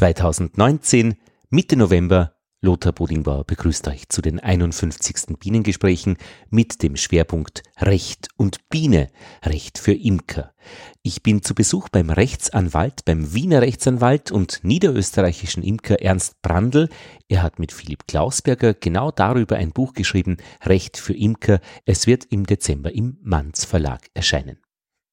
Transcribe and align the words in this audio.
2019, 0.00 1.16
Mitte 1.50 1.76
November, 1.76 2.34
Lothar 2.62 2.94
Bodingbauer 2.94 3.44
begrüßt 3.44 3.86
euch 3.88 4.08
zu 4.08 4.22
den 4.22 4.40
51. 4.40 5.38
Bienengesprächen 5.38 6.16
mit 6.48 6.82
dem 6.82 6.96
Schwerpunkt 6.96 7.62
Recht 7.78 8.28
und 8.38 8.66
Biene, 8.70 9.10
Recht 9.44 9.76
für 9.76 9.92
Imker. 9.92 10.54
Ich 11.02 11.22
bin 11.22 11.42
zu 11.42 11.54
Besuch 11.54 11.90
beim 11.90 12.08
Rechtsanwalt, 12.08 13.04
beim 13.04 13.34
Wiener 13.34 13.60
Rechtsanwalt 13.60 14.32
und 14.32 14.60
niederösterreichischen 14.62 15.62
Imker 15.62 16.00
Ernst 16.00 16.40
Brandl. 16.40 16.88
Er 17.28 17.42
hat 17.42 17.58
mit 17.58 17.70
Philipp 17.70 18.06
Klausberger 18.06 18.72
genau 18.72 19.10
darüber 19.10 19.56
ein 19.56 19.72
Buch 19.72 19.92
geschrieben, 19.92 20.38
Recht 20.64 20.96
für 20.96 21.12
Imker. 21.12 21.60
Es 21.84 22.06
wird 22.06 22.24
im 22.30 22.46
Dezember 22.46 22.90
im 22.94 23.18
Manns 23.20 23.66
Verlag 23.66 24.08
erscheinen. 24.14 24.60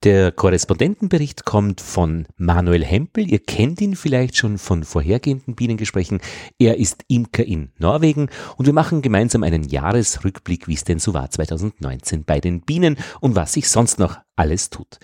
Der 0.04 0.32
Korrespondentenbericht 0.32 1.44
kommt 1.44 1.82
von 1.82 2.28
Manuel 2.38 2.86
Hempel. 2.86 3.28
Ihr 3.28 3.40
kennt 3.40 3.82
ihn 3.82 3.96
vielleicht 3.96 4.38
schon 4.38 4.60
von 4.60 4.84
vorhergehenden 4.84 5.56
Bienengesprächen. 5.56 6.22
Er 6.60 6.78
ist 6.78 7.04
Imker 7.08 7.44
in 7.44 7.72
Norwegen 7.80 8.30
und 8.58 8.68
wir 8.68 8.74
machen 8.74 9.02
gemeinsam 9.02 9.42
einen 9.42 9.64
Jahresrückblick, 9.64 10.68
wie 10.68 10.76
es 10.76 10.84
denn 10.84 11.00
so 11.00 11.16
war 11.16 11.32
2019 11.32 12.26
bei 12.26 12.40
den 12.40 12.62
Bienen 12.62 12.98
und 13.22 13.36
was 13.36 13.54
sich 13.54 13.70
sonst 13.70 13.98
noch 13.98 14.20
alles 14.36 14.70
tut. 14.70 15.00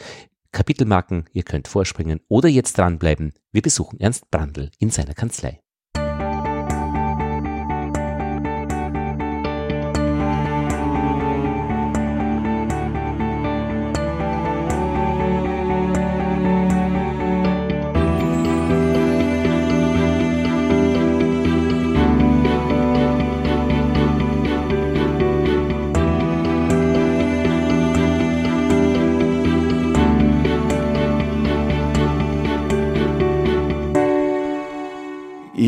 Kapitelmarken, 0.51 1.25
ihr 1.33 1.43
könnt 1.43 1.67
vorspringen 1.67 2.19
oder 2.27 2.47
jetzt 2.47 2.77
dranbleiben. 2.77 3.33
Wir 3.51 3.63
besuchen 3.63 3.99
Ernst 3.99 4.29
Brandl 4.29 4.69
in 4.77 4.91
seiner 4.91 5.15
Kanzlei. 5.15 5.62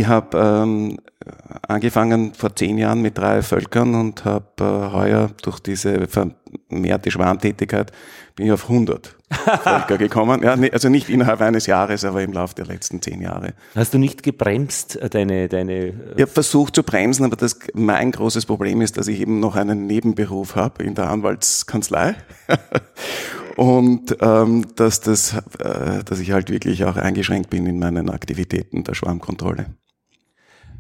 Ich 0.05 0.09
habe 0.09 0.37
ähm, 0.37 0.97
angefangen 1.67 2.35
vor 2.35 2.55
zehn 2.55 2.77
Jahren 2.77 3.01
mit 3.01 3.17
drei 3.17 3.41
Völkern 3.41 3.95
und 3.95 4.23
habe 4.23 4.45
äh, 4.59 4.93
heuer 4.93 5.31
durch 5.41 5.59
diese 5.59 6.07
vermehrte 6.07 7.09
Schwarmtätigkeit 7.09 7.91
bin 8.35 8.45
ich 8.45 8.51
auf 8.51 8.69
100 8.69 9.15
Völker 9.63 9.97
gekommen. 9.97 10.43
Ja, 10.43 10.55
also 10.71 10.89
nicht 10.89 11.09
innerhalb 11.09 11.41
eines 11.41 11.65
Jahres, 11.65 12.05
aber 12.05 12.21
im 12.21 12.33
Laufe 12.33 12.53
der 12.53 12.67
letzten 12.67 13.01
zehn 13.01 13.19
Jahre. 13.19 13.55
Hast 13.73 13.95
du 13.95 13.97
nicht 13.97 14.21
gebremst, 14.21 14.95
äh, 14.97 15.09
deine... 15.09 15.49
deine 15.49 15.73
äh 15.73 15.93
ich 16.17 16.21
habe 16.21 16.31
versucht 16.31 16.75
zu 16.75 16.83
bremsen, 16.83 17.25
aber 17.25 17.35
das, 17.35 17.57
mein 17.73 18.11
großes 18.11 18.45
Problem 18.45 18.81
ist, 18.81 18.97
dass 18.97 19.07
ich 19.07 19.21
eben 19.21 19.39
noch 19.39 19.55
einen 19.55 19.87
Nebenberuf 19.87 20.55
habe 20.55 20.83
in 20.83 20.93
der 20.93 21.09
Anwaltskanzlei. 21.09 22.13
und 23.55 24.15
ähm, 24.21 24.67
dass, 24.75 25.01
das, 25.01 25.33
äh, 25.57 26.03
dass 26.05 26.19
ich 26.19 26.31
halt 26.31 26.51
wirklich 26.51 26.85
auch 26.85 26.95
eingeschränkt 26.95 27.49
bin 27.49 27.65
in 27.65 27.79
meinen 27.79 28.11
Aktivitäten 28.11 28.83
der 28.83 28.93
Schwarmkontrolle. 28.93 29.65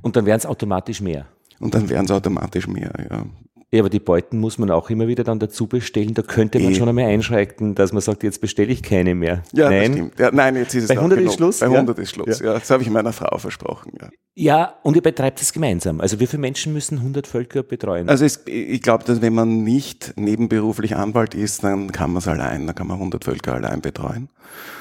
Und 0.05 0.15
dann 0.15 0.27
wären 0.27 0.37
es 0.37 0.45
automatisch 0.45 1.01
mehr. 1.01 1.25
Und 1.59 1.73
dann 1.73 1.89
wären 1.89 2.05
es 2.05 2.11
automatisch 2.11 2.67
mehr, 2.67 2.91
ja. 3.09 3.25
Ja, 3.71 3.81
aber 3.81 3.89
die 3.89 3.99
Beuten 3.99 4.39
muss 4.39 4.59
man 4.59 4.69
auch 4.69 4.91
immer 4.91 5.07
wieder 5.07 5.23
dann 5.23 5.39
dazu 5.39 5.65
bestellen. 5.65 6.13
Da 6.13 6.21
könnte 6.21 6.59
man 6.59 6.73
e 6.73 6.75
schon 6.75 6.87
einmal 6.87 7.05
einschreiten, 7.05 7.73
dass 7.73 7.91
man 7.91 8.03
sagt, 8.03 8.21
jetzt 8.21 8.39
bestelle 8.39 8.71
ich 8.71 8.83
keine 8.83 9.15
mehr. 9.15 9.41
Ja, 9.51 9.67
nein. 9.71 9.81
das 9.81 9.97
stimmt. 9.97 10.19
Ja, 10.19 10.29
nein, 10.31 10.55
jetzt 10.57 10.75
ist 10.75 10.83
es 10.83 10.89
Bei 10.89 10.97
100 10.97 11.19
ist 11.21 11.33
Schluss. 11.33 11.59
Bei 11.59 11.65
100 11.65 11.97
ja. 11.97 12.03
ist 12.03 12.11
Schluss, 12.11 12.39
ja. 12.39 12.45
ja. 12.45 12.53
Das 12.53 12.69
habe 12.69 12.83
ich 12.83 12.89
meiner 12.91 13.13
Frau 13.13 13.35
versprochen, 13.39 13.93
ja. 13.99 14.09
Ja, 14.35 14.75
und 14.83 14.95
ihr 14.95 15.01
betreibt 15.01 15.41
es 15.41 15.51
gemeinsam. 15.51 15.99
Also 15.99 16.19
wie 16.19 16.27
viele 16.27 16.41
Menschen 16.41 16.71
müssen 16.71 16.99
100 16.99 17.25
Völker 17.25 17.63
betreuen? 17.63 18.07
Also 18.07 18.25
es, 18.25 18.43
ich 18.45 18.81
glaube, 18.83 19.05
dass 19.05 19.21
wenn 19.21 19.33
man 19.33 19.63
nicht 19.63 20.13
nebenberuflich 20.17 20.95
Anwalt 20.95 21.33
ist, 21.33 21.63
dann 21.63 21.91
kann 21.91 22.11
man 22.11 22.19
es 22.19 22.27
allein. 22.27 22.67
Dann 22.67 22.75
kann 22.75 22.85
man 22.85 22.97
100 22.97 23.23
Völker 23.23 23.55
allein 23.55 23.81
betreuen. 23.81 24.29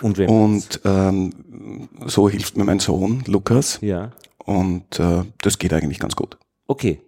Und, 0.03 0.19
und 0.19 0.81
ähm, 0.85 1.33
so 2.05 2.29
hilft 2.29 2.59
mir 2.59 2.65
mein 2.65 2.81
Sohn, 2.81 3.25
Lukas. 3.27 3.79
Ja. 3.81 4.13
Und 4.45 5.01
äh, 5.01 5.23
das 5.43 5.59
geht 5.59 5.73
eigentlich 5.73 5.99
ganz 5.99 6.17
gut. 6.17 6.39
Okay. 6.67 7.01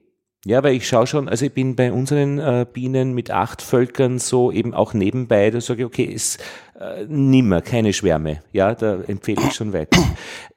Ja, 0.45 0.63
weil 0.63 0.77
ich 0.77 0.87
schaue 0.87 1.09
schon, 1.09 1.29
also 1.29 1.45
ich 1.45 1.53
bin 1.53 1.75
bei 1.75 1.91
unseren 1.91 2.39
äh, 2.39 2.65
Bienen 2.73 3.15
mit 3.15 3.33
acht 3.33 3.63
Völkern 3.63 4.21
so 4.21 4.53
eben 4.53 4.75
auch 4.75 4.95
nebenbei, 4.95 5.51
da 5.51 5.61
sage 5.61 5.83
ich, 5.83 5.87
okay, 5.87 6.05
ist 6.05 6.39
äh, 6.79 7.05
nimmer, 7.09 7.63
keine 7.63 7.93
Schwärme. 7.93 8.43
Ja, 8.53 8.75
da 8.77 9.01
empfehle 9.09 9.43
ich 9.45 9.55
schon 9.55 9.73
weiter. 9.73 10.01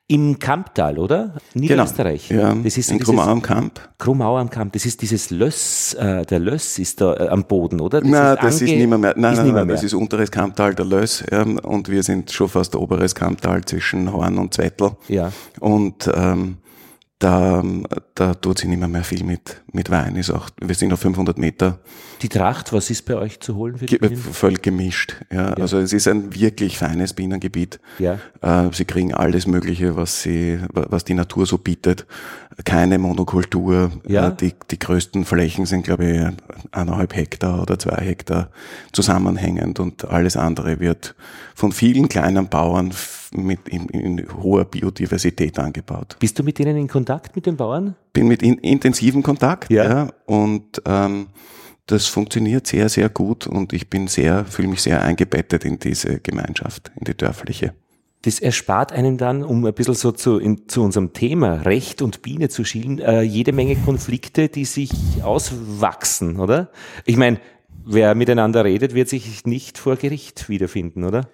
Im 0.07 0.37
Kamptal, 0.37 0.99
oder? 0.99 1.35
Niederösterreich. 1.55 2.29
Genau. 2.29 2.41
Ja, 2.41 2.55
das 2.55 2.77
ist 2.77 2.91
in 2.91 2.99
Krumau 2.99 3.23
am 3.23 3.41
Kamp. 3.41 3.79
Krumau 3.97 4.37
am 4.37 4.51
Kamp. 4.51 4.73
Das 4.73 4.85
ist 4.85 5.01
dieses 5.01 5.31
Löss, 5.31 5.95
äh, 5.95 6.23
der 6.23 6.39
Löss 6.39 6.77
ist 6.77 7.01
da 7.01 7.15
äh, 7.15 7.27
am 7.27 7.45
Boden, 7.45 7.79
oder? 7.81 8.01
Das 8.01 8.09
nein, 8.09 8.35
ist 8.35 8.43
das 8.43 8.55
ist 8.61 8.71
nicht 8.71 8.87
mehr, 8.87 8.97
mehr. 8.99 9.13
Nein, 9.17 9.33
ist 9.33 9.39
nein, 9.39 9.53
nein, 9.53 9.65
mehr. 9.65 9.75
das 9.75 9.83
ist 9.83 9.95
unteres 9.95 10.29
Kamptal, 10.29 10.75
der 10.75 10.85
Löss. 10.85 11.23
Ja, 11.31 11.41
und 11.41 11.89
wir 11.89 12.03
sind 12.03 12.31
schon 12.31 12.47
fast 12.47 12.75
oberes 12.75 13.15
Kamptal 13.15 13.65
zwischen 13.65 14.11
Horn 14.13 14.37
und 14.37 14.53
Zwettel. 14.53 14.91
Ja. 15.07 15.31
Und 15.59 16.07
ähm, 16.13 16.57
da, 17.19 17.61
da 18.15 18.33
tut 18.33 18.59
sich 18.59 18.69
nicht 18.69 18.79
mehr, 18.79 18.87
mehr 18.87 19.03
viel 19.03 19.25
mit, 19.25 19.61
mit 19.73 19.89
Wein. 19.89 20.15
Ist 20.15 20.31
auch, 20.31 20.49
wir 20.61 20.73
sind 20.73 20.93
auf 20.93 21.01
500 21.01 21.37
Meter. 21.37 21.79
Die 22.21 22.29
Tracht, 22.29 22.71
was 22.71 22.89
ist 22.89 23.05
bei 23.05 23.15
euch 23.15 23.41
zu 23.41 23.55
holen? 23.55 23.77
Für 23.77 23.85
die 23.87 23.97
Bienen? 23.97 24.15
Voll 24.15 24.53
gemischt. 24.53 25.15
Ja. 25.29 25.49
ja. 25.49 25.53
Also 25.55 25.79
es 25.79 25.91
ist 25.91 26.07
ein 26.07 26.33
wirklich 26.33 26.77
feines 26.77 27.13
Bienengebiet. 27.13 27.81
Ja. 27.99 28.19
Äh, 28.41 28.69
sie 28.71 28.85
kriegen 28.85 29.13
alles 29.13 29.47
Mögliche, 29.47 29.97
was 29.97 30.21
sie, 30.21 30.59
was 30.73 31.03
die 31.03 31.13
Natur 31.13 31.45
so 31.45 31.57
bietet. 31.57 32.05
Keine 32.65 32.99
Monokultur. 32.99 33.91
Ja. 34.07 34.29
Äh, 34.29 34.35
die, 34.35 34.53
die 34.69 34.79
größten 34.79 35.25
Flächen 35.25 35.65
sind, 35.65 35.83
glaube 35.83 36.05
ich, 36.05 36.71
eineinhalb 36.71 37.15
Hektar 37.15 37.61
oder 37.61 37.79
zwei 37.79 38.03
Hektar 38.03 38.49
zusammenhängend 38.91 39.79
und 39.79 40.05
alles 40.05 40.35
andere 40.35 40.79
wird 40.79 41.15
von 41.55 41.71
vielen 41.71 42.09
kleinen 42.09 42.49
Bauern 42.49 42.93
mit 43.31 43.67
in, 43.69 43.87
in, 43.89 44.27
hoher 44.41 44.65
Biodiversität 44.65 45.57
angebaut. 45.59 46.17
Bist 46.19 46.37
du 46.39 46.43
mit 46.43 46.59
denen 46.59 46.77
in 46.77 46.87
Kontakt 46.87 47.35
mit 47.35 47.45
den 47.45 47.55
Bauern? 47.55 47.95
Bin 48.13 48.27
mit 48.27 48.41
in, 48.41 48.55
intensiven 48.55 49.23
Kontakt, 49.23 49.71
ja. 49.71 49.83
ja 49.83 50.07
und 50.25 50.81
ähm, 50.85 51.27
das 51.85 52.07
funktioniert 52.07 52.67
sehr, 52.67 52.89
sehr 52.89 53.09
gut 53.09 53.47
und 53.47 53.73
ich 53.73 53.89
bin 53.89 54.07
sehr, 54.07 54.45
fühle 54.45 54.67
mich 54.67 54.81
sehr 54.81 55.01
eingebettet 55.01 55.65
in 55.65 55.79
diese 55.79 56.19
Gemeinschaft, 56.19 56.91
in 56.95 57.05
die 57.05 57.15
dörfliche. 57.15 57.73
Das 58.23 58.39
erspart 58.39 58.91
einen 58.91 59.17
dann, 59.17 59.43
um 59.43 59.65
ein 59.65 59.73
bisschen 59.73 59.93
so 59.93 60.11
zu, 60.11 60.39
in, 60.39 60.67
zu 60.67 60.83
unserem 60.83 61.13
Thema 61.13 61.61
Recht 61.61 62.01
und 62.01 62.21
Biene 62.21 62.49
zu 62.49 62.65
schielen, 62.65 62.99
äh, 62.99 63.21
jede 63.21 63.53
Menge 63.53 63.77
Konflikte, 63.77 64.49
die 64.49 64.65
sich 64.65 64.91
auswachsen, 65.23 66.37
oder? 66.37 66.69
Ich 67.05 67.15
meine, 67.15 67.39
wer 67.85 68.15
miteinander 68.15 68.65
redet, 68.65 68.93
wird 68.93 69.07
sich 69.07 69.45
nicht 69.45 69.77
vor 69.77 69.95
Gericht 69.95 70.49
wiederfinden, 70.49 71.05
oder? 71.05 71.29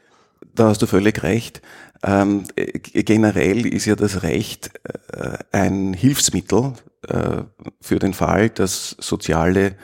Da 0.53 0.67
hast 0.67 0.81
du 0.81 0.85
völlig 0.85 1.23
recht. 1.23 1.61
Ähm, 2.03 2.43
generell 2.55 3.65
ist 3.65 3.85
ja 3.85 3.95
das 3.95 4.21
Recht 4.21 4.69
äh, 5.11 5.37
ein 5.51 5.93
Hilfsmittel 5.93 6.73
äh, 7.07 7.43
für 7.81 7.99
den 7.99 8.13
Fall, 8.13 8.49
dass 8.49 8.95
soziale 8.99 9.75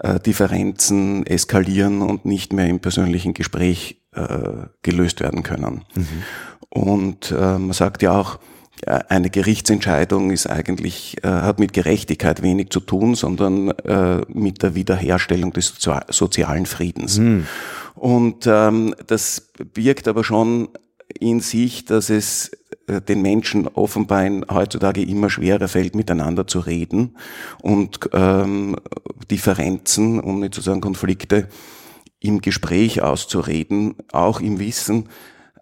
äh, 0.00 0.20
Differenzen 0.20 1.24
eskalieren 1.26 2.02
und 2.02 2.24
nicht 2.24 2.52
mehr 2.52 2.66
im 2.66 2.80
persönlichen 2.80 3.32
Gespräch 3.32 4.02
äh, 4.16 4.66
gelöst 4.82 5.20
werden 5.20 5.42
können. 5.42 5.84
Mhm. 5.94 6.06
Und 6.68 7.30
äh, 7.30 7.58
man 7.58 7.72
sagt 7.72 8.02
ja 8.02 8.18
auch, 8.18 8.38
eine 8.86 9.30
Gerichtsentscheidung 9.30 10.30
ist 10.30 10.46
eigentlich, 10.48 11.16
äh, 11.22 11.28
hat 11.28 11.58
mit 11.58 11.72
Gerechtigkeit 11.72 12.42
wenig 12.42 12.70
zu 12.70 12.80
tun, 12.80 13.14
sondern 13.14 13.70
äh, 13.70 14.20
mit 14.28 14.62
der 14.62 14.74
Wiederherstellung 14.74 15.52
des 15.52 15.74
sozialen 16.10 16.66
Friedens. 16.66 17.18
Mhm. 17.18 17.46
Und 17.94 18.46
ähm, 18.46 18.94
das 19.06 19.48
birgt 19.72 20.08
aber 20.08 20.24
schon 20.24 20.68
in 21.18 21.40
sich, 21.40 21.86
dass 21.86 22.10
es 22.10 22.50
äh, 22.86 23.00
den 23.00 23.22
Menschen 23.22 23.66
offenbar 23.66 24.26
in, 24.26 24.44
heutzutage 24.50 25.02
immer 25.02 25.30
schwerer 25.30 25.68
fällt, 25.68 25.94
miteinander 25.94 26.46
zu 26.46 26.60
reden 26.60 27.16
und 27.62 27.98
ähm, 28.12 28.76
Differenzen, 29.30 30.20
um 30.20 30.40
nicht 30.40 30.54
zu 30.54 30.60
sagen 30.60 30.80
Konflikte, 30.80 31.48
im 32.26 32.40
Gespräch 32.40 33.02
auszureden, 33.02 33.96
auch 34.12 34.40
im 34.40 34.58
Wissen 34.58 35.08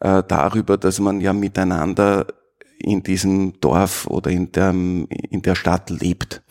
äh, 0.01 0.23
darüber, 0.27 0.77
dass 0.77 0.99
man 1.01 1.21
ja 1.21 1.33
miteinander 1.33 2.27
in 2.79 3.03
diesem 3.03 3.61
Dorf 3.61 4.07
oder 4.07 4.31
in 4.31 4.53
der, 4.53 4.71
in 4.71 5.43
der 5.43 5.55
Stadt 5.55 5.91
lebt. 5.91 6.43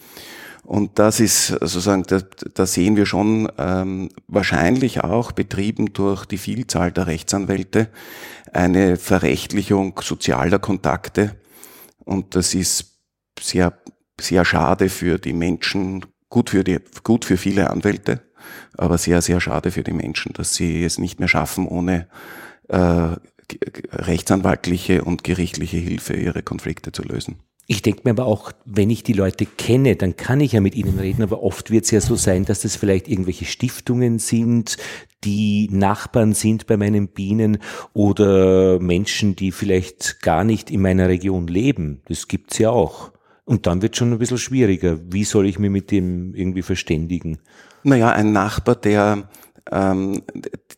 Und 0.63 0.98
das 0.98 1.19
ist 1.19 1.48
sozusagen, 1.48 2.04
da, 2.04 2.21
da 2.54 2.65
sehen 2.65 2.95
wir 2.95 3.06
schon 3.06 3.51
ähm, 3.57 4.10
wahrscheinlich 4.27 5.04
auch 5.04 5.33
betrieben 5.33 5.92
durch 5.94 6.25
die 6.25 6.38
Vielzahl 6.38 6.92
der 6.92 7.07
Rechtsanwälte 7.07 7.89
eine 8.54 8.95
Verrechtlichung 8.98 10.00
sozialer 10.01 10.60
Kontakte. 10.60 11.36
Und 12.06 12.36
das 12.36 12.54
ist 12.54 12.98
sehr, 13.39 13.77
sehr 14.19 14.45
schade 14.45 14.88
für 14.88 15.19
die 15.19 15.33
Menschen, 15.33 16.06
gut 16.30 16.51
für 16.51 16.63
die, 16.63 16.80
gut 17.04 17.25
für 17.25 17.38
viele 17.38 17.69
Anwälte, 17.69 18.21
aber 18.78 18.98
sehr, 18.98 19.22
sehr 19.22 19.40
schade 19.40 19.72
für 19.72 19.84
die 19.84 19.94
Menschen, 19.94 20.34
dass 20.34 20.56
sie 20.56 20.84
es 20.84 20.98
nicht 20.98 21.19
mehr 21.19 21.30
schaffen, 21.30 21.68
ohne 21.68 22.07
äh, 22.69 23.16
rechtsanwaltliche 23.92 25.04
und 25.04 25.24
gerichtliche 25.24 25.78
Hilfe, 25.78 26.13
ihre 26.13 26.44
Konflikte 26.44 26.92
zu 26.92 27.04
lösen. 27.04 27.38
Ich 27.66 27.81
denke 27.81 28.01
mir 28.04 28.12
aber 28.12 28.25
auch, 28.25 28.51
wenn 28.66 28.90
ich 28.90 29.04
die 29.04 29.13
Leute 29.13 29.45
kenne, 29.45 29.95
dann 29.95 30.18
kann 30.18 30.42
ich 30.42 30.51
ja 30.51 30.60
mit 30.60 30.75
ihnen 30.75 31.00
reden, 31.00 31.24
aber 31.24 31.42
oft 31.42 31.72
wird 31.72 31.86
es 31.86 31.92
ja 31.92 32.01
so 32.01 32.16
sein, 32.16 32.44
dass 32.44 32.62
das 32.62 32.75
vielleicht 32.75 33.07
irgendwelche 33.07 33.45
Stiftungen 33.45 34.19
sind, 34.19 34.75
die 35.24 35.69
Nachbarn 35.72 36.34
sind 36.34 36.68
bei 36.68 36.75
meinen 36.75 37.07
Bienen 37.07 37.60
oder 37.94 38.80
Menschen, 38.80 39.38
die 39.38 39.54
vielleicht 39.54 40.22
gar 40.22 40.44
nicht 40.44 40.72
in 40.72 40.81
meiner 40.81 41.07
Region 41.07 41.48
leben. 41.48 42.01
Das 42.07 42.28
gibt's 42.28 42.57
ja 42.57 42.69
auch. 42.69 43.12
Und 43.46 43.66
dann 43.66 43.81
wird 43.81 43.96
schon 43.96 44.12
ein 44.12 44.19
bisschen 44.19 44.38
schwieriger. 44.38 45.00
Wie 45.12 45.24
soll 45.24 45.48
ich 45.48 45.57
mir 45.57 45.69
mit 45.69 45.92
dem 45.92 46.36
irgendwie 46.36 46.62
verständigen? 46.62 47.39
Naja, 47.84 48.10
ein 48.10 48.32
Nachbar, 48.32 48.76
der 48.76 49.24
ähm, 49.72 50.24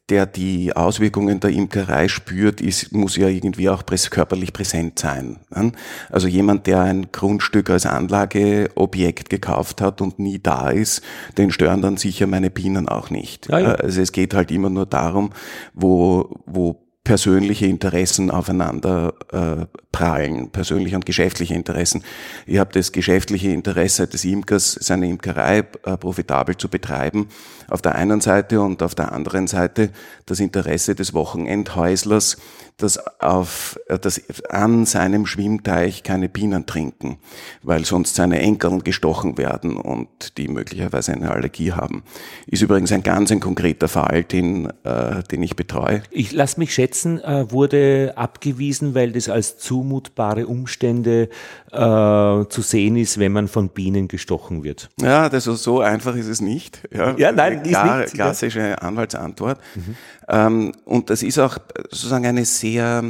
der 0.10 0.28
die 0.28 0.76
Auswirkungen 0.76 1.40
der 1.40 1.50
Imkerei 1.50 2.08
spürt, 2.08 2.62
ist, 2.62 2.92
muss 2.92 3.16
ja 3.16 3.28
irgendwie 3.28 3.70
auch 3.70 3.84
präs 3.84 4.12
körperlich 4.12 4.54
präsent 4.54 5.00
sein. 5.00 5.38
Ne? 5.50 5.72
Also 6.12 6.28
jemand, 6.28 6.68
der 6.68 6.82
ein 6.82 7.08
Grundstück 7.12 7.72
als 7.72 7.88
Anlageobjekt 7.88 9.32
gekauft 9.32 9.82
hat 9.82 10.02
und 10.02 10.20
nie 10.20 10.40
da 10.40 10.70
ist, 10.70 11.02
den 11.38 11.52
stören 11.52 11.82
dann 11.82 11.98
sicher 11.98 12.28
meine 12.28 12.52
Bienen 12.52 12.88
auch 12.88 13.10
nicht. 13.10 13.50
Ja, 13.50 13.60
ja. 13.60 13.72
Also 13.74 14.02
es 14.02 14.12
geht 14.12 14.36
halt 14.36 14.52
immer 14.52 14.70
nur 14.70 14.86
darum, 14.86 15.32
wo, 15.74 16.30
wo 16.46 16.85
persönliche 17.06 17.68
Interessen 17.68 18.32
aufeinander 18.32 19.14
äh, 19.32 19.66
prallen, 19.94 20.50
persönliche 20.50 20.98
und 20.98 21.06
geschäftliche 21.06 21.54
Interessen. 21.54 22.04
Ihr 22.48 22.60
habt 22.60 22.76
das 22.76 22.92
geschäftliche 22.92 23.50
Interesse 23.52 24.08
des 24.08 24.26
Imkers, 24.26 24.74
seine 24.74 25.08
Imkerei 25.08 25.60
äh, 25.60 25.96
profitabel 25.98 26.58
zu 26.58 26.68
betreiben, 26.68 27.30
auf 27.70 27.82
der 27.82 27.96
einen 27.96 28.20
Seite 28.20 28.60
und 28.60 28.84
auf 28.84 28.94
der 28.94 29.14
anderen 29.14 29.48
Seite 29.48 29.92
das 30.26 30.42
Interesse 30.42 30.96
des 30.96 31.14
Wochenendhäuslers, 31.14 32.38
dass, 32.78 33.00
auf, 33.22 33.80
äh, 33.88 33.98
dass 33.98 34.22
an 34.50 34.86
seinem 34.86 35.26
Schwimmteich 35.26 36.04
keine 36.04 36.28
Bienen 36.28 36.66
trinken, 36.66 37.18
weil 37.64 37.86
sonst 37.86 38.16
seine 38.16 38.40
Enkeln 38.40 38.84
gestochen 38.84 39.38
werden 39.38 39.78
und 39.78 40.38
die 40.38 40.50
möglicherweise 40.50 41.14
eine 41.14 41.32
Allergie 41.32 41.72
haben. 41.72 42.04
Ist 42.48 42.62
übrigens 42.62 42.92
ein 42.92 43.04
ganz 43.04 43.32
ein 43.32 43.40
konkreter 43.40 43.88
Fall, 43.88 44.24
den, 44.24 44.72
äh, 44.84 45.24
den 45.24 45.42
ich 45.42 45.56
betreue. 45.56 46.04
Ich 46.12 46.34
lasse 46.34 46.60
mich 46.60 46.74
schätzen, 46.74 46.95
äh, 47.04 47.52
wurde 47.52 48.14
abgewiesen, 48.16 48.96
weil 48.96 49.12
das 49.12 49.30
als 49.30 49.58
zumutbare 49.58 50.48
Umstände 50.48 51.30
äh, 51.72 51.76
zu 51.76 52.62
sehen 52.62 52.96
ist, 52.96 53.20
wenn 53.20 53.32
man 53.32 53.48
von 53.48 53.70
Bienen 53.70 54.08
gestochen 54.08 54.64
wird. 54.64 54.90
Ja, 55.02 55.30
das 55.30 55.48
ist 55.48 55.64
so 55.64 55.82
einfach 55.82 56.16
ist 56.16 56.28
es 56.28 56.42
nicht. 56.42 56.82
Ja, 56.92 57.16
ja 57.18 57.32
nein, 57.32 57.62
ist 57.62 57.70
Klar, 57.70 58.02
nicht. 58.02 58.14
Klassische 58.14 58.60
ja. 58.60 58.76
Anwaltsantwort. 58.76 59.60
Mhm. 59.76 59.96
Ähm, 60.30 60.72
und 60.86 61.10
das 61.10 61.24
ist 61.24 61.40
auch 61.40 61.58
sozusagen 61.90 62.26
eine 62.26 62.46
sehr, 62.46 63.04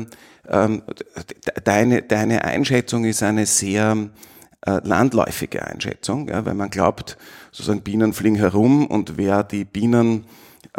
ähm, 0.50 0.82
deine, 1.64 2.02
deine 2.02 2.44
Einschätzung 2.44 3.06
ist 3.06 3.24
eine 3.24 3.46
sehr 3.46 4.10
äh, 4.66 4.80
landläufige 4.84 5.66
Einschätzung, 5.66 6.28
ja, 6.28 6.46
weil 6.46 6.56
man 6.56 6.70
glaubt, 6.70 7.18
sozusagen 7.52 7.82
Bienen 7.82 8.14
fliegen 8.14 8.36
herum 8.36 8.88
und 8.88 9.18
wer 9.18 9.44
die 9.44 9.64
Bienen 9.64 10.26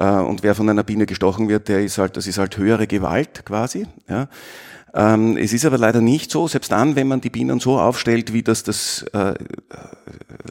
und 0.02 0.42
wer 0.42 0.54
von 0.54 0.68
einer 0.68 0.82
Biene 0.82 1.06
gestochen 1.06 1.48
wird, 1.48 1.68
der 1.68 1.82
ist 1.82 1.98
halt, 1.98 2.16
das 2.16 2.26
ist 2.26 2.38
halt 2.38 2.56
höhere 2.58 2.86
Gewalt 2.86 3.46
quasi. 3.46 3.86
Ja. 4.08 4.28
Ähm, 4.94 5.36
es 5.36 5.52
ist 5.52 5.64
aber 5.64 5.78
leider 5.78 6.00
nicht 6.00 6.30
so, 6.30 6.48
selbst 6.48 6.72
dann, 6.72 6.96
wenn 6.96 7.08
man 7.08 7.20
die 7.20 7.30
Bienen 7.30 7.60
so 7.60 7.78
aufstellt, 7.78 8.32
wie 8.32 8.42
das 8.42 8.62
das 8.62 9.02
äh, 9.12 9.34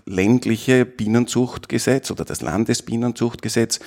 ländliche 0.06 0.86
Bienenzuchtgesetz 0.86 2.12
oder 2.12 2.26
das 2.26 2.42
Landesbienenzuchtgesetz 2.42 3.80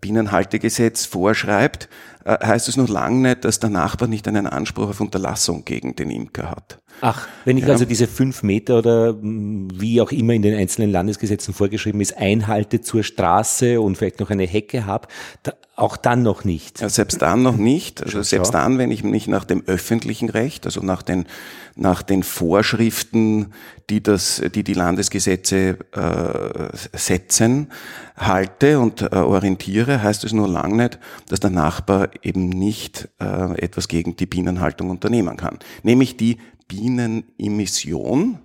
Bienenhaltegesetz 0.00 1.04
vorschreibt, 1.06 1.88
äh, 2.24 2.44
heißt 2.44 2.68
es 2.68 2.76
noch 2.76 2.88
lange 2.88 3.28
nicht, 3.28 3.44
dass 3.44 3.60
der 3.60 3.70
Nachbar 3.70 4.08
nicht 4.08 4.26
einen 4.26 4.46
Anspruch 4.46 4.88
auf 4.88 5.00
Unterlassung 5.00 5.64
gegen 5.64 5.94
den 5.94 6.10
Imker 6.10 6.50
hat. 6.50 6.78
Ach, 7.00 7.28
wenn 7.44 7.58
ich 7.58 7.64
ja. 7.64 7.70
also 7.70 7.84
diese 7.84 8.06
fünf 8.06 8.42
Meter 8.42 8.78
oder 8.78 9.12
mm, 9.12 9.68
wie 9.74 10.00
auch 10.00 10.12
immer 10.12 10.32
in 10.32 10.42
den 10.42 10.54
einzelnen 10.54 10.90
Landesgesetzen 10.90 11.52
vorgeschrieben 11.52 12.00
ist, 12.00 12.16
einhalte 12.16 12.80
zur 12.80 13.02
Straße 13.02 13.80
und 13.80 13.96
vielleicht 13.96 14.20
noch 14.20 14.30
eine 14.30 14.46
Hecke 14.46 14.86
habe, 14.86 15.08
da, 15.42 15.52
auch 15.76 15.96
dann 15.96 16.22
noch 16.22 16.44
nicht. 16.44 16.80
Ja, 16.80 16.88
selbst 16.88 17.20
dann 17.20 17.42
noch 17.42 17.56
nicht. 17.56 18.02
Also 18.02 18.22
selbst 18.22 18.54
dann, 18.54 18.78
wenn 18.78 18.92
ich 18.92 19.02
mich 19.02 19.26
nach 19.26 19.44
dem 19.44 19.64
öffentlichen 19.66 20.30
Recht, 20.30 20.66
also 20.66 20.80
nach 20.82 21.02
den, 21.02 21.26
nach 21.74 22.02
den 22.02 22.22
Vorschriften, 22.22 23.52
die 23.90 24.00
das, 24.00 24.40
die 24.54 24.62
die 24.62 24.74
Landesgesetze 24.74 25.78
äh, 25.92 26.76
setzen, 26.96 27.72
halte 28.16 28.78
und 28.78 29.02
äh, 29.02 29.16
orientiere, 29.16 30.00
heißt 30.02 30.22
es 30.22 30.32
nur 30.32 30.48
lang 30.48 30.76
nicht, 30.76 31.00
dass 31.28 31.40
der 31.40 31.50
Nachbar 31.50 32.10
eben 32.22 32.48
nicht 32.48 33.08
äh, 33.20 33.58
etwas 33.60 33.88
gegen 33.88 34.14
die 34.14 34.26
Bienenhaltung 34.26 34.90
unternehmen 34.90 35.36
kann. 35.36 35.58
Nämlich 35.82 36.16
die 36.16 36.38
Bienenemission. 36.68 38.38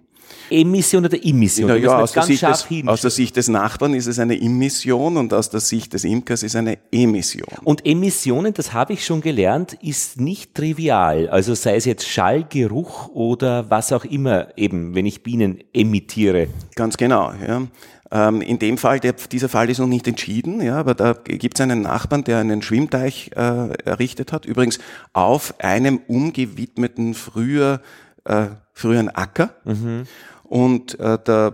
Emission 0.50 1.06
oder 1.06 1.24
Emission? 1.24 1.70
Ja, 1.70 1.76
ja 1.76 2.00
aus, 2.00 2.14
der 2.14 2.26
des, 2.26 2.44
aus, 2.44 3.02
der 3.02 3.12
Sicht 3.12 3.36
des, 3.36 3.48
Nachbarn 3.48 3.94
ist 3.94 4.08
es 4.08 4.20
eine 4.20 4.40
Emission 4.40 5.18
und 5.18 5.34
aus 5.34 5.50
der 5.50 5.60
Sicht 5.60 5.94
des 5.94 6.04
Imkers 6.04 6.44
ist 6.44 6.52
es 6.52 6.56
eine 6.56 6.78
Emission. 6.92 7.48
Und 7.64 7.86
Emissionen, 7.86 8.54
das 8.54 8.74
habe 8.74 8.94
ich 8.94 9.06
schon 9.06 9.22
gelernt, 9.22 9.74
ist 9.82 10.20
nicht 10.20 10.56
trivial. 10.56 11.30
Also 11.30 11.54
sei 11.54 11.76
es 11.76 11.86
jetzt 11.86 12.08
Schall, 12.08 12.46
Geruch 12.50 13.10
oder 13.10 13.70
was 13.70 13.92
auch 13.92 14.06
immer, 14.06 14.48
eben, 14.58 14.96
wenn 14.96 15.06
ich 15.06 15.24
Bienen 15.24 15.64
emittiere. 15.74 16.48
Ganz 16.76 16.98
genau, 16.98 17.32
ja. 17.48 17.68
Ähm, 18.12 18.42
in 18.42 18.58
dem 18.58 18.80
Fall, 18.80 19.00
der, 19.00 19.14
dieser 19.14 19.50
Fall 19.50 19.70
ist 19.70 19.78
noch 19.78 19.88
nicht 19.88 20.08
entschieden, 20.08 20.62
ja, 20.62 20.78
aber 20.78 20.96
da 20.96 21.14
gibt 21.14 21.60
es 21.60 21.62
einen 21.62 21.82
Nachbarn, 21.82 22.24
der 22.24 22.40
einen 22.40 22.64
Schwimmteich 22.64 23.30
äh, 23.36 23.74
errichtet 23.86 24.34
hat, 24.34 24.46
übrigens 24.46 24.80
auf 25.14 25.54
einem 25.60 26.00
umgewidmeten 26.08 27.14
früher, 27.14 27.82
äh, 28.26 28.48
früheren 28.74 29.10
Acker. 29.10 29.50
Mhm. 29.66 30.04
Und 30.44 31.00
äh, 31.00 31.18
der 31.20 31.54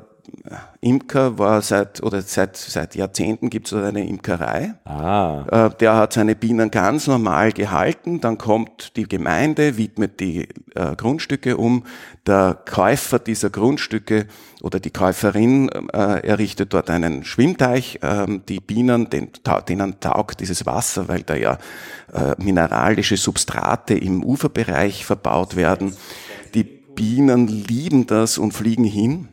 Imker 0.81 1.39
war 1.39 1.61
seit 1.61 2.03
oder 2.03 2.21
seit 2.21 2.57
seit 2.57 2.95
Jahrzehnten 2.95 3.49
gibt 3.49 3.67
es 3.67 3.73
eine 3.73 4.07
Imkerei. 4.07 4.75
Ah. 4.85 5.45
Äh, 5.51 5.69
der 5.79 5.95
hat 5.95 6.13
seine 6.13 6.35
Bienen 6.35 6.71
ganz 6.71 7.07
normal 7.07 7.51
gehalten. 7.51 8.21
Dann 8.21 8.37
kommt 8.37 8.95
die 8.95 9.07
Gemeinde, 9.07 9.77
widmet 9.77 10.19
die 10.19 10.47
äh, 10.75 10.95
Grundstücke 10.95 11.57
um. 11.57 11.83
Der 12.27 12.57
Käufer 12.65 13.19
dieser 13.19 13.49
Grundstücke 13.49 14.27
oder 14.61 14.79
die 14.79 14.91
Käuferin 14.91 15.69
äh, 15.69 16.27
errichtet 16.27 16.73
dort 16.73 16.89
einen 16.89 17.23
Schwimmteich. 17.23 17.99
Ähm, 18.01 18.43
die 18.47 18.59
Bienen, 18.59 19.09
den, 19.09 19.29
denen 19.67 19.99
taugt 19.99 20.39
dieses 20.39 20.65
Wasser, 20.65 21.07
weil 21.07 21.23
da 21.23 21.35
ja 21.35 21.57
äh, 22.13 22.35
mineralische 22.37 23.17
Substrate 23.17 23.95
im 23.95 24.23
Uferbereich 24.23 25.05
verbaut 25.05 25.55
werden. 25.55 25.95
Bienen 26.95 27.47
lieben 27.47 28.07
das 28.07 28.37
und 28.37 28.53
fliegen 28.53 28.85
hin. 28.85 29.29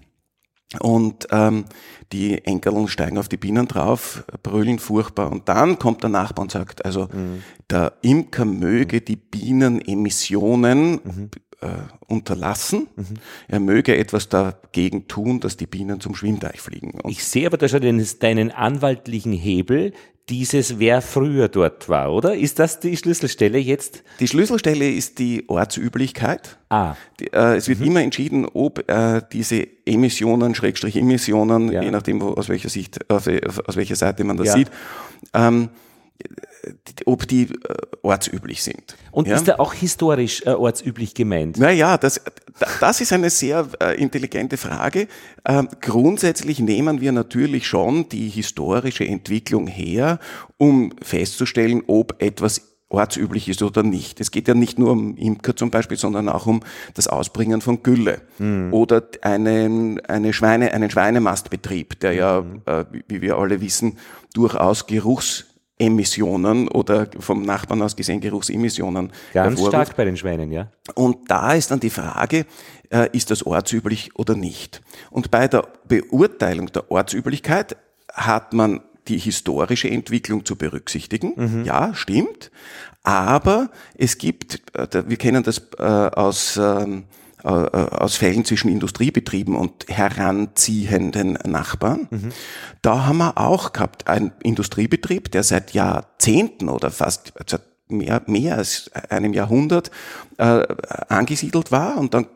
Und 0.81 1.27
ähm, 1.31 1.65
die 2.13 2.45
Enkeln 2.45 2.89
steigen 2.89 3.19
auf 3.19 3.29
die 3.29 3.37
Bienen 3.37 3.69
drauf, 3.69 4.25
brüllen 4.43 4.79
furchtbar. 4.79 5.31
Und 5.31 5.49
dann 5.49 5.79
kommt 5.79 6.03
der 6.03 6.11
Nachbar 6.11 6.43
und 6.43 6.51
sagt, 6.51 6.85
also 6.85 7.09
mhm. 7.13 7.43
der 7.71 7.95
Imker 8.03 8.45
möge 8.45 9.01
die 9.01 9.17
Bienenemissionen 9.17 10.93
mhm. 10.93 11.31
äh, 11.61 11.69
unterlassen. 12.07 12.89
Mhm. 12.97 13.05
Er 13.49 13.61
möge 13.61 13.97
etwas 13.97 14.29
dagegen 14.29 15.09
tun, 15.09 15.41
dass 15.41 15.57
die 15.57 15.67
Bienen 15.67 16.01
zum 16.01 16.15
Schwimmteich 16.15 16.61
fliegen. 16.61 17.01
Und 17.01 17.11
ich 17.11 17.25
sehe 17.25 17.47
aber 17.47 17.59
da 17.59 17.69
schon 17.69 17.83
deinen 18.21 18.51
anwaltlichen 18.51 19.33
Hebel, 19.33 19.93
dieses, 20.29 20.79
wer 20.79 21.03
früher 21.03 21.49
dort 21.49 21.89
war, 21.89 22.13
oder? 22.13 22.37
Ist 22.37 22.59
das 22.59 22.81
die 22.81 22.97
Schlüsselstelle 22.97 23.59
jetzt? 23.59 24.05
Die 24.21 24.29
Schlüsselstelle 24.29 24.89
ist 24.89 25.19
die 25.19 25.49
Ortsüblichkeit. 25.49 26.59
Ah. 26.69 26.95
Die, 27.19 27.33
äh, 27.33 27.57
es 27.57 27.69
wird 27.69 27.81
mhm. 27.81 27.87
immer 27.87 28.03
entschieden, 28.03 28.47
ob 28.47 28.89
äh, 28.89 29.21
diese 29.33 29.67
Emissionen, 29.85 30.55
Schrägstrich 30.55 30.97
Emissionen, 30.97 31.73
ja. 31.73 31.83
je 31.83 31.91
nachdem, 31.91 32.21
wo, 32.21 32.29
aus 32.29 32.49
welcher 32.49 32.69
Sicht, 32.69 33.11
aus, 33.11 33.29
aus 33.29 33.77
welcher 33.77 33.97
Seite 33.97 34.23
man 34.25 34.37
das 34.37 34.49
ja. 34.49 34.53
sieht, 34.55 34.71
ähm, 35.35 35.71
ob 37.07 37.27
die 37.27 37.45
äh, 37.45 37.49
ortsüblich 38.03 38.63
sind. 38.63 38.97
Und 39.11 39.29
ja? 39.29 39.37
ist 39.37 39.49
da 39.49 39.57
auch 39.57 39.75
historisch 39.75 40.43
äh, 40.47 40.51
ortsüblich 40.51 41.15
gemeint? 41.15 41.59
Naja, 41.59 41.99
das, 41.99 42.21
das 42.81 43.01
ist 43.01 43.13
eine 43.13 43.31
sehr 43.31 43.67
äh, 43.81 44.01
intelligente 44.01 44.57
Frage. 44.57 45.09
Ähm, 45.45 45.69
grundsätzlich 45.81 46.61
nehmen 46.61 47.01
wir 47.01 47.13
natürlich 47.13 47.67
schon 47.67 48.09
die 48.09 48.29
historische 48.29 49.07
Entwicklung 49.07 49.67
her, 49.67 50.19
um 50.59 50.93
festzustellen, 51.03 51.83
ob 51.87 52.23
etwas 52.23 52.73
ortsüblich 52.93 53.49
ist 53.49 53.63
oder 53.63 53.83
nicht. 53.83 54.21
Es 54.21 54.31
geht 54.31 54.49
ja 54.49 54.55
nicht 54.55 54.79
nur 54.79 54.93
um 54.93 55.17
Imker 55.17 55.57
zum 55.57 55.71
Beispiel, 55.71 55.97
sondern 55.97 56.29
auch 56.29 56.47
um 56.47 56.61
das 56.95 57.09
Ausbringen 57.09 57.61
von 57.61 57.83
Gülle 57.83 58.21
mhm. 58.39 58.73
oder 58.73 59.03
einen, 59.23 59.99
eine 60.07 60.33
Schweine, 60.33 60.73
einen 60.73 60.91
Schweinemastbetrieb, 60.91 61.99
der 62.01 62.13
ja, 62.13 62.43
mhm. 62.43 62.63
äh, 62.67 62.85
wie 63.09 63.23
wir 63.23 63.39
alle 63.39 63.61
wissen, 63.61 63.99
durchaus 64.35 64.87
Geruchs 64.87 65.47
Emissionen 65.79 66.69
oder 66.69 67.09
vom 67.19 67.43
Nachbarn 67.43 67.83
aus 67.83 67.97
gesehen 67.97 68.21
Geruchsemissionen. 68.21 69.13
Ganz 69.33 69.61
stark 69.61 69.97
bei 69.97 70.05
den 70.05 70.17
Schweinen, 70.17 70.53
ja. 70.53 70.71
Und 70.95 71.31
da 71.31 71.55
ist 71.55 71.71
dann 71.71 71.81
die 71.81 71.91
Frage, 71.91 72.47
äh, 72.91 73.09
ist 73.13 73.31
das 73.31 73.45
ortsüblich 73.45 74.11
oder 74.15 74.35
nicht? 74.35 74.83
Und 75.11 75.31
bei 75.31 75.49
der 75.49 75.67
Beurteilung 75.89 76.71
der 76.73 76.91
Ortsüblichkeit 76.91 77.77
hat 78.13 78.53
man 78.53 78.81
die 79.09 79.19
historische 79.19 79.89
Entwicklung 79.89 80.45
zu 80.45 80.57
berücksichtigen. 80.57 81.33
Mhm. 81.37 81.65
Ja, 81.65 81.95
stimmt. 81.95 82.51
Aber 83.03 83.71
es 83.97 84.19
gibt, 84.19 84.63
äh, 84.77 85.03
wir 85.07 85.17
kennen 85.17 85.43
das 85.43 85.63
äh, 85.79 85.83
aus, 85.83 86.57
ähm, 86.57 87.05
äh, 87.45 87.49
aus 87.49 88.17
Fällen 88.17 88.45
zwischen 88.45 88.71
Industriebetrieben 88.71 89.55
und 89.55 89.87
heranziehenden 89.89 91.39
Nachbarn. 91.45 92.09
Mhm. 92.11 92.29
Da 92.83 93.07
haben 93.07 93.19
wir 93.19 93.39
auch 93.39 93.73
gehabt 93.73 94.07
einen 94.07 94.33
Industriebetrieb, 94.43 95.31
der 95.33 95.43
seit 95.43 95.73
Jahrzehnten 95.73 96.69
oder 96.69 96.91
fast 96.91 97.33
seit 97.47 97.63
mehr, 97.89 98.23
mehr 98.27 98.57
als 98.57 98.91
einem 99.11 99.33
Jahrhundert 99.33 99.91
äh, 100.39 100.67
angesiedelt 101.09 101.73
war 101.73 101.99
und 101.99 102.15
dann 102.15 102.27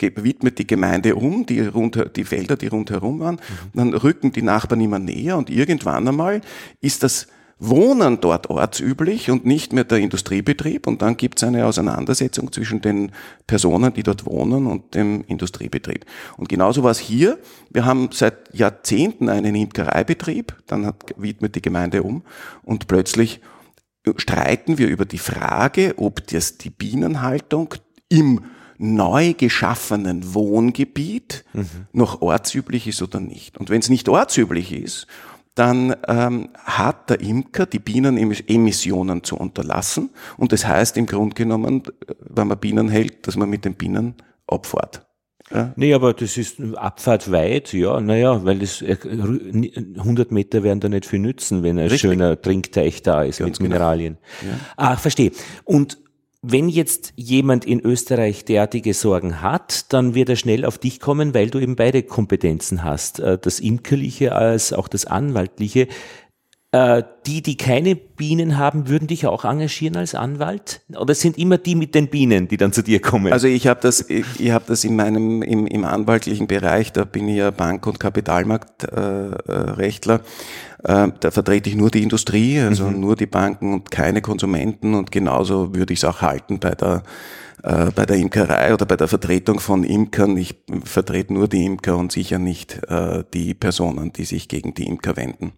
widmet 0.00 0.58
die 0.58 0.66
Gemeinde 0.66 1.16
um, 1.16 1.44
die, 1.44 1.60
rund, 1.60 2.16
die 2.16 2.24
Felder, 2.24 2.56
die 2.56 2.68
rundherum 2.68 3.20
waren, 3.20 3.34
mhm. 3.34 3.70
dann 3.74 3.94
rücken 3.94 4.32
die 4.32 4.42
Nachbarn 4.42 4.80
immer 4.80 4.98
näher 4.98 5.36
und 5.36 5.50
irgendwann 5.50 6.08
einmal 6.08 6.40
ist 6.80 7.02
das 7.02 7.28
Wohnen 7.58 8.20
dort 8.20 8.50
ortsüblich 8.50 9.30
und 9.30 9.46
nicht 9.46 9.72
mehr 9.72 9.84
der 9.84 9.98
Industriebetrieb 9.98 10.86
und 10.86 11.00
dann 11.00 11.16
gibt 11.16 11.38
es 11.38 11.44
eine 11.44 11.64
Auseinandersetzung 11.64 12.52
zwischen 12.52 12.82
den 12.82 13.12
Personen, 13.46 13.94
die 13.94 14.02
dort 14.02 14.26
wohnen 14.26 14.66
und 14.66 14.94
dem 14.94 15.24
Industriebetrieb. 15.26 16.04
Und 16.36 16.50
genauso 16.50 16.82
war 16.82 16.90
es 16.90 16.98
hier. 16.98 17.38
Wir 17.70 17.86
haben 17.86 18.10
seit 18.12 18.54
Jahrzehnten 18.54 19.30
einen 19.30 19.54
Imkereibetrieb, 19.54 20.54
dann 20.66 20.84
hat, 20.84 21.14
widmet 21.16 21.54
die 21.54 21.62
Gemeinde 21.62 22.02
um 22.02 22.22
und 22.62 22.88
plötzlich 22.88 23.40
streiten 24.16 24.76
wir 24.76 24.88
über 24.88 25.06
die 25.06 25.18
Frage, 25.18 25.94
ob 25.96 26.26
das 26.26 26.58
die 26.58 26.70
Bienenhaltung 26.70 27.74
im 28.08 28.44
neu 28.78 29.32
geschaffenen 29.32 30.34
Wohngebiet 30.34 31.44
mhm. 31.54 31.86
noch 31.92 32.20
ortsüblich 32.20 32.86
ist 32.86 33.00
oder 33.02 33.20
nicht. 33.20 33.56
Und 33.56 33.70
wenn 33.70 33.80
es 33.80 33.88
nicht 33.88 34.08
ortsüblich 34.08 34.72
ist, 34.72 35.06
dann 35.56 35.96
ähm, 36.06 36.50
hat 36.64 37.10
der 37.10 37.20
Imker 37.20 37.66
die 37.66 37.78
Bienenemissionen 37.78 39.24
zu 39.24 39.36
unterlassen. 39.36 40.10
Und 40.36 40.52
das 40.52 40.66
heißt 40.66 40.96
im 40.98 41.06
Grunde 41.06 41.34
genommen, 41.34 41.82
wenn 42.20 42.46
man 42.46 42.58
Bienen 42.58 42.88
hält, 42.88 43.26
dass 43.26 43.36
man 43.36 43.48
mit 43.48 43.64
den 43.64 43.74
Bienen 43.74 44.14
abfährt. 44.46 45.06
Ja. 45.50 45.72
Nee, 45.76 45.94
aber 45.94 46.12
das 46.12 46.36
ist 46.36 46.60
Abfahrt 46.74 47.30
weit, 47.30 47.72
ja, 47.72 48.00
naja, 48.00 48.44
weil 48.44 48.58
das 48.58 48.82
100 48.82 50.32
Meter 50.32 50.62
werden 50.62 50.80
da 50.80 50.88
nicht 50.88 51.06
viel 51.06 51.20
nützen, 51.20 51.62
wenn 51.62 51.78
ein 51.78 51.84
Richtig. 51.84 52.00
schöner 52.00 52.40
Trinkteich 52.40 53.02
da 53.02 53.22
ist 53.22 53.38
Ganz 53.38 53.60
mit 53.60 53.70
genau. 53.70 53.74
Mineralien. 53.74 54.18
Genau. 54.40 54.52
Ja. 54.52 54.60
Ah, 54.76 54.96
verstehe. 54.96 55.30
Und 55.64 55.98
wenn 56.48 56.68
jetzt 56.68 57.12
jemand 57.16 57.64
in 57.64 57.80
Österreich 57.80 58.44
derartige 58.44 58.94
Sorgen 58.94 59.42
hat, 59.42 59.92
dann 59.92 60.14
wird 60.14 60.28
er 60.28 60.36
schnell 60.36 60.64
auf 60.64 60.78
dich 60.78 61.00
kommen, 61.00 61.34
weil 61.34 61.50
du 61.50 61.58
eben 61.58 61.74
beide 61.74 62.04
Kompetenzen 62.04 62.84
hast, 62.84 63.18
äh, 63.18 63.36
das 63.36 63.58
Imkerliche 63.58 64.32
als 64.32 64.72
auch 64.72 64.86
das 64.86 65.06
Anwaltliche. 65.06 65.88
Äh, 66.72 67.04
die, 67.26 67.42
die 67.42 67.56
keine 67.56 67.94
Bienen 67.96 68.58
haben, 68.58 68.88
würden 68.88 69.08
dich 69.08 69.26
auch 69.26 69.44
engagieren 69.44 69.96
als 69.96 70.14
Anwalt? 70.14 70.82
Oder 70.96 71.14
sind 71.14 71.38
immer 71.38 71.58
die 71.58 71.74
mit 71.74 71.94
den 71.94 72.08
Bienen, 72.08 72.48
die 72.48 72.56
dann 72.56 72.72
zu 72.72 72.82
dir 72.82 73.00
kommen? 73.00 73.32
Also 73.32 73.48
ich 73.48 73.66
habe 73.66 73.80
das, 73.80 74.08
ich, 74.08 74.24
ich 74.38 74.50
habe 74.50 74.64
das 74.68 74.84
in 74.84 74.94
meinem 74.94 75.42
im, 75.42 75.66
im 75.66 75.84
anwaltlichen 75.84 76.46
Bereich. 76.46 76.92
Da 76.92 77.04
bin 77.04 77.28
ich 77.28 77.38
ja 77.38 77.50
Bank- 77.50 77.86
und 77.86 77.98
Kapitalmarktrechtler. 77.98 80.14
Äh, 80.16 80.20
äh, 80.84 81.08
da 81.20 81.30
vertrete 81.30 81.70
ich 81.70 81.76
nur 81.76 81.90
die 81.90 82.02
Industrie, 82.02 82.60
also 82.60 82.88
mhm. 82.88 83.00
nur 83.00 83.16
die 83.16 83.26
Banken 83.26 83.72
und 83.72 83.90
keine 83.90 84.22
Konsumenten. 84.22 84.94
Und 84.94 85.10
genauso 85.10 85.74
würde 85.74 85.92
ich 85.92 86.00
es 86.00 86.04
auch 86.04 86.22
halten 86.22 86.58
bei 86.58 86.74
der 86.74 87.02
äh, 87.62 87.90
bei 87.94 88.06
der 88.06 88.16
Imkerei 88.16 88.74
oder 88.74 88.86
bei 88.86 88.96
der 88.96 89.08
Vertretung 89.08 89.60
von 89.60 89.84
Imkern. 89.84 90.36
Ich 90.36 90.56
vertrete 90.84 91.32
nur 91.32 91.48
die 91.48 91.64
Imker 91.64 91.96
und 91.96 92.12
sicher 92.12 92.38
nicht 92.38 92.80
äh, 92.88 93.24
die 93.32 93.54
Personen, 93.54 94.12
die 94.12 94.24
sich 94.24 94.48
gegen 94.48 94.74
die 94.74 94.86
Imker 94.86 95.16
wenden 95.16 95.52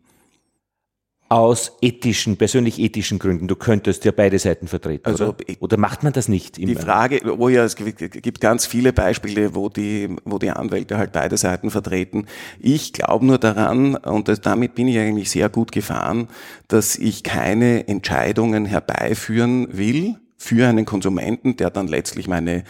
aus 1.28 1.76
ethischen, 1.82 2.38
persönlich 2.38 2.78
ethischen 2.78 3.18
Gründen. 3.18 3.49
Du 3.49 3.56
könntest 3.56 4.04
ja 4.04 4.12
beide 4.12 4.38
Seiten 4.38 4.66
vertreten. 4.66 5.06
Also, 5.06 5.28
oder? 5.28 5.37
oder 5.61 5.76
macht 5.76 6.02
man 6.02 6.12
das 6.12 6.28
nicht? 6.28 6.56
Die 6.56 6.75
Frage, 6.75 7.20
wo 7.37 7.49
ja, 7.50 7.64
es 7.64 7.76
gibt 7.76 8.40
ganz 8.40 8.64
viele 8.64 8.94
Beispiele, 8.94 9.54
wo 9.54 9.68
die, 9.68 10.16
wo 10.25 10.38
die 10.38 10.50
Anwälte 10.50 10.97
halt 10.97 11.12
beide 11.12 11.37
Seiten 11.37 11.70
vertreten. 11.70 12.26
Ich 12.58 12.94
glaube 12.94 13.26
nur 13.26 13.38
daran, 13.38 13.97
und 13.97 14.28
das, 14.28 14.40
damit 14.40 14.75
bin 14.75 14.88
ich 14.88 14.99
eigentlich 14.99 15.30
sehr 15.30 15.50
gut 15.50 15.70
gefahren, 15.70 16.28
dass 16.66 16.97
ich 16.97 17.23
keine 17.25 17.87
Entscheidungen 17.88 18.64
herbeiführen 18.64 19.68
will 19.76 20.16
für 20.38 20.66
einen 20.66 20.87
Konsumenten, 20.87 21.56
der 21.56 21.68
dann 21.68 21.88
letztlich 21.88 22.26
meine, 22.26 22.64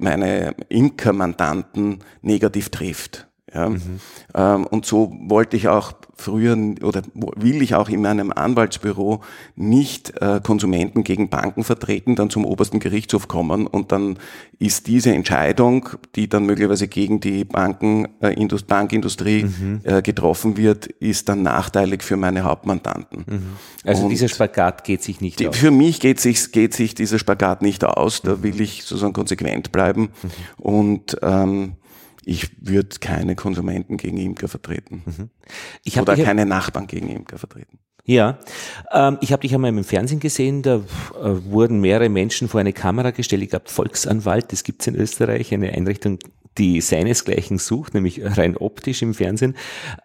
meine 0.00 0.54
Imkermandanten 0.70 1.98
negativ 2.22 2.70
trifft. 2.70 3.26
Ja. 3.54 3.68
Mhm. 3.68 4.00
Ähm, 4.34 4.66
und 4.66 4.86
so 4.86 5.16
wollte 5.20 5.56
ich 5.56 5.68
auch 5.68 5.92
früher 6.16 6.56
oder 6.82 7.02
will 7.14 7.62
ich 7.62 7.74
auch 7.74 7.88
in 7.88 8.02
meinem 8.02 8.32
Anwaltsbüro 8.32 9.20
nicht 9.54 10.20
äh, 10.20 10.40
Konsumenten 10.42 11.04
gegen 11.04 11.28
Banken 11.28 11.62
vertreten, 11.62 12.16
dann 12.16 12.28
zum 12.28 12.44
obersten 12.44 12.80
Gerichtshof 12.80 13.28
kommen 13.28 13.66
und 13.66 13.92
dann 13.92 14.18
ist 14.58 14.88
diese 14.88 15.12
Entscheidung, 15.12 15.90
die 16.16 16.28
dann 16.28 16.46
möglicherweise 16.46 16.88
gegen 16.88 17.20
die 17.20 17.44
Banken, 17.44 18.08
äh, 18.20 18.32
Indust 18.34 18.66
Bankindustrie 18.66 19.44
mhm. 19.44 19.80
äh, 19.84 20.02
getroffen 20.02 20.56
wird, 20.56 20.86
ist 20.86 21.28
dann 21.28 21.42
nachteilig 21.42 22.02
für 22.02 22.16
meine 22.16 22.42
Hauptmandanten. 22.42 23.24
Mhm. 23.26 23.42
Also 23.84 24.04
und 24.04 24.10
dieser 24.10 24.28
Spagat 24.28 24.82
geht 24.82 25.02
sich 25.02 25.20
nicht 25.20 25.38
die, 25.38 25.48
aus. 25.48 25.56
Für 25.56 25.70
mich 25.70 26.00
geht 26.00 26.18
sich, 26.18 26.50
geht 26.50 26.74
sich 26.74 26.94
dieser 26.94 27.18
Spagat 27.18 27.62
nicht 27.62 27.84
aus. 27.84 28.22
Da 28.22 28.42
will 28.42 28.60
ich 28.60 28.82
sozusagen 28.82 29.12
konsequent 29.12 29.70
bleiben 29.70 30.08
mhm. 30.22 30.62
und 30.64 31.16
ähm, 31.22 31.76
ich 32.26 32.50
würde 32.60 32.98
keine 32.98 33.36
Konsumenten 33.36 33.96
gegen 33.96 34.18
Imker 34.18 34.48
vertreten. 34.48 35.02
Mhm. 35.06 35.30
Ich 35.84 35.98
Oder 35.98 36.16
keine 36.16 36.44
Nachbarn 36.44 36.88
gegen 36.88 37.08
Imker 37.08 37.38
vertreten. 37.38 37.78
Ja, 38.04 38.38
ähm, 38.92 39.18
ich 39.20 39.32
habe 39.32 39.42
dich 39.42 39.54
einmal 39.54 39.70
im 39.70 39.84
Fernsehen 39.84 40.18
gesehen, 40.18 40.62
da 40.62 40.76
äh, 40.76 40.82
wurden 41.44 41.80
mehrere 41.80 42.08
Menschen 42.08 42.48
vor 42.48 42.60
eine 42.60 42.72
Kamera 42.72 43.12
gestellt. 43.12 43.42
Ich 43.42 43.50
glaube, 43.50 43.68
Volksanwalt, 43.68 44.52
das 44.52 44.64
gibt's 44.64 44.88
in 44.88 44.96
Österreich, 44.96 45.54
eine 45.54 45.72
Einrichtung, 45.72 46.18
die 46.58 46.80
seinesgleichen 46.80 47.58
sucht, 47.58 47.94
nämlich 47.94 48.20
rein 48.24 48.56
optisch 48.56 49.02
im 49.02 49.14
Fernsehen. 49.14 49.56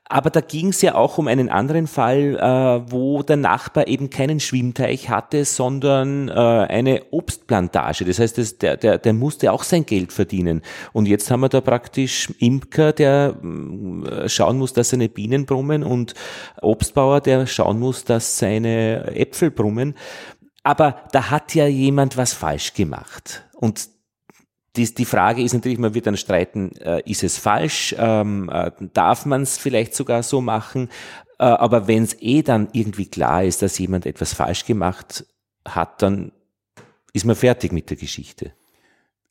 Aber 0.06 0.30
da 0.30 0.42
ging 0.42 0.70
es 0.70 0.82
ja 0.82 0.96
auch 0.96 1.18
um 1.18 1.28
einen 1.28 1.50
anderen 1.50 1.88
Fall, 1.88 2.38
äh, 2.38 2.92
wo 2.92 3.24
der 3.24 3.38
Nachbar 3.38 3.88
eben 3.88 4.10
keinen 4.10 4.40
Schwimmteich 4.40 5.10
hatte, 5.10 5.46
sondern 5.46 6.28
äh, 6.28 6.34
eine 6.34 7.04
Obstplantage. 7.12 8.06
Das 8.06 8.20
heißt, 8.20 8.38
das, 8.38 8.58
der, 8.58 8.78
der, 8.78 8.98
der 8.98 9.14
musste 9.14 9.52
auch 9.52 9.64
sein 9.64 9.86
Geld 9.86 10.12
verdienen. 10.12 10.62
Und 10.92 11.08
jetzt 11.08 11.32
haben 11.32 11.42
wir 11.42 11.50
da 11.50 11.62
praktisch 11.62 12.30
Imker, 12.40 12.92
der 12.92 13.36
äh, 13.42 14.28
schauen 14.28 14.58
muss, 14.58 14.74
dass 14.74 14.90
seine 14.90 15.08
Bienen 15.10 15.46
brummen 15.46 15.84
und 15.84 16.14
Obstbauer, 16.62 17.22
der 17.22 17.48
schauen 17.48 17.80
muss, 17.80 18.04
dass 18.04 18.38
seine 18.38 19.16
Äpfel 19.16 19.52
brummen. 19.52 19.96
Aber 20.64 20.98
da 21.12 21.32
hat 21.32 21.56
ja 21.56 21.68
jemand 21.68 22.18
was 22.18 22.34
falsch 22.34 22.74
gemacht. 22.74 23.44
Und 23.54 23.90
die, 24.76 24.94
die 24.94 25.06
Frage 25.06 25.42
ist 25.44 25.54
natürlich, 25.54 25.80
man 25.80 25.94
wird 25.94 26.08
dann 26.08 26.18
streiten, 26.18 26.72
äh, 26.78 27.02
ist 27.10 27.24
es 27.24 27.38
falsch, 27.38 27.96
ähm, 27.98 28.50
äh, 28.52 28.72
darf 28.94 29.26
man 29.26 29.42
es 29.42 29.58
vielleicht 29.58 29.96
sogar 29.96 30.24
so 30.24 30.42
machen, 30.42 30.90
äh, 31.40 31.44
aber 31.44 31.88
wenn 31.88 32.04
es 32.04 32.16
eh 32.22 32.42
dann 32.42 32.70
irgendwie 32.72 33.08
klar 33.08 33.44
ist, 33.44 33.62
dass 33.62 33.78
jemand 33.80 34.06
etwas 34.06 34.34
falsch 34.34 34.66
gemacht 34.66 35.26
hat, 35.66 36.02
dann 36.02 36.32
ist 37.14 37.26
man 37.26 37.36
fertig 37.36 37.72
mit 37.72 37.90
der 37.90 37.98
Geschichte. 37.98 38.54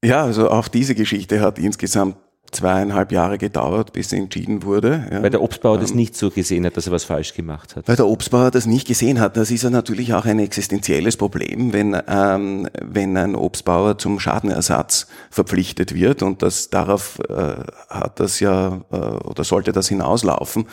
Ja, 0.04 0.24
also 0.24 0.50
auch 0.50 0.68
diese 0.68 0.94
Geschichte 0.94 1.40
hat 1.40 1.58
insgesamt 1.58 2.16
zweieinhalb 2.50 3.12
Jahre 3.12 3.38
gedauert, 3.38 3.92
bis 3.92 4.12
entschieden 4.12 4.62
wurde. 4.62 5.06
Ja. 5.10 5.22
Weil 5.22 5.30
der 5.30 5.42
Obstbauer 5.42 5.76
ähm, 5.76 5.80
das 5.80 5.94
nicht 5.94 6.16
so 6.16 6.30
gesehen 6.30 6.66
hat, 6.66 6.76
dass 6.76 6.86
er 6.86 6.92
was 6.92 7.04
falsch 7.04 7.34
gemacht 7.34 7.76
hat. 7.76 7.88
Weil 7.88 7.96
der 7.96 8.06
Obstbauer 8.06 8.50
das 8.50 8.66
nicht 8.66 8.86
gesehen 8.86 9.20
hat. 9.20 9.36
Das 9.36 9.50
ist 9.50 9.62
ja 9.62 9.70
natürlich 9.70 10.14
auch 10.14 10.24
ein 10.24 10.38
existenzielles 10.38 11.16
Problem, 11.16 11.72
wenn, 11.72 11.96
ähm, 12.08 12.68
wenn 12.82 13.16
ein 13.16 13.34
Obstbauer 13.34 13.98
zum 13.98 14.18
Schadenersatz 14.18 15.06
verpflichtet 15.30 15.94
wird 15.94 16.22
und 16.22 16.42
das 16.42 16.70
darauf 16.70 17.18
äh, 17.28 17.54
hat 17.88 18.20
das 18.20 18.40
ja 18.40 18.80
äh, 18.90 18.96
oder 18.96 19.44
sollte 19.44 19.72
das 19.72 19.88
hinauslaufen. 19.88 20.66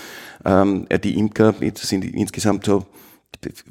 Ähm, 0.46 0.88
die 1.04 1.18
Imker 1.18 1.54
sind 1.76 2.06
insgesamt 2.06 2.66
so 2.66 2.86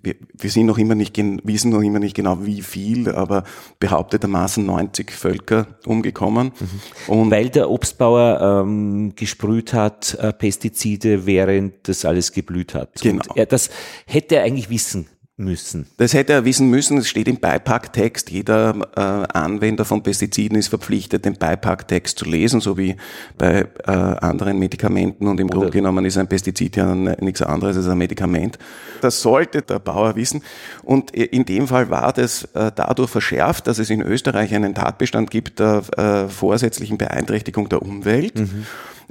wir, 0.03 0.15
wir 0.33 0.51
sind 0.51 0.67
noch 0.67 0.79
immer 0.79 0.95
nicht, 0.95 1.17
wissen 1.17 1.71
noch 1.71 1.83
immer 1.83 1.99
nicht 1.99 2.15
genau 2.15 2.45
wie 2.45 2.63
viel, 2.63 3.11
aber 3.11 3.45
behauptetermaßen 3.81 4.65
90 4.65 5.11
Völker 5.11 5.67
umgekommen. 5.85 6.53
Mhm. 6.59 7.13
Und 7.13 7.31
Weil 7.31 7.49
der 7.51 7.71
Obstbauer 7.71 8.63
ähm, 8.65 9.15
gesprüht 9.17 9.73
hat, 9.73 10.15
äh, 10.15 10.33
Pestizide, 10.33 11.27
während 11.27 11.89
das 11.89 12.05
alles 12.05 12.33
geblüht 12.33 12.75
hat. 12.75 13.01
Genau. 13.01 13.25
Er, 13.35 13.47
das 13.47 13.71
hätte 14.07 14.37
er 14.37 14.45
eigentlich 14.45 14.71
wissen 14.71 15.07
müssen. 15.39 15.87
Das 15.99 16.15
hätte 16.15 16.33
er 16.33 16.45
wissen 16.47 16.71
müssen. 16.71 16.97
Es 16.99 17.09
steht 17.09 17.29
im 17.29 17.39
Beipacktext. 17.39 18.31
Jeder 18.31 18.75
äh, 18.97 19.01
Anwender 19.01 19.85
von 19.85 20.03
Pestiziden 20.03 20.57
ist 20.57 20.69
verpflichtet, 20.69 21.27
den 21.27 21.35
Beipacktext 21.35 22.19
zu 22.19 22.25
lesen, 22.25 22.61
so 22.61 22.79
wie 22.79 22.97
bei 23.37 23.67
äh, 23.87 23.91
anderen 23.91 24.59
Medikamenten. 24.59 25.29
Und 25.29 25.39
im 25.39 25.49
Grunde 25.49 25.71
genommen 25.71 26.07
ist 26.07 26.17
ein 26.17 26.27
Pestizid 26.27 26.77
ja 26.77 26.95
nichts 26.95 27.43
anderes 27.43 27.77
als 27.77 27.87
ein 27.87 27.99
Medikament. 27.99 28.59
Das 29.03 29.21
sollte 29.21 29.61
der 29.61 29.79
Bauer 29.79 30.17
wissen. 30.17 30.43
Und 30.83 31.11
in 31.11 31.45
dem 31.45 31.69
Fall 31.69 31.91
war 31.91 32.15
das 32.15 32.45
äh, 32.55 32.73
dadurch 32.75 33.11
verschärft, 33.11 33.67
dass 33.67 33.79
es 33.79 33.91
in 33.91 34.01
Österreich 34.01 34.55
einen 34.55 34.75
Tatbestand 34.75 35.31
gibt 35.31 35.61
der 35.61 35.83
äh, 35.99 36.29
vorsätzlichen 36.31 36.97
Beeinträchtigung 36.97 37.69
der 37.69 37.83
Umwelt. 37.83 38.39
Mhm. 38.39 38.67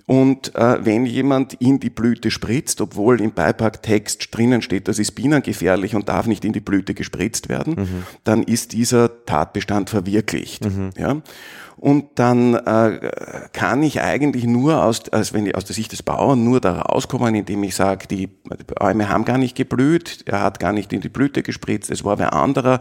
Und 0.08 0.54
äh, 0.54 0.86
wenn 0.86 1.08
jemand 1.08 1.56
in 1.56 1.80
die 1.80 1.90
Blüte 1.90 2.30
spritzt, 2.30 2.80
obwohl 2.80 3.20
im 3.22 3.32
Beipacktext 3.32 4.36
drinnen 4.36 4.62
steht, 4.62 4.88
das 4.88 5.00
ist 5.00 5.14
bienengefährlich 5.14 5.96
und 5.96 6.10
darf 6.10 6.28
nicht 6.28 6.46
in 6.46 6.54
die 6.54 6.60
Blüte 6.60 6.94
gespritzt 6.94 7.50
werden, 7.50 7.74
mhm. 7.76 8.04
dann 8.24 8.44
ist 8.44 8.74
dieser 8.74 9.26
Tatbestand 9.26 9.90
verwirklicht. 9.90 10.66
Mhm. 10.66 10.92
Ja? 10.96 11.22
Und 11.78 12.06
dann 12.16 12.54
äh, 12.54 13.12
kann 13.52 13.84
ich 13.84 14.02
eigentlich 14.02 14.46
nur 14.46 14.84
aus, 14.84 15.10
als 15.10 15.34
wenn 15.34 15.48
ich 15.48 15.56
aus 15.56 15.66
der 15.66 15.76
Sicht 15.76 15.92
des 15.92 16.04
Bauern 16.04 16.44
nur 16.44 16.62
da 16.62 16.82
rauskommen, 16.82 17.34
indem 17.36 17.64
ich 17.64 17.76
sage, 17.76 18.08
die 18.08 18.28
Bäume 18.28 19.10
haben 19.10 19.26
gar 19.26 19.38
nicht 19.38 19.56
geblüht, 19.56 20.24
er 20.26 20.42
hat 20.42 20.60
gar 20.60 20.72
nicht 20.72 20.94
in 20.94 21.02
die 21.02 21.10
Blüte 21.10 21.44
gespritzt, 21.44 21.90
es 21.90 22.04
war 22.04 22.20
wer 22.20 22.34
anderer. 22.34 22.80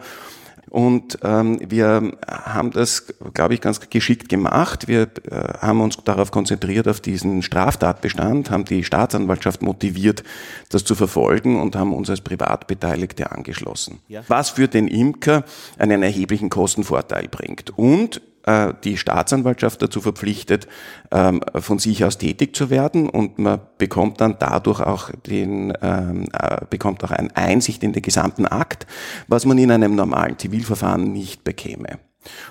Und 0.75 1.21
ähm, 1.23 1.61
wir 1.65 2.17
haben 2.27 2.73
das, 2.73 3.07
glaube 3.33 3.55
ich, 3.55 3.61
ganz 3.61 3.79
geschickt 3.91 4.29
gemacht. 4.29 4.89
Wir 4.89 5.03
äh, 5.03 5.59
haben 5.61 5.81
uns 5.81 5.99
darauf 6.03 6.33
konzentriert, 6.33 6.89
auf 6.89 7.01
diesen 7.01 7.43
Straftatbestand, 7.43 8.51
haben 8.51 8.65
die 8.65 8.83
Staatsanwaltschaft 8.83 9.63
motiviert, 9.63 10.25
das 10.71 10.83
zu 10.83 10.97
verfolgen 10.97 11.61
und 11.61 11.77
haben 11.77 11.95
uns 11.95 12.11
als 12.11 12.23
Privatbeteiligte 12.23 13.31
angeschlossen. 13.31 14.01
Ja. 14.09 14.25
Was 14.27 14.51
für 14.51 14.67
den 14.67 14.89
Imker 14.89 15.45
einen 15.79 16.03
erheblichen 16.03 16.51
Kostenvorteil 16.51 17.29
bringt. 17.29 17.79
Und 17.79 18.21
die 18.85 18.99
Staatsanwaltschaft 18.99 19.81
dazu 19.81 20.01
verpflichtet, 20.03 20.69
ähm, 21.11 21.41
von 21.55 21.79
sich 21.79 22.05
aus 22.05 22.19
tätig 22.19 22.55
zu 22.55 22.69
werden 22.69 23.09
und 23.09 23.39
man 23.39 23.61
bekommt 23.79 24.21
dann 24.21 24.37
dadurch 24.39 24.81
auch 24.81 25.11
den, 25.11 25.73
ähm, 25.81 26.27
äh, 26.33 26.59
bekommt 26.69 27.03
auch 27.05 27.11
eine 27.11 27.35
Einsicht 27.37 27.83
in 27.83 27.93
den 27.93 28.03
gesamten 28.03 28.47
Akt, 28.47 28.87
was 29.29 29.47
man 29.47 29.57
in 29.57 29.71
einem 29.71 29.95
normalen 29.95 30.39
Zivilverfahren 30.39 31.13
nicht 31.13 31.45
bekäme. 31.45 31.99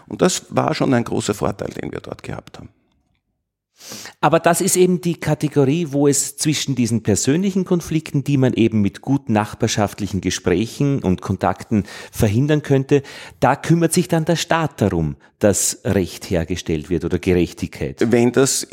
Und 0.07 0.21
das 0.21 0.47
war 0.49 0.73
schon 0.73 0.93
ein 0.93 1.03
großer 1.03 1.33
Vorteil, 1.33 1.69
den 1.69 1.91
wir 1.91 1.99
dort 1.99 2.23
gehabt 2.23 2.59
haben. 2.59 2.69
Aber 4.21 4.39
das 4.39 4.61
ist 4.61 4.75
eben 4.75 5.01
die 5.01 5.19
Kategorie, 5.19 5.87
wo 5.91 6.07
es 6.07 6.37
zwischen 6.37 6.75
diesen 6.75 7.03
persönlichen 7.03 7.65
Konflikten, 7.65 8.23
die 8.23 8.37
man 8.37 8.53
eben 8.53 8.81
mit 8.81 9.01
guten 9.01 9.33
nachbarschaftlichen 9.33 10.21
Gesprächen 10.21 11.01
und 11.01 11.21
Kontakten 11.21 11.83
verhindern 12.11 12.61
könnte, 12.61 13.03
da 13.39 13.55
kümmert 13.55 13.93
sich 13.93 14.07
dann 14.07 14.25
der 14.25 14.35
Staat 14.35 14.81
darum, 14.81 15.15
dass 15.43 15.81
Recht 15.83 16.29
hergestellt 16.29 16.89
wird 16.89 17.03
oder 17.03 17.19
Gerechtigkeit. 17.19 17.97
Wenn 18.11 18.31
das 18.31 18.65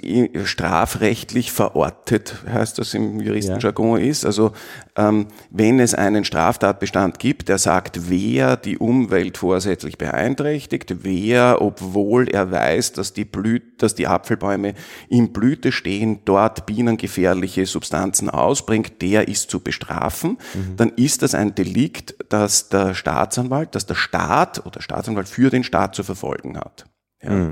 strafrechtlich 0.45 1.51
verortet, 1.51 2.37
heißt 2.49 2.79
das 2.79 2.95
im 2.95 3.19
Juristenjargon 3.19 4.01
ja. 4.01 4.07
ist, 4.07 4.25
also 4.25 4.53
ähm, 4.97 5.27
wenn 5.51 5.81
es 5.81 5.95
einen 5.95 6.25
Straftatbestand 6.25 7.19
gibt, 7.19 7.49
der 7.49 7.59
sagt, 7.59 8.09
wer 8.09 8.57
die 8.57 8.79
Umwelt 8.79 9.37
vorsätzlich 9.37 9.99
beeinträchtigt, 9.99 11.03
wer, 11.03 11.61
obwohl 11.61 12.29
er 12.29 12.53
weiß, 12.53 12.93
dass 12.93 13.15
die 13.15 13.25
Blüt, 13.25 13.83
dass 13.83 13.97
die 13.97 14.07
Apfelbäume 14.07 14.75
in 15.09 15.33
Blüte 15.33 15.73
stehen, 15.73 16.21
dort 16.25 16.67
bienengefährliche 16.67 17.67
Substanzen 17.67 18.31
ausbringt, 18.31 19.03
der 19.03 19.29
ist 19.29 19.51
zu 19.51 19.61
bestrafen, 19.61 20.39
mhm. 20.55 20.77
dann 20.77 20.91
ist 20.91 21.23
das 21.23 21.35
ein 21.35 21.55
Delikt, 21.55 22.15
das 22.29 22.69
der 22.69 22.95
Staatsanwalt, 22.95 23.75
dass 23.75 23.87
der 23.87 23.95
Staat 23.95 24.65
oder 24.67 24.81
Staatsanwalt 24.81 25.29
für 25.29 25.51
den 25.51 25.65
Staat 25.65 25.95
zu 25.95 26.03
verfolgen 26.03 26.59
hat. 26.59 26.87
Ja. 27.23 27.31
Mhm. 27.31 27.51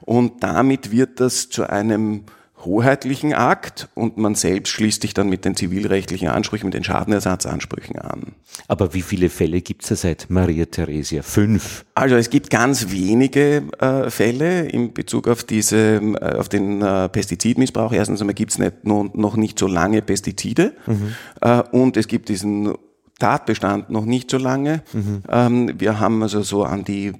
Und 0.00 0.42
damit 0.42 0.90
wird 0.90 1.20
das 1.20 1.48
zu 1.48 1.68
einem 1.68 2.24
hoheitlichen 2.64 3.34
Akt 3.34 3.88
und 3.94 4.16
man 4.18 4.34
selbst 4.34 4.70
schließt 4.70 5.02
sich 5.02 5.14
dann 5.14 5.28
mit 5.28 5.44
den 5.44 5.56
zivilrechtlichen 5.56 6.28
Ansprüchen, 6.28 6.66
mit 6.66 6.74
den 6.74 6.84
Schadenersatzansprüchen 6.84 7.98
an. 7.98 8.34
Aber 8.68 8.94
wie 8.94 9.02
viele 9.02 9.28
Fälle 9.28 9.60
gibt 9.60 9.82
es 9.82 9.88
da 9.88 9.96
seit 9.96 10.30
Maria 10.30 10.66
Theresia? 10.66 11.22
Fünf? 11.22 11.84
Also 11.94 12.16
es 12.16 12.30
gibt 12.30 12.50
ganz 12.50 12.90
wenige 12.90 13.64
äh, 13.78 14.10
Fälle 14.10 14.68
in 14.68 14.92
Bezug 14.92 15.28
auf 15.28 15.44
diese, 15.44 15.96
äh, 15.96 16.36
auf 16.36 16.48
den 16.48 16.82
äh, 16.82 17.08
Pestizidmissbrauch. 17.08 17.92
Erstens 17.92 18.20
einmal 18.20 18.34
gibt 18.34 18.52
es 18.52 18.72
noch 18.82 19.36
nicht 19.36 19.58
so 19.58 19.66
lange 19.66 20.02
Pestizide 20.02 20.74
mhm. 20.86 21.14
Äh, 21.40 21.62
und 21.72 21.96
es 21.96 22.06
gibt 22.06 22.28
diesen 22.28 22.74
Tatbestand 23.18 23.90
noch 23.90 24.04
nicht 24.04 24.30
so 24.30 24.38
lange. 24.38 24.82
Mhm. 24.92 25.22
Ähm, 25.28 25.74
wir 25.78 26.00
haben 26.00 26.22
also 26.22 26.42
so 26.42 26.64
an 26.64 26.84
die 26.84 27.12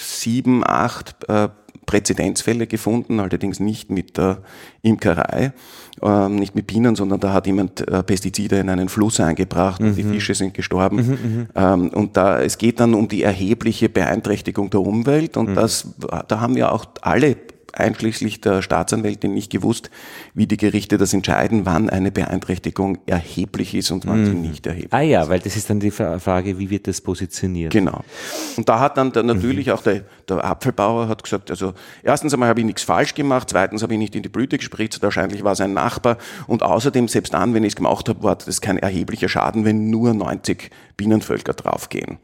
sieben, 0.00 0.62
acht 0.64 1.16
äh, 1.28 1.48
Präzedenzfälle 1.86 2.66
gefunden, 2.66 3.20
allerdings 3.20 3.60
nicht 3.60 3.90
mit 3.90 4.18
der 4.18 4.38
Imkerei, 4.82 5.52
äh, 6.02 6.28
nicht 6.28 6.54
mit 6.54 6.66
Bienen, 6.66 6.96
sondern 6.96 7.20
da 7.20 7.32
hat 7.32 7.46
jemand 7.46 7.86
äh, 7.88 8.02
Pestizide 8.02 8.58
in 8.58 8.68
einen 8.68 8.88
Fluss 8.88 9.20
eingebracht 9.20 9.80
und 9.80 9.94
die 9.94 10.02
mhm. 10.02 10.12
Fische 10.12 10.34
sind 10.34 10.52
gestorben. 10.52 10.96
Mhm, 10.96 11.10
mhm, 11.12 11.46
ähm, 11.54 11.88
und 11.90 12.16
da, 12.16 12.40
es 12.40 12.58
geht 12.58 12.80
dann 12.80 12.94
um 12.94 13.08
die 13.08 13.22
erhebliche 13.22 13.88
Beeinträchtigung 13.88 14.68
der 14.70 14.80
Umwelt 14.80 15.36
und 15.36 15.50
mhm. 15.50 15.54
das, 15.54 15.88
da 16.28 16.40
haben 16.40 16.56
wir 16.56 16.72
auch 16.72 16.84
alle 17.00 17.36
einschließlich 17.78 18.40
der 18.40 18.62
Staatsanwältin 18.62 19.32
nicht 19.32 19.50
gewusst, 19.50 19.90
wie 20.34 20.46
die 20.46 20.56
Gerichte 20.56 20.98
das 20.98 21.12
entscheiden, 21.12 21.66
wann 21.66 21.90
eine 21.90 22.10
Beeinträchtigung 22.10 22.98
erheblich 23.06 23.74
ist 23.74 23.90
und 23.90 24.06
wann 24.06 24.20
mhm. 24.20 24.26
sie 24.26 24.34
nicht 24.34 24.66
erheblich 24.66 24.86
ist. 24.86 24.94
Ah 24.94 25.02
ja, 25.02 25.28
weil 25.28 25.40
das 25.40 25.56
ist 25.56 25.70
dann 25.70 25.80
die 25.80 25.90
Frage, 25.90 26.58
wie 26.58 26.70
wird 26.70 26.86
das 26.86 27.00
positioniert? 27.00 27.72
Genau. 27.72 28.02
Und 28.56 28.68
da 28.68 28.80
hat 28.80 28.96
dann 28.96 29.12
der, 29.12 29.22
natürlich 29.22 29.66
mhm. 29.66 29.72
auch 29.72 29.82
der, 29.82 30.02
der 30.28 30.44
Apfelbauer 30.44 31.08
hat 31.08 31.22
gesagt, 31.22 31.50
also 31.50 31.74
erstens 32.02 32.32
einmal 32.32 32.48
habe 32.48 32.60
ich 32.60 32.66
nichts 32.66 32.82
falsch 32.82 33.14
gemacht, 33.14 33.48
zweitens 33.50 33.82
habe 33.82 33.92
ich 33.94 33.98
nicht 33.98 34.14
in 34.14 34.22
die 34.22 34.28
Blüte 34.28 34.58
gespritzt, 34.58 35.02
wahrscheinlich 35.02 35.44
war 35.44 35.52
es 35.52 35.60
ein 35.60 35.74
Nachbar 35.74 36.18
und 36.46 36.62
außerdem, 36.62 37.08
selbst 37.08 37.34
dann, 37.34 37.54
wenn 37.54 37.64
ich 37.64 37.72
es 37.72 37.76
gemacht 37.76 38.08
habe, 38.08 38.22
war 38.22 38.36
das 38.36 38.60
kein 38.60 38.78
erheblicher 38.78 39.28
Schaden, 39.28 39.64
wenn 39.64 39.90
nur 39.90 40.14
90 40.14 40.70
Bienenvölker 40.96 41.52
draufgehen. 41.52 42.18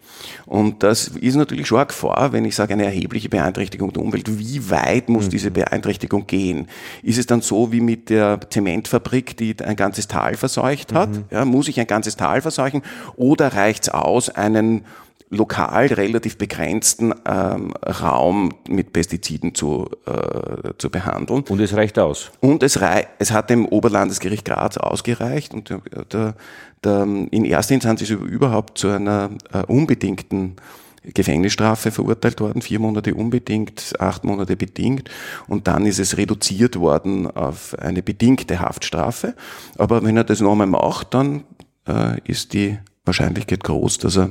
Und 0.46 0.82
das 0.82 1.08
ist 1.08 1.34
natürlich 1.34 1.66
schon 1.66 1.78
eine 1.78 1.86
Gefahr, 1.86 2.32
wenn 2.32 2.44
ich 2.44 2.54
sage, 2.56 2.72
eine 2.72 2.84
erhebliche 2.84 3.28
Beeinträchtigung 3.28 3.92
der 3.92 4.02
Umwelt. 4.02 4.38
Wie 4.38 4.70
weit 4.70 5.08
muss 5.10 5.26
mhm. 5.26 5.30
diese 5.30 5.50
Beeinträchtigung 5.50 6.26
gehen? 6.26 6.68
Ist 7.02 7.18
es 7.18 7.26
dann 7.26 7.42
so 7.42 7.70
wie 7.70 7.80
mit 7.80 8.08
der 8.08 8.40
Zementfabrik, 8.48 9.36
die 9.36 9.54
ein 9.62 9.76
ganzes 9.76 10.08
Tal 10.08 10.36
verseucht 10.36 10.94
hat? 10.94 11.10
Mhm. 11.10 11.24
Ja, 11.30 11.44
muss 11.44 11.68
ich 11.68 11.78
ein 11.78 11.86
ganzes 11.86 12.16
Tal 12.16 12.40
verseuchen? 12.40 12.82
Oder 13.16 13.48
reicht 13.48 13.84
es 13.84 13.88
aus, 13.90 14.30
einen 14.30 14.84
lokal 15.32 15.86
relativ 15.86 16.36
begrenzten 16.36 17.14
ähm, 17.26 17.72
Raum 17.84 18.50
mit 18.68 18.92
Pestiziden 18.92 19.54
zu, 19.54 19.88
äh, 20.06 20.74
zu 20.76 20.90
behandeln. 20.90 21.42
Und 21.48 21.60
es 21.60 21.74
reicht 21.74 21.98
aus. 21.98 22.30
Und 22.40 22.62
es, 22.62 22.80
rei 22.80 23.08
es 23.18 23.32
hat 23.32 23.48
dem 23.48 23.64
Oberlandesgericht 23.66 24.44
Graz 24.44 24.76
ausgereicht 24.76 25.54
und 25.54 25.70
der, 25.70 26.34
der, 26.82 27.02
in 27.30 27.44
erster 27.44 27.74
Instanz 27.74 28.02
ist 28.02 28.10
überhaupt 28.10 28.76
zu 28.76 28.88
einer 28.88 29.30
äh, 29.52 29.62
unbedingten 29.64 30.56
Gefängnisstrafe 31.02 31.90
verurteilt 31.90 32.40
worden, 32.40 32.62
vier 32.62 32.78
Monate 32.78 33.14
unbedingt, 33.14 33.94
acht 33.98 34.24
Monate 34.24 34.56
bedingt 34.56 35.10
und 35.48 35.66
dann 35.66 35.86
ist 35.86 35.98
es 35.98 36.16
reduziert 36.16 36.78
worden 36.78 37.28
auf 37.28 37.76
eine 37.78 38.02
bedingte 38.02 38.60
Haftstrafe. 38.60 39.34
Aber 39.78 40.04
wenn 40.04 40.16
er 40.16 40.24
das 40.24 40.40
nochmal 40.40 40.66
macht, 40.66 41.14
dann 41.14 41.44
äh, 41.88 42.20
ist 42.24 42.52
die 42.52 42.78
Wahrscheinlichkeit 43.04 43.64
groß, 43.64 43.98
dass 43.98 44.16
er 44.16 44.30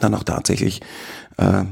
dann 0.00 0.14
auch 0.14 0.24
tatsächlich 0.24 0.80
äh, 1.38 1.64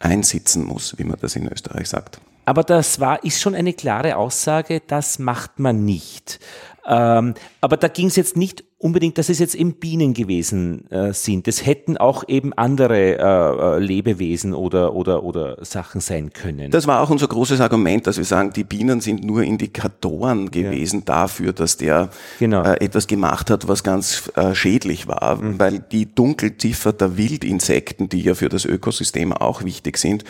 einsitzen 0.00 0.64
muss, 0.64 0.98
wie 0.98 1.04
man 1.04 1.18
das 1.20 1.36
in 1.36 1.50
Österreich 1.50 1.88
sagt. 1.88 2.20
Aber 2.44 2.62
das 2.62 3.00
war, 3.00 3.24
ist 3.24 3.40
schon 3.40 3.54
eine 3.54 3.72
klare 3.72 4.16
Aussage, 4.16 4.80
das 4.86 5.18
macht 5.18 5.58
man 5.58 5.84
nicht. 5.84 6.38
Ähm, 6.86 7.34
aber 7.60 7.76
da 7.76 7.88
ging 7.88 8.06
es 8.06 8.16
jetzt 8.16 8.36
nicht 8.36 8.64
unbedingt, 8.78 9.16
dass 9.16 9.30
es 9.30 9.38
jetzt 9.38 9.54
eben 9.54 9.74
Bienen 9.74 10.12
gewesen 10.12 10.90
äh, 10.90 11.14
sind. 11.14 11.48
Es 11.48 11.64
hätten 11.64 11.96
auch 11.96 12.24
eben 12.28 12.52
andere 12.52 13.16
äh, 13.16 13.76
äh, 13.76 13.78
Lebewesen 13.78 14.52
oder, 14.52 14.94
oder, 14.94 15.22
oder 15.22 15.64
Sachen 15.64 16.02
sein 16.02 16.30
können. 16.34 16.70
Das 16.70 16.86
war 16.86 17.00
auch 17.00 17.08
unser 17.08 17.26
großes 17.26 17.60
Argument, 17.60 18.06
dass 18.06 18.18
wir 18.18 18.24
sagen, 18.24 18.52
die 18.52 18.64
Bienen 18.64 19.00
sind 19.00 19.24
nur 19.24 19.42
Indikatoren 19.42 20.50
gewesen 20.50 20.98
ja. 21.00 21.04
dafür, 21.06 21.54
dass 21.54 21.78
der 21.78 22.10
genau. 22.38 22.64
äh, 22.64 22.84
etwas 22.84 23.06
gemacht 23.06 23.48
hat, 23.48 23.66
was 23.66 23.82
ganz 23.82 24.30
äh, 24.36 24.54
schädlich 24.54 25.08
war, 25.08 25.36
mhm. 25.36 25.58
weil 25.58 25.78
die 25.78 26.14
Dunkelziffer 26.14 26.92
der 26.92 27.16
Wildinsekten, 27.16 28.10
die 28.10 28.20
ja 28.20 28.34
für 28.34 28.50
das 28.50 28.66
Ökosystem 28.66 29.32
auch 29.32 29.64
wichtig 29.64 29.96
sind, 29.96 30.24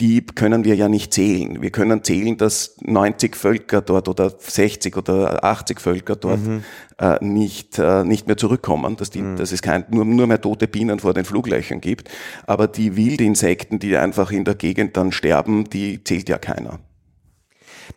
die 0.00 0.20
können 0.26 0.64
wir 0.64 0.74
ja 0.74 0.90
nicht 0.90 1.14
zählen. 1.14 1.62
Wir 1.62 1.70
können 1.70 2.04
zählen, 2.04 2.36
dass 2.36 2.76
90 2.82 3.34
Völker 3.36 3.80
dort 3.80 4.08
oder 4.08 4.30
60 4.38 4.98
oder 4.98 5.42
80 5.42 5.80
Völker 5.80 6.16
dort 6.16 6.46
mhm 6.46 6.62
äh, 6.98 7.22
nicht, 7.24 7.78
äh, 7.78 8.04
nicht 8.04 8.26
mehr 8.26 8.36
zurückkommen, 8.36 8.96
dass, 8.96 9.10
die, 9.10 9.22
mhm. 9.22 9.36
dass 9.36 9.52
es 9.52 9.62
kein, 9.62 9.84
nur, 9.90 10.04
nur 10.04 10.26
mehr 10.26 10.40
tote 10.40 10.68
Bienen 10.68 10.98
vor 10.98 11.14
den 11.14 11.24
Fluglöchern 11.24 11.80
gibt. 11.80 12.10
Aber 12.46 12.68
die 12.68 12.96
Wildinsekten, 12.96 13.78
die 13.78 13.96
einfach 13.96 14.30
in 14.30 14.44
der 14.44 14.54
Gegend 14.54 14.96
dann 14.96 15.12
sterben, 15.12 15.64
die 15.64 16.02
zählt 16.02 16.28
ja 16.28 16.38
keiner. 16.38 16.80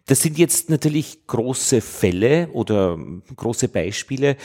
Das 0.05 0.21
sind 0.21 0.37
jetzt 0.37 0.69
natürlich 0.69 1.25
große 1.27 1.81
Fälle 1.81 2.49
oder 2.53 2.97
große 3.35 3.69
Beispiele. 3.69 4.37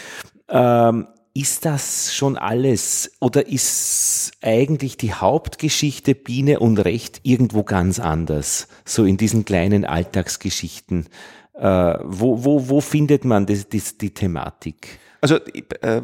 Ähm, 0.48 1.06
ist 1.36 1.64
das 1.64 2.14
schon 2.14 2.38
alles 2.38 3.10
oder 3.20 3.48
ist 3.48 4.30
eigentlich 4.40 4.96
die 4.96 5.14
Hauptgeschichte 5.14 6.14
Biene 6.14 6.60
und 6.60 6.78
Recht 6.78 7.20
irgendwo 7.24 7.64
ganz 7.64 7.98
anders? 7.98 8.68
So 8.84 9.04
in 9.04 9.16
diesen 9.16 9.44
kleinen 9.44 9.84
Alltagsgeschichten 9.84 11.06
äh, 11.54 11.94
wo, 12.02 12.44
wo, 12.44 12.68
wo 12.68 12.80
findet 12.80 13.24
man 13.24 13.46
das, 13.46 13.68
das, 13.68 13.96
die 13.96 14.10
Thematik? 14.10 14.98
Also 15.20 15.38
äh, 15.80 16.02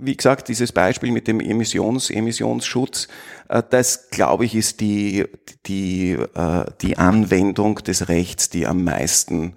wie 0.00 0.16
gesagt, 0.16 0.48
dieses 0.48 0.72
Beispiel 0.72 1.12
mit 1.12 1.26
dem 1.26 1.40
Emissions, 1.40 2.10
Emissionsschutz, 2.10 3.08
äh, 3.48 3.62
das 3.68 4.10
glaube 4.10 4.44
ich 4.44 4.54
ist 4.54 4.80
die, 4.80 5.24
die, 5.66 6.12
äh, 6.12 6.64
die 6.80 6.98
Anwendung 6.98 7.76
des 7.76 8.08
Rechts, 8.08 8.50
die 8.50 8.66
am 8.66 8.84
meisten 8.84 9.54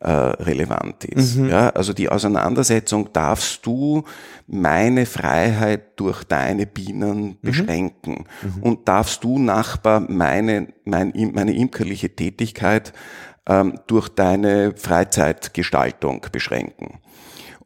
äh, 0.00 0.10
relevant 0.10 1.04
ist. 1.04 1.36
Mhm. 1.36 1.48
Ja, 1.48 1.70
also 1.70 1.92
die 1.92 2.08
Auseinandersetzung, 2.08 3.12
darfst 3.12 3.64
du 3.64 4.04
meine 4.46 5.06
Freiheit 5.06 5.98
durch 5.98 6.24
deine 6.24 6.66
Bienen 6.66 7.24
mhm. 7.24 7.36
beschränken 7.40 8.24
mhm. 8.42 8.62
und 8.62 8.88
darfst 8.88 9.24
du 9.24 9.38
Nachbar 9.38 10.00
meine, 10.00 10.68
mein, 10.84 11.12
meine 11.32 11.54
imkerliche 11.54 12.10
Tätigkeit 12.10 12.92
ähm, 13.48 13.78
durch 13.86 14.08
deine 14.08 14.74
Freizeitgestaltung 14.76 16.26
beschränken. 16.32 17.00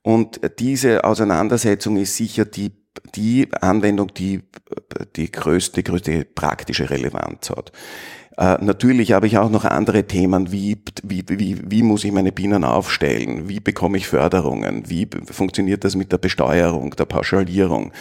Und 0.02 0.40
diese 0.58 1.04
Auseinandersetzung 1.04 1.96
ist 1.96 2.16
sicher 2.16 2.44
die, 2.44 2.72
die 3.14 3.48
Anwendung, 3.60 4.12
die 4.14 4.42
die 5.16 5.30
größte, 5.30 5.82
größte 5.82 6.24
praktische 6.24 6.90
Relevanz 6.90 7.50
hat. 7.50 7.72
Äh, 8.36 8.64
natürlich 8.64 9.12
habe 9.12 9.26
ich 9.26 9.36
auch 9.36 9.50
noch 9.50 9.64
andere 9.64 10.04
Themen, 10.04 10.52
wie, 10.52 10.80
wie, 11.02 11.24
wie, 11.28 11.58
wie 11.70 11.82
muss 11.82 12.04
ich 12.04 12.12
meine 12.12 12.32
Bienen 12.32 12.64
aufstellen, 12.64 13.48
wie 13.48 13.58
bekomme 13.58 13.98
ich 13.98 14.06
Förderungen, 14.06 14.88
wie 14.88 15.08
funktioniert 15.30 15.84
das 15.84 15.96
mit 15.96 16.12
der 16.12 16.18
Besteuerung, 16.18 16.94
der 16.94 17.06
Pauschalierung, 17.06 17.92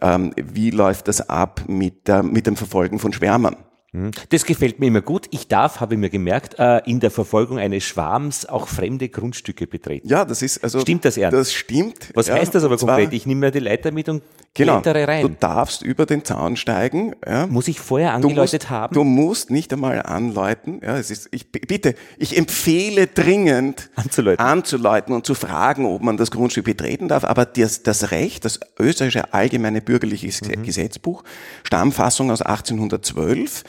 ähm, 0.00 0.32
wie 0.36 0.70
läuft 0.70 1.08
das 1.08 1.28
ab 1.28 1.64
mit, 1.66 2.06
der, 2.06 2.22
mit 2.22 2.46
dem 2.46 2.56
Verfolgen 2.56 3.00
von 3.00 3.12
Schwärmern. 3.12 3.56
Hm. 3.94 4.10
Das 4.30 4.46
gefällt 4.46 4.80
mir 4.80 4.86
immer 4.86 5.02
gut. 5.02 5.26
Ich 5.32 5.48
darf, 5.48 5.80
habe 5.80 5.94
ich 5.94 6.00
mir 6.00 6.08
gemerkt, 6.08 6.58
äh, 6.58 6.78
in 6.86 6.98
der 7.00 7.10
Verfolgung 7.10 7.58
eines 7.58 7.84
Schwarms 7.84 8.46
auch 8.46 8.66
fremde 8.66 9.10
Grundstücke 9.10 9.66
betreten. 9.66 10.08
Ja, 10.08 10.24
das 10.24 10.40
ist 10.40 10.64
also. 10.64 10.80
Stimmt 10.80 11.04
das 11.04 11.18
ernst? 11.18 11.36
Das 11.36 11.52
stimmt. 11.52 12.08
Was 12.14 12.28
ja, 12.28 12.34
heißt 12.34 12.54
das 12.54 12.64
aber 12.64 12.78
konkret? 12.78 13.12
Ich 13.12 13.26
nehme 13.26 13.40
mir 13.40 13.50
die 13.50 13.58
Leiter 13.58 13.92
mit 13.92 14.08
und 14.08 14.22
genau, 14.54 14.80
klettere 14.80 15.06
rein. 15.06 15.22
Du 15.22 15.28
darfst 15.28 15.82
über 15.82 16.06
den 16.06 16.24
Zaun 16.24 16.56
steigen. 16.56 17.14
Ja. 17.26 17.46
Muss 17.46 17.68
ich 17.68 17.80
vorher 17.80 18.14
angeläutet 18.14 18.62
du 18.62 18.64
musst, 18.64 18.70
haben? 18.70 18.94
Du 18.94 19.04
musst 19.04 19.50
nicht 19.50 19.70
einmal 19.74 20.00
anläuten. 20.00 20.80
Ja, 20.82 20.96
es 20.96 21.10
ist, 21.10 21.28
ich, 21.30 21.52
bitte, 21.52 21.94
ich 22.16 22.38
empfehle 22.38 23.08
dringend 23.08 23.90
anzuläuten. 23.94 24.42
anzuläuten 24.42 25.14
und 25.14 25.26
zu 25.26 25.34
fragen, 25.34 25.84
ob 25.84 26.00
man 26.00 26.16
das 26.16 26.30
Grundstück 26.30 26.64
betreten 26.64 27.08
darf. 27.08 27.24
Aber 27.24 27.44
das, 27.44 27.82
das 27.82 28.10
Recht, 28.10 28.46
das 28.46 28.58
österreichische 28.78 29.34
allgemeine 29.34 29.82
bürgerliche 29.82 30.28
mhm. 30.28 30.62
Gesetzbuch, 30.62 31.24
Stammfassung 31.62 32.30
aus 32.30 32.40
1812, 32.40 33.64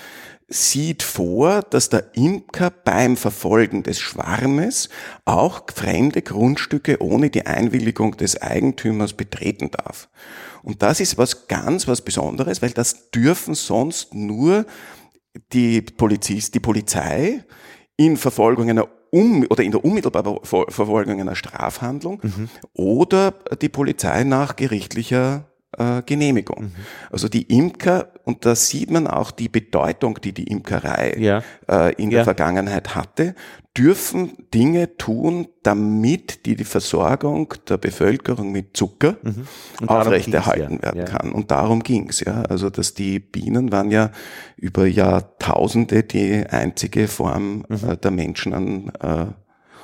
sieht 0.53 1.03
vor, 1.03 1.61
dass 1.61 1.89
der 1.89 2.15
Imker 2.15 2.69
beim 2.69 3.17
Verfolgen 3.17 3.83
des 3.83 3.99
Schwarmes 3.99 4.89
auch 5.25 5.63
fremde 5.73 6.21
Grundstücke 6.21 7.01
ohne 7.01 7.29
die 7.29 7.45
Einwilligung 7.45 8.17
des 8.17 8.41
Eigentümers 8.41 9.13
betreten 9.13 9.71
darf. 9.71 10.09
Und 10.61 10.81
das 10.81 10.99
ist 10.99 11.17
was 11.17 11.47
ganz 11.47 11.87
was 11.87 12.01
Besonderes, 12.01 12.61
weil 12.61 12.71
das 12.71 13.11
dürfen 13.11 13.55
sonst 13.55 14.13
nur 14.13 14.65
die 15.51 15.81
Polizist, 15.81 16.53
die 16.53 16.59
Polizei 16.59 17.43
in 17.97 18.17
Verfolgung 18.17 18.69
einer 18.69 18.87
um, 19.09 19.45
oder 19.49 19.63
in 19.63 19.71
der 19.71 19.83
unmittelbaren 19.83 20.39
Verfolgung 20.43 21.19
einer 21.19 21.35
Strafhandlung 21.35 22.19
mhm. 22.23 22.49
oder 22.73 23.33
die 23.61 23.69
Polizei 23.69 24.23
nach 24.23 24.55
gerichtlicher 24.55 25.45
äh, 25.77 26.01
Genehmigung. 26.03 26.63
Mhm. 26.63 26.71
Also 27.11 27.27
die 27.29 27.43
Imker, 27.43 28.12
und 28.25 28.45
da 28.45 28.55
sieht 28.55 28.89
man 28.89 29.07
auch 29.07 29.31
die 29.31 29.49
Bedeutung, 29.49 30.19
die 30.21 30.31
die 30.31 30.45
Imkerei 30.45 31.15
ja. 31.17 31.43
äh, 31.69 31.93
in 31.95 32.09
ja. 32.09 32.19
der 32.19 32.23
Vergangenheit 32.23 32.95
hatte, 32.95 33.35
dürfen 33.77 34.33
Dinge 34.53 34.97
tun, 34.97 35.47
damit 35.63 36.45
die, 36.45 36.55
die 36.55 36.63
Versorgung 36.63 37.53
der 37.67 37.77
Bevölkerung 37.77 38.51
mit 38.51 38.77
Zucker 38.77 39.17
mhm. 39.23 39.47
aufrechterhalten 39.87 40.75
ja. 40.75 40.83
werden 40.83 41.05
kann. 41.05 41.31
Und 41.31 41.51
darum 41.51 41.81
ging's 41.81 42.19
ja. 42.19 42.43
Also 42.43 42.69
dass 42.69 42.93
die 42.93 43.19
Bienen 43.19 43.71
waren 43.71 43.91
ja 43.91 44.11
über 44.57 44.85
Jahrtausende 44.85 46.03
die 46.03 46.45
einzige 46.47 47.07
Form 47.07 47.65
mhm. 47.67 47.89
äh, 47.89 47.97
der 47.97 48.11
Menschen 48.11 48.53
an 48.53 48.91
äh, 49.01 49.25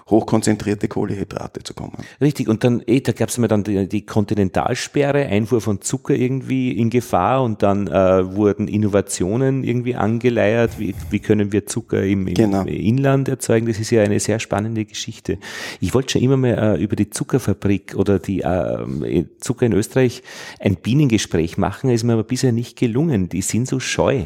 hochkonzentrierte 0.10 0.88
Kohlehydrate 0.88 1.64
zu 1.64 1.74
kommen. 1.74 1.98
Richtig, 2.20 2.48
und 2.48 2.64
dann, 2.64 2.82
eh, 2.86 3.02
da 3.02 3.12
gab 3.12 3.30
es 3.30 3.38
mal 3.38 3.48
dann 3.48 3.64
die, 3.64 3.88
die, 3.88 4.06
Kontinentalsperre, 4.06 5.28
Einfuhr 5.28 5.62
von 5.62 5.82
Zucker 5.82 6.16
irgendwie 6.16 6.72
in 6.72 6.90
Gefahr 6.90 7.44
und 7.44 7.62
dann 7.64 7.88
äh, 7.88 8.36
wurden 8.36 8.68
Innovationen 8.68 9.64
irgendwie 9.64 9.96
angeleiert, 9.96 10.80
wie, 10.80 10.96
wie 11.10 11.20
können 11.20 11.52
wir 11.52 11.66
Zucker 11.66 12.04
im, 12.04 12.28
im 12.28 12.34
genau. 12.34 12.64
Inland 12.64 13.30
erzeugen, 13.30 13.68
das 13.68 13.80
ist 13.80 13.92
ja 13.92 14.02
eine 14.02 14.20
sehr 14.20 14.40
spannende 14.40 14.86
Geschichte. 14.86 15.38
Ich 15.80 15.94
wollte 15.94 16.14
schon 16.14 16.22
immer 16.22 16.38
mal 16.38 16.78
äh, 16.78 16.84
über 16.84 16.96
die 16.96 17.10
Zuckerfabrik 17.10 17.96
oder 17.96 18.20
die 18.20 18.42
äh, 18.42 19.26
Zucker 19.40 19.66
in 19.66 19.74
Österreich 19.74 20.24
ein 20.60 20.76
Bienengespräch 20.76 21.58
machen, 21.58 21.90
ist 21.90 22.04
mir 22.04 22.14
aber 22.14 22.24
bisher 22.24 22.52
nicht 22.52 22.78
gelungen, 22.78 23.30
die 23.30 23.42
sind 23.42 23.68
so 23.68 23.80
scheu. 23.80 24.26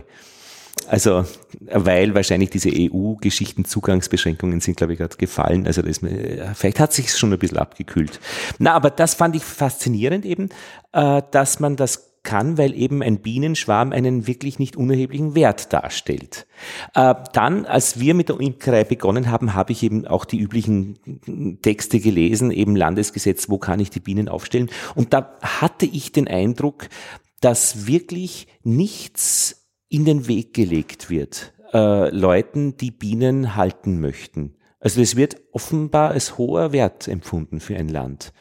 Also, 0.88 1.26
weil 1.62 2.16
wahrscheinlich 2.16 2.50
diese 2.50 2.70
EU-Geschichten 2.72 3.66
Zugangsbeschränkungen 3.66 4.62
sind, 4.62 4.78
glaube 4.78 4.94
ich, 4.94 5.00
gerade 5.00 5.18
gefallen. 5.18 5.68
Also, 5.68 5.82
das, 5.82 6.00
vielleicht 6.54 6.80
hat 6.80 6.94
sich 6.94 7.12
schon 7.12 7.34
ein 7.34 7.40
bisschen 7.40 7.58
abgekühlt. 7.58 8.20
Na, 8.60 8.74
aber 8.74 8.90
das 8.90 9.14
fand 9.14 9.36
ich 9.36 9.44
faszinierend 9.44 10.26
eben, 10.26 10.50
äh, 10.92 11.22
dass 11.32 11.60
man 11.60 11.76
das 11.76 12.14
kann, 12.24 12.58
weil 12.58 12.74
eben 12.74 13.04
ein 13.04 13.20
Bienenschwarm 13.20 13.92
einen 13.92 14.28
wirklich 14.28 14.58
nicht 14.58 14.76
unerheblichen 14.76 15.36
Wert 15.36 15.74
darstellt. 15.74 16.48
Äh, 16.96 17.16
dann, 17.34 17.66
als 17.66 18.00
wir 18.00 18.14
mit 18.14 18.30
der 18.30 18.40
Imkerei 18.40 18.86
begonnen 18.86 19.30
haben, 19.30 19.54
habe 19.54 19.74
ich 19.74 19.84
eben 19.84 20.08
auch 20.08 20.26
die 20.26 20.40
üblichen 20.40 21.60
Texte 21.62 22.00
gelesen, 22.00 22.50
eben 22.50 22.76
Landesgesetz, 22.76 23.50
wo 23.50 23.58
kann 23.58 23.80
ich 23.80 23.90
die 23.90 24.00
Bienen 24.00 24.30
aufstellen. 24.30 24.70
Und 24.96 25.14
da 25.14 25.38
hatte 25.42 25.86
ich 25.86 26.12
den 26.12 26.28
Eindruck, 26.28 26.88
dass 27.42 27.88
wirklich 27.88 28.48
nichts 28.64 29.63
in 29.94 30.06
den 30.06 30.28
Weg 30.28 30.56
gelegt 30.56 31.12
wird, 31.12 31.54
äh, 31.72 32.10
Leuten, 32.10 32.78
die 32.78 32.90
Bienen 32.90 33.56
halten 33.56 34.02
möchten. 34.02 34.56
Also 34.80 35.02
es 35.02 35.16
wird 35.16 35.38
offenbar 35.52 36.12
als 36.12 36.38
hoher 36.38 36.74
Wert 36.74 37.08
empfunden 37.08 37.60
für 37.60 37.76
ein 37.78 37.90
Land. 37.90 38.34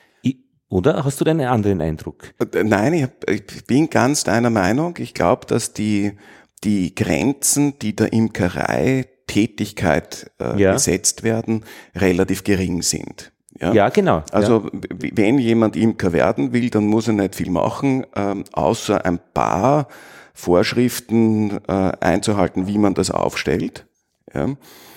oder 0.71 1.05
hast 1.05 1.21
du 1.21 1.27
einen 1.27 1.47
anderen 1.47 1.83
Eindruck? 1.83 2.33
Nein, 2.65 2.95
ich, 2.95 3.03
hab, 3.03 3.31
ich 3.31 3.67
bin 3.67 3.91
ganz 3.91 4.25
deiner 4.25 4.49
Meinung. 4.49 4.97
Ich 4.99 5.13
glaube, 5.13 5.45
dass 5.47 5.75
die, 5.75 6.13
die 6.65 6.95
Grenzen, 6.95 7.79
die 7.79 7.95
der 7.95 8.15
Imkerei 8.15 9.07
Tätigkeit 9.27 10.31
äh, 10.41 10.59
ja. 10.59 10.73
gesetzt 10.73 11.23
werden, 11.23 11.65
relativ 11.95 12.45
gering 12.45 12.81
sind. 12.81 13.33
Ja, 13.61 13.73
ja 13.75 13.89
genau. 13.91 14.23
Also 14.33 14.65
ja. 14.65 14.71
wenn 15.13 15.39
jemand 15.39 15.77
Imker 15.77 16.15
werden 16.15 16.55
will, 16.55 16.71
dann 16.71 16.87
muss 16.87 17.09
er 17.09 17.15
nicht 17.15 17.35
viel 17.35 17.51
machen, 17.51 18.07
ähm, 18.17 18.45
außer 18.53 19.05
ein 19.05 19.21
paar 19.35 19.89
Vorschriften 20.35 21.59
äh, 21.69 21.93
einzuhalten, 22.01 22.67
wie 22.67 22.79
man 22.79 22.95
das 22.95 23.11
aufstellt. 23.11 23.87
Ja. 24.35 24.49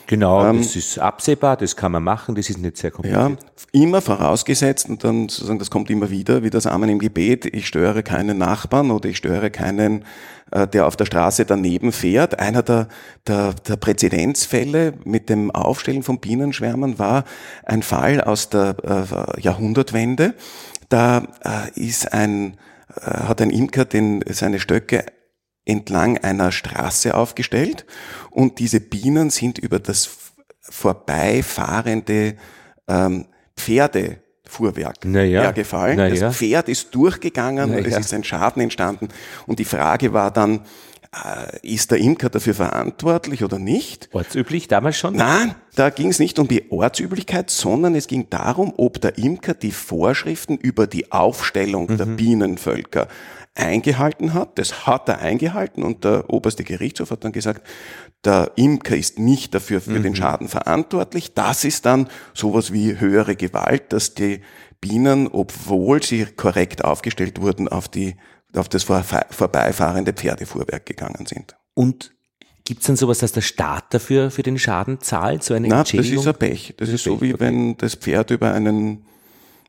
Genau, 0.08 0.46
ähm, 0.46 0.58
das 0.58 0.76
ist 0.76 1.00
absehbar, 1.00 1.58
das 1.58 1.76
kann 1.76 1.92
man 1.92 2.04
machen, 2.04 2.36
das 2.36 2.50
ist 2.50 2.60
nicht 2.60 2.78
sehr 2.78 2.92
kompliziert. 2.92 3.40
Ja, 3.40 3.82
immer 3.82 4.02
vorausgesetzt, 4.02 4.88
und 4.88 5.04
dann 5.04 5.30
sozusagen, 5.30 5.60
das 5.60 5.72
kommt 5.72 5.90
immer 5.90 6.10
wieder, 6.10 6.44
wie 6.44 6.50
das 6.50 6.68
Amen 6.68 6.90
im 6.90 7.00
Gebet, 7.00 7.46
ich 7.46 7.68
störe 7.68 8.04
keinen 8.04 8.38
Nachbarn 8.38 8.92
oder 8.92 9.10
ich 9.10 9.18
störe 9.18 9.50
keinen, 9.50 10.06
äh, 10.52 10.68
der 10.68 10.86
auf 10.86 10.96
der 10.96 11.06
Straße 11.06 11.46
daneben 11.46 11.92
fährt. 11.92 12.40
Einer 12.40 12.62
der, 12.62 12.88
der, 13.26 13.54
der 13.68 13.78
Präzedenzfälle 13.78 14.94
mit 15.06 15.30
dem 15.30 15.50
Aufstellen 15.50 16.04
von 16.04 16.20
Bienenschwärmen 16.20 17.00
war 17.00 17.24
ein 17.64 17.82
Fall 17.82 18.22
aus 18.22 18.50
der 18.50 18.76
äh, 18.84 19.42
Jahrhundertwende. 19.42 20.36
Da 20.90 21.28
äh, 21.44 21.80
ist 21.80 22.14
ein, 22.14 22.58
äh, 22.96 23.10
hat 23.10 23.42
ein 23.42 23.50
Imker 23.50 23.86
den, 23.86 24.24
seine 24.30 24.60
Stöcke 24.60 25.06
entlang 25.66 26.18
einer 26.20 26.52
Straße 26.52 27.16
aufgestellt 27.16 27.86
und 28.30 28.60
diese 28.60 28.80
Bienen 28.80 29.30
sind 29.32 29.58
über 29.58 29.80
das 29.80 30.10
vorbeifahrende 30.62 32.36
ähm, 32.88 33.26
Pferdefuhrwerk 33.58 35.06
naja, 35.06 35.42
hergefallen. 35.42 35.98
Naja. 35.98 36.28
Das 36.28 36.38
Pferd 36.38 36.70
ist 36.70 36.94
durchgegangen, 36.94 37.72
naja. 37.72 37.86
es 37.88 37.98
ist 37.98 38.14
ein 38.14 38.24
Schaden 38.24 38.62
entstanden 38.62 39.10
und 39.48 39.60
die 39.60 39.66
Frage 39.66 40.14
war 40.14 40.32
dann, 40.32 40.62
äh, 41.24 41.68
ist 41.68 41.92
der 41.92 42.00
Imker 42.00 42.30
dafür 42.30 42.54
verantwortlich 42.54 43.44
oder 43.44 43.60
nicht? 43.60 44.10
Ortsüblich 44.12 44.68
damals 44.68 44.98
schon? 44.98 45.16
Nein, 45.16 45.56
da 45.76 45.90
ging 45.90 46.10
es 46.10 46.20
nicht 46.20 46.40
um 46.40 46.48
die 46.48 46.72
Ortsüblichkeit, 46.72 47.50
sondern 47.50 47.96
es 47.96 48.08
ging 48.08 48.30
darum, 48.30 48.74
ob 48.78 49.00
der 49.02 49.18
Imker 49.18 49.54
die 49.54 49.72
Vorschriften 49.72 50.58
über 50.58 50.88
die 50.88 51.12
Aufstellung 51.12 51.88
mhm. 51.90 51.98
der 51.98 52.06
Bienenvölker 52.06 53.08
eingehalten 53.56 54.34
hat. 54.34 54.60
Das 54.60 54.86
hat 54.86 55.10
er 55.10 55.20
eingehalten 55.20 55.84
und 55.84 56.04
der 56.04 56.30
oberste 56.30 56.64
Gerichtshof 56.64 57.12
hat 57.12 57.24
dann 57.24 57.32
gesagt, 57.32 57.66
der 58.24 58.52
Imker 58.56 58.96
ist 58.96 59.18
nicht 59.18 59.56
dafür 59.56 59.82
für 59.82 59.92
mhm. 59.92 60.04
den 60.04 60.16
Schaden 60.16 60.48
verantwortlich. 60.48 61.34
Das 61.34 61.64
ist 61.64 61.86
dann 61.86 62.10
sowas 62.34 62.74
wie 62.74 63.00
höhere 63.00 63.36
Gewalt, 63.36 63.94
dass 63.94 64.14
die 64.14 64.42
Bienen, 64.82 65.28
obwohl 65.28 66.04
sie 66.04 66.26
korrekt 66.26 66.84
aufgestellt 66.84 67.42
wurden, 67.42 67.68
auf 67.68 67.88
die 67.88 68.16
auf 68.56 68.70
das 68.70 68.84
vorbeifahrende 68.84 70.14
Pferdefuhrwerk 70.14 70.86
gegangen 70.86 71.26
sind. 71.26 71.58
Und 71.74 72.16
Gibt 72.64 72.82
es 72.82 72.88
denn 72.88 72.96
sowas, 72.96 73.20
dass 73.20 73.32
der 73.32 73.42
Staat 73.42 73.94
dafür 73.94 74.32
für 74.32 74.42
den 74.42 74.58
Schaden 74.58 75.00
zahlt, 75.00 75.44
so 75.44 75.54
eine 75.54 75.68
Nein, 75.68 75.84
das 75.84 76.08
ist 76.08 76.28
ein 76.28 76.36
Pech. 76.36 76.74
Das 76.78 76.90
ist 76.90 77.04
so 77.04 77.22
wie 77.22 77.40
wenn 77.40 77.78
das 77.78 77.94
Pferd 77.94 78.32
über 78.32 78.54
einen 78.54 79.06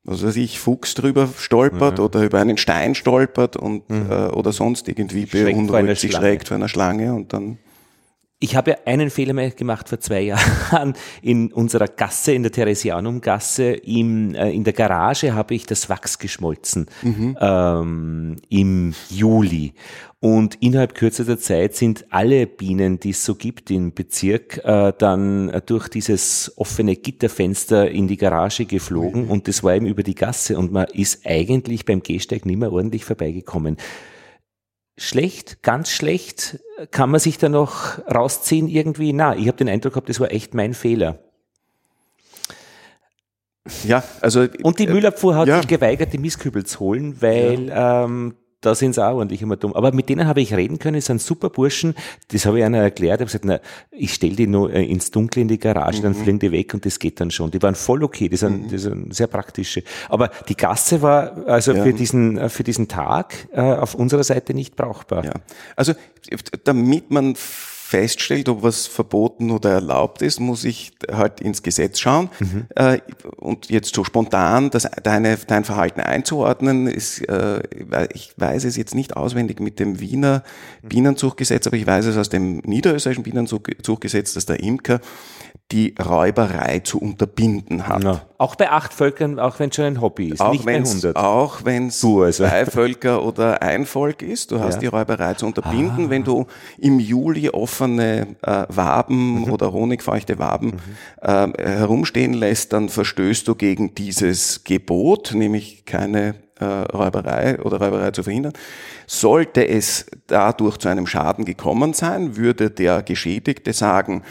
was 0.07 0.25
weiß 0.25 0.37
ich, 0.37 0.61
Fuchs 0.61 0.95
drüber 0.95 1.29
stolpert 1.37 1.99
mhm. 1.99 2.05
oder 2.05 2.23
über 2.23 2.41
einen 2.41 2.57
Stein 2.57 2.95
stolpert 2.95 3.57
und 3.57 3.89
mhm. 3.91 4.11
äh, 4.11 4.27
oder 4.29 4.53
sonst 4.53 4.89
irgendwie 4.89 5.27
beunruhigt 5.27 6.01
sich 6.01 6.13
schrägt 6.13 6.49
vor 6.49 6.57
einer 6.57 6.69
Schlange 6.69 7.13
und 7.13 7.33
dann 7.33 7.59
ich 8.39 8.55
habe 8.55 8.73
ja 8.73 8.77
einen 8.85 9.09
Fehler 9.09 9.33
mehr 9.33 9.51
gemacht 9.51 9.89
vor 9.89 9.99
zwei 9.99 10.21
Jahren. 10.23 10.95
In 11.23 11.53
unserer 11.53 11.89
Gasse, 11.89 12.33
in 12.33 12.43
der 12.43 12.53
Theresianum-Gasse, 12.53 13.73
im, 13.73 14.35
äh, 14.35 14.51
in 14.51 14.65
der 14.65 14.73
Garage 14.73 15.35
habe 15.35 15.55
ich 15.55 15.67
das 15.67 15.89
Wachs 15.89 16.19
geschmolzen 16.19 16.87
mhm. 17.03 17.37
ähm, 17.41 18.37
im 18.49 18.95
Juli. 19.09 19.73
Und 20.21 20.57
innerhalb 20.57 20.95
kürzester 20.95 21.39
Zeit 21.39 21.77
sind 21.77 22.07
alle 22.11 22.47
Bienen, 22.47 22.99
die 22.99 23.11
es 23.11 23.25
so 23.25 23.35
gibt 23.35 23.71
im 23.71 23.93
Bezirk, 23.95 24.61
äh, 24.65 24.93
dann 24.99 25.63
durch 25.67 25.89
dieses 25.89 26.53
offene 26.57 26.97
Gitterfenster 26.97 27.91
in 27.91 28.09
die 28.09 28.17
Garage 28.17 28.65
geflogen. 28.65 29.27
Mhm. 29.27 29.31
Und 29.31 29.49
das 29.49 29.63
war 29.63 29.75
eben 29.75 29.87
über 29.87 30.03
die 30.03 30.15
Gasse. 30.15 30.59
Und 30.59 30.73
man 30.73 30.87
ist 30.93 31.27
eigentlich 31.27 31.85
beim 31.85 32.03
Gehsteig 32.03 32.45
nicht 32.45 32.59
mehr 32.59 32.73
ordentlich 32.73 33.05
vorbeigekommen 33.05 33.77
schlecht, 34.97 35.63
ganz 35.63 35.91
schlecht? 35.91 36.61
Kann 36.91 37.11
man 37.11 37.21
sich 37.21 37.39
da 37.39 37.49
noch 37.49 37.99
rausziehen 38.07 38.69
irgendwie? 38.69 39.13
Na, 39.13 39.37
ich 39.37 39.49
habe 39.49 39.57
den 39.57 39.69
Eindruck 39.69 39.95
gehabt, 39.95 40.09
das 40.09 40.21
war 40.21 40.31
echt 40.31 40.55
mein 40.55 40.75
Fehler. 40.75 41.19
Ja, 43.85 44.03
also. 44.21 44.47
Und 44.63 44.79
die 44.79 44.87
Müllabfuhr 44.87 45.35
hat 45.35 45.49
ja. 45.49 45.59
sich 45.59 45.67
geweigert, 45.67 46.13
die 46.13 46.19
Mistkübel 46.19 46.65
zu 46.65 46.81
holen, 46.81 47.21
weil 47.21 47.69
ja. 47.69 48.05
ähm, 48.05 48.37
da 48.67 48.75
sind 48.75 48.95
sie 48.95 49.07
auch 49.07 49.15
ordentlich 49.15 49.43
immer 49.43 49.57
dumm. 49.57 49.73
Aber 49.75 49.93
mit 49.93 50.09
denen 50.09 50.27
habe 50.27 50.41
ich 50.41 50.53
reden 50.53 50.79
können, 50.79 50.97
das 50.97 51.07
sind 51.07 51.23
super 51.23 51.51
Burschen. 51.51 51.95
Das 52.29 52.47
habe 52.47 52.59
ich 52.59 52.65
einer 52.65 52.79
erklärt. 52.79 53.21
Ich 53.21 53.21
habe 53.21 53.27
gesagt, 53.27 53.45
na, 53.45 53.61
ich 53.93 54.13
stelle 54.13 54.35
die 54.35 54.47
nur 54.49 54.73
äh, 54.73 54.85
ins 54.85 55.11
Dunkle 55.13 55.43
in 55.43 55.49
die 55.49 55.59
Garage, 55.59 55.99
mhm. 55.99 56.03
dann 56.03 56.15
fliegen 56.15 56.39
die 56.41 56.51
weg 56.51 56.75
und 56.75 56.85
das 56.85 56.99
geht 56.99 57.21
dann 57.21 57.31
schon. 57.31 57.51
Die 57.53 57.63
waren 57.63 57.77
voll 57.77 58.03
okay, 58.03 58.29
die 58.29 58.37
sind, 58.37 58.65
mhm. 58.65 58.69
die 58.69 58.79
sind 58.79 59.15
sehr 59.15 59.29
praktische. 59.29 59.85
Aber 60.09 60.31
die 60.49 60.57
Gasse 60.57 61.01
war 61.01 61.47
also 61.47 61.73
ja. 61.73 61.85
für 61.85 61.93
diesen, 61.93 62.39
äh, 62.39 62.49
für 62.49 62.65
diesen 62.65 62.89
Tag 62.89 63.49
äh, 63.53 63.61
auf 63.61 63.95
unserer 63.95 64.25
Seite 64.25 64.53
nicht 64.53 64.75
brauchbar. 64.75 65.25
Ja. 65.25 65.33
Also 65.77 65.93
damit 66.65 67.11
man 67.11 67.37
feststellt, 67.87 68.49
ob 68.49 68.65
was 68.65 68.89
verboten 68.89 69.53
oder 69.53 69.71
erlaubt 69.71 70.21
ist, 70.21 70.41
muss 70.41 70.65
ich 70.65 70.91
halt 71.09 71.41
ins 71.41 71.63
Gesetz 71.63 72.01
schauen. 72.01 72.31
Mhm. 72.41 72.67
Äh, 72.75 72.99
und 73.37 73.71
jetzt 73.71 73.95
so 73.95 74.03
spontan 74.03 74.71
das, 74.71 74.89
deine, 75.05 75.39
dein 75.47 75.63
Verhalten 75.63 76.01
einzuordnen, 76.01 76.89
ist, 76.89 77.21
äh, 77.29 77.63
ich 78.13 78.35
weiß 78.37 78.65
es 78.65 78.77
jetzt 78.77 78.97
nicht 78.97 79.17
auswendig 79.17 79.61
mit 79.61 79.79
dem 79.79 80.01
Wiener 80.01 80.43
Bienenzuchtgesetz, 80.83 81.69
aber 81.69 81.77
ich 81.77 81.87
weiß 81.87 82.07
es 82.07 82.17
aus 82.17 82.29
dem 82.29 82.57
niederösterreichischen 82.65 83.23
Bienenzuchtgesetz, 83.23 84.35
dass 84.35 84.47
der 84.47 84.59
Imker 84.59 85.01
die 85.73 85.95
Räuberei 85.99 86.81
zu 86.81 87.01
unterbinden 87.01 87.89
hat. 87.89 88.05
Ja. 88.05 88.23
Auch 88.39 88.55
bei 88.55 88.71
acht 88.71 88.93
Völkern, 88.93 89.39
auch 89.39 89.59
wenn 89.59 89.71
es 89.71 89.77
schon 89.77 89.85
ein 89.87 90.01
Hobby 90.01 90.29
ist, 90.29 90.41
auch 90.41 90.53
nicht 90.53 90.65
bei 90.65 90.77
100. 90.77 91.17
Auch 91.17 91.65
wenn 91.65 91.89
es 91.89 92.05
also. 92.05 92.45
zwei 92.45 92.67
Völker 92.67 93.25
oder 93.25 93.63
ein 93.63 93.87
Volk 93.87 94.23
ist, 94.23 94.53
du 94.53 94.61
hast 94.61 94.75
ja. 94.75 94.81
die 94.81 94.87
Räuberei 94.87 95.35
zu 95.35 95.47
unterbinden. 95.47 96.07
Ah. 96.07 96.11
Wenn 96.11 96.25
du 96.25 96.47
im 96.79 97.01
Juli 97.01 97.49
offene 97.49 98.37
äh, 98.43 98.65
Waben 98.69 99.43
mhm. 99.43 99.53
oder 99.53 99.73
honigfeuchte 99.73 100.39
Waben 100.39 100.67
mhm. 100.67 100.75
äh, 101.23 101.53
herumstehen 101.57 102.35
lässt, 102.35 102.73
dann 102.73 102.89
verstößt 102.89 103.49
du 103.49 103.55
gegen 103.55 103.95
dieses 103.95 104.65
Gebot, 104.65 105.33
nämlich 105.35 105.85
keine 105.85 106.35
äh, 106.59 106.65
Räuberei 106.65 107.59
oder 107.61 107.79
Räuberei 107.79 108.11
zu 108.11 108.23
verhindern. 108.23 108.53
Sollte 109.07 109.67
es 109.67 110.07
dadurch 110.27 110.79
zu 110.79 110.89
einem 110.89 111.07
Schaden 111.07 111.45
gekommen 111.45 111.93
sein, 111.93 112.37
würde 112.37 112.71
der 112.71 113.03
Geschädigte 113.03 113.73
sagen, 113.73 114.23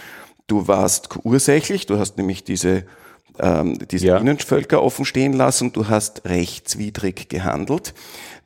Du 0.48 0.68
warst 0.68 1.10
ursächlich, 1.24 1.88
du 1.88 1.98
hast 1.98 2.18
nämlich 2.18 2.44
diese, 2.44 2.84
ähm, 3.40 3.80
diese 3.90 4.08
ja. 4.08 4.18
Bienenvölker 4.20 4.84
offen 4.84 5.04
stehen 5.04 5.34
lassen, 5.34 5.74
du 5.74 5.88
hast 5.88 6.24
rechtswidrig 6.26 7.30
gehandelt, 7.30 7.96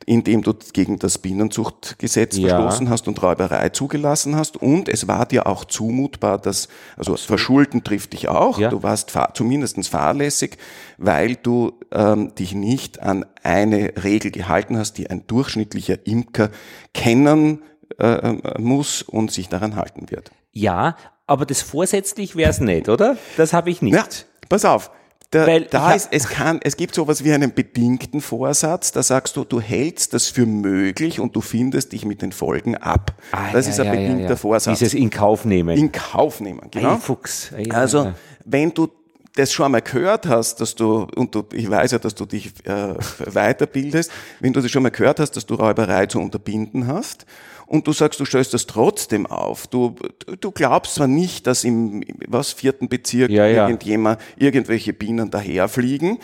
indem 0.06 0.42
du 0.42 0.54
gegen 0.72 0.98
das 0.98 1.18
Bienenzuchtgesetz 1.18 2.38
ja. 2.38 2.58
verstoßen 2.58 2.90
hast 2.90 3.10
und 3.10 3.22
Räuberei 3.22 3.68
zugelassen 3.70 4.38
hast. 4.38 4.56
Und 4.56 4.88
es 4.88 5.10
war 5.10 5.26
dir 5.26 5.46
auch 5.46 5.66
zumutbar, 5.66 6.38
dass, 6.38 6.70
also 6.96 7.12
Absolut. 7.14 7.20
Verschulden 7.20 7.84
trifft 7.84 8.14
dich 8.14 8.30
auch, 8.30 8.58
ja. 8.58 8.70
du 8.70 8.82
warst 8.82 9.12
fahr, 9.12 9.34
zumindest 9.34 9.86
fahrlässig, 9.90 10.58
weil 10.98 11.36
du 11.36 11.74
ähm, 11.92 12.34
dich 12.36 12.54
nicht 12.54 13.02
an 13.02 13.26
eine 13.44 13.94
Regel 14.02 14.32
gehalten 14.32 14.78
hast, 14.78 14.94
die 14.94 15.10
ein 15.10 15.28
durchschnittlicher 15.28 16.08
Imker 16.08 16.50
kennen 16.94 17.62
äh, 17.98 18.58
muss 18.58 19.02
und 19.02 19.32
sich 19.32 19.50
daran 19.50 19.76
halten 19.76 20.10
wird. 20.10 20.32
Ja, 20.52 20.96
aber 21.30 21.46
das 21.46 21.62
vorsätzlich 21.62 22.36
wäre 22.36 22.50
es 22.50 22.60
nicht, 22.60 22.90
oder? 22.90 23.16
Das 23.38 23.54
habe 23.54 23.70
ich 23.70 23.82
nicht. 23.82 23.94
Ja, 23.94 24.06
pass 24.50 24.66
auf. 24.66 24.92
Da, 25.32 25.46
Weil 25.46 25.66
da 25.66 25.94
ist, 25.94 26.10
es 26.12 26.28
kann, 26.28 26.60
es 26.64 26.76
gibt 26.76 26.96
sowas 26.96 27.24
wie 27.24 27.32
einen 27.32 27.54
bedingten 27.54 28.20
Vorsatz, 28.20 28.92
da 28.92 29.04
sagst 29.04 29.38
du, 29.38 29.44
du 29.44 29.62
hältst 29.62 30.16
das 30.16 30.26
für 30.26 30.48
möglich 30.48 31.20
und 31.20 31.36
du 31.36 31.42
findest 31.42 31.92
dich 31.92 32.04
mit 32.04 32.24
den 32.24 32.32
Folgen 32.32 32.76
ab. 32.76 33.14
Ah, 33.32 33.52
das 33.54 33.68
ja, 33.68 33.74
ist 33.74 33.80
ein 33.80 33.86
ja, 33.86 33.92
bedingter 33.92 34.30
ja, 34.30 34.36
Vorsatz. 34.36 34.80
Dieses 34.80 34.96
in 34.96 35.12
Kauf 35.12 35.46
nehmen. 35.46 35.78
In 35.78 35.92
Kauf 35.92 36.42
nehmen, 36.42 36.62
genau. 36.72 36.94
Ein 36.94 37.00
Fuchs. 37.00 37.52
also, 37.70 38.12
wenn 38.44 38.74
du 38.74 38.90
das 39.36 39.54
schon 39.54 39.68
einmal 39.68 39.84
gehört 39.84 40.26
hast, 40.26 40.60
dass 40.62 40.74
du, 40.74 41.08
und 41.16 41.36
du, 41.36 41.44
ich 41.54 41.70
weiß 41.70 41.92
ja, 41.92 42.00
dass 42.00 42.16
du 42.16 42.26
dich 42.26 42.52
äh, 42.66 42.96
weiterbildest, 43.20 44.10
wenn 44.40 44.52
du 44.52 44.62
das 44.62 44.72
schon 44.72 44.82
mal 44.82 44.90
gehört 44.90 45.20
hast, 45.20 45.32
dass 45.34 45.46
du 45.46 45.54
Räuberei 45.54 46.08
zu 46.08 46.20
unterbinden 46.20 46.88
hast 46.88 47.28
und 47.70 47.86
du 47.86 47.94
sagst, 47.94 48.20
du 48.20 48.26
stellst 48.26 48.54
das 48.56 48.66
trotzdem 48.66 49.28
auf. 49.28 49.68
Du, 49.68 49.96
du 50.42 50.52
glaubst 50.52 50.96
zwar 50.96 51.08
nicht, 51.08 51.46
dass 51.46 51.64
im 51.64 52.04
was 52.28 52.52
vierten 52.52 52.90
Bezirk 52.90 53.30
ja, 53.30 53.46
ja. 53.46 53.68
irgendjemand 53.68 54.20
irgendwelche 54.38 54.92
Bienen 54.92 55.30
daherfliegen, 55.30 56.18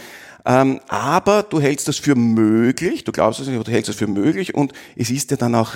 ähm, 0.43 0.79
aber 0.88 1.43
du 1.43 1.60
hältst 1.60 1.88
das 1.88 1.97
für 1.97 2.15
möglich, 2.15 3.03
du 3.03 3.12
glaubst 3.12 3.39
es 3.39 3.47
nicht, 3.47 3.55
aber 3.55 3.63
du 3.63 3.71
hältst 3.71 3.89
das 3.89 3.95
für 3.95 4.08
möglich 4.08 4.55
und 4.55 4.73
es 4.95 5.12
ist 5.12 5.29
dir 5.29 5.38
dann 5.38 5.53
auch 5.53 5.73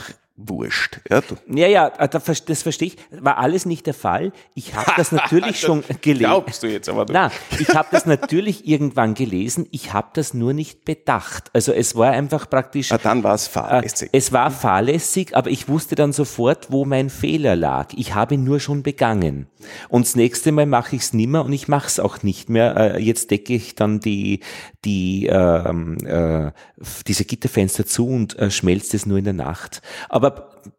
wurscht. 0.47 1.01
Ja, 1.09 1.21
ja, 1.47 1.67
ja, 1.67 1.87
äh, 1.97 2.07
das 2.09 2.61
verstehe 2.61 2.87
ich. 2.87 2.97
War 3.11 3.37
alles 3.37 3.65
nicht 3.65 3.85
der 3.85 3.93
Fall. 3.93 4.31
Ich 4.55 4.73
habe 4.75 4.91
das 4.97 5.11
natürlich 5.11 5.59
schon 5.59 5.83
gelesen. 6.01 6.19
Glaubst 6.19 6.63
du 6.63 6.67
jetzt 6.67 6.89
aber? 6.89 7.05
Nein, 7.11 7.31
ich 7.59 7.69
habe 7.69 7.89
das 7.91 8.05
natürlich 8.05 8.67
irgendwann 8.67 9.13
gelesen. 9.13 9.67
Ich 9.71 9.93
habe 9.93 10.09
das 10.13 10.33
nur 10.33 10.53
nicht 10.53 10.85
bedacht. 10.85 11.49
Also 11.53 11.73
es 11.73 11.95
war 11.95 12.11
einfach 12.11 12.49
praktisch. 12.49 12.91
Ah, 12.91 12.97
dann 12.97 13.23
war 13.23 13.35
es 13.35 13.47
fahrlässig. 13.47 14.09
Äh, 14.13 14.17
es 14.17 14.31
war 14.31 14.51
fahrlässig, 14.51 15.35
aber 15.35 15.49
ich 15.49 15.67
wusste 15.67 15.95
dann 15.95 16.13
sofort, 16.13 16.71
wo 16.71 16.85
mein 16.85 17.09
Fehler 17.09 17.55
lag. 17.55 17.89
Ich 17.95 18.15
habe 18.15 18.35
ihn 18.35 18.43
nur 18.43 18.59
schon 18.59 18.83
begangen. 18.83 19.47
Und 19.89 20.05
das 20.05 20.15
nächste 20.15 20.51
Mal 20.51 20.65
mache 20.65 20.95
ich 20.95 21.01
es 21.01 21.13
nimmer 21.13 21.43
und 21.43 21.53
ich 21.53 21.67
mache 21.67 21.87
es 21.87 21.99
auch 21.99 22.23
nicht 22.23 22.49
mehr. 22.49 22.95
Äh, 22.95 23.01
jetzt 23.01 23.31
decke 23.31 23.53
ich 23.53 23.75
dann 23.75 23.99
die 23.99 24.39
die 24.85 25.27
ähm, 25.27 25.97
äh, 26.05 26.51
diese 27.07 27.25
Gitterfenster 27.25 27.85
zu 27.85 28.07
und 28.07 28.39
äh, 28.39 28.49
schmelzt 28.51 28.93
es 28.93 29.05
nur 29.05 29.17
in 29.17 29.25
der 29.25 29.33
Nacht. 29.33 29.81
Aber 30.07 30.28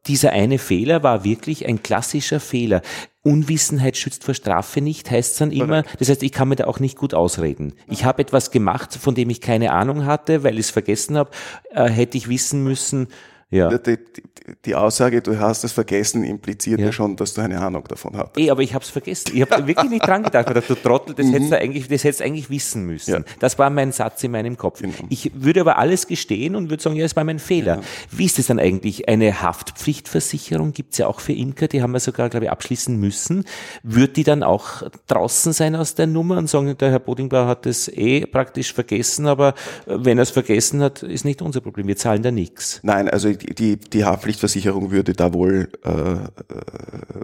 dieser 0.07 0.33
eine 0.33 0.59
Fehler 0.59 1.03
war 1.03 1.25
wirklich 1.25 1.67
ein 1.67 1.83
klassischer 1.83 2.41
Fehler. 2.41 2.83
Unwissenheit 3.23 3.97
schützt 3.97 4.25
vor 4.25 4.35
Strafe 4.35 4.81
nicht, 4.81 5.11
heißt 5.11 5.33
es 5.33 5.39
dann 5.39 5.53
immer. 5.53 5.83
Das 5.99 6.09
heißt, 6.09 6.23
ich 6.23 6.33
kann 6.33 6.49
mir 6.49 6.57
da 6.57 6.67
auch 6.67 6.81
nicht 6.81 6.97
gut 6.97 7.13
ausreden. 7.13 7.75
Ich 7.87 8.05
habe 8.05 8.23
etwas 8.23 8.51
gemacht, 8.51 8.95
von 8.95 9.15
dem 9.15 9.29
ich 9.29 9.41
keine 9.41 9.73
Ahnung 9.73 10.07
hatte, 10.07 10.43
weil 10.43 10.55
ich 10.55 10.67
es 10.67 10.71
vergessen 10.71 11.19
habe. 11.19 11.31
Äh, 11.71 11.89
hätte 11.89 12.17
ich 12.17 12.29
wissen 12.29 12.65
müssen, 12.65 13.09
ja. 13.51 13.69
Die, 13.77 13.97
die, 13.97 14.23
die, 14.65 14.75
Aussage, 14.75 15.21
du 15.23 15.39
hast 15.39 15.65
es 15.65 15.73
vergessen, 15.73 16.23
impliziert 16.23 16.79
ja. 16.79 16.87
ja, 16.87 16.93
schon, 16.93 17.17
dass 17.17 17.35
du 17.35 17.41
eine 17.41 17.61
Ahnung 17.61 17.85
davon 17.89 18.17
hattest. 18.17 18.39
Eh, 18.39 18.51
aber 18.51 18.63
ich 18.63 18.75
habe 18.75 18.85
es 18.85 18.91
vergessen. 18.91 19.33
Ich 19.35 19.43
habe 19.43 19.67
wirklich 19.67 19.91
nicht 19.91 20.07
dran 20.07 20.23
gedacht. 20.23 20.49
Du 20.69 20.75
Trottel, 20.77 21.15
das 21.15 21.27
mhm. 21.27 21.33
hättest 21.33 21.53
du 21.53 21.59
eigentlich, 21.59 21.89
das 21.89 22.05
hättest 22.05 22.21
du 22.21 22.25
eigentlich 22.25 22.51
wissen 22.51 22.85
müssen. 22.85 23.11
Ja. 23.11 23.21
Das 23.41 23.59
war 23.59 23.69
mein 23.71 23.91
Satz 23.91 24.23
in 24.23 24.31
meinem 24.31 24.57
Kopf. 24.57 24.81
Genau. 24.81 24.95
Ich 25.09 25.33
würde 25.35 25.63
aber 25.63 25.79
alles 25.79 26.07
gestehen 26.07 26.55
und 26.55 26.71
würde 26.71 26.83
sagen, 26.83 26.95
ja, 26.95 27.05
es 27.05 27.17
war 27.17 27.25
mein 27.25 27.41
Fehler. 27.41 27.77
Ja. 27.77 27.83
Wie 28.11 28.25
ist 28.25 28.39
es 28.39 28.47
dann 28.47 28.61
eigentlich? 28.61 29.09
Eine 29.09 29.43
Haftpflichtversicherung 29.43 30.73
gibt's 30.73 30.99
ja 30.99 31.09
auch 31.09 31.19
für 31.19 31.33
Imker, 31.33 31.67
die 31.67 31.83
haben 31.83 31.93
wir 31.93 32.01
sogar, 32.01 32.29
glaube 32.29 32.47
ich, 32.47 32.51
abschließen 32.53 32.97
müssen. 32.97 33.45
Wird 33.83 34.17
die 34.17 34.25
dann 34.25 34.45
auch 34.45 34.85
draußen 35.09 35.53
sein 35.53 35.75
aus 35.75 35.97
der 35.97 36.07
Nummer 36.07 36.39
und 36.39 36.49
sagen, 36.49 36.77
der 36.79 36.91
Herr 36.91 37.01
Bodingbauer 37.01 37.49
hat 37.49 37.67
das 37.67 37.89
eh 37.89 38.27
praktisch 38.27 38.73
vergessen, 38.73 39.27
aber 39.27 39.55
wenn 39.87 40.19
er 40.19 40.23
es 40.23 40.31
vergessen 40.31 40.83
hat, 40.83 41.03
ist 41.03 41.25
nicht 41.25 41.43
unser 41.43 41.61
Problem. 41.61 41.89
Wir 41.89 41.97
zahlen 41.97 42.23
da 42.23 42.31
nichts. 42.31 42.81
Nein, 42.83 43.09
also 43.09 43.29
die, 43.47 43.77
die 43.77 44.05
Haftpflichtversicherung 44.05 44.91
würde 44.91 45.13
da 45.13 45.33
wohl, 45.33 45.69
äh, 45.85 45.91
äh, 45.91 46.27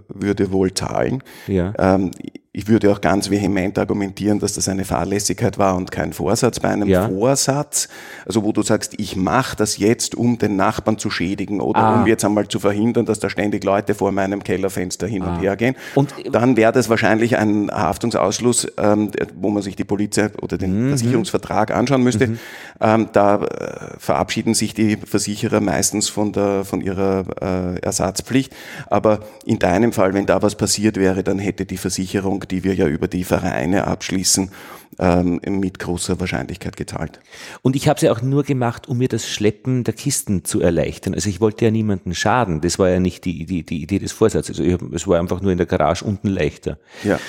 würde 0.09 0.51
wohl 0.51 0.73
zahlen. 0.73 1.23
Ja. 1.47 1.73
Ähm, 1.77 2.11
ich 2.57 2.67
würde 2.67 2.91
auch 2.91 3.01
ganz 3.01 3.29
vehement 3.29 3.77
argumentieren, 3.77 4.39
dass 4.39 4.53
das 4.53 4.67
eine 4.67 4.83
Fahrlässigkeit 4.83 5.59
war 5.59 5.75
und 5.75 5.91
kein 5.91 6.11
Vorsatz. 6.11 6.59
Bei 6.59 6.69
einem 6.69 6.87
ja. 6.87 7.07
Vorsatz, 7.07 7.87
also 8.25 8.43
wo 8.43 8.51
du 8.51 8.63
sagst, 8.63 8.95
ich 8.97 9.15
mache 9.15 9.55
das 9.55 9.77
jetzt, 9.77 10.15
um 10.15 10.39
den 10.39 10.55
Nachbarn 10.55 10.97
zu 10.97 11.11
schädigen 11.11 11.61
oder 11.61 11.79
ah. 11.79 12.01
um 12.01 12.07
jetzt 12.07 12.25
einmal 12.25 12.47
zu 12.47 12.59
verhindern, 12.59 13.05
dass 13.05 13.19
da 13.19 13.29
ständig 13.29 13.63
Leute 13.63 13.93
vor 13.93 14.11
meinem 14.11 14.43
Kellerfenster 14.43 15.05
hin 15.05 15.21
ah. 15.21 15.35
und 15.35 15.41
her 15.41 15.55
gehen, 15.55 15.75
und 15.93 16.15
dann 16.31 16.57
wäre 16.57 16.71
das 16.71 16.89
wahrscheinlich 16.89 17.37
ein 17.37 17.69
Haftungsausschluss, 17.69 18.65
ähm, 18.79 19.11
wo 19.35 19.51
man 19.51 19.61
sich 19.61 19.75
die 19.75 19.83
Polizei 19.83 20.31
oder 20.41 20.57
den 20.57 20.85
mhm. 20.85 20.89
Versicherungsvertrag 20.89 21.69
anschauen 21.69 22.01
müsste. 22.01 22.25
Mhm. 22.25 22.39
Ähm, 22.81 23.09
da 23.13 23.35
äh, 23.35 23.99
verabschieden 23.99 24.55
sich 24.55 24.73
die 24.73 24.97
Versicherer 24.97 25.59
meistens 25.61 26.09
von, 26.09 26.31
der, 26.31 26.65
von 26.65 26.81
ihrer 26.81 27.23
äh, 27.39 27.79
Ersatzpflicht. 27.81 28.51
Aber 28.89 29.19
in 29.45 29.59
deinem 29.59 29.93
Fall, 29.93 30.15
wenn 30.15 30.25
da 30.25 30.41
was 30.41 30.55
passiert 30.55 30.97
wäre, 30.97 31.23
dann 31.23 31.37
hätte 31.37 31.67
die 31.67 31.77
Versicherung 31.77 32.46
Die 32.47 32.63
wir 32.63 32.73
ja 32.73 32.87
über 32.87 33.07
die 33.07 33.23
Vereine 33.23 33.87
abschließen, 33.87 34.51
ähm, 34.99 35.39
mit 35.47 35.79
großer 35.79 36.19
Wahrscheinlichkeit 36.19 36.75
gezahlt. 36.75 37.19
Und 37.61 37.75
ich 37.75 37.87
habe 37.87 37.97
es 37.97 38.01
ja 38.01 38.11
auch 38.11 38.21
nur 38.21 38.43
gemacht, 38.43 38.87
um 38.87 38.97
mir 38.97 39.07
das 39.07 39.27
Schleppen 39.29 39.83
der 39.83 39.93
Kisten 39.93 40.43
zu 40.43 40.61
erleichtern. 40.61 41.13
Also 41.13 41.29
ich 41.29 41.41
wollte 41.41 41.65
ja 41.65 41.71
niemanden 41.71 42.15
schaden. 42.15 42.61
Das 42.61 42.79
war 42.79 42.89
ja 42.89 42.99
nicht 42.99 43.25
die, 43.25 43.45
die, 43.45 43.63
die 43.63 43.81
Idee 43.81 43.99
des 43.99 44.11
Vorsatzes. 44.11 44.59
Also 44.59 44.63
ich, 44.63 44.93
es 44.93 45.07
war 45.07 45.19
einfach 45.19 45.41
nur 45.41 45.51
in 45.51 45.57
der 45.57 45.67
Garage 45.67 46.03
unten 46.03 46.27
leichter. 46.27 46.77
Ja. 47.03 47.19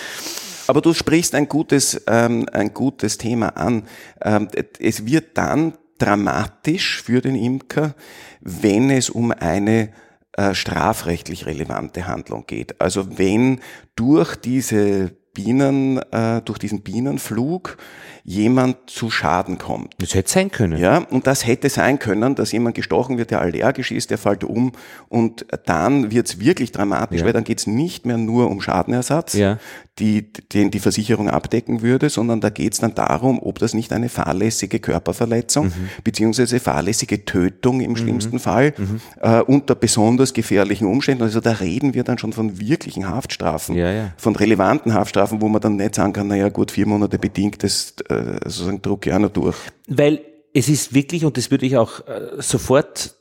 Aber 0.67 0.83
du 0.83 0.93
sprichst 0.93 1.35
ein 1.35 1.49
gutes, 1.49 2.03
ähm, 2.07 2.47
ein 2.53 2.75
gutes 2.75 3.19
Thema 3.19 3.57
an. 3.57 3.85
Ähm, 4.23 4.49
es 4.79 5.07
wird 5.07 5.37
dann 5.37 5.75
dramatisch 5.99 7.03
für 7.03 7.21
den 7.21 7.35
Imker, 7.35 7.95
wenn 8.41 8.91
es 8.91 9.11
um 9.11 9.33
eine 9.33 9.91
äh, 10.39 10.55
strafrechtlich 10.55 11.47
relevante 11.47 12.07
Handlung 12.07 12.45
geht. 12.47 12.81
Also 12.81 13.19
wenn 13.19 13.59
durch 13.97 14.37
diese 14.37 15.11
Bienen, 15.35 15.99
äh, 16.13 16.43
durch 16.43 16.59
diesen 16.59 16.83
Bienenflug 16.83 17.77
jemand 18.23 18.77
zu 18.89 19.11
Schaden 19.11 19.59
kommt. 19.59 19.95
Das 19.99 20.15
hätte 20.15 20.31
sein 20.31 20.51
können. 20.51 20.79
Ja, 20.79 20.99
und 20.99 21.27
das 21.27 21.45
hätte 21.45 21.69
sein 21.69 21.99
können, 21.99 22.37
dass 22.37 22.53
jemand 22.53 22.77
gestochen 22.77 23.19
wird, 23.19 23.31
der 23.31 23.41
allergisch 23.41 23.91
ist, 23.91 24.11
der 24.11 24.19
fällt 24.19 24.45
um 24.45 24.73
und 25.09 25.45
dann 25.67 26.13
wird 26.13 26.29
es 26.29 26.39
wirklich 26.39 26.71
dramatisch, 26.71 27.21
ja. 27.21 27.27
weil 27.27 27.33
dann 27.33 27.45
geht 27.45 27.59
es 27.59 27.67
nicht 27.67 28.07
mehr 28.07 28.19
nur 28.19 28.49
um 28.49 28.61
Schadenersatz, 28.61 29.35
ja. 29.35 29.59
Die, 29.99 30.33
den 30.33 30.71
die 30.71 30.79
Versicherung 30.79 31.29
abdecken 31.29 31.83
würde, 31.83 32.09
sondern 32.11 32.41
da 32.41 32.51
geht 32.51 32.75
es 32.75 32.81
dann 32.81 32.95
darum, 32.95 33.41
ob 33.43 33.59
das 33.59 33.75
nicht 33.75 33.93
eine 33.93 34.09
fahrlässige 34.09 34.79
Körperverletzung 34.79 35.67
mhm. 35.67 35.89
beziehungsweise 36.05 36.61
fahrlässige 36.61 37.25
Tötung 37.25 37.81
im 37.81 37.93
mhm. 37.93 37.97
schlimmsten 37.97 38.37
mhm. 38.37 38.41
Fall 38.41 38.75
mhm. 38.77 39.01
Äh, 39.21 39.41
unter 39.43 39.75
besonders 39.75 40.33
gefährlichen 40.33 40.87
Umständen. 40.87 41.23
Also 41.23 41.41
da 41.41 41.53
reden 41.53 41.95
wir 41.95 42.05
dann 42.05 42.19
schon 42.19 42.33
von 42.33 42.61
wirklichen 42.61 43.09
Haftstrafen, 43.09 43.75
ja, 43.75 44.13
von 44.17 44.37
relevanten 44.37 44.95
Haftstrafen, 44.95 45.41
wo 45.41 45.49
man 45.49 45.61
dann 45.61 45.77
nicht 45.77 45.95
sagen 45.95 46.13
kann, 46.13 46.29
naja 46.29 46.49
gut, 46.49 46.71
vier 46.71 46.87
Monate 46.87 47.19
bedingt, 47.19 47.63
das 47.63 47.95
äh, 48.09 48.39
sozusagen 48.45 48.83
drucke 48.83 49.11
ich 49.11 49.17
auch 49.17 49.21
noch 49.21 49.31
durch. 49.31 49.57
Weil 49.87 50.21
es 50.55 50.69
ist 50.69 50.95
wirklich, 50.95 51.25
und 51.25 51.37
das 51.37 51.51
würde 51.51 51.67
ich 51.67 51.77
auch 51.77 52.07
äh, 52.07 52.41
sofort 52.41 53.18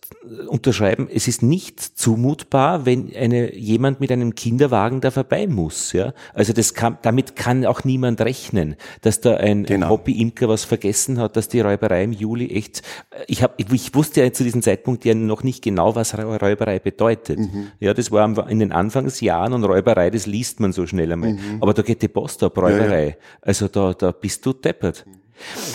unterschreiben, 0.48 1.08
es 1.14 1.28
ist 1.28 1.42
nicht 1.42 1.80
zumutbar, 1.80 2.86
wenn 2.86 3.14
eine, 3.16 3.56
jemand 3.56 4.00
mit 4.00 4.12
einem 4.12 4.36
Kinderwagen 4.36 5.02
da 5.02 5.12
vorbei 5.12 5.48
muss. 5.48 5.94
Ja? 5.94 6.14
Also 6.34 6.54
das 6.54 6.74
kann, 6.74 6.98
damit 7.02 7.36
kann 7.36 7.66
auch 7.66 7.84
niemand 7.84 8.22
rechnen, 8.22 8.76
dass 9.02 9.22
da 9.22 9.36
ein, 9.36 9.64
genau. 9.64 9.90
Hobby-Imker 9.90 10.48
was 10.48 10.66
vergessen 10.66 11.20
hat, 11.20 11.38
dass 11.38 11.50
die 11.50 11.62
Räuberei 11.62 12.04
im 12.04 12.12
Juli 12.12 12.50
echt, 12.52 12.82
ich, 13.28 13.44
hab, 13.44 13.60
ich 13.60 13.96
wusste 13.96 14.24
ja 14.24 14.32
zu 14.32 14.44
diesem 14.44 14.62
Zeitpunkt 14.62 15.06
ja 15.06 15.14
noch 15.14 15.44
nicht 15.44 15.64
genau, 15.64 15.96
was 15.96 16.18
Räuberei 16.18 16.80
bedeutet. 16.80 17.40
Mhm. 17.40 17.68
Ja, 17.80 17.94
das 17.94 18.12
war 18.12 18.50
in 18.50 18.60
den 18.60 18.72
Anfangsjahren 18.72 19.54
und 19.54 19.64
Räuberei, 19.64 20.10
das 20.10 20.26
liest 20.26 20.60
man 20.60 20.72
so 20.72 20.86
schnell 20.86 21.12
einmal. 21.12 21.34
Mhm. 21.34 21.58
Aber 21.62 21.74
da 21.74 21.82
geht 21.82 22.02
die 22.02 22.08
Post 22.08 22.44
ab, 22.44 22.58
Räuberei. 22.58 23.04
Ja, 23.04 23.10
ja. 23.10 23.16
Also 23.42 23.68
da, 23.68 23.94
da 23.94 24.12
bist 24.12 24.46
du 24.46 24.54
deppert. 24.54 25.06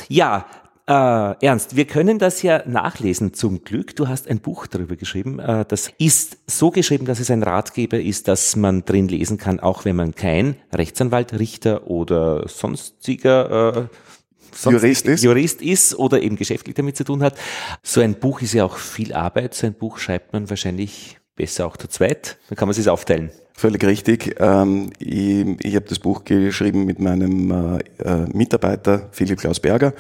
Ja, 0.09 0.47
äh, 0.93 1.47
Ernst, 1.47 1.77
wir 1.77 1.87
können 1.87 2.19
das 2.19 2.43
ja 2.43 2.63
nachlesen 2.67 3.33
zum 3.33 3.65
Glück. 3.65 3.97
Du 3.97 4.09
hast 4.09 4.29
ein 4.29 4.41
Buch 4.41 4.67
darüber 4.67 4.97
geschrieben. 4.97 5.39
Äh, 5.39 5.65
das 5.67 5.91
ist 5.99 6.39
so 6.47 6.71
geschrieben, 6.71 7.07
dass 7.07 7.19
es 7.19 7.31
ein 7.31 7.43
Ratgeber 7.43 7.99
ist, 7.99 8.29
dass 8.29 8.57
man 8.57 8.85
drin 8.85 9.09
lesen 9.09 9.39
kann, 9.39 9.59
auch 9.59 9.85
wenn 9.85 9.97
man 9.97 10.15
kein 10.15 10.57
Rechtsanwalt, 10.73 11.39
Richter 11.39 11.87
oder 11.89 12.47
sonstiger 12.49 13.89
äh, 13.89 14.71
Jurist 14.71 15.07
ist. 15.07 15.25
Jurist 15.25 15.63
ist 15.63 15.99
oder 15.99 16.21
eben 16.21 16.37
geschäftlich 16.37 16.75
damit 16.75 16.97
zu 16.97 17.05
tun 17.05 17.23
hat. 17.23 17.39
So 17.83 18.03
ein 18.03 18.15
Buch 18.17 18.43
ist 18.43 18.53
ja 18.53 18.67
auch 18.67 18.77
viel 18.77 19.15
Arbeit. 19.15 19.55
So 19.55 19.67
ein 19.67 19.75
Buch 19.75 19.97
schreibt 19.97 20.35
man 20.35 20.51
wahrscheinlich 20.51 21.19
besser 21.37 21.67
auch 21.67 21.79
zu 21.79 21.89
zweit. 21.89 22.37
Dann 22.51 22.57
kann 22.57 22.69
man 22.69 22.77
es 22.77 22.87
aufteilen. 22.87 23.31
Völlig 23.55 23.83
richtig. 23.85 24.37
Ähm, 24.39 24.91
ich, 24.99 25.47
ich 25.65 25.75
habe 25.75 25.87
das 25.89 25.99
Buch 25.99 26.25
geschrieben 26.25 26.85
mit 26.85 26.99
meinem 26.99 27.81
äh, 27.99 28.27
Mitarbeiter 28.35 29.09
Philipp 29.13 29.41
Klaus 29.41 29.59
Berger 29.59 29.95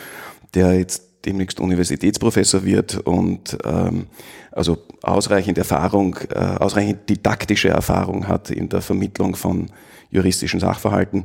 der 0.55 0.79
jetzt 0.79 1.13
demnächst 1.25 1.61
Universitätsprofessor 1.61 2.65
wird 2.65 2.99
und 2.99 3.57
ähm, 3.65 4.07
also 4.51 4.79
ausreichend 5.03 5.59
Erfahrung, 5.59 6.17
äh, 6.31 6.39
ausreichend 6.39 7.09
didaktische 7.09 7.69
Erfahrung 7.69 8.29
hat 8.29 8.51
in 8.51 8.69
der 8.69 8.83
Vermittlung 8.83 9.37
von 9.37 9.71
juristischen 10.11 10.61
Sachverhalten. 10.61 11.25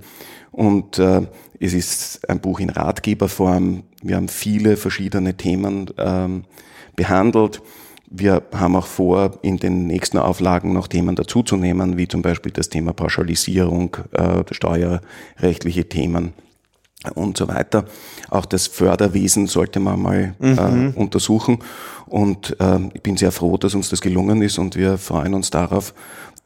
Und 0.52 0.98
äh, 1.00 1.22
es 1.60 1.74
ist 1.74 2.30
ein 2.30 2.40
Buch 2.40 2.60
in 2.60 2.70
Ratgeberform. 2.70 3.84
Wir 4.02 4.16
haben 4.16 4.30
viele 4.30 4.78
verschiedene 4.78 5.36
Themen 5.36 5.90
ähm, 5.98 6.46
behandelt. 6.96 7.62
Wir 8.10 8.44
haben 8.54 8.76
auch 8.78 8.86
vor, 8.86 9.40
in 9.42 9.58
den 9.58 9.86
nächsten 9.86 10.18
Auflagen 10.18 10.72
noch 10.72 10.88
Themen 10.88 11.16
dazuzunehmen, 11.16 11.98
wie 11.98 12.08
zum 12.08 12.22
Beispiel 12.22 12.54
das 12.54 12.70
Thema 12.70 12.94
Pauschalisierung, 12.94 13.98
äh, 14.14 14.44
steuerrechtliche 14.52 15.90
Themen 15.90 16.34
und 17.16 17.38
so 17.38 17.48
weiter. 17.48 17.86
Auch 18.30 18.46
das 18.46 18.68
Förderwesen 18.68 19.48
sollte 19.48 19.80
man 19.80 20.02
mal 20.02 20.36
äh, 20.42 20.48
mhm. 20.48 20.94
äh, 20.96 21.00
untersuchen. 21.00 21.60
Und 22.06 22.60
äh, 22.60 22.80
ich 22.94 23.02
bin 23.02 23.18
sehr 23.18 23.32
froh, 23.32 23.58
dass 23.58 23.76
uns 23.76 23.90
das 23.90 24.02
gelungen 24.02 24.42
ist 24.42 24.58
und 24.58 24.76
wir 24.76 24.98
freuen 24.98 25.34
uns 25.34 25.50
darauf, 25.50 25.94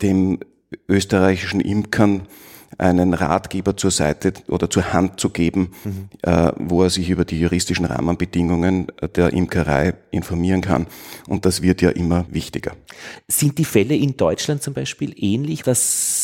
dem 0.02 0.40
österreichischen 0.88 1.62
Imkern 1.62 2.28
einen 2.78 3.14
Ratgeber 3.14 3.76
zur 3.76 3.92
Seite 3.92 4.34
oder 4.48 4.70
zur 4.70 4.94
Hand 4.94 5.20
zu 5.20 5.30
geben, 5.30 5.72
mhm. 5.84 6.10
äh, 6.24 6.52
wo 6.58 6.84
er 6.84 6.90
sich 6.90 7.10
über 7.10 7.26
die 7.26 7.40
juristischen 7.40 7.86
Rahmenbedingungen 7.86 8.88
der 9.16 9.34
Imkerei 9.34 9.94
informieren 10.10 10.62
kann. 10.62 10.88
Und 11.28 11.46
das 11.46 11.62
wird 11.62 11.82
ja 11.82 11.90
immer 11.90 12.26
wichtiger. 12.30 12.72
Sind 13.28 13.58
die 13.58 13.66
Fälle 13.66 13.96
in 13.96 14.18
Deutschland 14.18 14.64
zum 14.64 14.74
Beispiel 14.74 15.14
ähnlich, 15.18 15.64
dass 15.64 16.21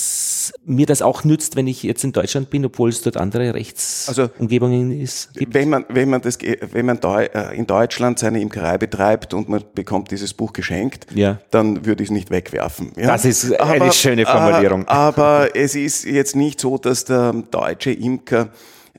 mir 0.66 0.86
das 0.86 1.02
auch 1.02 1.24
nützt, 1.24 1.56
wenn 1.56 1.68
ich 1.68 1.84
jetzt 1.84 2.04
in 2.04 2.12
Deutschland 2.14 2.50
bin, 2.50 2.66
obwohl 2.66 2.90
es 2.90 3.02
dort 3.02 3.18
andere 3.18 3.54
Rechtsumgebungen 3.54 4.92
also, 4.92 5.04
ist. 5.04 5.34
Gibt. 5.34 5.54
Wenn 5.54 5.70
man, 5.70 5.86
wenn 5.90 6.10
man 6.10 6.22
das, 6.22 6.38
wenn 6.40 6.86
man 6.86 7.00
äh, 7.02 7.56
in 7.56 7.68
Deutschland 7.68 8.20
seine 8.20 8.42
Imkerei 8.42 8.78
betreibt 8.78 9.34
und 9.34 9.50
man 9.50 9.64
bekommt 9.74 10.12
dieses 10.12 10.34
Buch 10.34 10.54
geschenkt, 10.54 11.08
ja. 11.14 11.40
dann 11.52 11.86
würde 11.86 12.04
ich 12.04 12.10
es 12.10 12.14
nicht 12.14 12.32
wegwerfen. 12.32 12.92
Ja? 12.96 13.08
Das 13.08 13.26
ist 13.26 13.60
eine 13.60 13.82
aber, 13.82 13.92
schöne 13.92 14.26
Formulierung. 14.26 14.88
Aber 14.88 15.56
es 15.56 15.76
ist 15.76 16.06
jetzt 16.06 16.36
nicht 16.36 16.60
so, 16.60 16.78
dass 16.78 17.06
der 17.06 17.34
deutsche 17.52 17.92
Imker 17.92 18.50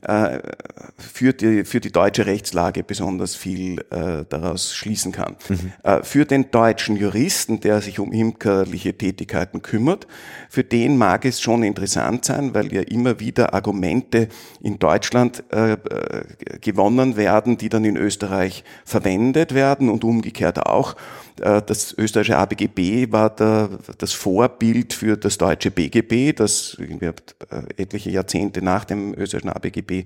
äh, 0.01 0.39
für, 0.97 1.33
die, 1.33 1.65
für 1.65 1.81
die 1.81 1.91
deutsche 1.91 2.25
Rechtslage 2.25 2.83
besonders 2.83 3.35
viel 3.35 3.81
äh, 3.89 4.23
daraus 4.29 4.73
schließen 4.73 5.11
kann. 5.11 5.35
Mhm. 5.49 5.73
Äh, 5.83 6.03
für 6.03 6.25
den 6.25 6.51
deutschen 6.51 6.95
Juristen, 6.95 7.59
der 7.59 7.81
sich 7.81 7.99
um 7.99 8.13
imkerliche 8.13 8.97
Tätigkeiten 8.97 9.61
kümmert, 9.61 10.07
für 10.49 10.63
den 10.63 10.97
mag 10.97 11.25
es 11.25 11.39
schon 11.39 11.61
interessant 11.61 12.25
sein, 12.25 12.55
weil 12.55 12.73
ja 12.73 12.81
immer 12.81 13.19
wieder 13.19 13.53
Argumente 13.53 14.27
in 14.61 14.79
Deutschland 14.79 15.43
äh, 15.53 15.73
äh 15.73 15.77
gewonnen 16.59 17.15
werden, 17.15 17.57
die 17.57 17.69
dann 17.69 17.85
in 17.85 17.95
Österreich 17.95 18.63
verwendet 18.83 19.53
werden 19.53 19.89
und 19.89 20.03
umgekehrt 20.03 20.65
auch. 20.65 20.95
Äh, 21.39 21.61
das 21.61 21.93
österreichische 21.97 22.37
ABGB 22.37 23.11
war 23.11 23.29
der, 23.29 23.69
das 23.99 24.13
Vorbild 24.13 24.93
für 24.93 25.15
das 25.15 25.37
deutsche 25.37 25.69
BGB, 25.69 26.35
das 26.35 26.77
äh, 26.79 27.13
etliche 27.77 28.09
Jahrzehnte 28.09 28.63
nach 28.63 28.85
dem 28.85 29.13
österreichischen 29.13 29.49
ABGB 29.49 30.03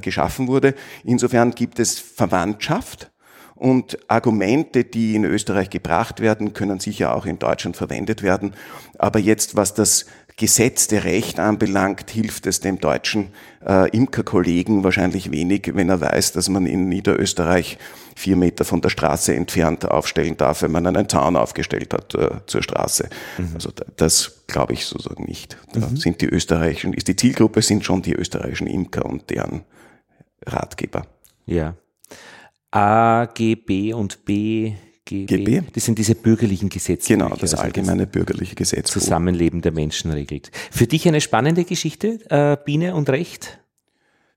geschaffen 0.00 0.48
wurde. 0.48 0.74
Insofern 1.02 1.50
gibt 1.50 1.78
es 1.78 1.98
Verwandtschaft. 1.98 3.10
Und 3.54 3.98
Argumente, 4.08 4.84
die 4.84 5.14
in 5.14 5.24
Österreich 5.24 5.70
gebracht 5.70 6.20
werden, 6.20 6.54
können 6.54 6.80
sicher 6.80 7.14
auch 7.14 7.24
in 7.24 7.38
Deutschland 7.38 7.76
verwendet 7.76 8.22
werden. 8.22 8.54
Aber 8.98 9.18
jetzt, 9.18 9.56
was 9.56 9.74
das 9.74 10.06
gesetzte 10.36 11.04
Recht 11.04 11.38
anbelangt, 11.38 12.10
hilft 12.10 12.46
es 12.46 12.58
dem 12.58 12.80
deutschen 12.80 13.28
äh, 13.64 13.88
Imkerkollegen 13.90 14.82
wahrscheinlich 14.82 15.30
wenig, 15.30 15.70
wenn 15.74 15.88
er 15.88 16.00
weiß, 16.00 16.32
dass 16.32 16.48
man 16.48 16.66
in 16.66 16.88
Niederösterreich 16.88 17.78
vier 18.16 18.36
Meter 18.36 18.64
von 18.64 18.80
der 18.80 18.88
Straße 18.88 19.34
entfernt 19.34 19.88
aufstellen 19.88 20.36
darf, 20.36 20.62
wenn 20.62 20.72
man 20.72 20.86
einen 20.86 21.08
Zaun 21.08 21.36
aufgestellt 21.36 21.94
hat 21.94 22.14
äh, 22.16 22.30
zur 22.46 22.62
Straße. 22.62 23.08
Mhm. 23.38 23.50
Also 23.54 23.70
das 23.96 24.44
glaube 24.48 24.72
ich 24.72 24.86
sozusagen 24.86 25.24
nicht. 25.24 25.56
Da 25.72 25.80
mhm. 25.80 25.96
sind 25.96 26.20
die 26.20 26.26
österreichischen, 26.26 26.92
ist 26.94 27.06
die 27.06 27.16
Zielgruppe 27.16 27.62
sind 27.62 27.84
schon 27.84 28.02
die 28.02 28.14
österreichischen 28.14 28.66
Imker 28.66 29.06
und 29.06 29.30
deren 29.30 29.62
Ratgeber. 30.44 31.06
Ja. 31.46 31.74
A, 32.74 33.26
G, 33.32 33.54
B 33.54 33.94
und 33.94 34.24
B 34.24 34.72
GB. 35.04 35.62
Das 35.74 35.84
sind 35.84 35.96
diese 35.98 36.16
bürgerlichen 36.16 36.70
Gesetze. 36.70 37.12
Genau, 37.12 37.28
das 37.28 37.52
also 37.52 37.58
allgemeine 37.58 38.06
bürgerliche 38.06 38.56
Gesetz. 38.56 38.90
Zusammenleben 38.90 39.60
der 39.60 39.70
Menschen 39.70 40.10
regelt. 40.10 40.50
Für 40.72 40.88
dich 40.88 41.06
eine 41.06 41.20
spannende 41.20 41.64
Geschichte, 41.64 42.18
äh, 42.30 42.56
Biene 42.64 42.96
und 42.96 43.08
Recht? 43.10 43.60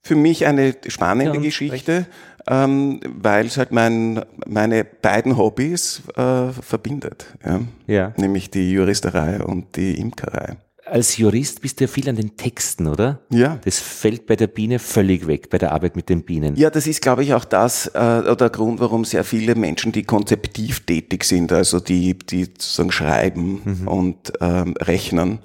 Für 0.02 0.16
mich 0.16 0.46
eine 0.46 0.76
spannende 0.88 1.38
ja, 1.38 1.42
Geschichte, 1.42 2.06
ähm, 2.48 3.00
weil 3.08 3.48
es 3.48 3.58
halt 3.58 3.72
mein, 3.72 4.24
meine 4.46 4.84
beiden 4.84 5.36
Hobbys 5.36 6.04
äh, 6.16 6.52
verbindet. 6.52 7.34
Ja? 7.44 7.62
ja. 7.88 8.14
Nämlich 8.18 8.52
die 8.52 8.72
Juristerei 8.72 9.42
und 9.42 9.76
die 9.78 10.00
Imkerei 10.00 10.58
als 10.90 11.18
Jurist 11.18 11.62
bist 11.62 11.80
du 11.80 11.86
ja 11.86 11.88
viel 11.88 12.10
an 12.10 12.16
den 12.16 12.36
Texten, 12.36 12.88
oder? 12.88 13.20
Ja. 13.30 13.60
Das 13.64 13.80
fällt 13.80 14.26
bei 14.26 14.36
der 14.36 14.48
Biene 14.48 14.80
völlig 14.80 15.28
weg, 15.28 15.50
bei 15.50 15.58
der 15.58 15.72
Arbeit 15.72 15.96
mit 15.96 16.10
den 16.10 16.24
Bienen. 16.24 16.56
Ja, 16.56 16.70
das 16.70 16.88
ist, 16.88 17.02
glaube 17.02 17.24
ich, 17.24 17.34
auch 17.34 17.46
das, 17.46 17.88
äh, 17.88 18.36
der 18.36 18.50
Grund, 18.50 18.80
warum 18.80 19.06
sehr 19.06 19.24
viele 19.24 19.56
Menschen, 19.56 19.92
die 19.92 20.04
konzeptiv 20.04 20.86
tätig 20.86 21.24
sind, 21.24 21.52
also 21.52 21.80
die, 21.80 22.18
die 22.18 22.46
sozusagen 22.46 22.92
schreiben 22.92 23.62
mhm. 23.64 23.88
und 23.88 24.34
ähm, 24.42 24.76
rechnen, 24.80 25.40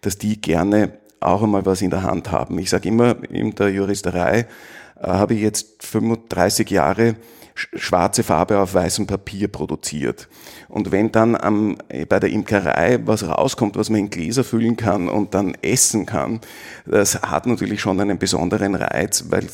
dass 0.00 0.18
die 0.18 0.40
gerne 0.40 0.92
auch 1.20 1.42
einmal 1.42 1.66
was 1.66 1.82
in 1.82 1.90
der 1.90 2.02
Hand 2.02 2.30
haben. 2.30 2.58
Ich 2.58 2.70
sage 2.70 2.88
immer, 2.88 3.16
in 3.30 3.54
der 3.54 3.70
Juristerei 3.70 4.46
äh, 5.00 5.06
habe 5.06 5.34
ich 5.34 5.40
jetzt 5.40 5.84
35 5.84 6.70
Jahre 6.70 7.16
schwarze 7.58 8.22
Farbe 8.22 8.58
auf 8.58 8.74
weißem 8.74 9.06
Papier 9.06 9.48
produziert. 9.48 10.28
Und 10.68 10.92
wenn 10.92 11.12
dann 11.12 11.34
am, 11.36 11.76
äh, 11.88 12.04
bei 12.04 12.20
der 12.20 12.30
Imkerei 12.30 13.00
was 13.04 13.26
rauskommt, 13.26 13.76
was 13.76 13.90
man 13.90 14.00
in 14.00 14.10
Gläser 14.10 14.44
füllen 14.44 14.76
kann 14.76 15.08
und 15.08 15.34
dann 15.34 15.54
essen 15.62 16.06
kann, 16.06 16.40
das 16.86 17.22
hat 17.22 17.46
natürlich 17.46 17.80
schon 17.80 18.00
einen 18.00 18.18
besonderen 18.18 18.74
Reiz, 18.74 19.24
weil 19.28 19.46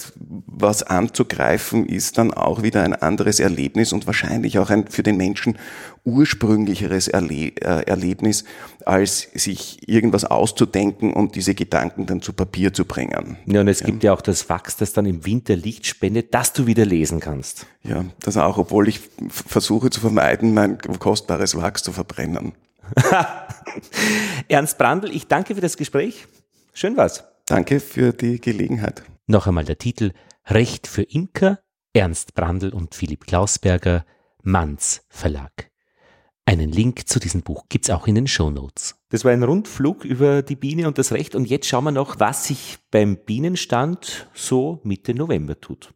was 0.47 0.83
anzugreifen 0.83 1.87
ist 1.87 2.19
dann 2.19 2.33
auch 2.33 2.63
wieder 2.63 2.83
ein 2.83 2.95
anderes 2.95 3.41
Erlebnis 3.41 3.93
und 3.93 4.07
wahrscheinlich 4.07 4.59
auch 4.59 4.71
ein 4.71 4.87
für 4.89 5.03
den 5.03 5.17
Menschen 5.17 5.59
ursprünglicheres 6.05 7.09
Erle 7.09 7.49
äh, 7.57 7.87
Erlebnis, 7.87 8.45
als 8.85 9.29
sich 9.35 9.89
irgendwas 9.89 10.25
auszudenken 10.25 11.13
und 11.13 11.35
diese 11.35 11.55
Gedanken 11.55 12.07
dann 12.07 12.21
zu 12.21 12.33
Papier 12.33 12.73
zu 12.73 12.85
bringen. 12.85 13.39
Ja, 13.47 13.61
und 13.61 13.69
es 13.69 13.81
ja. 13.81 13.87
gibt 13.87 14.05
ja 14.05 14.13
auch 14.13 14.21
das 14.21 14.49
Wachs, 14.49 14.77
das 14.77 14.93
dann 14.93 15.07
im 15.07 15.25
Winter 15.25 15.57
Licht 15.57 15.87
spendet, 15.87 16.35
dass 16.35 16.53
du 16.53 16.67
wieder 16.67 16.85
lesen 16.85 17.21
kannst. 17.21 17.67
Ja, 17.83 18.05
das 18.21 18.37
auch, 18.37 18.59
obwohl 18.59 18.89
ich 18.89 19.01
versuche 19.29 19.91
zu 19.91 20.01
vermeiden, 20.01 20.55
mein 20.55 20.79
kostbares 20.79 21.57
Wachs 21.57 21.83
zu 21.83 21.93
verbrennen. 21.93 22.53
Ernst 24.49 24.77
Brandl, 24.77 25.11
ich 25.11 25.27
danke 25.27 25.55
für 25.55 25.61
das 25.61 25.77
Gespräch. 25.77 26.27
Schön 26.75 26.97
war's. 26.97 27.25
Danke 27.47 27.81
für 27.81 28.13
die 28.13 28.41
Gelegenheit. 28.41 29.03
Noch 29.27 29.47
einmal 29.47 29.65
der 29.65 29.79
Titel 29.79 30.13
Recht 30.47 30.87
für 30.87 31.03
Imker, 31.03 31.61
Ernst 31.95 32.35
Brandl 32.35 32.71
und 32.71 32.95
Philipp 32.95 33.27
Klausberger, 33.27 34.05
Manns 34.43 35.03
Verlag. 35.09 35.71
Einen 36.47 36.71
Link 36.71 37.09
zu 37.09 37.21
diesem 37.21 37.41
Buch 37.41 37.65
gibt's 37.71 37.89
auch 37.89 38.07
in 38.07 38.17
den 38.17 38.27
Show 38.27 38.51
Notes. 38.51 38.97
Das 39.09 39.25
war 39.25 39.33
ein 39.33 39.43
Rundflug 39.43 40.05
über 40.05 40.43
die 40.43 40.57
Biene 40.57 40.87
und 40.87 40.99
das 40.99 41.13
Recht 41.13 41.35
und 41.35 41.49
jetzt 41.49 41.67
schauen 41.67 41.85
wir 41.85 41.91
noch, 41.91 42.21
was 42.21 42.45
sich 42.45 42.77
beim 42.91 43.17
Bienenstand 43.17 44.29
so 44.35 44.79
Mitte 44.85 45.15
November 45.15 45.59
tut. 45.59 45.95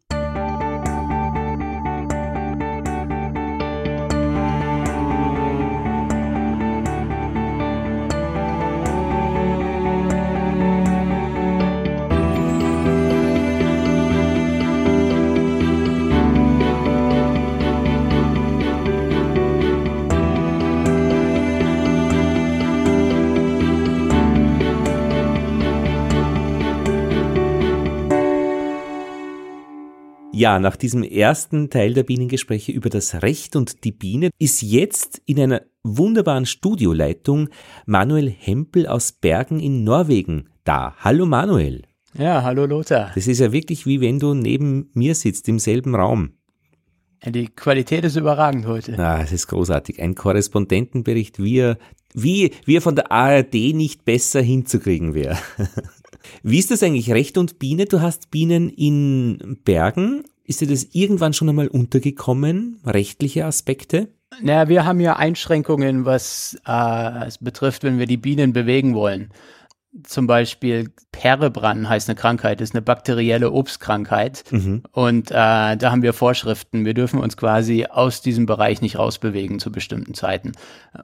Ja, 30.38 30.60
nach 30.60 30.76
diesem 30.76 31.02
ersten 31.02 31.68
Teil 31.68 31.94
der 31.94 32.04
Bienengespräche 32.04 32.70
über 32.70 32.90
das 32.90 33.22
Recht 33.22 33.56
und 33.56 33.82
die 33.82 33.90
Biene 33.90 34.30
ist 34.38 34.62
jetzt 34.62 35.20
in 35.26 35.40
einer 35.40 35.62
wunderbaren 35.82 36.46
Studioleitung 36.46 37.48
Manuel 37.86 38.30
Hempel 38.30 38.86
aus 38.86 39.10
Bergen 39.10 39.58
in 39.58 39.82
Norwegen 39.82 40.48
da. 40.62 40.94
Hallo 41.00 41.26
Manuel. 41.26 41.82
Ja, 42.16 42.44
hallo 42.44 42.66
Lothar. 42.66 43.10
Das 43.16 43.26
ist 43.26 43.40
ja 43.40 43.50
wirklich 43.50 43.84
wie 43.84 44.00
wenn 44.00 44.20
du 44.20 44.32
neben 44.32 44.92
mir 44.94 45.16
sitzt 45.16 45.48
im 45.48 45.58
selben 45.58 45.96
Raum. 45.96 46.34
Die 47.26 47.48
Qualität 47.48 48.04
ist 48.04 48.14
überragend 48.14 48.64
heute. 48.64 48.96
Ah, 48.96 49.20
es 49.20 49.32
ist 49.32 49.48
großartig. 49.48 50.00
Ein 50.00 50.14
Korrespondentenbericht, 50.14 51.42
wie 51.42 51.58
er, 51.58 51.78
wie, 52.14 52.52
wie 52.64 52.76
er 52.76 52.82
von 52.82 52.94
der 52.94 53.10
ARD 53.10 53.54
nicht 53.74 54.04
besser 54.04 54.40
hinzukriegen 54.40 55.14
wäre. 55.14 55.36
Wie 56.42 56.58
ist 56.58 56.70
das 56.70 56.82
eigentlich? 56.82 57.10
Recht 57.12 57.38
und 57.38 57.58
Biene? 57.58 57.86
Du 57.86 58.00
hast 58.00 58.30
Bienen 58.30 58.68
in 58.68 59.58
Bergen. 59.64 60.24
Ist 60.44 60.60
dir 60.60 60.68
das 60.68 60.88
irgendwann 60.92 61.34
schon 61.34 61.48
einmal 61.48 61.68
untergekommen? 61.68 62.80
Rechtliche 62.84 63.44
Aspekte? 63.44 64.08
Naja, 64.40 64.68
wir 64.68 64.84
haben 64.84 65.00
ja 65.00 65.16
Einschränkungen, 65.16 66.04
was 66.04 66.58
äh, 66.66 67.26
es 67.26 67.38
betrifft, 67.38 67.82
wenn 67.82 67.98
wir 67.98 68.06
die 68.06 68.16
Bienen 68.16 68.52
bewegen 68.52 68.94
wollen 68.94 69.30
zum 70.02 70.26
Beispiel 70.26 70.90
Perebrand 71.12 71.88
heißt 71.88 72.08
eine 72.08 72.16
Krankheit, 72.16 72.60
ist 72.60 72.74
eine 72.74 72.82
bakterielle 72.82 73.50
Obstkrankheit. 73.50 74.44
Mhm. 74.50 74.82
Und 74.92 75.30
äh, 75.30 75.34
da 75.34 75.90
haben 75.90 76.02
wir 76.02 76.12
Vorschriften. 76.12 76.84
Wir 76.84 76.94
dürfen 76.94 77.20
uns 77.20 77.36
quasi 77.36 77.86
aus 77.86 78.20
diesem 78.20 78.46
Bereich 78.46 78.82
nicht 78.82 78.98
rausbewegen 78.98 79.58
zu 79.58 79.72
bestimmten 79.72 80.14
Zeiten. 80.14 80.52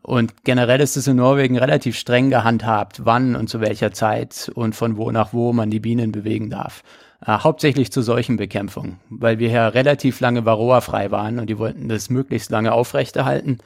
Und 0.03 0.45
generell 0.45 0.81
ist 0.81 0.97
es 0.97 1.07
in 1.07 1.17
Norwegen 1.17 1.59
relativ 1.59 1.97
streng 1.97 2.31
gehandhabt, 2.31 3.05
wann 3.05 3.37
und 3.37 3.49
zu 3.49 3.61
welcher 3.61 3.93
Zeit 3.93 4.51
und 4.55 4.75
von 4.75 4.97
wo 4.97 5.11
nach 5.11 5.33
wo 5.33 5.53
man 5.53 5.71
die 5.71 5.81
Bienen 5.81 6.13
bewegen 6.13 6.51
darf. 6.51 6.83
Äh, 7.27 7.39
hauptsächlich 7.39 7.91
zur 7.91 8.03
Seuchenbekämpfung, 8.03 8.99
weil 9.09 9.39
wir 9.39 9.49
ja 9.49 9.69
relativ 9.69 10.21
lange 10.21 10.45
Varroa-frei 10.45 11.11
waren 11.11 11.39
und 11.39 11.49
die 11.49 11.59
wollten 11.59 11.89
das 11.89 12.11
möglichst 12.11 12.51
lange 12.51 12.73
aufrechterhalten. 12.73 13.59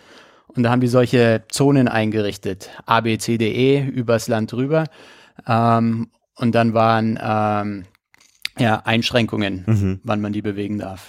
Und 0.48 0.62
da 0.62 0.70
haben 0.70 0.80
die 0.80 0.88
solche 0.88 1.44
Zonen 1.50 1.88
eingerichtet, 1.88 2.70
A, 2.86 3.00
B, 3.00 3.18
C, 3.18 3.38
D, 3.38 3.52
E, 3.52 3.86
übers 3.86 4.28
Land 4.28 4.52
drüber. 4.52 4.84
Ähm, 5.46 6.08
und 6.34 6.54
dann 6.54 6.74
waren 6.74 7.18
ähm, 7.22 7.84
ja, 8.58 8.82
Einschränkungen, 8.84 9.64
mhm. 9.66 10.00
wann 10.04 10.20
man 10.20 10.32
die 10.32 10.42
bewegen 10.42 10.78
darf. 10.78 11.06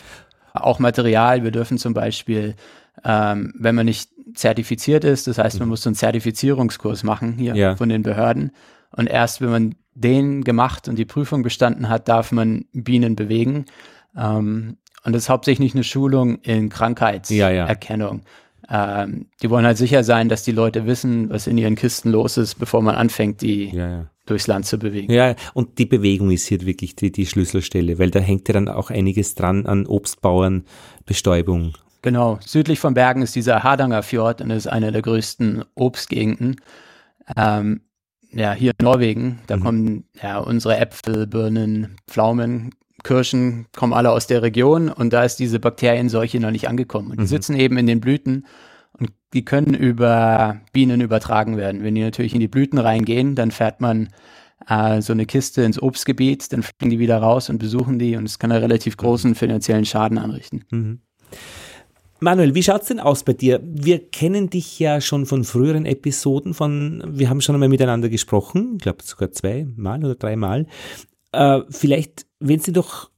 Auch 0.53 0.79
Material, 0.79 1.43
wir 1.43 1.51
dürfen 1.51 1.77
zum 1.77 1.93
Beispiel, 1.93 2.55
ähm, 3.03 3.53
wenn 3.57 3.75
man 3.75 3.85
nicht 3.85 4.09
zertifiziert 4.35 5.03
ist, 5.03 5.27
das 5.27 5.37
heißt, 5.37 5.59
man 5.59 5.67
mhm. 5.67 5.71
muss 5.71 5.83
so 5.83 5.89
einen 5.89 5.95
Zertifizierungskurs 5.95 7.03
machen 7.03 7.33
hier 7.33 7.55
ja. 7.55 7.75
von 7.75 7.89
den 7.89 8.03
Behörden. 8.03 8.51
Und 8.91 9.07
erst 9.07 9.41
wenn 9.41 9.49
man 9.49 9.75
den 9.93 10.43
gemacht 10.43 10.87
und 10.87 10.97
die 10.97 11.05
Prüfung 11.05 11.43
bestanden 11.43 11.89
hat, 11.89 12.07
darf 12.07 12.31
man 12.31 12.65
Bienen 12.73 13.15
bewegen. 13.15 13.65
Ähm, 14.17 14.77
und 15.03 15.13
das 15.13 15.23
ist 15.23 15.29
hauptsächlich 15.29 15.73
eine 15.73 15.83
Schulung 15.83 16.39
in 16.39 16.69
Krankheitserkennung. 16.69 18.17
Ja, 18.17 18.23
ja. 18.23 18.23
Ähm, 18.72 19.28
die 19.41 19.49
wollen 19.49 19.65
halt 19.65 19.78
sicher 19.78 20.03
sein, 20.03 20.30
dass 20.30 20.43
die 20.43 20.51
Leute 20.51 20.86
wissen, 20.86 21.30
was 21.30 21.47
in 21.47 21.57
ihren 21.57 21.76
Kisten 21.76 22.11
los 22.11 22.38
ist, 22.38 22.55
bevor 22.55 22.82
man 22.82 22.95
anfängt, 22.95 23.41
die 23.41 23.70
ja, 23.70 23.89
ja. 23.89 24.05
durchs 24.26 24.47
Land 24.47 24.65
zu 24.67 24.78
bewegen. 24.78 25.11
Ja, 25.11 25.36
und 25.53 25.80
die 25.80 25.88
Bewegung 25.88 26.30
ist 26.30 26.45
hier 26.45 26.61
wirklich 26.61 26.95
die, 26.95 27.11
die 27.11 27.26
Schlüsselstelle, 27.26 27.97
weil 27.97 28.11
da 28.11 28.20
hängt 28.20 28.47
ja 28.47 28.53
dann 28.53 28.67
auch 28.67 28.91
einiges 28.91 29.34
dran 29.34 29.65
an 29.65 29.88
Obstbauern, 29.88 30.65
Bestäubung. 31.05 31.74
Genau, 32.01 32.39
südlich 32.45 32.80
von 32.80 32.93
Bergen 32.93 33.24
ist 33.24 33.36
dieser 33.36 33.63
Hardanger 33.63 34.03
Fjord 34.03 34.41
und 34.41 34.51
ist 34.51 34.67
eine 34.67 34.91
der 34.91 35.01
größten 35.01 35.65
Obstgegenden. 35.76 36.57
Ähm, 37.36 37.82
ja, 38.32 38.53
hier 38.53 38.74
in 38.78 38.86
Norwegen, 38.86 39.39
da 39.47 39.57
mhm. 39.57 39.63
kommen 39.63 40.03
ja 40.22 40.38
unsere 40.38 40.78
Äpfel, 40.78 41.26
Birnen, 41.26 41.95
Pflaumen, 42.07 42.72
Kirschen 43.04 43.68
kommen 43.76 43.93
alle 43.93 44.12
aus 44.12 44.28
der 44.28 44.41
Region 44.41 44.89
und 44.89 45.12
da 45.12 45.24
ist 45.24 45.38
diese 45.38 45.60
Bakterienseuche 45.60 46.39
noch 46.39 46.52
nicht 46.52 46.68
angekommen. 46.68 47.12
Und 47.12 47.18
die 47.18 47.24
mhm. 47.24 47.28
sitzen 47.28 47.56
eben 47.56 47.78
in 47.78 47.88
den 47.88 48.02
Blüten 48.02 48.45
und 48.93 49.12
die 49.34 49.45
können 49.45 49.74
über 49.74 50.62
Bienen 50.74 51.02
übertragen 51.02 51.58
werden. 51.58 51.84
Wenn 51.84 51.95
die 51.95 52.02
natürlich 52.02 52.34
in 52.34 52.39
die 52.39 52.47
Blüten 52.47 52.80
reingehen, 52.80 53.36
dann 53.36 53.52
fährt 53.52 53.82
man 53.82 54.10
äh, 54.68 55.02
so 55.02 55.14
eine 55.14 55.26
Kiste 55.26 55.64
ins 55.64 55.82
Obstgebiet, 55.82 56.52
dann 56.52 56.64
fliegen 56.64 56.89
die 56.89 57.00
wieder 57.00 57.18
raus 57.18 57.50
und 57.50 57.60
besuchen 57.60 58.00
die 58.00 58.16
und 58.16 58.26
es 58.26 58.39
kann 58.39 58.52
einen 58.52 58.62
relativ 58.62 58.95
mhm. 58.97 59.02
großen 59.02 59.36
finanziellen 59.36 59.86
Schaden 59.86 60.18
anrichten. 60.18 60.66
Mhm. 60.72 61.00
Manuel, 62.22 62.54
wie 62.54 62.64
schaut's 62.64 62.88
denn 62.88 63.00
aus 63.00 63.24
bei 63.24 63.32
dir? 63.32 63.62
Wir 63.64 64.10
kennen 64.10 64.50
dich 64.50 64.78
ja 64.78 65.00
schon 65.00 65.26
von 65.26 65.45
früheren 65.45 65.86
Episoden 65.86 66.54
von, 66.54 67.02
wir 67.08 67.30
haben 67.30 67.39
schon 67.39 67.56
einmal 67.56 67.70
miteinander 67.70 68.10
gesprochen, 68.10 68.74
ich 68.74 68.84
glaube 68.84 69.04
sogar 69.04 69.32
zweimal 69.32 70.04
oder 70.04 70.16
dreimal. 70.16 70.66
Äh, 71.32 71.62
vielleicht, 71.70 72.26
wenn 72.39 72.59
Sie 72.59 72.71
doch 72.71 73.09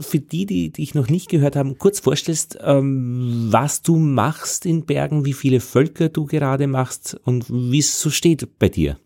für 0.00 0.20
die, 0.20 0.46
die 0.46 0.70
dich 0.70 0.94
noch 0.94 1.08
nicht 1.08 1.28
gehört 1.28 1.56
haben, 1.56 1.78
kurz 1.78 2.00
vorstellst, 2.00 2.58
ähm, 2.62 3.48
was 3.50 3.82
du 3.82 3.96
machst 3.96 4.64
in 4.64 4.86
Bergen, 4.86 5.24
wie 5.24 5.32
viele 5.32 5.60
Völker 5.60 6.08
du 6.08 6.24
gerade 6.24 6.66
machst 6.66 7.18
und 7.24 7.48
wie 7.50 7.80
es 7.80 8.00
so 8.00 8.10
steht 8.10 8.58
bei 8.58 8.68
dir. 8.68 8.98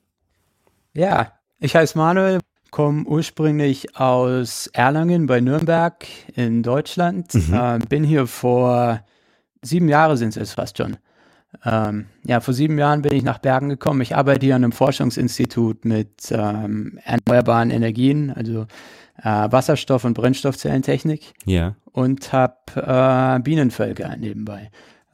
Ja, 0.93 1.33
ich 1.61 1.75
heiße 1.75 1.97
Manuel, 1.97 2.41
komme 2.71 3.05
ursprünglich 3.05 3.97
aus 3.97 4.67
Erlangen 4.75 5.27
bei 5.27 5.41
Nürnberg 5.41 6.07
in 6.35 6.63
Deutschland, 6.63 7.35
mhm. 7.35 7.55
äh, 7.55 7.79
bin 7.89 8.05
hier 8.05 8.27
vor 8.27 9.01
sieben 9.63 9.89
Jahren 9.89 10.17
sind 10.17 10.31
es 10.31 10.35
jetzt 10.35 10.53
fast 10.53 10.77
schon, 10.77 10.99
ähm, 11.65 12.07
ja, 12.25 12.41
vor 12.41 12.55
sieben 12.55 12.79
Jahren 12.79 13.03
bin 13.03 13.13
ich 13.13 13.23
nach 13.23 13.39
Bergen 13.39 13.69
gekommen. 13.69 14.01
Ich 14.01 14.17
arbeite 14.17 14.47
hier 14.47 14.57
an 14.57 14.65
einem 14.65 14.73
Forschungsinstitut 14.73 15.85
mit 15.85 16.31
ähm, 16.31 16.99
erneuerbaren 17.05 17.71
Energien, 17.71 18.31
also 18.31 18.67
äh, 19.19 19.29
Wasserstoff- 19.51 20.05
und 20.05 20.15
Brennstoffzellentechnik. 20.15 21.35
Ja. 21.45 21.77
Und 21.93 22.33
habe 22.33 22.57
äh, 22.77 23.41
Bienenvölker 23.41 24.17
nebenbei. 24.17 24.71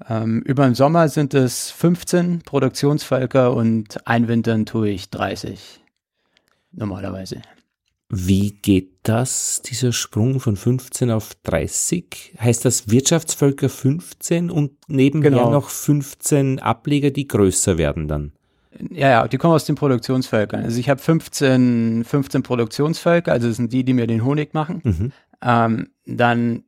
Ähm, 0.09 0.43
über 0.43 0.65
den 0.65 0.75
Sommer 0.75 1.09
sind 1.09 1.35
es 1.35 1.71
15 1.71 2.43
Produktionsvölker 2.43 3.53
und 3.55 4.07
einwintern 4.07 4.65
tue 4.65 4.91
ich 4.91 5.11
30 5.11 5.81
normalerweise. 6.73 7.43
Wie 8.11 8.53
geht 8.53 9.01
das, 9.03 9.61
dieser 9.61 9.93
Sprung 9.93 10.41
von 10.41 10.57
15 10.57 11.11
auf 11.11 11.35
30? 11.43 12.37
Heißt 12.41 12.65
das 12.65 12.91
Wirtschaftsvölker 12.91 13.69
15 13.69 14.51
und 14.51 14.73
nebenher 14.89 15.31
genau. 15.31 15.51
noch 15.51 15.69
15 15.69 16.59
Ableger, 16.59 17.11
die 17.11 17.29
größer 17.29 17.77
werden 17.77 18.09
dann? 18.09 18.33
Ja, 18.91 19.09
ja, 19.09 19.29
die 19.29 19.39
kommen 19.39 19.55
aus 19.55 19.65
den 19.65 19.77
Produktionsvölkern. 19.77 20.65
Also 20.65 20.79
ich 20.79 20.89
habe 20.89 21.01
15, 21.01 22.05
15 22.05 22.43
Produktionsvölker, 22.43 23.33
also 23.33 23.49
das 23.49 23.57
sind 23.57 23.73
die, 23.73 23.85
die 23.85 23.95
mir 23.95 24.07
den 24.07 24.25
Honig 24.25 24.55
machen. 24.55 24.81
Mhm. 24.85 25.13
Ähm, 25.43 25.91
dann 26.05 26.65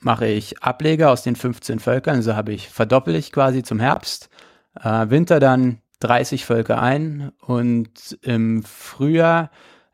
mache 0.00 0.26
ich 0.26 0.62
Ableger 0.62 1.10
aus 1.10 1.22
den 1.22 1.36
15 1.36 1.78
Völkern, 1.78 2.16
also 2.16 2.36
habe 2.36 2.52
ich, 2.52 2.68
verdoppel 2.68 3.14
ich 3.14 3.32
quasi 3.32 3.62
zum 3.62 3.80
Herbst. 3.80 4.28
Äh, 4.80 5.08
Winter 5.08 5.40
dann 5.40 5.78
30 6.00 6.44
Völker 6.44 6.82
ein 6.82 7.32
und 7.40 8.18
im 8.22 8.62
Frühjahr 8.62 9.50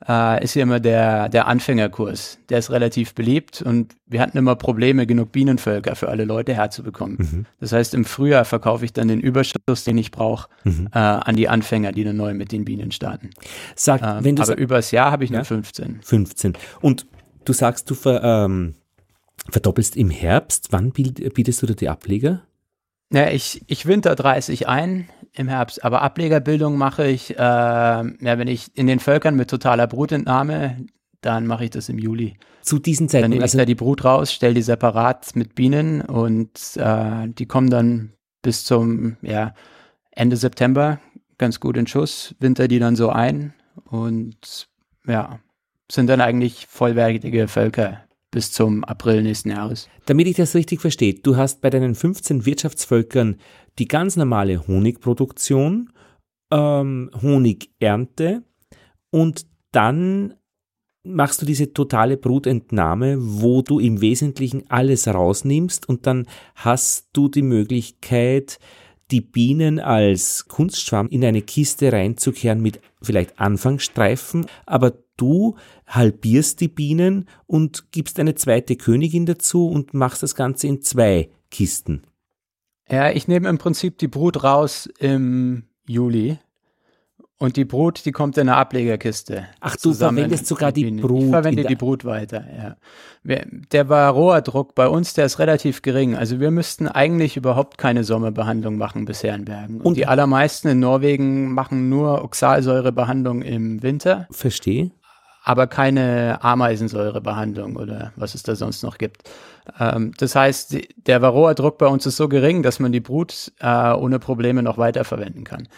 äh, 0.09 0.43
ist 0.43 0.55
hier 0.55 0.63
immer 0.63 0.81
der, 0.81 1.29
der 1.29 1.47
Anfängerkurs. 1.47 2.39
Der 2.49 2.59
ist 2.59 2.71
relativ 2.71 3.15
beliebt 3.15 3.63
und 3.63 3.95
wir 4.07 4.21
hatten 4.21 4.39
immer 4.39 4.57
Probleme, 4.57 5.07
genug 5.07 5.33
Bienenvölker 5.33 5.95
für 5.95 6.09
alle 6.09 6.25
Leute 6.25 6.55
herzubekommen. 6.55 7.17
Mhm. 7.19 7.47
Das 7.61 7.73
heißt, 7.73 7.95
im 7.95 8.05
Frühjahr 8.05 8.45
verkaufe 8.45 8.85
ich 8.85 8.93
dann 8.93 9.09
den 9.09 9.21
Überschuss, 9.21 9.85
den 9.85 9.99
ich 9.99 10.11
brauche, 10.11 10.49
mhm. 10.65 10.89
äh, 10.93 10.99
an 10.99 11.37
die 11.37 11.49
Anfänger, 11.49 11.93
die 11.93 12.05
dann 12.05 12.17
neu 12.17 12.35
mit 12.35 12.53
den 12.53 12.65
Bienen 12.65 12.93
starten. 12.93 13.31
Sag, 13.77 14.03
ähm, 14.03 14.25
wenn 14.25 14.37
du 14.37 14.43
aber 14.43 14.57
übers 14.57 14.91
Jahr 14.91 15.11
habe 15.11 15.25
ich 15.25 15.31
ja? 15.31 15.39
nur 15.39 15.45
15. 15.45 16.01
15. 16.03 16.55
Und 16.81 17.07
du 17.45 17.53
sagst, 17.53 17.91
du 17.91 17.95
ver, 17.95 18.23
ähm, 18.23 18.75
verdoppelst 19.51 19.97
im 19.97 20.11
Herbst. 20.11 20.69
Wann 20.71 20.93
bietest 20.93 21.63
du 21.63 21.67
da 21.67 21.75
die 21.75 21.89
Ableger? 21.89 22.43
Ja, 23.13 23.29
ich, 23.29 23.63
ich 23.67 23.87
winter 23.87 24.15
30 24.15 24.69
ein 24.69 25.09
im 25.33 25.49
Herbst, 25.49 25.85
aber 25.85 26.03
Ablegerbildung 26.03 26.77
mache 26.77 27.07
ich, 27.07 27.37
äh, 27.37 27.39
ja, 27.39 28.05
wenn 28.21 28.49
ich 28.49 28.77
in 28.77 28.87
den 28.87 29.01
Völkern 29.01 29.35
mit 29.35 29.51
totaler 29.51 29.87
Brutentnahme, 29.87 30.87
dann 31.21 31.47
mache 31.47 31.65
ich 31.65 31.71
das 31.71 31.89
im 31.89 31.99
Juli. 31.99 32.39
Zu 32.63 32.79
diesen 32.79 33.09
Zeiten? 33.09 33.23
Dann 33.23 33.31
nehme 33.31 33.41
ich 33.41 33.45
also 33.45 33.59
da 33.59 33.65
die 33.65 33.75
Brut 33.75 34.05
raus, 34.05 34.33
stelle 34.33 34.55
die 34.55 34.63
separat 34.63 35.35
mit 35.35 35.55
Bienen 35.55 36.03
und 36.03 36.77
äh, 36.77 37.29
die 37.29 37.47
kommen 37.47 37.71
dann 37.71 38.13
bis 38.43 38.65
zum 38.65 39.17
ja, 39.23 39.55
Ende 40.13 40.37
September 40.37 41.01
ganz 41.37 41.59
gut 41.59 41.77
in 41.77 41.87
Schuss, 41.87 42.35
winter 42.39 42.69
die 42.69 42.79
dann 42.79 42.97
so 42.97 43.11
ein 43.11 43.55
und 43.85 44.69
ja, 45.07 45.41
sind 45.91 46.09
dann 46.09 46.21
eigentlich 46.21 46.67
vollwertige 46.69 47.49
Völker 47.49 48.05
bis 48.31 48.53
zum 48.53 48.85
April 48.85 49.23
nächsten 49.23 49.51
Jahres. 49.51 49.89
Damit 50.07 50.27
ich 50.27 50.37
das 50.37 50.55
richtig 50.55 50.81
verstehe, 50.81 51.15
du 51.15 51.37
hast 51.37 51.61
bei 51.61 51.71
deinen 51.71 51.95
15 51.95 52.47
Wirtschaftsvölkern 52.47 53.37
die 53.79 53.89
ganz 53.89 54.17
normale 54.17 54.67
Honigproduktion, 54.67 55.91
ähm, 56.53 57.11
Honigernte 57.21 58.43
und 59.11 59.47
dann 59.73 60.35
machst 61.03 61.41
du 61.41 61.47
diese 61.47 61.73
totale 61.73 62.17
Brutentnahme, 62.17 63.17
wo 63.19 63.63
du 63.63 63.79
im 63.79 64.01
Wesentlichen 64.01 64.65
alles 64.69 65.09
rausnimmst 65.09 65.89
und 65.89 66.07
dann 66.07 66.27
hast 66.55 67.09
du 67.13 67.29
die 67.29 67.43
Möglichkeit, 67.43 68.59
die 69.11 69.21
Bienen 69.21 69.81
als 69.81 70.47
Kunstschwamm 70.47 71.09
in 71.09 71.25
eine 71.25 71.43
Kiste 71.43 71.93
reinzukehren 71.93 72.61
mit 72.61 72.81
vielleicht 73.03 73.41
Anfangsstreifen, 73.41 74.47
aber 74.67 74.93
du 75.21 75.57
halbierst 75.87 76.61
die 76.61 76.69
Bienen 76.69 77.27
und 77.47 77.93
gibst 77.93 78.19
eine 78.19 78.35
zweite 78.35 78.77
Königin 78.77 79.27
dazu 79.27 79.69
und 79.69 79.95
machst 79.95 80.23
das 80.23 80.35
Ganze 80.35 80.67
in 80.67 80.83
zwei 80.83 81.31
Kisten. 81.51 82.03
Ja, 82.89 83.11
ich 83.11 83.29
nehme 83.29 83.49
im 83.49 83.59
Prinzip 83.59 83.99
die 83.99 84.09
Brut 84.09 84.43
raus 84.43 84.89
im 84.99 85.65
Juli. 85.87 86.39
Und 87.43 87.57
die 87.57 87.65
Brut, 87.65 88.05
die 88.05 88.13
kommt 88.13 88.37
in 88.37 88.51
eine 88.51 88.59
Ablegerkiste. 88.59 89.47
Ach, 89.61 89.75
du 89.75 89.95
verwendest 89.95 90.47
sogar 90.47 90.73
die 90.73 90.91
Brut. 90.91 91.23
Ich 91.23 91.31
verwende 91.31 91.65
die 91.65 91.75
Brut 91.75 92.05
weiter, 92.05 92.45
ja. 92.55 92.77
Der 93.73 93.89
Varroa-Druck 93.89 94.75
bei 94.75 94.87
uns, 94.87 95.15
der 95.15 95.25
ist 95.25 95.39
relativ 95.39 95.81
gering. 95.81 96.15
Also 96.15 96.39
wir 96.39 96.51
müssten 96.51 96.87
eigentlich 96.87 97.39
überhaupt 97.39 97.79
keine 97.79 98.05
Sommerbehandlung 98.05 98.77
machen 98.77 99.07
bisher 99.07 99.35
in 99.35 99.47
Bergen. 99.47 99.77
Und, 99.77 99.87
Und 99.87 99.97
die 99.97 100.07
allermeisten 100.07 100.69
in 100.69 100.81
Norwegen 100.81 101.55
machen 101.55 101.89
nur 101.89 102.23
Oxalsäurebehandlung 102.25 103.41
im 103.41 103.83
Winter. 103.83 104.27
Verstehe 104.31 104.91
aber 105.43 105.67
keine 105.67 106.43
Ameisensäurebehandlung 106.43 107.77
oder 107.77 108.13
was 108.17 108.35
es 108.35 108.43
da 108.43 108.55
sonst 108.55 108.83
noch 108.83 108.99
gibt. 108.99 109.29
Ähm, 109.79 110.13
das 110.19 110.35
heißt, 110.35 110.77
der 111.07 111.23
Varroa-Druck 111.23 111.79
bei 111.79 111.87
uns 111.87 112.07
ist 112.07 112.17
so 112.17 112.29
gering, 112.29 112.63
dass 112.63 112.79
man 112.79 112.93
die 112.93 113.01
Brut 113.01 113.53
äh, 113.61 113.93
ohne 113.93 114.19
Probleme 114.19 114.63
noch 114.63 114.79
weiterverwenden 114.79 115.45
kann. 115.45 115.69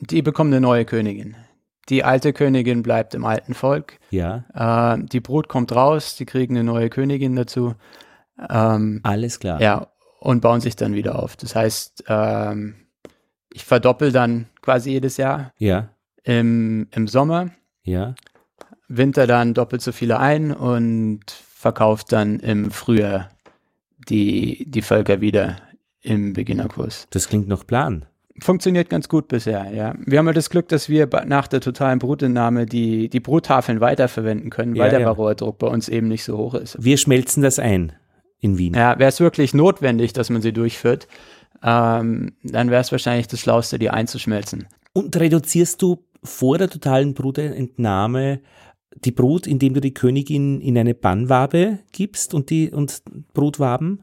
Die 0.00 0.22
bekommen 0.22 0.52
eine 0.52 0.60
neue 0.60 0.84
Königin. 0.84 1.36
Die 1.88 2.02
alte 2.02 2.32
Königin 2.32 2.82
bleibt 2.82 3.14
im 3.14 3.24
alten 3.24 3.54
Volk. 3.54 3.98
Ja. 4.10 4.44
Äh, 4.54 5.04
die 5.04 5.20
Brut 5.20 5.48
kommt 5.48 5.74
raus, 5.74 6.16
die 6.16 6.26
kriegen 6.26 6.56
eine 6.56 6.64
neue 6.64 6.90
Königin 6.90 7.36
dazu. 7.36 7.74
Ähm, 8.50 9.00
Alles 9.04 9.38
klar. 9.38 9.60
Ja, 9.60 9.86
und 10.18 10.40
bauen 10.40 10.60
sich 10.60 10.74
dann 10.74 10.94
wieder 10.94 11.22
auf. 11.22 11.36
Das 11.36 11.54
heißt, 11.54 12.04
ähm, 12.08 12.74
ich 13.52 13.64
verdoppel 13.64 14.10
dann 14.10 14.46
quasi 14.60 14.90
jedes 14.90 15.16
Jahr. 15.16 15.52
Ja. 15.58 15.90
Im, 16.24 16.88
im 16.90 17.06
Sommer. 17.06 17.50
Ja. 17.84 18.16
Winter 18.88 19.26
dann 19.26 19.54
doppelt 19.54 19.82
so 19.82 19.92
viele 19.92 20.18
ein 20.18 20.52
und 20.52 21.24
verkauft 21.30 22.12
dann 22.12 22.38
im 22.40 22.70
Frühjahr 22.70 23.30
die, 24.08 24.64
die 24.68 24.82
Völker 24.82 25.20
wieder 25.20 25.56
im 26.02 26.32
Beginnerkurs. 26.32 27.06
Das 27.10 27.28
klingt 27.28 27.48
noch 27.48 27.66
Plan. 27.66 28.04
Funktioniert 28.40 28.90
ganz 28.90 29.08
gut 29.08 29.28
bisher, 29.28 29.70
ja. 29.72 29.94
Wir 30.04 30.18
haben 30.18 30.26
ja 30.26 30.32
das 30.34 30.50
Glück, 30.50 30.68
dass 30.68 30.88
wir 30.88 31.08
nach 31.26 31.48
der 31.48 31.60
totalen 31.60 31.98
Brutentnahme 31.98 32.66
die, 32.66 33.08
die 33.08 33.20
Bruttafeln 33.20 33.80
weiterverwenden 33.80 34.50
können, 34.50 34.76
weil 34.76 34.86
ja, 34.86 34.90
der 34.90 35.00
ja. 35.00 35.06
Varroa-Druck 35.06 35.58
bei 35.58 35.66
uns 35.66 35.88
eben 35.88 36.08
nicht 36.08 36.22
so 36.22 36.36
hoch 36.36 36.54
ist. 36.54 36.76
Wir 36.78 36.98
schmelzen 36.98 37.42
das 37.42 37.58
ein 37.58 37.92
in 38.40 38.58
Wien. 38.58 38.74
Ja, 38.74 38.98
wäre 38.98 39.08
es 39.08 39.20
wirklich 39.20 39.54
notwendig, 39.54 40.12
dass 40.12 40.28
man 40.28 40.42
sie 40.42 40.52
durchführt, 40.52 41.08
ähm, 41.62 42.34
dann 42.42 42.70
wäre 42.70 42.82
es 42.82 42.92
wahrscheinlich 42.92 43.26
das 43.26 43.40
Schlauste, 43.40 43.78
die 43.78 43.88
einzuschmelzen. 43.88 44.68
Und 44.92 45.16
reduzierst 45.16 45.80
du 45.80 46.04
vor 46.22 46.58
der 46.58 46.68
totalen 46.68 47.14
Brutentnahme 47.14 48.40
die 49.04 49.12
Brut, 49.12 49.46
indem 49.46 49.74
du 49.74 49.80
die 49.80 49.94
Königin 49.94 50.60
in 50.60 50.78
eine 50.78 50.94
Bannwabe 50.94 51.80
gibst 51.92 52.34
und 52.34 52.50
die 52.50 52.70
und 52.70 53.02
Brutwaben? 53.34 54.02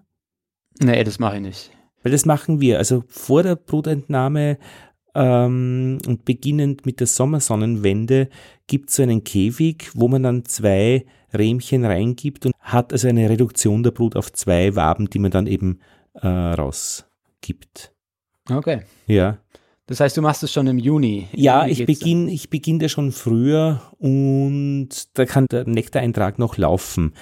Nee, 0.80 1.04
das 1.04 1.20
mache 1.20 1.38
ich 1.38 1.42
nicht. 1.42 1.72
Weil 2.04 2.12
das 2.12 2.26
machen 2.26 2.62
wir. 2.62 2.78
Also 2.78 3.04
vor 3.08 3.44
der 3.44 3.56
Brutentnahme 3.56 4.58
ähm, 5.16 6.00
und 6.08 6.26
beginnend 6.26 6.86
mit 6.86 7.00
der 7.00 7.08
Sommersonnenwende 7.08 8.30
gibt 8.68 8.90
es 8.90 8.98
so 8.98 9.04
einen 9.04 9.24
Käfig, 9.24 9.92
wo 9.94 10.08
man 10.08 10.24
dann 10.24 10.46
zwei 10.46 11.06
Rähmchen 11.34 11.86
reingibt 11.86 12.46
und 12.46 12.54
hat 12.60 12.92
also 12.92 13.08
eine 13.08 13.30
Reduktion 13.30 13.84
der 13.84 13.92
Brut 13.92 14.16
auf 14.16 14.32
zwei 14.34 14.76
Waben, 14.76 15.10
die 15.10 15.20
man 15.20 15.32
dann 15.32 15.48
eben 15.48 15.80
äh, 16.16 16.28
rausgibt. 16.28 17.94
Okay. 18.50 18.82
Ja. 19.08 19.40
Das 19.86 20.00
heißt, 20.00 20.16
du 20.16 20.22
machst 20.22 20.44
es 20.44 20.52
schon 20.52 20.68
im 20.68 20.78
Juni. 20.78 21.28
Ja, 21.34 21.68
ich 21.68 21.86
beginne 21.86 22.32
ich 22.32 22.50
beginn 22.50 22.80
da 22.80 22.88
schon 22.88 23.12
früher 23.12 23.82
und 23.98 24.90
da 25.14 25.26
kann 25.26 25.46
der 25.52 25.68
Nektareintrag 25.68 26.40
noch 26.40 26.58
laufen. 26.58 27.14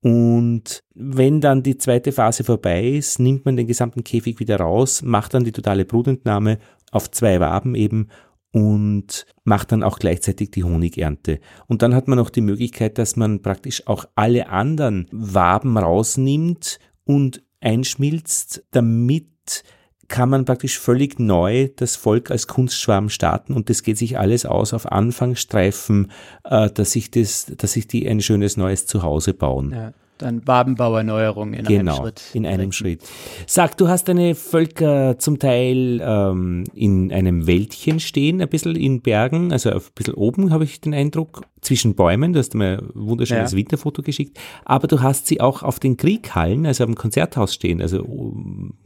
Und 0.00 0.82
wenn 0.94 1.40
dann 1.40 1.62
die 1.62 1.78
zweite 1.78 2.12
Phase 2.12 2.44
vorbei 2.44 2.88
ist, 2.88 3.18
nimmt 3.18 3.44
man 3.44 3.56
den 3.56 3.66
gesamten 3.66 4.04
Käfig 4.04 4.38
wieder 4.40 4.58
raus, 4.58 5.02
macht 5.02 5.34
dann 5.34 5.44
die 5.44 5.52
totale 5.52 5.84
Brutentnahme 5.84 6.58
auf 6.92 7.10
zwei 7.10 7.40
Waben 7.40 7.74
eben 7.74 8.08
und 8.52 9.26
macht 9.44 9.72
dann 9.72 9.82
auch 9.82 9.98
gleichzeitig 9.98 10.50
die 10.50 10.64
Honigernte. 10.64 11.40
Und 11.66 11.82
dann 11.82 11.94
hat 11.94 12.08
man 12.08 12.18
noch 12.18 12.30
die 12.30 12.40
Möglichkeit, 12.40 12.98
dass 12.98 13.16
man 13.16 13.42
praktisch 13.42 13.86
auch 13.86 14.06
alle 14.14 14.48
anderen 14.48 15.06
Waben 15.12 15.76
rausnimmt 15.76 16.78
und 17.04 17.42
einschmilzt, 17.60 18.64
damit 18.70 19.64
kann 20.08 20.30
man 20.30 20.44
praktisch 20.44 20.78
völlig 20.78 21.18
neu 21.18 21.68
das 21.76 21.96
Volk 21.96 22.30
als 22.30 22.46
Kunstschwarm 22.46 23.10
starten 23.10 23.52
und 23.52 23.68
das 23.70 23.82
geht 23.82 23.98
sich 23.98 24.18
alles 24.18 24.46
aus 24.46 24.72
auf 24.72 24.90
Anfangsstreifen, 24.90 26.10
äh, 26.44 26.70
dass 26.70 26.92
sich 26.92 27.10
das, 27.10 27.52
dass 27.56 27.74
sich 27.74 27.86
die 27.86 28.08
ein 28.08 28.20
schönes 28.20 28.56
neues 28.56 28.86
Zuhause 28.86 29.34
bauen. 29.34 29.72
Ja. 29.72 29.92
Dann 30.18 30.44
Wabenbauerneuerung 30.46 31.54
in 31.54 31.64
genau, 31.64 31.92
einem 31.92 32.02
Schritt. 32.02 32.22
in 32.32 32.44
einem 32.44 32.72
Schritt. 32.72 33.02
Sag, 33.46 33.76
du 33.76 33.86
hast 33.86 34.08
deine 34.08 34.34
Völker 34.34 35.16
zum 35.18 35.38
Teil 35.38 36.00
ähm, 36.02 36.64
in 36.74 37.12
einem 37.12 37.46
Wäldchen 37.46 38.00
stehen, 38.00 38.42
ein 38.42 38.48
bisschen 38.48 38.74
in 38.74 39.00
Bergen, 39.00 39.52
also 39.52 39.70
ein 39.70 39.80
bisschen 39.94 40.14
oben 40.14 40.50
habe 40.50 40.64
ich 40.64 40.80
den 40.80 40.92
Eindruck, 40.92 41.42
zwischen 41.60 41.94
Bäumen, 41.94 42.32
du 42.32 42.38
hast 42.38 42.54
mir 42.54 42.78
ein 42.78 42.90
wunderschönes 42.94 43.52
ja. 43.52 43.58
Winterfoto 43.58 44.02
geschickt, 44.02 44.38
aber 44.64 44.86
du 44.86 45.00
hast 45.00 45.26
sie 45.26 45.40
auch 45.40 45.62
auf 45.62 45.80
den 45.80 45.96
Krieghallen, 45.96 46.66
also 46.66 46.84
am 46.84 46.94
Konzerthaus 46.94 47.54
stehen, 47.54 47.82
also 47.82 48.04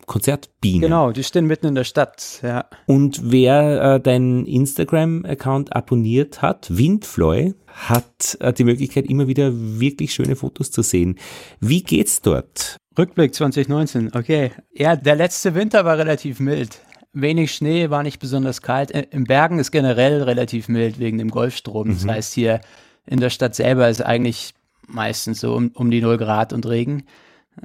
Konzertbienen. 0.06 0.82
Genau, 0.82 1.12
die 1.12 1.24
stehen 1.24 1.46
mitten 1.46 1.66
in 1.66 1.74
der 1.74 1.84
Stadt, 1.84 2.40
ja. 2.42 2.66
Und 2.86 3.32
wer 3.32 3.94
äh, 3.94 4.00
deinen 4.00 4.46
Instagram-Account 4.46 5.74
abonniert 5.74 6.42
hat, 6.42 6.76
Windfloy, 6.76 7.54
hat 7.66 8.36
äh, 8.40 8.52
die 8.52 8.64
Möglichkeit, 8.64 9.06
immer 9.06 9.26
wieder 9.26 9.50
wirklich 9.52 10.12
schöne 10.12 10.36
Fotos 10.36 10.70
zu 10.70 10.82
sehen. 10.82 11.18
Wie 11.60 11.82
geht's 11.82 12.20
dort? 12.20 12.76
Rückblick 12.98 13.34
2019, 13.34 14.10
okay. 14.14 14.52
Ja, 14.74 14.96
der 14.96 15.16
letzte 15.16 15.54
Winter 15.54 15.84
war 15.84 15.96
relativ 15.96 16.40
mild. 16.40 16.80
Wenig 17.12 17.54
Schnee, 17.54 17.90
war 17.90 18.02
nicht 18.02 18.20
besonders 18.20 18.62
kalt. 18.62 18.90
Im 18.90 19.24
Bergen 19.24 19.58
ist 19.58 19.70
generell 19.70 20.22
relativ 20.22 20.68
mild 20.68 20.98
wegen 20.98 21.18
dem 21.18 21.30
Golfstrom. 21.30 21.88
Das 21.90 22.04
mhm. 22.04 22.10
heißt, 22.10 22.32
hier 22.32 22.60
in 23.06 23.20
der 23.20 23.30
Stadt 23.30 23.54
selber 23.54 23.88
ist 23.88 24.00
eigentlich 24.02 24.54
meistens 24.86 25.40
so 25.40 25.54
um, 25.54 25.70
um 25.74 25.90
die 25.90 26.00
0 26.00 26.16
Grad 26.16 26.52
und 26.52 26.66
Regen. 26.66 27.04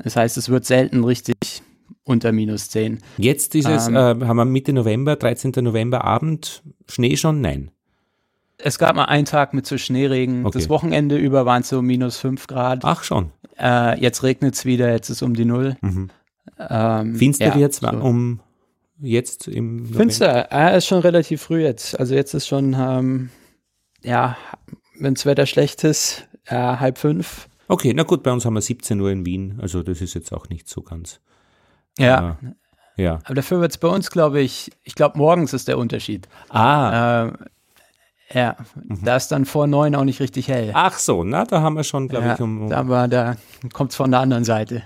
Das 0.03 0.15
heißt, 0.15 0.37
es 0.37 0.49
wird 0.49 0.65
selten 0.65 1.03
richtig 1.03 1.61
unter 2.03 2.31
minus 2.31 2.69
10. 2.69 2.99
Jetzt 3.17 3.55
ist 3.55 3.67
es, 3.67 3.87
Ähm. 3.87 3.95
äh, 3.95 3.99
haben 3.99 4.37
wir 4.37 4.45
Mitte 4.45 4.73
November, 4.73 5.15
13. 5.15 5.53
November 5.61 6.03
Abend, 6.03 6.63
Schnee 6.89 7.15
schon? 7.15 7.41
Nein. 7.41 7.71
Es 8.57 8.79
gab 8.79 8.95
mal 8.95 9.05
einen 9.05 9.25
Tag 9.25 9.53
mit 9.53 9.67
so 9.67 9.77
Schneeregen. 9.77 10.45
Okay. 10.45 10.57
Das 10.57 10.69
Wochenende 10.69 11.17
über 11.17 11.45
waren 11.45 11.61
es 11.61 11.69
so 11.69 11.81
minus 11.81 12.17
5 12.17 12.47
Grad. 12.47 12.83
Ach 12.83 13.03
schon. 13.03 13.31
Äh, 13.59 13.99
jetzt 14.01 14.23
regnet 14.23 14.55
es 14.55 14.65
wieder, 14.65 14.91
jetzt 14.91 15.09
ist 15.09 15.21
um 15.21 15.35
die 15.35 15.45
Null. 15.45 15.77
Mhm. 15.81 16.09
Ähm, 16.57 17.15
Finster 17.15 17.47
ja, 17.47 17.55
wird's 17.55 17.77
so. 17.77 17.89
um 17.89 18.39
jetzt 18.99 19.47
im 19.47 19.77
November? 19.77 19.97
Finster, 19.99 20.51
äh, 20.51 20.77
ist 20.77 20.87
schon 20.87 20.99
relativ 20.99 21.41
früh 21.41 21.63
jetzt. 21.63 21.99
Also 21.99 22.15
jetzt 22.15 22.33
ist 22.33 22.47
schon, 22.47 22.75
ähm, 22.77 23.29
ja, 24.03 24.37
wenn 24.99 25.13
das 25.13 25.25
Wetter 25.25 25.45
schlecht 25.45 25.83
ist, 25.83 26.27
äh, 26.45 26.55
halb 26.55 26.97
fünf. 26.97 27.47
Okay, 27.67 27.93
na 27.93 28.03
gut, 28.03 28.23
bei 28.23 28.31
uns 28.31 28.45
haben 28.45 28.53
wir 28.53 28.61
17 28.61 28.99
Uhr 29.01 29.11
in 29.11 29.25
Wien, 29.25 29.59
also 29.61 29.83
das 29.83 30.01
ist 30.01 30.13
jetzt 30.13 30.31
auch 30.31 30.47
nicht 30.49 30.69
so 30.69 30.81
ganz. 30.81 31.19
Ja, 31.97 32.37
äh, 32.97 33.03
ja. 33.03 33.19
aber 33.25 33.35
dafür 33.35 33.59
wird 33.59 33.71
es 33.71 33.77
bei 33.77 33.87
uns, 33.89 34.09
glaube 34.09 34.39
ich, 34.39 34.71
ich 34.83 34.95
glaube 34.95 35.17
morgens 35.17 35.53
ist 35.53 35.67
der 35.67 35.77
Unterschied. 35.77 36.27
Ah, 36.49 37.23
Ähm, 37.25 37.37
ja, 38.33 38.57
da 39.03 39.15
ist 39.15 39.29
dann 39.29 39.45
vor 39.45 39.67
neun 39.67 39.95
auch 39.95 40.03
nicht 40.03 40.19
richtig 40.19 40.49
hell. 40.49 40.71
ach 40.73 40.97
so, 40.99 41.23
na, 41.23 41.45
da 41.45 41.61
haben 41.61 41.75
wir 41.75 41.83
schon, 41.83 42.07
glaube 42.09 42.25
ja, 42.25 42.33
ich, 42.33 42.41
um, 42.41 42.63
um 42.63 42.71
aber 42.71 43.07
da 43.07 43.37
kommt 43.71 43.91
es 43.91 43.97
von 43.97 44.11
der 44.11 44.19
anderen 44.19 44.43
Seite. 44.43 44.83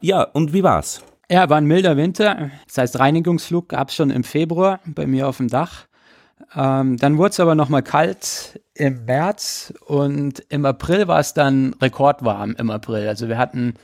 Ja, 0.00 0.22
und 0.22 0.52
wie 0.52 0.62
war's? 0.62 1.02
Ja, 1.30 1.48
war 1.50 1.58
ein 1.58 1.66
milder 1.66 1.96
Winter. 1.96 2.50
Das 2.66 2.78
heißt, 2.78 2.98
Reinigungsflug 2.98 3.68
gab 3.68 3.88
es 3.90 3.94
schon 3.94 4.10
im 4.10 4.24
Februar 4.24 4.80
bei 4.86 5.06
mir 5.06 5.28
auf 5.28 5.36
dem 5.38 5.48
Dach. 5.48 5.86
Ähm, 6.54 6.96
dann 6.96 7.18
wurde 7.18 7.30
es 7.30 7.40
aber 7.40 7.54
nochmal 7.54 7.82
kalt 7.82 8.60
im 8.74 9.04
März 9.04 9.74
und 9.86 10.40
im 10.48 10.64
April 10.64 11.06
war 11.08 11.18
es 11.20 11.34
dann 11.34 11.74
rekordwarm 11.82 12.54
im 12.58 12.70
April. 12.70 13.06
Also 13.08 13.28
wir 13.28 13.36
hatten 13.36 13.74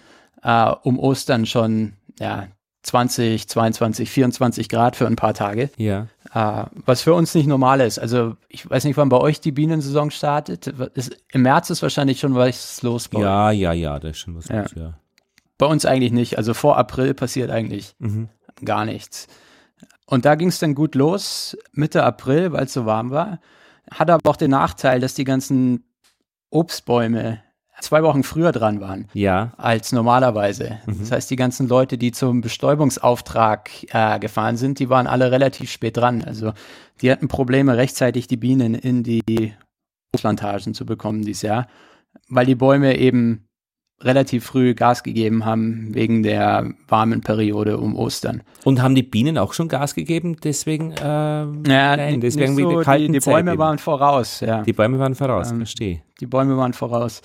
äh, 0.42 0.70
um 0.82 0.98
Ostern 0.98 1.44
schon 1.46 1.94
ja, 2.18 2.46
20, 2.84 3.48
22, 3.48 4.08
24 4.08 4.68
Grad 4.68 4.96
für 4.96 5.06
ein 5.06 5.16
paar 5.16 5.34
Tage, 5.34 5.68
Ja. 5.76 6.06
äh, 6.32 6.64
was 6.86 7.02
für 7.02 7.12
uns 7.12 7.34
nicht 7.34 7.46
normal 7.46 7.80
ist. 7.80 7.98
Also 7.98 8.36
ich 8.48 8.68
weiß 8.70 8.84
nicht, 8.84 8.96
wann 8.96 9.08
bei 9.10 9.18
euch 9.18 9.40
die 9.40 9.52
Bienensaison 9.52 10.10
startet. 10.10 10.68
Ist, 10.94 11.16
Im 11.32 11.42
März 11.42 11.68
ist 11.70 11.82
wahrscheinlich 11.82 12.20
schon 12.20 12.34
was 12.34 12.80
los 12.82 13.08
bei. 13.08 13.20
Ja, 13.20 13.50
ja, 13.50 13.72
ja, 13.72 13.98
da 13.98 14.08
ist 14.08 14.18
schon 14.18 14.36
was 14.36 14.48
Ja. 14.48 14.62
los, 14.62 14.72
ja. 14.76 14.94
Bei 15.58 15.66
uns 15.66 15.84
eigentlich 15.86 16.12
nicht. 16.12 16.36
Also 16.38 16.54
vor 16.54 16.76
April 16.76 17.14
passiert 17.14 17.50
eigentlich 17.50 17.94
Mhm. 17.98 18.28
gar 18.64 18.84
nichts. 18.84 19.26
Und 20.06 20.24
da 20.24 20.34
ging 20.34 20.48
es 20.48 20.58
dann 20.58 20.74
gut 20.74 20.94
los, 20.94 21.56
Mitte 21.72 22.04
April, 22.04 22.52
weil 22.52 22.64
es 22.64 22.72
so 22.72 22.84
warm 22.86 23.10
war. 23.10 23.40
Hat 23.90 24.10
aber 24.10 24.28
auch 24.30 24.36
den 24.36 24.50
Nachteil, 24.50 25.00
dass 25.00 25.14
die 25.14 25.24
ganzen 25.24 25.84
Obstbäume 26.50 27.42
zwei 27.80 28.02
Wochen 28.02 28.22
früher 28.22 28.52
dran 28.52 28.80
waren 28.80 29.08
Ja, 29.12 29.52
als 29.56 29.92
normalerweise. 29.92 30.78
Mhm. 30.86 31.00
Das 31.00 31.10
heißt, 31.10 31.30
die 31.30 31.36
ganzen 31.36 31.68
Leute, 31.68 31.98
die 31.98 32.12
zum 32.12 32.40
Bestäubungsauftrag 32.40 33.70
äh, 33.92 34.18
gefahren 34.18 34.56
sind, 34.56 34.78
die 34.78 34.88
waren 34.88 35.06
alle 35.06 35.30
relativ 35.30 35.70
spät 35.70 35.96
dran. 35.96 36.22
Also 36.24 36.52
die 37.00 37.10
hatten 37.10 37.28
Probleme, 37.28 37.76
rechtzeitig 37.76 38.26
die 38.26 38.36
Bienen 38.36 38.74
in 38.74 39.02
die 39.02 39.54
Obstplantagen 40.14 40.74
zu 40.74 40.86
bekommen 40.86 41.22
dieses 41.22 41.42
Jahr, 41.42 41.66
weil 42.28 42.46
die 42.46 42.54
Bäume 42.54 42.96
eben 42.96 43.48
relativ 44.04 44.44
früh 44.44 44.74
Gas 44.74 45.02
gegeben 45.02 45.44
haben 45.44 45.94
wegen 45.94 46.22
der 46.22 46.72
warmen 46.88 47.22
Periode 47.22 47.78
um 47.78 47.96
Ostern. 47.96 48.42
und 48.64 48.80
haben 48.82 48.94
die 48.94 49.02
Bienen 49.02 49.38
auch 49.38 49.52
schon 49.54 49.68
Gas 49.68 49.94
gegeben, 49.94 50.36
deswegen, 50.44 50.92
äh, 50.92 51.02
Ja, 51.04 51.46
nein, 51.96 52.20
deswegen 52.20 52.56
wegen 52.56 52.70
so, 52.70 52.92
die, 52.92 53.08
die 53.12 53.20
Bäume 53.20 53.52
eben. 53.52 53.58
waren 53.58 53.78
voraus, 53.78 54.40
ja. 54.40 54.62
Die 54.62 54.72
Bäume 54.72 54.98
waren 54.98 55.14
voraus, 55.14 55.50
Ähm, 55.50 55.58
verstehe. 55.58 56.02
Die 56.20 56.26
Bäume 56.26 56.56
waren 56.56 56.72
voraus. 56.74 57.22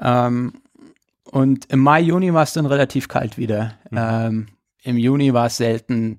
Ähm, 0.00 0.54
und 1.30 1.66
im 1.72 1.80
Mai, 1.80 2.00
Juni 2.00 2.32
war 2.32 2.42
es 2.44 2.52
dann 2.52 2.66
relativ 2.66 3.08
kalt 3.08 3.38
wieder. 3.38 3.72
Mhm. 3.90 3.98
Ähm, 4.00 4.46
Im 4.82 4.98
Juni 4.98 5.32
war 5.32 5.46
es 5.46 5.56
selten 5.56 6.18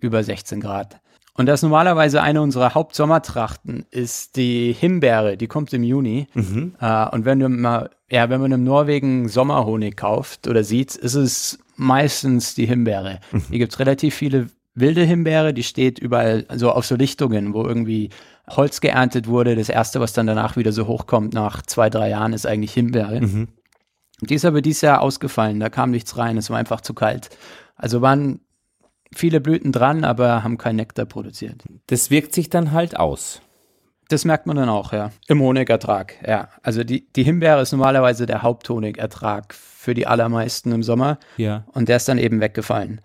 über 0.00 0.22
16 0.22 0.60
Grad. 0.60 1.00
Und 1.38 1.46
das 1.46 1.60
ist 1.60 1.62
normalerweise 1.62 2.20
eine 2.20 2.42
unserer 2.42 2.74
Hauptsommertrachten, 2.74 3.86
ist 3.92 4.34
die 4.34 4.72
Himbeere, 4.72 5.36
die 5.36 5.46
kommt 5.46 5.72
im 5.72 5.84
Juni. 5.84 6.26
Mhm. 6.34 6.74
Äh, 6.80 7.08
und 7.10 7.24
wenn 7.24 7.38
du 7.38 7.48
mal, 7.48 7.90
ja, 8.10 8.28
wenn 8.28 8.40
man 8.40 8.50
im 8.50 8.64
Norwegen 8.64 9.28
Sommerhonig 9.28 9.96
kauft 9.96 10.48
oder 10.48 10.64
sieht, 10.64 10.96
ist 10.96 11.14
es 11.14 11.60
meistens 11.76 12.56
die 12.56 12.66
Himbeere. 12.66 13.20
Mhm. 13.30 13.42
Hier 13.50 13.58
gibt 13.60 13.72
es 13.72 13.78
relativ 13.78 14.16
viele 14.16 14.48
wilde 14.74 15.04
Himbeere, 15.04 15.54
die 15.54 15.62
steht 15.62 16.00
überall, 16.00 16.44
so 16.56 16.72
auf 16.72 16.84
so 16.84 16.96
Lichtungen, 16.96 17.54
wo 17.54 17.64
irgendwie 17.64 18.10
Holz 18.48 18.80
geerntet 18.80 19.28
wurde. 19.28 19.54
Das 19.54 19.68
erste, 19.68 20.00
was 20.00 20.12
dann 20.12 20.26
danach 20.26 20.56
wieder 20.56 20.72
so 20.72 20.88
hochkommt 20.88 21.34
nach 21.34 21.62
zwei, 21.62 21.88
drei 21.88 22.10
Jahren, 22.10 22.32
ist 22.32 22.46
eigentlich 22.46 22.72
Himbeere. 22.72 23.20
Mhm. 23.20 23.48
Die 24.22 24.34
ist 24.34 24.44
aber 24.44 24.60
dieses 24.60 24.82
Jahr 24.82 25.00
ausgefallen, 25.02 25.60
da 25.60 25.68
kam 25.68 25.92
nichts 25.92 26.16
rein, 26.18 26.36
es 26.36 26.50
war 26.50 26.58
einfach 26.58 26.80
zu 26.80 26.94
kalt. 26.94 27.30
Also 27.76 28.02
waren 28.02 28.40
viele 29.14 29.40
Blüten 29.40 29.72
dran, 29.72 30.04
aber 30.04 30.42
haben 30.44 30.58
keinen 30.58 30.76
Nektar 30.76 31.06
produziert. 31.06 31.64
Das 31.86 32.10
wirkt 32.10 32.34
sich 32.34 32.50
dann 32.50 32.72
halt 32.72 32.96
aus. 32.96 33.40
Das 34.08 34.24
merkt 34.24 34.46
man 34.46 34.56
dann 34.56 34.68
auch, 34.70 34.92
ja. 34.92 35.10
Im 35.26 35.40
Honigertrag, 35.42 36.14
ja. 36.26 36.48
Also 36.62 36.82
die, 36.82 37.06
die 37.12 37.24
Himbeere 37.24 37.60
ist 37.60 37.72
normalerweise 37.72 38.24
der 38.24 38.42
Haupthonigertrag 38.42 39.52
für 39.54 39.92
die 39.94 40.06
allermeisten 40.06 40.72
im 40.72 40.82
Sommer 40.82 41.18
Ja. 41.36 41.64
und 41.72 41.88
der 41.88 41.96
ist 41.96 42.08
dann 42.08 42.18
eben 42.18 42.40
weggefallen. 42.40 43.00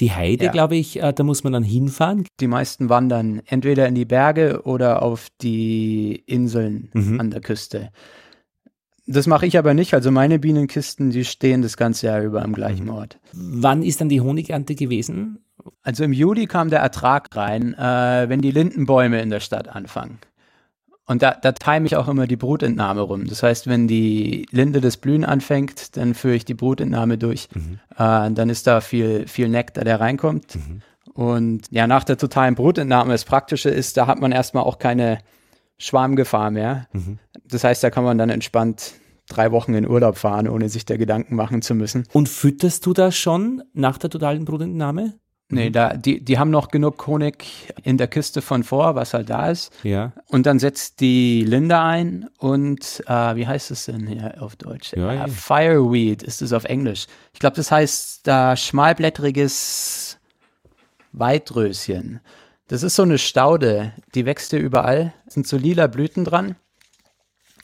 Die 0.00 0.10
Heide, 0.12 0.46
Ja. 0.46 0.50
glaube 0.50 0.76
ich, 0.76 1.00
äh, 1.02 1.12
da 1.12 1.22
muss 1.22 1.44
man 1.44 1.52
dann 1.52 1.62
hinfahren. 1.62 2.26
Die 2.40 2.48
meisten 2.48 2.88
wandern 2.88 3.40
entweder 3.46 3.86
in 3.86 3.94
die 3.94 4.04
Berge 4.04 4.62
oder 4.64 5.02
auf 5.02 5.28
die 5.40 6.16
Inseln 6.26 6.90
Mhm. 6.92 7.20
an 7.20 7.30
der 7.30 7.40
Küste. 7.40 7.90
Das 9.06 9.26
mache 9.26 9.46
ich 9.46 9.58
aber 9.58 9.74
nicht. 9.74 9.94
Also 9.94 10.10
meine 10.10 10.38
Bienenkisten, 10.38 11.10
die 11.10 11.24
stehen 11.24 11.62
das 11.62 11.76
ganze 11.76 12.06
Jahr 12.06 12.22
über 12.22 12.42
am 12.42 12.54
gleichen 12.54 12.88
Ort. 12.88 13.18
Wann 13.32 13.82
ist 13.82 14.00
dann 14.00 14.08
die 14.08 14.20
Honigernte 14.20 14.74
gewesen? 14.74 15.38
Also 15.82 16.04
im 16.04 16.12
Juli 16.12 16.46
kam 16.46 16.70
der 16.70 16.80
Ertrag 16.80 17.34
rein, 17.36 17.74
äh, 17.74 18.28
wenn 18.28 18.40
die 18.40 18.50
Lindenbäume 18.50 19.20
in 19.20 19.30
der 19.30 19.40
Stadt 19.40 19.68
anfangen. 19.68 20.18
Und 21.06 21.22
da, 21.22 21.32
da 21.32 21.52
time 21.52 21.84
ich 21.86 21.96
auch 21.96 22.08
immer 22.08 22.26
die 22.26 22.36
Brutentnahme 22.36 23.02
rum. 23.02 23.26
Das 23.26 23.42
heißt, 23.42 23.66
wenn 23.66 23.86
die 23.86 24.46
Linde 24.50 24.80
das 24.80 24.96
Blühen 24.96 25.24
anfängt, 25.24 25.98
dann 25.98 26.14
führe 26.14 26.36
ich 26.36 26.46
die 26.46 26.54
Brutentnahme 26.54 27.18
durch. 27.18 27.48
Äh, 27.96 28.30
dann 28.30 28.48
ist 28.48 28.66
da 28.66 28.80
viel, 28.80 29.28
viel 29.28 29.50
Nektar, 29.50 29.84
der 29.84 30.00
reinkommt. 30.00 30.58
Und 31.12 31.66
ja, 31.70 31.86
nach 31.86 32.04
der 32.04 32.16
totalen 32.16 32.54
Brutentnahme, 32.54 33.12
das 33.12 33.24
Praktische 33.26 33.68
ist, 33.68 33.98
da 33.98 34.06
hat 34.06 34.18
man 34.18 34.32
erstmal 34.32 34.64
auch 34.64 34.78
keine 34.78 35.18
Schwarmgefahr 35.84 36.50
mehr. 36.50 36.88
Das 37.46 37.64
heißt, 37.64 37.82
da 37.82 37.90
kann 37.90 38.04
man 38.04 38.18
dann 38.18 38.30
entspannt 38.30 38.92
drei 39.28 39.52
Wochen 39.52 39.74
in 39.74 39.88
Urlaub 39.88 40.16
fahren, 40.16 40.48
ohne 40.48 40.68
sich 40.68 40.84
da 40.84 40.96
Gedanken 40.96 41.34
machen 41.36 41.62
zu 41.62 41.74
müssen. 41.74 42.06
Und 42.12 42.28
fütterst 42.28 42.84
du 42.86 42.92
das 42.92 43.16
schon 43.16 43.62
nach 43.72 43.98
der 43.98 44.10
totalen 44.10 44.44
Brutentnahme? 44.44 45.14
Nee, 45.50 45.68
da, 45.70 45.94
die, 45.94 46.24
die 46.24 46.38
haben 46.38 46.50
noch 46.50 46.68
genug 46.68 47.06
Honig 47.06 47.72
in 47.82 47.98
der 47.98 48.08
Kiste 48.08 48.40
von 48.40 48.64
vor, 48.64 48.94
was 48.94 49.12
halt 49.14 49.28
da 49.28 49.50
ist. 49.50 49.72
Ja. 49.84 50.12
Und 50.26 50.46
dann 50.46 50.58
setzt 50.58 51.00
die 51.00 51.44
Linde 51.44 51.78
ein 51.78 52.28
und 52.38 53.02
äh, 53.06 53.36
wie 53.36 53.46
heißt 53.46 53.70
es 53.70 53.84
denn 53.84 54.06
hier 54.06 54.42
auf 54.42 54.56
Deutsch? 54.56 54.94
Ja, 54.96 55.12
Äh, 55.12 55.16
ja. 55.16 55.26
Fireweed 55.28 56.22
ist 56.22 56.40
es 56.42 56.52
auf 56.54 56.64
Englisch. 56.64 57.06
Ich 57.34 57.40
glaube, 57.40 57.56
das 57.56 57.70
heißt 57.70 58.26
da 58.26 58.56
schmalblättriges 58.56 60.18
Weitröschen. 61.12 62.20
Das 62.68 62.82
ist 62.82 62.96
so 62.96 63.02
eine 63.02 63.18
Staude, 63.18 63.92
die 64.14 64.24
wächst 64.26 64.50
hier 64.50 64.60
überall. 64.60 65.12
Es 65.26 65.34
sind 65.34 65.46
so 65.46 65.56
lila 65.56 65.86
Blüten 65.86 66.24
dran. 66.24 66.56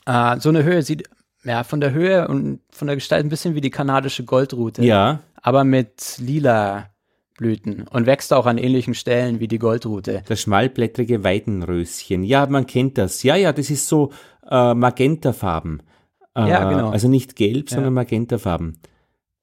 Äh, 0.05 0.39
so 0.39 0.49
eine 0.49 0.63
Höhe 0.63 0.81
sieht 0.83 1.09
ja 1.43 1.63
von 1.63 1.81
der 1.81 1.91
Höhe 1.91 2.27
und 2.27 2.59
von 2.71 2.87
der 2.87 2.95
Gestalt 2.95 3.25
ein 3.25 3.29
bisschen 3.29 3.55
wie 3.55 3.61
die 3.61 3.71
kanadische 3.71 4.23
Goldrute 4.25 4.83
Ja. 4.83 5.21
aber 5.41 5.63
mit 5.63 6.17
lila 6.19 6.87
Blüten 7.37 7.87
und 7.87 8.05
wächst 8.05 8.31
auch 8.33 8.45
an 8.45 8.59
ähnlichen 8.59 8.93
Stellen 8.93 9.39
wie 9.39 9.47
die 9.47 9.57
Goldrute. 9.57 10.21
Das 10.27 10.41
schmalblättrige 10.41 11.23
Weidenröschen. 11.23 12.23
Ja, 12.23 12.45
man 12.45 12.67
kennt 12.67 12.99
das. 12.99 13.23
Ja, 13.23 13.35
ja, 13.35 13.51
das 13.53 13.71
ist 13.71 13.87
so 13.87 14.11
äh, 14.47 14.75
Magentafarben. 14.75 15.81
Äh, 16.35 16.47
Ja, 16.49 16.69
genau. 16.69 16.91
Also 16.91 17.07
nicht 17.07 17.35
gelb, 17.35 17.71
sondern 17.71 17.93
Magentafarben. 17.95 18.77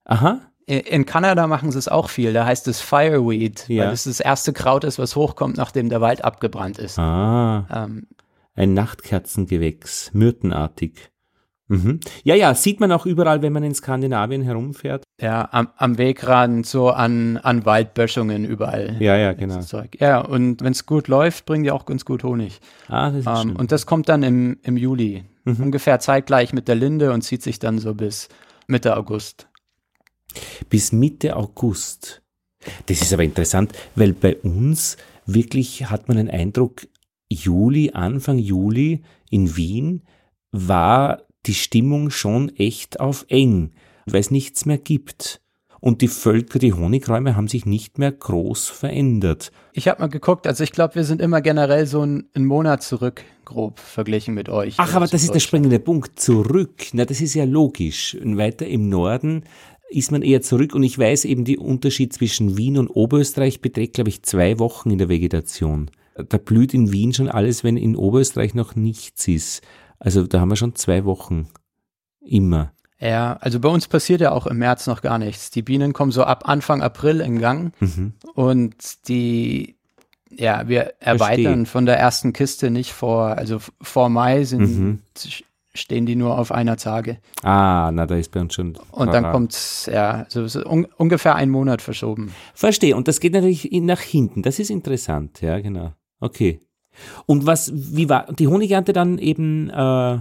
Aha. 0.04 0.40
In 0.68 1.06
Kanada 1.06 1.46
machen 1.46 1.72
sie 1.72 1.78
es 1.78 1.88
auch 1.88 2.10
viel, 2.10 2.32
da 2.34 2.44
heißt 2.44 2.68
es 2.68 2.80
Fireweed, 2.80 3.68
Ja. 3.68 3.86
weil 3.86 3.92
es 3.94 4.04
das 4.04 4.20
erste 4.20 4.52
Kraut 4.52 4.84
ist, 4.84 4.98
was 4.98 5.16
hochkommt, 5.16 5.56
nachdem 5.56 5.88
der 5.88 6.00
Wald 6.02 6.22
abgebrannt 6.24 6.78
ist. 6.78 6.98
Ah, 6.98 7.66
Ähm, 7.74 8.06
ein 8.54 8.74
Nachtkerzengewächs, 8.74 10.10
myrtenartig. 10.14 11.10
Mhm. 11.70 12.00
Ja, 12.24 12.34
ja, 12.34 12.54
sieht 12.54 12.80
man 12.80 12.90
auch 12.92 13.04
überall, 13.04 13.42
wenn 13.42 13.52
man 13.52 13.62
in 13.62 13.74
Skandinavien 13.74 14.42
herumfährt. 14.42 15.04
ja, 15.20 15.48
am, 15.52 15.68
am 15.76 15.98
Wegrand, 15.98 16.64
so 16.66 16.90
an, 16.90 17.36
an 17.38 17.66
Waldböschungen 17.66 18.44
überall. 18.46 18.96
Ja, 19.00 19.16
ja, 19.16 19.32
genau. 19.34 19.60
Zeug. 19.60 19.96
Ja, 20.00 20.20
und 20.20 20.62
wenn 20.62 20.72
es 20.72 20.86
gut 20.86 21.08
läuft, 21.08 21.44
bringen 21.44 21.64
die 21.64 21.70
auch 21.70 21.84
ganz 21.86 22.04
gut 22.04 22.24
Honig. 22.24 22.60
Ah, 22.88 23.10
das 23.10 23.20
ist 23.20 23.26
Ähm, 23.26 23.36
schön. 23.48 23.56
und 23.56 23.70
das 23.72 23.84
kommt 23.84 24.08
dann 24.08 24.22
im, 24.22 24.58
im 24.62 24.76
Juli, 24.76 25.24
Mhm. 25.44 25.64
ungefähr 25.64 25.98
zeitgleich 26.00 26.52
mit 26.52 26.68
der 26.68 26.74
Linde 26.74 27.12
und 27.12 27.22
zieht 27.22 27.42
sich 27.42 27.58
dann 27.58 27.78
so 27.78 27.94
bis 27.94 28.28
Mitte 28.66 28.96
August. 28.96 29.48
Bis 30.68 30.93
Mitte 30.93 31.36
August. 31.36 32.22
Das 32.86 33.03
ist 33.03 33.12
aber 33.12 33.24
interessant, 33.24 33.72
weil 33.95 34.12
bei 34.12 34.36
uns 34.36 34.97
wirklich 35.26 35.91
hat 35.91 36.09
man 36.09 36.16
den 36.16 36.30
Eindruck, 36.30 36.86
Juli, 37.30 37.91
Anfang 37.93 38.39
Juli 38.39 39.03
in 39.30 39.57
Wien 39.57 40.03
war 40.51 41.22
die 41.47 41.55
Stimmung 41.55 42.11
schon 42.11 42.49
echt 42.57 43.01
auf 43.01 43.26
eng, 43.28 43.72
weil 44.07 44.20
es 44.20 44.30
nichts 44.30 44.66
mehr 44.66 44.78
gibt. 44.78 45.41
und 45.80 46.03
die 46.03 46.09
Völker, 46.09 46.59
die 46.59 46.72
Honigräume 46.72 47.36
haben 47.36 47.49
sich 47.49 47.64
nicht 47.64 47.99
mehr 47.99 48.11
groß 48.11 48.68
verändert. 48.68 49.53
Ich 49.72 49.86
habe 49.89 50.01
mal 50.01 50.09
geguckt, 50.09 50.47
also 50.47 50.64
ich 50.64 50.72
glaube, 50.72 50.97
wir 50.97 51.05
sind 51.05 51.20
immer 51.20 51.41
generell 51.41 51.86
so 51.86 52.01
einen, 52.01 52.28
einen 52.34 52.47
Monat 52.47 52.82
zurück, 52.82 53.22
grob 53.45 53.78
verglichen 53.78 54.34
mit 54.34 54.49
euch. 54.49 54.74
Ach, 54.78 54.95
aber 54.95 55.07
das 55.07 55.22
ist 55.22 55.34
der 55.34 55.41
springende 55.41 55.78
Punkt. 55.78 56.18
Zurück. 56.18 56.86
Na, 56.93 57.05
das 57.05 57.20
ist 57.20 57.34
ja 57.34 57.45
logisch. 57.45 58.16
Und 58.20 58.36
weiter 58.36 58.66
im 58.66 58.89
Norden 58.89 59.45
ist 59.89 60.12
man 60.12 60.22
eher 60.22 60.43
zurück 60.43 60.74
und 60.74 60.82
ich 60.82 60.99
weiß 60.99 61.24
eben, 61.24 61.45
die 61.45 61.59
Unterschied 61.59 62.12
zwischen 62.12 62.57
Wien 62.57 62.78
und 62.78 62.89
Oberösterreich 62.89 63.61
beträgt, 63.61 63.95
glaube 63.95 64.11
ich, 64.11 64.22
zwei 64.22 64.59
Wochen 64.59 64.91
in 64.91 64.99
der 64.99 65.09
Vegetation. 65.09 65.91
Da 66.14 66.36
blüht 66.36 66.74
in 66.74 66.93
Wien 66.93 67.14
schon 67.14 67.28
alles, 67.28 67.64
wenn 67.64 67.76
in 67.76 67.97
Oberösterreich 67.97 68.55
noch 68.55 68.74
nichts 68.74 69.26
ist. 69.28 69.62
Also 69.99 70.26
da 70.26 70.41
haben 70.41 70.51
wir 70.51 70.57
schon 70.57 70.74
zwei 70.74 71.05
Wochen. 71.05 71.49
Immer. 72.20 72.72
Ja, 73.01 73.36
also 73.41 73.61
bei 73.61 73.68
uns 73.68 73.86
passiert 73.86 74.20
ja 74.20 74.32
auch 74.32 74.47
im 74.47 74.59
März 74.59 74.86
noch 74.86 75.03
gar 75.03 75.18
nichts. 75.18 75.51
Die 75.51 75.62
Bienen 75.62 75.93
kommen 75.93 76.11
so 76.11 76.24
ab 76.24 76.49
Anfang 76.49 76.82
April 76.82 77.20
in 77.20 77.39
Gang 77.39 77.72
mhm. 77.80 78.14
und 78.34 79.09
die, 79.09 79.76
ja, 80.30 80.68
wir 80.68 80.95
erweitern 80.99 81.64
Versteh. 81.64 81.66
von 81.66 81.86
der 81.86 81.99
ersten 81.99 82.32
Kiste 82.32 82.70
nicht 82.70 82.93
vor, 82.93 83.39
also 83.39 83.59
vor 83.80 84.09
Mai 84.09 84.45
sind, 84.45 84.78
mhm. 84.78 84.99
Stehen 85.74 86.06
die 86.06 86.16
nur 86.16 86.38
auf 86.38 86.52
einer 86.52 86.76
Zage. 86.76 87.18
Ah, 87.42 87.90
na, 87.92 88.06
da 88.06 88.16
ist 88.16 88.32
bei 88.32 88.40
uns 88.40 88.54
schon. 88.54 88.78
Und 88.90 89.12
dann 89.12 89.30
kommt, 89.30 89.88
ja, 89.92 90.26
so, 90.28 90.46
so 90.46 90.64
un, 90.64 90.86
ungefähr 90.96 91.34
ein 91.34 91.50
Monat 91.50 91.82
verschoben. 91.82 92.32
Verstehe. 92.54 92.96
Und 92.96 93.08
das 93.08 93.20
geht 93.20 93.32
natürlich 93.32 93.70
nach 93.72 94.00
hinten. 94.00 94.42
Das 94.42 94.58
ist 94.58 94.70
interessant. 94.70 95.40
Ja, 95.40 95.60
genau. 95.60 95.92
Okay. 96.20 96.60
Und 97.26 97.46
was, 97.46 97.70
wie 97.74 98.08
war 98.08 98.26
die 98.32 98.48
Honigernte 98.48 98.92
dann 98.92 99.18
eben 99.18 99.70
äh, 99.70 100.18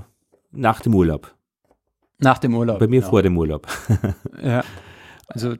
nach 0.52 0.82
dem 0.82 0.94
Urlaub? 0.94 1.34
Nach 2.20 2.38
dem 2.38 2.56
Urlaub. 2.56 2.80
Bei 2.80 2.88
mir 2.88 3.02
genau. 3.02 3.10
vor 3.10 3.22
dem 3.22 3.38
Urlaub. 3.38 3.68
ja. 4.44 4.64
Also 5.28 5.56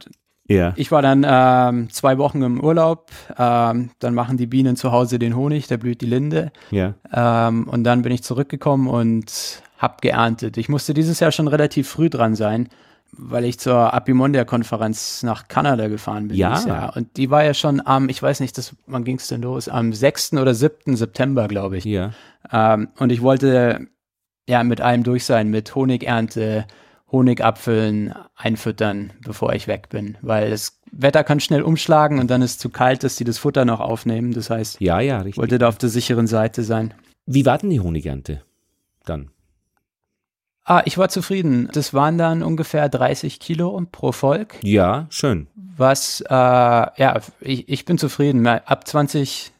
ja. 0.48 0.74
ich 0.76 0.92
war 0.92 1.02
dann 1.02 1.26
ähm, 1.28 1.90
zwei 1.90 2.18
Wochen 2.18 2.42
im 2.42 2.64
Urlaub. 2.64 3.12
Ähm, 3.38 3.92
dann 4.00 4.14
machen 4.14 4.38
die 4.38 4.48
Bienen 4.48 4.76
zu 4.76 4.92
Hause 4.92 5.20
den 5.20 5.36
Honig, 5.36 5.68
da 5.68 5.78
blüht 5.78 6.02
die 6.02 6.06
Linde. 6.06 6.52
Ja. 6.72 6.96
Ähm, 7.12 7.68
und 7.68 7.84
dann 7.84 8.02
bin 8.02 8.12
ich 8.12 8.24
zurückgekommen 8.24 8.88
und 8.88 9.62
hab 9.78 10.02
geerntet. 10.02 10.58
Ich 10.58 10.70
musste 10.70 10.94
dieses 10.94 11.20
Jahr 11.20 11.32
schon 11.32 11.48
relativ 11.48 11.88
früh 11.90 12.10
dran 12.10 12.36
sein, 12.36 12.70
weil 13.12 13.46
ich 13.46 13.60
zur 13.60 13.94
Apimondia-Konferenz 13.94 15.24
nach 15.24 15.48
Kanada 15.48 15.88
gefahren 15.88 16.28
bin. 16.28 16.38
Ja. 16.38 16.90
Und 16.90 17.18
die 17.18 17.30
war 17.30 17.44
ja 17.44 17.54
schon 17.54 17.82
am, 17.86 18.10
ich 18.10 18.22
weiß 18.22 18.40
nicht, 18.40 18.58
das, 18.58 18.76
wann 18.86 19.04
ging 19.04 19.18
es 19.18 19.28
denn 19.28 19.42
los? 19.42 19.70
Am 19.70 19.94
6. 19.94 20.34
oder 20.34 20.54
7. 20.54 20.96
September, 20.96 21.48
glaube 21.48 21.78
ich. 21.78 21.86
Ja. 21.86 22.12
Ähm, 22.52 22.90
und 22.98 23.12
ich 23.12 23.22
wollte 23.22 23.88
ja, 24.48 24.64
mit 24.64 24.82
allem 24.82 25.04
durch 25.04 25.26
sein, 25.26 25.50
mit 25.50 25.76
Honigernte, 25.76 26.66
Honigapfeln 27.12 28.14
einfüttern, 28.36 29.14
bevor 29.24 29.54
ich 29.54 29.68
weg 29.68 29.90
bin, 29.90 30.18
weil 30.22 30.50
das 30.50 30.80
Wetter 30.92 31.24
kann 31.24 31.40
schnell 31.40 31.62
umschlagen 31.62 32.20
und 32.20 32.30
dann 32.30 32.42
ist 32.42 32.52
es 32.52 32.58
zu 32.58 32.70
kalt, 32.70 33.04
dass 33.04 33.16
die 33.16 33.24
das 33.24 33.38
Futter 33.38 33.66
noch 33.66 33.80
aufnehmen. 33.80 34.34
Das 34.34 34.50
heißt, 34.50 34.82
ja, 34.82 35.00
ja, 35.00 35.20
richtig. 35.20 35.38
wollte 35.38 35.58
da 35.58 35.68
auf 35.70 35.78
der 35.78 35.90
sicheren 35.90 36.28
Seite 36.28 36.64
sein. 36.64 36.94
Wie 37.26 37.46
war 37.46 37.58
denn 37.58 37.70
die 37.70 37.80
Honigernte 37.80 38.44
dann? 39.06 39.32
Ah, 40.70 40.82
ich 40.84 40.98
war 40.98 41.08
zufrieden. 41.08 41.70
Das 41.72 41.94
waren 41.94 42.18
dann 42.18 42.44
ungefähr 42.44 42.90
30 42.90 43.40
Kilo 43.40 43.82
pro 43.90 44.12
Volk. 44.12 44.56
Ja, 44.64 45.08
schön. 45.10 45.48
Was, 45.56 46.20
äh, 46.20 46.34
ja, 46.34 47.22
ich, 47.40 47.70
ich 47.70 47.86
bin 47.86 47.98
zufrieden. 47.98 48.46
Ab 48.46 48.86
20 48.86 49.54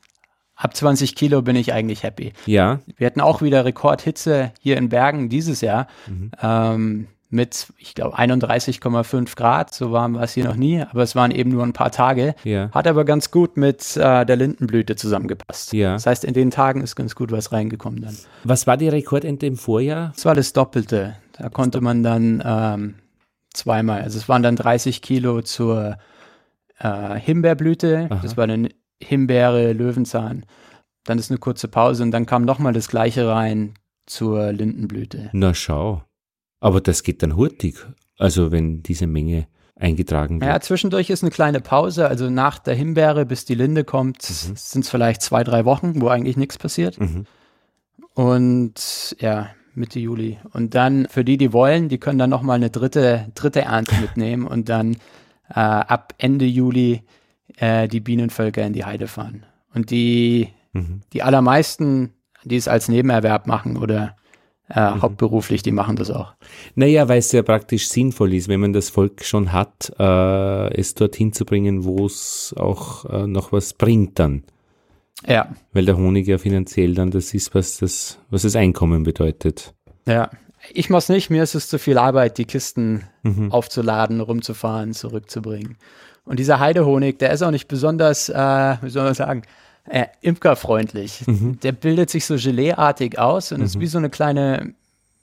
ab 0.58 0.76
20 0.76 1.16
Kilo 1.16 1.42
bin 1.42 1.56
ich 1.56 1.72
eigentlich 1.72 2.04
happy. 2.04 2.34
Ja. 2.46 2.80
Wir 2.98 3.08
hatten 3.08 3.22
auch 3.22 3.42
wieder 3.42 3.64
Rekordhitze 3.64 4.52
hier 4.60 4.76
in 4.76 4.90
Bergen 4.90 5.30
dieses 5.30 5.62
Jahr. 5.62 5.88
Mhm. 6.08 6.32
Ähm, 6.42 7.08
mit, 7.30 7.74
ich 7.78 7.94
glaube, 7.94 8.18
31,5 8.18 9.36
Grad. 9.36 9.74
So 9.74 9.92
warm 9.92 10.16
war 10.16 10.24
es 10.24 10.34
hier 10.34 10.46
noch 10.46 10.56
nie, 10.56 10.82
aber 10.82 11.04
es 11.04 11.16
waren 11.16 11.32
eben 11.32 11.52
nur 11.52 11.64
ein 11.64 11.74
paar 11.74 11.92
Tage. 11.92 12.36
Ja. 12.44 12.70
Hat 12.72 12.88
aber 12.88 13.04
ganz 13.06 13.32
gut 13.32 13.58
mit 13.58 13.98
äh, 13.98 14.26
der 14.26 14.36
Lindenblüte 14.36 14.96
zusammengepasst. 14.96 15.74
Ja. 15.74 15.94
Das 15.94 16.06
heißt, 16.06 16.24
in 16.24 16.34
den 16.34 16.52
Tagen 16.52 16.82
ist 16.82 16.96
ganz 16.96 17.16
gut 17.16 17.32
was 17.32 17.52
reingekommen 17.52 18.02
dann. 18.02 18.18
Was 18.44 18.68
war 18.68 18.78
die 18.78 18.90
Rekordente 18.90 19.46
im 19.46 19.58
Vorjahr? 19.58 20.12
Das 20.16 20.26
war 20.26 20.36
das 20.36 20.54
Doppelte. 20.54 21.18
Da 21.34 21.50
konnte 21.50 21.82
man 21.82 22.02
dann 22.04 22.42
ähm, 22.46 22.96
zweimal, 23.54 24.02
also 24.02 24.18
es 24.18 24.30
waren 24.30 24.44
dann 24.44 24.56
30 24.56 25.02
Kilo 25.02 25.42
zur 25.42 25.98
äh, 26.80 27.16
Himbeerblüte. 27.16 28.08
Aha. 28.10 28.20
Das 28.22 28.38
war 28.38 28.46
eine 28.46 28.70
Himbeere, 29.02 29.74
Löwenzahn. 29.74 30.46
Dann 31.04 31.20
ist 31.20 31.30
eine 31.30 31.40
kurze 31.40 31.68
Pause 31.68 32.04
und 32.04 32.12
dann 32.12 32.26
kam 32.26 32.44
nochmal 32.44 32.74
das 32.74 32.88
gleiche 32.88 33.28
rein 33.28 33.74
zur 34.06 34.52
Lindenblüte. 34.52 35.30
Na 35.34 35.54
schau. 35.54 36.04
Aber 36.60 36.82
das 36.82 37.04
geht 37.04 37.24
dann 37.24 37.36
hurtig. 37.36 37.76
Also 38.18 38.52
wenn 38.52 38.84
diese 38.84 39.08
Menge 39.08 39.48
eingetragen 39.76 40.42
wird. 40.42 40.50
Ja, 40.50 40.60
zwischendurch 40.60 41.10
ist 41.10 41.24
eine 41.24 41.32
kleine 41.32 41.62
Pause. 41.62 42.08
Also 42.08 42.30
nach 42.30 42.60
der 42.60 42.76
Himbeere, 42.76 43.26
bis 43.26 43.46
die 43.46 43.56
Linde 43.56 43.84
kommt, 43.84 44.18
mhm. 44.30 44.56
sind 44.56 44.84
es 44.84 44.90
vielleicht 44.90 45.22
zwei, 45.22 45.44
drei 45.44 45.66
Wochen, 45.66 46.02
wo 46.02 46.08
eigentlich 46.08 46.38
nichts 46.38 46.58
passiert. 46.58 47.00
Mhm. 47.00 47.26
Und 48.14 49.16
ja, 49.20 49.50
Mitte 49.76 50.00
Juli. 50.00 50.40
Und 50.52 50.74
dann 50.74 51.08
für 51.10 51.24
die, 51.24 51.38
die 51.38 51.54
wollen, 51.54 51.88
die 51.88 52.00
können 52.00 52.18
dann 52.18 52.32
nochmal 52.32 52.56
eine 52.56 52.72
dritte, 52.72 53.28
dritte 53.36 53.62
Ernte 53.62 53.96
mitnehmen 54.02 54.48
und 54.48 54.70
dann 54.70 54.96
äh, 55.50 55.60
ab 55.60 56.14
Ende 56.18 56.46
Juli 56.46 57.04
äh, 57.58 57.88
die 57.88 58.00
Bienenvölker 58.00 58.66
in 58.66 58.74
die 58.74 58.86
Heide 58.86 59.08
fahren. 59.08 59.46
Und 59.74 59.92
die, 59.92 60.50
mhm. 60.74 61.02
die 61.14 61.22
allermeisten, 61.22 62.14
die 62.44 62.56
es 62.56 62.68
als 62.68 62.90
Nebenerwerb 62.90 63.46
machen 63.46 63.78
oder 63.78 64.16
äh, 64.70 64.92
mhm. 64.92 65.02
hauptberuflich, 65.02 65.64
die 65.64 65.72
machen 65.72 65.96
das 65.96 66.12
auch. 66.12 66.34
Naja, 66.76 67.08
weil 67.08 67.20
es 67.20 67.32
ja 67.32 67.42
praktisch 67.42 67.88
sinnvoll 67.88 68.34
ist, 68.34 68.48
wenn 68.48 68.60
man 68.60 68.74
das 68.74 68.90
Volk 68.90 69.24
schon 69.24 69.54
hat, 69.54 69.94
äh, 69.98 70.80
es 70.80 70.94
dorthin 70.94 71.34
zu 71.34 71.46
bringen, 71.46 71.84
wo 71.84 72.06
es 72.06 72.54
auch 72.58 73.06
äh, 73.06 73.28
noch 73.28 73.52
was 73.52 73.74
bringt 73.74 74.20
dann. 74.20 74.44
Ja. 75.26 75.50
Weil 75.74 75.86
der 75.86 75.98
Honig 75.98 76.28
ja 76.28 76.38
finanziell 76.38 76.94
dann 76.94 77.12
das 77.12 77.34
ist, 77.34 77.56
was 77.56 77.78
das, 77.78 78.20
was 78.30 78.44
das 78.44 78.56
Einkommen 78.56 79.04
bedeutet. 79.04 79.74
Ja. 80.06 80.30
Ich 80.74 80.90
mach's 80.90 81.08
nicht, 81.08 81.30
mir 81.30 81.44
ist 81.44 81.56
es 81.56 81.70
zu 81.70 81.80
viel 81.80 81.98
Arbeit, 81.98 82.38
die 82.38 82.46
Kisten 82.46 83.04
mhm. 83.24 83.52
aufzuladen, 83.52 84.20
rumzufahren, 84.20 84.94
zurückzubringen. 84.94 85.78
Und 86.26 86.40
dieser 86.40 86.60
Heidehonig, 86.60 87.20
der 87.20 87.32
ist 87.32 87.42
auch 87.42 87.52
nicht 87.52 87.70
besonders, 87.70 88.28
äh, 88.28 88.78
wie 88.82 88.90
soll 88.90 89.06
man 89.06 89.14
sagen, 89.14 89.44
äh, 89.90 90.06
imkerfreundlich. 90.22 91.26
Mhm. 91.28 91.60
Der 91.62 91.72
bildet 91.72 92.10
sich 92.10 92.26
so 92.26 92.36
Geleeartig 92.36 93.18
aus 93.20 93.52
und 93.52 93.60
mhm. 93.60 93.66
ist 93.66 93.80
wie 93.80 93.88
so 93.88 93.98
eine 93.98 94.10
kleine, 94.10 94.74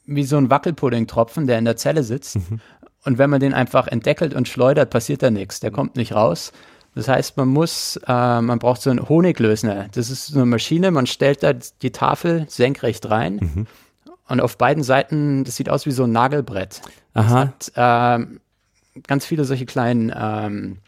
wie 0.07 0.25
so 0.25 0.37
ein 0.37 0.51
Wackelpuddingtropfen, 0.51 1.47
der 1.47 1.59
in 1.59 1.65
der 1.65 1.77
Zelle 1.77 2.03
sitzt. 2.03 2.37
Mhm. 2.37 2.61
Und 3.05 3.19
wenn 3.19 3.31
man 3.31 3.41
den 3.41 3.53
einfach 3.53 3.87
entdeckelt 3.87 4.35
und 4.35 4.49
schleudert, 4.49 4.91
passiert 4.91 5.23
da 5.23 5.31
nichts. 5.31 5.61
Der 5.61 5.71
kommt 5.71 5.97
nicht 5.97 6.15
raus. 6.15 6.53
Das 6.95 7.09
heißt, 7.09 7.37
man 7.37 7.49
muss, 7.49 7.99
äh, 8.07 8.41
man 8.41 8.59
braucht 8.59 8.81
so 8.81 8.91
einen 8.91 9.09
Honiglösner. 9.09 9.89
Das 9.93 10.11
ist 10.11 10.29
so 10.29 10.39
eine 10.39 10.47
Maschine, 10.47 10.91
man 10.91 11.07
stellt 11.07 11.43
da 11.43 11.53
die 11.53 11.91
Tafel 11.91 12.47
senkrecht 12.49 13.11
rein. 13.11 13.37
Mhm. 13.37 13.67
Und 14.29 14.41
auf 14.41 14.57
beiden 14.57 14.83
Seiten, 14.83 15.45
das 15.45 15.57
sieht 15.57 15.69
aus 15.69 15.87
wie 15.87 15.91
so 15.91 16.05
ein 16.05 16.13
Nagelbrett. 16.13 16.81
Aha. 17.13 17.53
Das 17.59 17.73
hat 17.77 18.21
äh, 18.23 18.27
ganz 19.07 19.27
viele 19.27 19.45
solche 19.45 19.67
kleinen 19.67 20.13
ähm, 20.17 20.79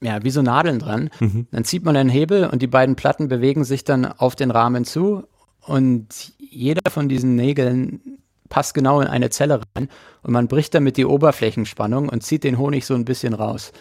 ja, 0.00 0.22
wie 0.22 0.30
so 0.30 0.42
Nadeln 0.42 0.78
dran. 0.78 1.10
Mhm. 1.20 1.46
Dann 1.50 1.64
zieht 1.64 1.84
man 1.84 1.96
einen 1.96 2.10
Hebel 2.10 2.46
und 2.46 2.62
die 2.62 2.66
beiden 2.66 2.96
Platten 2.96 3.28
bewegen 3.28 3.64
sich 3.64 3.84
dann 3.84 4.06
auf 4.06 4.34
den 4.34 4.50
Rahmen 4.50 4.84
zu 4.84 5.24
und 5.60 6.32
jeder 6.38 6.90
von 6.90 7.08
diesen 7.08 7.36
Nägeln 7.36 8.18
passt 8.48 8.74
genau 8.74 9.00
in 9.00 9.06
eine 9.06 9.30
Zelle 9.30 9.60
rein 9.76 9.88
und 10.22 10.32
man 10.32 10.48
bricht 10.48 10.74
damit 10.74 10.96
die 10.96 11.04
Oberflächenspannung 11.04 12.08
und 12.08 12.22
zieht 12.22 12.44
den 12.44 12.58
Honig 12.58 12.86
so 12.86 12.94
ein 12.94 13.04
bisschen 13.04 13.34
raus. 13.34 13.72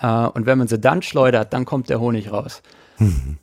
Äh, 0.00 0.26
und 0.26 0.46
wenn 0.46 0.58
man 0.58 0.68
sie 0.68 0.78
dann 0.78 1.02
schleudert, 1.02 1.52
dann 1.52 1.64
kommt 1.64 1.88
der 1.88 2.00
Honig 2.00 2.32
raus. 2.32 2.62
Mhm. 2.98 3.38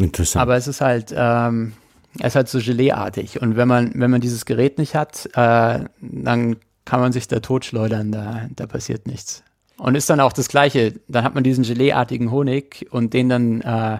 Interessant. 0.00 0.42
Aber 0.42 0.56
es 0.56 0.66
ist 0.66 0.80
halt, 0.80 1.12
ähm, 1.14 1.74
es 2.18 2.28
ist 2.28 2.36
halt 2.36 2.48
so 2.48 2.58
Geleeartig. 2.58 3.40
Und 3.40 3.56
wenn 3.56 3.68
man, 3.68 3.92
wenn 3.94 4.10
man 4.10 4.20
dieses 4.20 4.46
Gerät 4.46 4.78
nicht 4.78 4.94
hat, 4.94 5.26
äh, 5.34 5.84
dann 6.00 6.56
kann 6.84 7.00
man 7.00 7.12
sich 7.12 7.28
da 7.28 7.40
totschleudern, 7.40 8.10
da, 8.10 8.48
da 8.56 8.66
passiert 8.66 9.06
nichts. 9.06 9.44
Und 9.82 9.96
ist 9.96 10.08
dann 10.08 10.20
auch 10.20 10.32
das 10.32 10.46
Gleiche. 10.46 10.94
Dann 11.08 11.24
hat 11.24 11.34
man 11.34 11.42
diesen 11.42 11.64
Geleeartigen 11.64 12.30
Honig 12.30 12.86
und 12.92 13.12
den 13.14 13.28
dann 13.28 13.60
äh, 13.62 13.98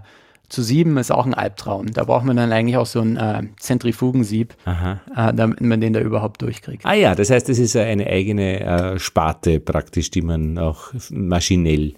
zu 0.49 0.63
sieben 0.63 0.97
ist 0.97 1.11
auch 1.11 1.27
ein 1.27 1.35
Albtraum. 1.35 1.93
Da 1.93 2.05
braucht 2.05 2.25
man 2.25 2.37
dann 2.37 2.53
eigentlich 2.53 2.77
auch 2.77 2.87
so 2.87 3.01
ein 3.01 3.17
äh, 3.17 3.43
Zentrifugensieb, 3.59 4.55
äh, 4.65 5.35
damit 5.35 5.61
man 5.61 5.81
den 5.81 5.93
da 5.93 5.99
überhaupt 5.99 6.41
durchkriegt. 6.41 6.87
Ah 6.87 6.93
ja, 6.93 7.17
das 7.17 7.31
heißt, 7.31 7.49
es 7.49 7.59
ist 7.59 7.75
eine 7.75 8.07
eigene 8.07 8.61
äh, 8.61 8.99
Sparte 9.01 9.59
praktisch, 9.59 10.13
die 10.13 10.23
man 10.23 10.57
auch 10.57 10.93
maschinell. 11.11 11.95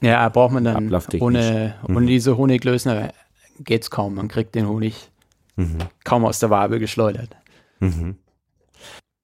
Ja, 0.00 0.26
braucht 0.30 0.52
man 0.52 0.64
dann 0.64 0.90
ohne, 1.18 1.74
mhm. 1.86 1.96
ohne 1.96 2.06
diese 2.06 2.38
Honiglösner 2.38 3.12
geht's 3.58 3.90
kaum. 3.90 4.14
Man 4.14 4.28
kriegt 4.28 4.54
den 4.54 4.66
Honig 4.66 5.10
mhm. 5.56 5.76
kaum 6.04 6.24
aus 6.24 6.38
der 6.38 6.48
Wabe 6.48 6.78
geschleudert. 6.78 7.36
Mhm. 7.80 8.16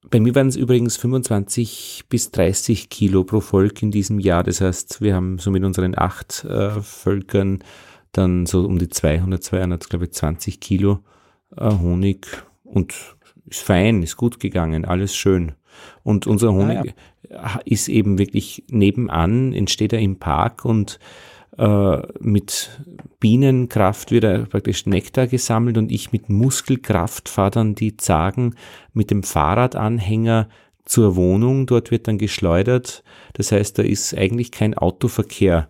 Bei 0.08 0.20
mir 0.20 0.34
waren 0.34 0.48
es 0.48 0.56
übrigens 0.56 0.96
25 0.96 2.04
bis 2.08 2.30
30 2.30 2.88
Kilo 2.88 3.24
pro 3.24 3.40
Volk 3.40 3.82
in 3.82 3.90
diesem 3.90 4.20
Jahr. 4.20 4.44
Das 4.44 4.60
heißt, 4.60 5.00
wir 5.00 5.14
haben 5.14 5.38
so 5.38 5.50
mit 5.50 5.64
unseren 5.64 5.98
acht 5.98 6.44
äh, 6.44 6.80
Völkern 6.80 7.64
dann 8.12 8.46
so 8.46 8.64
um 8.64 8.78
die 8.78 8.88
200, 8.88 9.42
200, 9.42 9.88
glaube 9.88 10.06
ich, 10.06 10.12
20 10.12 10.60
Kilo 10.60 11.00
äh, 11.56 11.70
Honig 11.70 12.26
und 12.62 12.94
ist 13.46 13.62
fein, 13.62 14.02
ist 14.02 14.16
gut 14.16 14.40
gegangen, 14.40 14.84
alles 14.84 15.14
schön. 15.14 15.52
Und 16.02 16.26
unser 16.26 16.52
Honig 16.52 16.78
ah, 16.78 16.84
ja. 17.30 17.60
ist 17.64 17.88
eben 17.88 18.18
wirklich 18.18 18.64
nebenan, 18.70 19.52
entsteht 19.52 19.92
er 19.92 20.00
im 20.00 20.18
Park 20.18 20.64
und 20.64 20.98
äh, 21.58 22.02
mit 22.20 22.70
Bienenkraft 23.20 24.10
wird 24.10 24.24
er 24.24 24.46
praktisch 24.46 24.86
Nektar 24.86 25.26
gesammelt 25.26 25.78
und 25.78 25.90
ich 25.90 26.12
mit 26.12 26.28
Muskelkraft 26.28 27.28
fahre 27.28 27.50
dann 27.50 27.74
die 27.74 27.96
Zagen 27.96 28.54
mit 28.92 29.10
dem 29.10 29.22
Fahrradanhänger 29.22 30.48
zur 30.84 31.16
Wohnung. 31.16 31.66
Dort 31.66 31.90
wird 31.90 32.08
dann 32.08 32.18
geschleudert. 32.18 33.02
Das 33.32 33.52
heißt, 33.52 33.78
da 33.78 33.82
ist 33.82 34.16
eigentlich 34.16 34.52
kein 34.52 34.74
Autoverkehr 34.74 35.68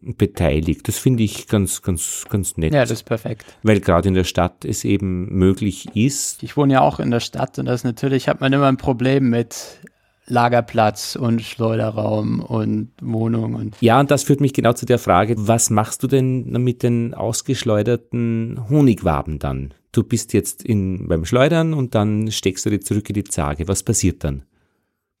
beteiligt. 0.00 0.88
Das 0.88 0.98
finde 0.98 1.22
ich 1.22 1.48
ganz, 1.48 1.82
ganz, 1.82 2.24
ganz 2.28 2.56
nett. 2.56 2.72
Ja, 2.72 2.80
das 2.80 2.90
ist 2.90 3.04
perfekt. 3.04 3.44
Weil 3.62 3.80
gerade 3.80 4.08
in 4.08 4.14
der 4.14 4.24
Stadt 4.24 4.64
es 4.64 4.84
eben 4.84 5.26
möglich 5.36 5.94
ist. 5.94 6.42
Ich 6.42 6.56
wohne 6.56 6.74
ja 6.74 6.80
auch 6.80 7.00
in 7.00 7.10
der 7.10 7.20
Stadt 7.20 7.58
und 7.58 7.66
das 7.66 7.84
natürlich 7.84 8.28
hat 8.28 8.40
man 8.40 8.52
immer 8.52 8.66
ein 8.66 8.76
Problem 8.76 9.30
mit 9.30 9.80
Lagerplatz 10.28 11.16
und 11.16 11.42
Schleuderraum 11.42 12.40
und 12.40 12.90
Wohnung 13.00 13.54
und. 13.54 13.76
Ja, 13.80 13.98
und 13.98 14.10
das 14.10 14.24
führt 14.24 14.40
mich 14.40 14.52
genau 14.52 14.72
zu 14.72 14.86
der 14.86 14.98
Frage, 14.98 15.34
was 15.36 15.70
machst 15.70 16.02
du 16.02 16.06
denn 16.06 16.44
mit 16.62 16.82
den 16.82 17.14
ausgeschleuderten 17.14 18.68
Honigwaben 18.68 19.38
dann? 19.38 19.74
Du 19.92 20.02
bist 20.02 20.32
jetzt 20.34 20.62
in, 20.62 21.08
beim 21.08 21.24
Schleudern 21.24 21.72
und 21.74 21.94
dann 21.94 22.30
steckst 22.30 22.66
du 22.66 22.70
die 22.70 22.80
zurück 22.80 23.08
in 23.08 23.14
die 23.14 23.24
Zage. 23.24 23.68
Was 23.68 23.82
passiert 23.82 24.22
dann 24.22 24.44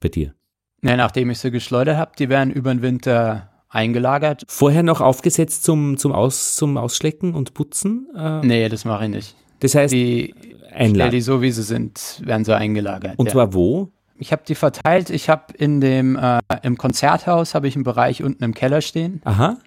bei 0.00 0.08
dir? 0.08 0.34
Ja, 0.82 0.96
nachdem 0.96 1.30
ich 1.30 1.38
sie 1.38 1.50
geschleudert 1.50 1.96
habe, 1.96 2.12
die 2.18 2.28
werden 2.28 2.52
über 2.52 2.72
den 2.72 2.82
Winter 2.82 3.50
eingelagert. 3.68 4.44
Vorher 4.46 4.82
noch 4.82 5.00
aufgesetzt 5.00 5.64
zum, 5.64 5.96
zum, 5.96 6.12
Aus, 6.12 6.54
zum 6.54 6.76
Ausschlecken 6.76 7.34
und 7.34 7.54
Putzen? 7.54 8.08
Äh, 8.16 8.46
nee, 8.46 8.68
das 8.68 8.84
mache 8.84 9.04
ich 9.04 9.10
nicht. 9.10 9.36
Das 9.60 9.74
heißt, 9.74 9.92
die, 9.92 10.34
einladen. 10.72 11.10
die 11.10 11.20
so 11.20 11.42
wie 11.42 11.50
sie 11.50 11.62
sind, 11.62 12.22
werden 12.24 12.44
so 12.44 12.52
eingelagert. 12.52 13.18
Und 13.18 13.26
ja. 13.26 13.32
zwar 13.32 13.54
wo? 13.54 13.90
Ich 14.18 14.32
habe 14.32 14.42
die 14.46 14.54
verteilt. 14.54 15.10
Ich 15.10 15.28
habe 15.28 15.52
in 15.56 15.80
dem 15.80 16.16
äh, 16.16 16.40
im 16.62 16.76
Konzerthaus 16.76 17.54
habe 17.54 17.68
ich 17.68 17.76
einen 17.76 17.84
Bereich 17.84 18.22
unten 18.22 18.42
im 18.44 18.54
Keller 18.54 18.80
stehen. 18.80 19.20
Aha. 19.24 19.58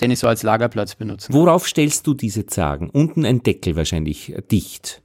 Den 0.00 0.10
ich 0.10 0.18
so 0.18 0.26
als 0.26 0.42
Lagerplatz 0.42 0.96
benutze. 0.96 1.32
Worauf 1.32 1.68
stellst 1.68 2.06
du 2.06 2.14
diese 2.14 2.46
Zagen? 2.46 2.90
Unten 2.90 3.24
ein 3.24 3.42
Deckel 3.42 3.76
wahrscheinlich 3.76 4.34
äh, 4.34 4.42
dicht. 4.42 5.02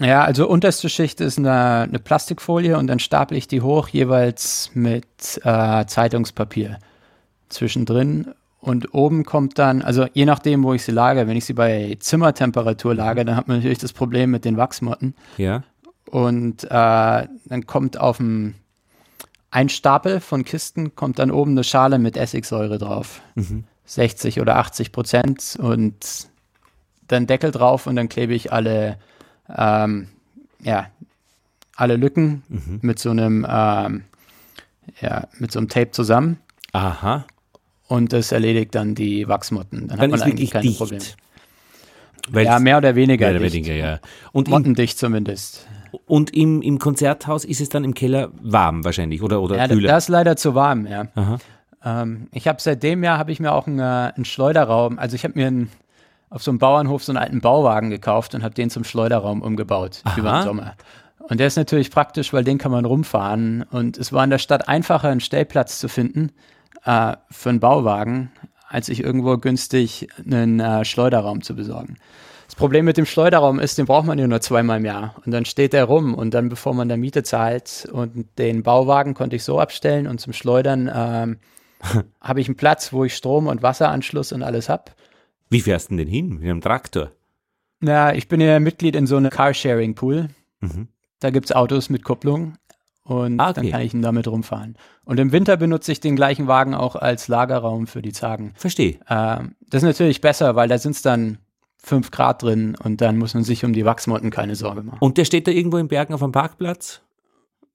Ja, 0.00 0.22
also 0.22 0.48
unterste 0.48 0.88
Schicht 0.88 1.20
ist 1.20 1.38
eine, 1.38 1.82
eine 1.82 1.98
Plastikfolie 1.98 2.76
und 2.78 2.86
dann 2.86 2.98
staple 2.98 3.36
ich 3.36 3.48
die 3.48 3.62
hoch 3.62 3.88
jeweils 3.88 4.70
mit 4.74 5.06
äh, 5.42 5.86
Zeitungspapier 5.86 6.78
zwischendrin 7.48 8.34
und 8.60 8.92
oben 8.94 9.24
kommt 9.24 9.58
dann, 9.58 9.82
also 9.82 10.06
je 10.12 10.24
nachdem, 10.24 10.62
wo 10.64 10.74
ich 10.74 10.82
sie 10.82 10.92
lagere, 10.92 11.26
wenn 11.26 11.36
ich 11.36 11.44
sie 11.44 11.52
bei 11.52 11.96
Zimmertemperatur 12.00 12.94
lagere, 12.94 13.24
dann 13.24 13.36
hat 13.36 13.48
man 13.48 13.58
natürlich 13.58 13.78
das 13.78 13.92
Problem 13.92 14.30
mit 14.30 14.44
den 14.44 14.56
Wachsmotten. 14.56 15.14
Ja. 15.36 15.62
Und 16.10 16.64
äh, 16.64 16.68
dann 16.68 17.66
kommt 17.66 17.98
auf 17.98 18.16
dem 18.18 18.54
ein 19.50 19.68
Stapel 19.68 20.20
von 20.20 20.44
Kisten, 20.44 20.94
kommt 20.94 21.18
dann 21.18 21.30
oben 21.30 21.52
eine 21.52 21.64
Schale 21.64 21.98
mit 21.98 22.16
Essigsäure 22.16 22.78
drauf. 22.78 23.22
Mhm. 23.34 23.64
60 23.86 24.40
oder 24.40 24.56
80 24.56 24.92
Prozent 24.92 25.56
und 25.58 26.28
dann 27.08 27.26
Deckel 27.26 27.50
drauf 27.50 27.86
und 27.86 27.96
dann 27.96 28.10
klebe 28.10 28.34
ich 28.34 28.52
alle, 28.52 28.98
ähm, 29.48 30.08
ja, 30.60 30.88
alle 31.74 31.96
Lücken 31.96 32.42
mhm. 32.48 32.80
mit 32.82 32.98
so 32.98 33.10
einem, 33.10 33.46
ähm, 33.48 34.04
ja, 35.00 35.26
mit 35.38 35.52
so 35.52 35.58
einem 35.58 35.68
Tape 35.68 35.90
zusammen. 35.92 36.38
Aha. 36.72 37.24
Und 37.86 38.12
das 38.12 38.30
erledigt 38.30 38.74
dann 38.74 38.94
die 38.94 39.26
Wachsmotten. 39.26 39.88
Dann, 39.88 39.98
dann 39.98 40.12
hat 40.12 40.20
man 40.20 40.22
eigentlich 40.22 40.50
keine 40.50 40.66
dicht. 40.66 40.76
Probleme. 40.76 41.04
ja, 42.44 42.58
mehr 42.58 42.76
oder 42.76 42.94
weniger. 42.94 43.30
Mehr 43.30 43.40
oder 43.40 43.52
weniger, 43.52 43.72
ja. 43.72 44.00
Und 44.32 44.48
Mottendicht 44.48 44.98
zumindest. 44.98 45.66
Und 46.06 46.34
im, 46.34 46.62
im 46.62 46.78
Konzerthaus 46.78 47.44
ist 47.44 47.60
es 47.60 47.68
dann 47.68 47.84
im 47.84 47.94
Keller 47.94 48.30
warm 48.40 48.84
wahrscheinlich 48.84 49.22
oder, 49.22 49.40
oder 49.40 49.56
ja, 49.56 49.68
kühler? 49.68 49.88
Das 49.88 50.04
ist 50.04 50.08
leider 50.08 50.36
zu 50.36 50.54
warm, 50.54 50.86
ja. 50.86 51.06
Ähm, 51.84 52.28
ich 52.32 52.48
habe 52.48 52.60
seit 52.60 52.82
dem 52.82 53.04
Jahr 53.04 53.18
habe 53.18 53.32
ich 53.32 53.40
mir 53.40 53.52
auch 53.52 53.66
einen, 53.66 53.78
äh, 53.78 54.12
einen 54.14 54.24
Schleuderraum, 54.24 54.98
also 54.98 55.14
ich 55.14 55.24
habe 55.24 55.34
mir 55.38 55.46
einen, 55.46 55.70
auf 56.30 56.42
so 56.42 56.50
einem 56.50 56.58
Bauernhof 56.58 57.04
so 57.04 57.12
einen 57.12 57.18
alten 57.18 57.40
Bauwagen 57.40 57.90
gekauft 57.90 58.34
und 58.34 58.42
habe 58.42 58.54
den 58.54 58.70
zum 58.70 58.84
Schleuderraum 58.84 59.42
umgebaut 59.42 60.00
Aha. 60.04 60.18
über 60.18 60.32
den 60.32 60.42
Sommer. 60.42 60.74
Und 61.28 61.40
der 61.40 61.46
ist 61.46 61.56
natürlich 61.56 61.90
praktisch, 61.90 62.32
weil 62.32 62.44
den 62.44 62.58
kann 62.58 62.72
man 62.72 62.84
rumfahren. 62.84 63.62
Und 63.70 63.98
es 63.98 64.12
war 64.12 64.24
in 64.24 64.30
der 64.30 64.38
Stadt 64.38 64.68
einfacher, 64.68 65.08
einen 65.08 65.20
Stellplatz 65.20 65.78
zu 65.78 65.88
finden 65.88 66.32
äh, 66.84 67.16
für 67.30 67.50
einen 67.50 67.60
Bauwagen, 67.60 68.32
als 68.68 68.86
sich 68.86 69.02
irgendwo 69.02 69.36
günstig 69.36 70.08
einen 70.24 70.60
äh, 70.60 70.84
Schleuderraum 70.84 71.42
zu 71.42 71.54
besorgen. 71.54 71.96
Problem 72.58 72.84
mit 72.84 72.96
dem 72.96 73.06
Schleuderraum 73.06 73.60
ist, 73.60 73.78
den 73.78 73.86
braucht 73.86 74.04
man 74.04 74.18
ja 74.18 74.26
nur 74.26 74.40
zweimal 74.40 74.78
im 74.78 74.84
Jahr. 74.84 75.14
Und 75.24 75.30
dann 75.30 75.44
steht 75.44 75.72
der 75.72 75.84
rum 75.84 76.12
und 76.12 76.34
dann, 76.34 76.48
bevor 76.48 76.74
man 76.74 76.88
da 76.88 76.96
Miete 76.96 77.22
zahlt 77.22 77.88
und 77.92 78.26
den 78.36 78.64
Bauwagen 78.64 79.14
konnte 79.14 79.36
ich 79.36 79.44
so 79.44 79.60
abstellen 79.60 80.08
und 80.08 80.20
zum 80.20 80.32
Schleudern 80.32 80.90
ähm, 80.92 81.36
habe 82.20 82.40
ich 82.40 82.48
einen 82.48 82.56
Platz, 82.56 82.92
wo 82.92 83.04
ich 83.04 83.14
Strom- 83.14 83.46
und 83.46 83.62
Wasseranschluss 83.62 84.32
und 84.32 84.42
alles 84.42 84.68
habe. 84.68 84.86
Wie 85.48 85.60
fährst 85.60 85.92
du 85.92 85.96
denn 85.96 86.08
hin? 86.08 86.30
Mit 86.30 86.42
einem 86.42 86.60
Traktor? 86.60 87.12
Na, 87.78 88.12
ich 88.12 88.26
bin 88.26 88.40
ja 88.40 88.58
Mitglied 88.58 88.96
in 88.96 89.06
so 89.06 89.16
einem 89.16 89.30
Carsharing-Pool. 89.30 90.28
Mhm. 90.60 90.88
Da 91.20 91.30
gibt 91.30 91.46
es 91.46 91.52
Autos 91.54 91.90
mit 91.90 92.02
Kupplung 92.02 92.54
und 93.04 93.38
ah, 93.38 93.50
okay. 93.50 93.60
dann 93.60 93.70
kann 93.70 93.80
ich 93.82 93.94
ihn 93.94 94.02
damit 94.02 94.26
rumfahren. 94.26 94.76
Und 95.04 95.20
im 95.20 95.30
Winter 95.30 95.56
benutze 95.56 95.92
ich 95.92 96.00
den 96.00 96.16
gleichen 96.16 96.48
Wagen 96.48 96.74
auch 96.74 96.96
als 96.96 97.28
Lagerraum 97.28 97.86
für 97.86 98.02
die 98.02 98.12
Zagen. 98.12 98.52
Verstehe. 98.56 98.98
Ähm, 99.08 99.54
das 99.70 99.84
ist 99.84 99.86
natürlich 99.86 100.20
besser, 100.20 100.56
weil 100.56 100.68
da 100.68 100.76
sind 100.78 100.96
es 100.96 101.02
dann 101.02 101.38
5 101.82 102.10
Grad 102.10 102.42
drin 102.42 102.76
und 102.82 103.00
dann 103.00 103.18
muss 103.18 103.34
man 103.34 103.44
sich 103.44 103.64
um 103.64 103.72
die 103.72 103.84
Wachsmotten 103.84 104.30
keine 104.30 104.56
Sorge 104.56 104.82
machen. 104.82 104.98
Und 105.00 105.18
der 105.18 105.24
steht 105.24 105.46
da 105.46 105.52
irgendwo 105.52 105.78
in 105.78 105.88
Bergen 105.88 106.14
auf 106.14 106.22
einem 106.22 106.32
Parkplatz? 106.32 107.02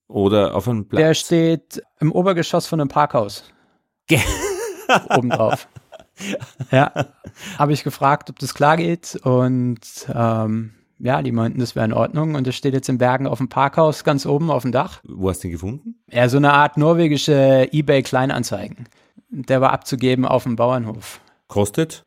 Oder 0.07 0.55
auf 0.55 0.67
einem 0.67 0.87
Platz? 0.87 0.99
Der 0.99 1.13
steht 1.13 1.81
im 1.99 2.11
Obergeschoss 2.11 2.67
von 2.67 2.79
einem 2.79 2.89
Parkhaus. 2.89 3.43
Obendrauf. 5.15 5.67
ja, 6.71 6.91
habe 7.57 7.73
ich 7.73 7.83
gefragt, 7.83 8.29
ob 8.29 8.39
das 8.39 8.53
klar 8.53 8.77
geht 8.77 9.15
und 9.23 9.79
ähm, 10.13 10.73
ja, 10.99 11.21
die 11.21 11.31
meinten, 11.31 11.59
das 11.59 11.75
wäre 11.75 11.85
in 11.85 11.93
Ordnung 11.93 12.35
und 12.35 12.45
das 12.47 12.55
steht 12.55 12.73
jetzt 12.73 12.89
in 12.89 12.97
Bergen 12.97 13.27
auf 13.27 13.39
dem 13.39 13.49
Parkhaus 13.49 14.03
ganz 14.03 14.25
oben 14.25 14.51
auf 14.51 14.61
dem 14.61 14.71
Dach. 14.71 15.01
Wo 15.03 15.29
hast 15.29 15.39
du 15.43 15.47
den 15.47 15.53
gefunden? 15.53 15.95
Ja, 16.11 16.29
so 16.29 16.37
eine 16.37 16.53
Art 16.53 16.77
norwegische 16.77 17.67
eBay 17.71 18.03
Kleinanzeigen. 18.03 18.87
Der 19.29 19.61
war 19.61 19.73
abzugeben 19.73 20.25
auf 20.25 20.43
dem 20.43 20.55
Bauernhof. 20.55 21.19
Kostet? 21.47 22.03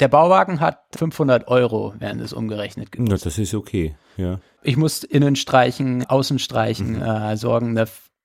Der 0.00 0.08
Bauwagen 0.08 0.60
hat 0.60 0.80
500 0.96 1.48
Euro, 1.48 1.94
während 1.98 2.20
es 2.20 2.32
umgerechnet 2.32 2.90
gekostet. 2.90 3.26
Das 3.26 3.38
ist 3.38 3.54
okay, 3.54 3.94
ja. 4.16 4.40
Ich 4.62 4.76
muss 4.76 5.04
innen 5.04 5.36
streichen, 5.36 6.06
außen 6.06 6.38
streichen, 6.38 6.96
mhm. 6.96 7.02
äh, 7.02 7.36
sorgen 7.36 7.78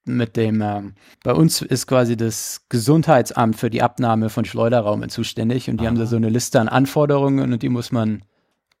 mit 0.04 0.36
dem, 0.36 0.60
äh, 0.62 0.82
bei 1.22 1.34
uns 1.34 1.62
ist 1.62 1.86
quasi 1.86 2.16
das 2.16 2.66
Gesundheitsamt 2.68 3.56
für 3.56 3.70
die 3.70 3.82
Abnahme 3.82 4.30
von 4.30 4.44
Schleuderraumen 4.44 5.10
zuständig 5.10 5.68
und 5.68 5.76
die 5.80 5.84
Aha. 5.84 5.90
haben 5.90 5.98
da 5.98 6.06
so 6.06 6.16
eine 6.16 6.30
Liste 6.30 6.60
an 6.60 6.68
Anforderungen 6.68 7.52
und 7.52 7.62
die 7.62 7.68
muss 7.68 7.92
man 7.92 8.22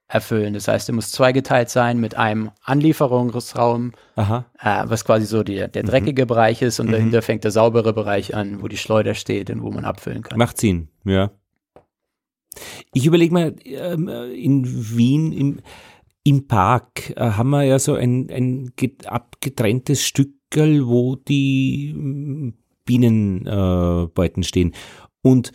erfüllen. 0.08 0.54
Das 0.54 0.66
heißt, 0.66 0.88
er 0.88 0.94
muss 0.94 1.12
zweigeteilt 1.12 1.70
sein 1.70 2.00
mit 2.00 2.16
einem 2.16 2.50
Anlieferungsraum, 2.64 3.92
äh, 4.16 4.32
was 4.84 5.04
quasi 5.04 5.26
so 5.26 5.42
die, 5.42 5.56
der 5.56 5.82
mhm. 5.82 5.88
dreckige 5.88 6.24
mhm. 6.24 6.28
Bereich 6.28 6.62
ist 6.62 6.80
und 6.80 6.88
mhm. 6.88 6.92
dahinter 6.92 7.22
fängt 7.22 7.44
der 7.44 7.50
saubere 7.50 7.92
Bereich 7.92 8.34
an, 8.34 8.62
wo 8.62 8.68
die 8.68 8.76
Schleuder 8.76 9.14
steht 9.14 9.50
und 9.50 9.62
wo 9.62 9.70
man 9.70 9.84
abfüllen 9.84 10.22
kann. 10.22 10.38
Macht 10.38 10.58
Sinn, 10.58 10.88
ja. 11.04 11.30
Ich 12.92 13.06
überlege 13.06 13.32
mal, 13.32 13.56
ähm, 13.64 14.08
in 14.08 14.96
Wien 14.96 15.32
im, 15.32 15.60
im 16.24 16.46
Park 16.46 17.10
äh, 17.16 17.20
haben 17.20 17.50
wir 17.50 17.62
ja 17.62 17.78
so 17.78 17.94
ein, 17.94 18.30
ein 18.30 18.72
abgetrenntes 19.04 20.04
Stückel, 20.04 20.86
wo 20.86 21.16
die 21.16 21.94
mm, 21.96 22.54
Bienenbeuten 22.84 24.42
stehen. 24.42 24.74
Und 25.22 25.52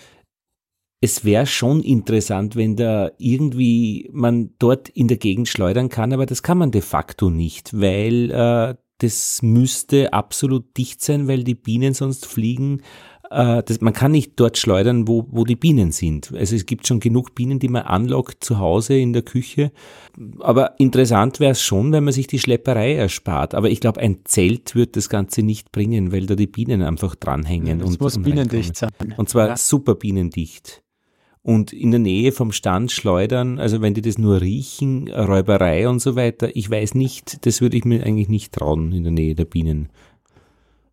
es 1.01 1.25
wäre 1.25 1.45
schon 1.45 1.81
interessant, 1.81 2.55
wenn 2.55 2.75
da 2.75 3.11
irgendwie 3.17 4.09
man 4.11 4.51
dort 4.57 4.89
in 4.89 5.07
der 5.07 5.17
Gegend 5.17 5.47
schleudern 5.47 5.89
kann, 5.89 6.13
aber 6.13 6.25
das 6.25 6.41
kann 6.41 6.57
man 6.57 6.71
de 6.71 6.81
facto 6.81 7.29
nicht, 7.29 7.79
weil 7.79 8.31
äh, 8.31 8.75
das 8.99 9.41
müsste 9.41 10.13
absolut 10.13 10.77
dicht 10.77 11.01
sein, 11.01 11.27
weil 11.27 11.43
die 11.43 11.55
Bienen 11.55 11.93
sonst 11.93 12.25
fliegen 12.25 12.81
äh, 13.35 13.63
das, 13.63 13.81
man 13.81 13.93
kann 13.93 14.11
nicht 14.11 14.33
dort 14.37 14.57
schleudern, 14.57 15.07
wo, 15.07 15.27
wo 15.29 15.43
die 15.43 15.55
Bienen 15.55 15.91
sind. 15.91 16.33
Also 16.33 16.55
es 16.55 16.65
gibt 16.65 16.87
schon 16.87 16.99
genug 16.99 17.35
Bienen, 17.35 17.59
die 17.59 17.67
man 17.67 17.83
anlockt 17.83 18.43
zu 18.43 18.59
Hause 18.59 18.97
in 18.97 19.13
der 19.13 19.21
Küche. 19.21 19.71
Aber 20.39 20.79
interessant 20.79 21.39
wäre 21.39 21.51
es 21.51 21.61
schon, 21.61 21.91
wenn 21.91 22.05
man 22.05 22.13
sich 22.13 22.27
die 22.27 22.39
Schlepperei 22.39 22.95
erspart. 22.95 23.53
Aber 23.53 23.69
ich 23.69 23.81
glaube, 23.81 23.99
ein 23.99 24.19
Zelt 24.23 24.75
wird 24.75 24.95
das 24.95 25.09
Ganze 25.09 25.43
nicht 25.43 25.71
bringen, 25.71 26.11
weil 26.11 26.25
da 26.25 26.35
die 26.35 26.47
Bienen 26.47 26.81
einfach 26.81 27.15
dranhängen. 27.15 27.81
Es 27.81 27.99
muss 27.99 28.17
bienendicht 28.17 28.77
sein. 28.77 28.91
Und 29.17 29.29
zwar 29.29 29.49
ja. 29.49 29.57
super 29.57 29.95
bienendicht 29.95 30.81
und 31.45 31.73
in 31.73 31.91
der 31.91 31.99
Nähe 31.99 32.31
vom 32.31 32.51
Stand 32.51 32.91
schleudern, 32.91 33.59
also 33.59 33.79
wenn 33.79 33.93
die 33.93 34.01
das 34.01 34.17
nur 34.17 34.41
riechen, 34.41 35.09
Räuberei 35.09 35.87
und 35.87 35.99
so 35.99 36.15
weiter, 36.15 36.49
ich 36.55 36.71
weiß 36.71 36.95
nicht, 36.95 37.45
das 37.45 37.61
würde 37.61 37.77
ich 37.77 37.85
mir 37.85 38.03
eigentlich 38.03 38.29
nicht 38.29 38.51
trauen 38.51 38.91
in 38.91 39.03
der 39.03 39.11
Nähe 39.11 39.35
der 39.35 39.45
Bienen. 39.45 39.89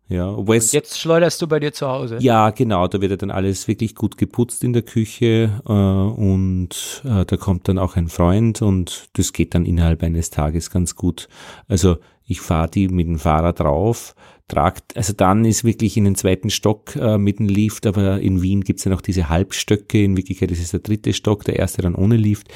Ja, 0.09 0.37
es, 0.37 0.73
jetzt 0.73 0.99
schleuderst 0.99 1.41
du 1.41 1.47
bei 1.47 1.59
dir 1.59 1.71
zu 1.71 1.87
Hause. 1.87 2.17
Ja, 2.19 2.49
genau. 2.49 2.87
Da 2.87 3.01
wird 3.01 3.11
ja 3.11 3.17
dann 3.17 3.31
alles 3.31 3.67
wirklich 3.67 3.95
gut 3.95 4.17
geputzt 4.17 4.63
in 4.63 4.73
der 4.73 4.81
Küche 4.81 5.61
äh, 5.65 5.71
und 5.71 7.01
äh, 7.05 7.25
da 7.25 7.37
kommt 7.37 7.67
dann 7.67 7.79
auch 7.79 7.95
ein 7.95 8.09
Freund 8.09 8.61
und 8.61 9.07
das 9.13 9.33
geht 9.33 9.55
dann 9.55 9.65
innerhalb 9.65 10.03
eines 10.03 10.29
Tages 10.29 10.69
ganz 10.69 10.95
gut. 10.95 11.29
Also 11.67 11.97
ich 12.25 12.41
fahre 12.41 12.69
die 12.69 12.89
mit 12.89 13.07
dem 13.07 13.17
Fahrrad 13.17 13.61
drauf, 13.61 14.15
tragt, 14.47 14.95
also 14.95 15.13
dann 15.13 15.45
ist 15.45 15.63
wirklich 15.63 15.97
in 15.97 16.03
den 16.03 16.15
zweiten 16.15 16.49
Stock 16.49 16.95
äh, 16.95 17.17
mit 17.17 17.39
dem 17.39 17.47
Lift, 17.47 17.85
aber 17.85 18.19
in 18.19 18.41
Wien 18.41 18.61
gibt's 18.61 18.83
ja 18.83 18.91
noch 18.91 19.01
diese 19.01 19.29
Halbstöcke, 19.29 20.03
in 20.03 20.17
Wirklichkeit 20.17 20.51
ist 20.51 20.61
es 20.61 20.71
der 20.71 20.81
dritte 20.81 21.13
Stock, 21.13 21.43
der 21.45 21.57
erste 21.57 21.81
dann 21.81 21.95
ohne 21.95 22.17
Lift. 22.17 22.49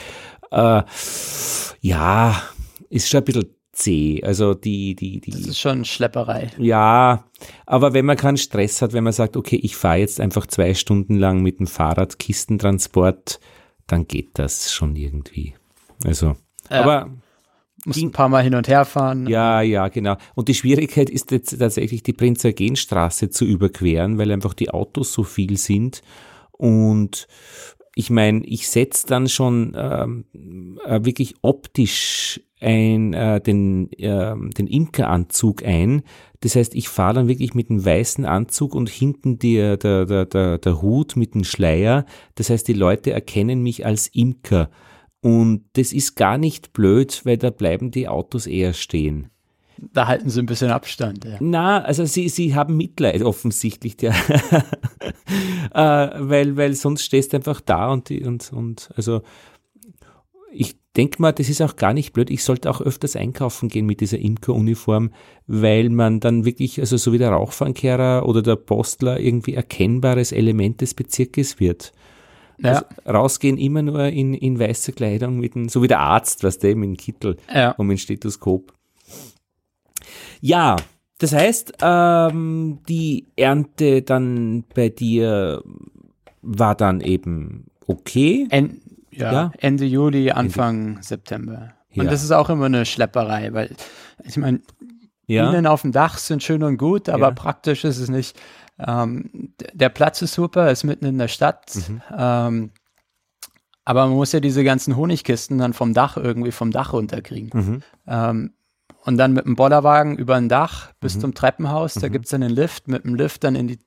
Äh, 0.52 0.84
ja, 1.82 2.42
ist 2.90 3.10
schon 3.10 3.20
ein 3.20 3.26
bisschen 3.26 3.57
zäh. 3.78 4.22
Also 4.24 4.54
die, 4.54 4.96
die, 4.96 5.22
die. 5.22 5.32
Das 5.32 5.42
ist 5.42 5.60
schon 5.60 5.86
Schlepperei. 5.86 6.50
Ja, 6.58 7.24
aber 7.66 7.94
wenn 7.94 8.06
man 8.06 8.18
keinen 8.18 8.38
Stress 8.38 8.82
hat, 8.82 8.94
wenn 8.94 9.04
man 9.04 9.14
sagt, 9.14 9.38
okay, 9.38 9.60
ich 9.62 9.76
fahre 9.76 10.00
jetzt 10.00 10.20
einfach 10.20 10.48
zwei 10.48 10.74
Stunden 10.74 11.16
lang 11.16 11.42
mit 11.42 11.60
dem 11.60 11.68
Fahrrad 11.68 12.20
Kistentransport, 12.20 13.40
dann 13.86 14.08
geht 14.08 14.32
das 14.34 14.74
schon 14.74 14.96
irgendwie. 14.96 15.54
Also, 16.04 16.36
ja. 16.70 16.82
aber 16.82 17.12
muss 17.86 18.02
ein 18.02 18.12
paar 18.12 18.28
Mal 18.28 18.44
hin 18.44 18.56
und 18.56 18.68
her 18.68 18.84
fahren. 18.84 19.28
Ja, 19.28 19.62
ja, 19.62 19.88
genau. 19.88 20.18
Und 20.36 20.50
die 20.50 20.56
Schwierigkeit 20.56 21.10
ist 21.10 21.32
jetzt 21.32 21.58
tatsächlich 21.58 22.04
die 22.04 22.14
Prinzergenstraße 22.14 23.30
zu 23.30 23.46
überqueren, 23.46 24.18
weil 24.18 24.32
einfach 24.32 24.54
die 24.54 24.72
Autos 24.72 25.14
so 25.14 25.24
viel 25.24 25.58
sind. 25.58 26.02
Und 26.52 27.28
ich 27.96 28.10
meine, 28.10 28.44
ich 28.46 28.68
setze 28.68 29.08
dann 29.08 29.30
schon 29.30 29.74
ähm, 29.78 30.80
äh, 30.86 31.06
wirklich 31.06 31.36
optisch 31.42 32.42
ein, 32.60 33.14
äh, 33.14 33.40
den, 33.42 33.92
äh, 33.94 34.36
den 34.36 34.68
Imkeranzug 34.68 35.64
ein. 35.64 36.04
Das 36.42 36.56
heißt, 36.56 36.76
ich 36.76 36.90
fahre 36.90 37.16
dann 37.16 37.28
wirklich 37.28 37.54
mit 37.54 37.70
dem 37.70 37.84
weißen 37.84 38.26
Anzug 38.26 38.76
und 38.76 38.90
hinten 38.90 39.40
der, 39.40 39.78
der, 39.78 40.06
der, 40.06 40.26
der, 40.26 40.58
der 40.58 40.82
Hut 40.82 41.16
mit 41.16 41.34
dem 41.36 41.44
Schleier. 41.44 42.06
Das 42.36 42.50
heißt, 42.50 42.68
die 42.68 42.74
Leute 42.74 43.12
erkennen 43.12 43.62
mich 43.62 43.86
als 43.86 44.08
Imker. 44.08 44.70
Und 45.22 45.66
das 45.74 45.94
ist 45.94 46.16
gar 46.16 46.38
nicht 46.38 46.74
blöd, 46.74 47.22
weil 47.26 47.38
da 47.38 47.50
bleiben 47.50 47.92
die 47.92 48.08
Autos 48.08 48.46
eher 48.48 48.74
stehen. 48.74 49.30
Da 49.94 50.08
halten 50.08 50.30
sie 50.30 50.40
ein 50.40 50.48
bisschen 50.48 50.72
Abstand. 50.72 51.26
Ja. 51.26 51.38
Na, 51.40 51.84
also 51.84 52.06
sie, 52.06 52.30
sie 52.30 52.56
haben 52.56 52.78
Mitleid 52.78 53.22
offensichtlich, 53.22 54.02
ja. 54.02 54.12
äh, 55.74 56.20
weil, 56.20 56.58
weil 56.58 56.74
sonst 56.74 57.04
stehst 57.04 57.34
du 57.34 57.38
einfach 57.38 57.62
da 57.62 57.92
und, 57.92 58.10
und, 58.10 58.52
und 58.54 58.90
also 58.96 59.22
ich 60.52 60.78
denke 60.98 61.22
mal, 61.22 61.32
das 61.32 61.48
ist 61.48 61.62
auch 61.62 61.76
gar 61.76 61.94
nicht 61.94 62.12
blöd. 62.14 62.30
Ich 62.30 62.44
sollte 62.44 62.70
auch 62.70 62.82
öfters 62.82 63.16
einkaufen 63.16 63.70
gehen 63.70 63.86
mit 63.86 64.02
dieser 64.02 64.18
Imkeruniform, 64.18 65.12
weil 65.46 65.90
man 65.90 66.20
dann 66.20 66.44
wirklich, 66.44 66.80
also 66.80 66.98
so 66.98 67.14
wie 67.14 67.20
der 67.20 67.30
Rauchfangkehrer 67.30 68.26
oder 68.26 68.42
der 68.42 68.56
Postler, 68.56 69.20
irgendwie 69.20 69.54
erkennbares 69.54 70.32
Element 70.32 70.82
des 70.82 70.94
Bezirkes 70.94 71.60
wird. 71.60 71.94
Ja. 72.58 72.70
Also 72.70 72.86
rausgehen 73.08 73.58
immer 73.58 73.84
nur 73.84 74.06
in, 74.06 74.34
in 74.34 74.60
weißer 74.60 74.92
Kleidung, 74.92 75.40
mit 75.40 75.56
einem, 75.56 75.70
so 75.70 75.84
wie 75.84 75.88
der 75.88 76.00
Arzt, 76.00 76.44
was 76.44 76.58
der 76.58 76.76
mit 76.76 76.90
dem 76.90 76.98
Kittel 76.98 77.38
ja. 77.54 77.72
und 77.72 77.88
mit 77.88 77.98
dem 77.98 78.02
Stethoskop. 78.02 78.74
Ja, 80.42 80.78
das 81.20 81.34
heißt, 81.34 81.74
ähm, 81.82 82.80
die 82.90 83.28
Ernte 83.36 84.02
dann 84.02 84.64
bei 84.74 84.90
dir 84.90 85.64
war 86.42 86.76
dann 86.76 87.02
eben 87.02 87.66
okay. 87.88 88.48
En 88.50 88.82
ja, 89.18 89.32
ja, 89.32 89.52
Ende 89.58 89.86
Juli, 89.86 90.32
Anfang 90.32 90.90
Ende. 90.90 91.04
September. 91.04 91.74
Und 91.96 92.06
ja. 92.06 92.12
das 92.12 92.24
ist 92.24 92.32
auch 92.32 92.50
immer 92.50 92.66
eine 92.66 92.86
Schlepperei, 92.86 93.54
weil 93.54 93.76
ich 94.24 94.38
meine, 94.38 94.62
ja. 95.26 95.50
Bienen 95.50 95.68
auf 95.68 95.82
dem 95.82 95.92
Dach 95.92 96.18
sind 96.18 96.42
schön 96.42 96.64
und 96.64 96.78
gut, 96.78 97.10
aber 97.10 97.32
praktisch 97.34 97.84
ist 97.84 98.00
es 98.00 98.10
nicht. 98.10 98.40
Ähm, 98.80 99.54
der 99.74 99.90
Platz 99.90 100.22
ist 100.22 100.34
super, 100.34 100.72
ist 100.72 100.84
mitten 100.84 101.06
in 101.06 101.18
der 101.18 101.28
Stadt. 101.28 101.76
Mhm. 101.76 102.02
Ähm, 102.18 102.72
aber 103.84 104.08
man 104.08 104.16
muss 104.16 104.32
ja 104.32 104.40
diese 104.40 104.64
ganzen 104.64 104.96
Honigkisten 104.96 105.58
dann 105.58 105.74
vom 105.74 105.94
Dach 105.94 106.18
irgendwie 106.18 106.52
vom 106.52 106.72
Dach 106.72 106.94
runterkriegen. 106.94 107.50
Mhm. 107.54 107.84
Ähm, 108.08 108.54
und 109.04 109.18
dann 109.18 109.34
mit 109.34 109.46
dem 109.46 109.56
Bollerwagen 109.56 110.18
über 110.18 110.36
ein 110.36 110.50
Dach 110.50 110.92
bis 111.00 111.16
mhm. 111.16 111.22
zum 111.22 111.34
Treppenhaus. 111.34 111.94
Da 111.94 112.08
mhm. 112.08 112.12
gibt 112.12 112.26
es 112.26 112.32
dann 112.32 112.44
einen 112.44 112.54
Lift, 112.54 112.88
mit 112.88 113.06
dem 113.06 113.16
Lift 113.16 113.44
dann 113.44 113.56
in 113.56 113.68
die 113.68 113.80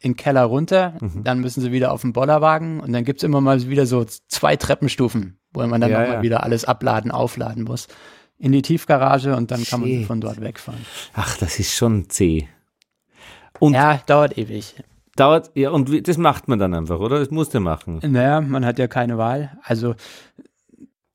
in 0.00 0.12
den 0.12 0.16
Keller 0.16 0.44
runter, 0.44 0.94
mhm. 1.00 1.24
dann 1.24 1.40
müssen 1.40 1.60
sie 1.60 1.72
wieder 1.72 1.92
auf 1.92 2.02
den 2.02 2.12
Bollerwagen 2.12 2.80
und 2.80 2.92
dann 2.92 3.04
gibt 3.04 3.20
es 3.20 3.24
immer 3.24 3.40
mal 3.40 3.68
wieder 3.68 3.86
so 3.86 4.04
zwei 4.04 4.56
Treppenstufen, 4.56 5.38
wo 5.52 5.66
man 5.66 5.80
dann 5.80 5.90
ja, 5.90 6.00
nochmal 6.00 6.16
ja. 6.16 6.22
wieder 6.22 6.44
alles 6.44 6.64
abladen, 6.64 7.10
aufladen 7.10 7.64
muss. 7.64 7.88
In 8.38 8.52
die 8.52 8.62
Tiefgarage 8.62 9.34
und 9.34 9.50
dann 9.50 9.64
kann 9.64 9.80
man 9.80 10.04
von 10.04 10.20
dort 10.20 10.40
wegfahren. 10.40 10.80
Ach, 11.14 11.36
das 11.38 11.58
ist 11.58 11.74
schon 11.74 12.08
zäh. 12.08 12.46
Und 13.58 13.74
ja, 13.74 14.00
dauert 14.06 14.38
ewig. 14.38 14.76
Dauert, 15.16 15.50
ja, 15.56 15.70
und 15.70 16.06
das 16.06 16.16
macht 16.16 16.46
man 16.46 16.60
dann 16.60 16.72
einfach, 16.74 17.00
oder? 17.00 17.18
Das 17.18 17.32
muss 17.32 17.48
der 17.48 17.60
machen. 17.60 17.98
Naja, 18.06 18.40
man 18.40 18.64
hat 18.64 18.78
ja 18.78 18.86
keine 18.86 19.18
Wahl. 19.18 19.58
Also 19.64 19.96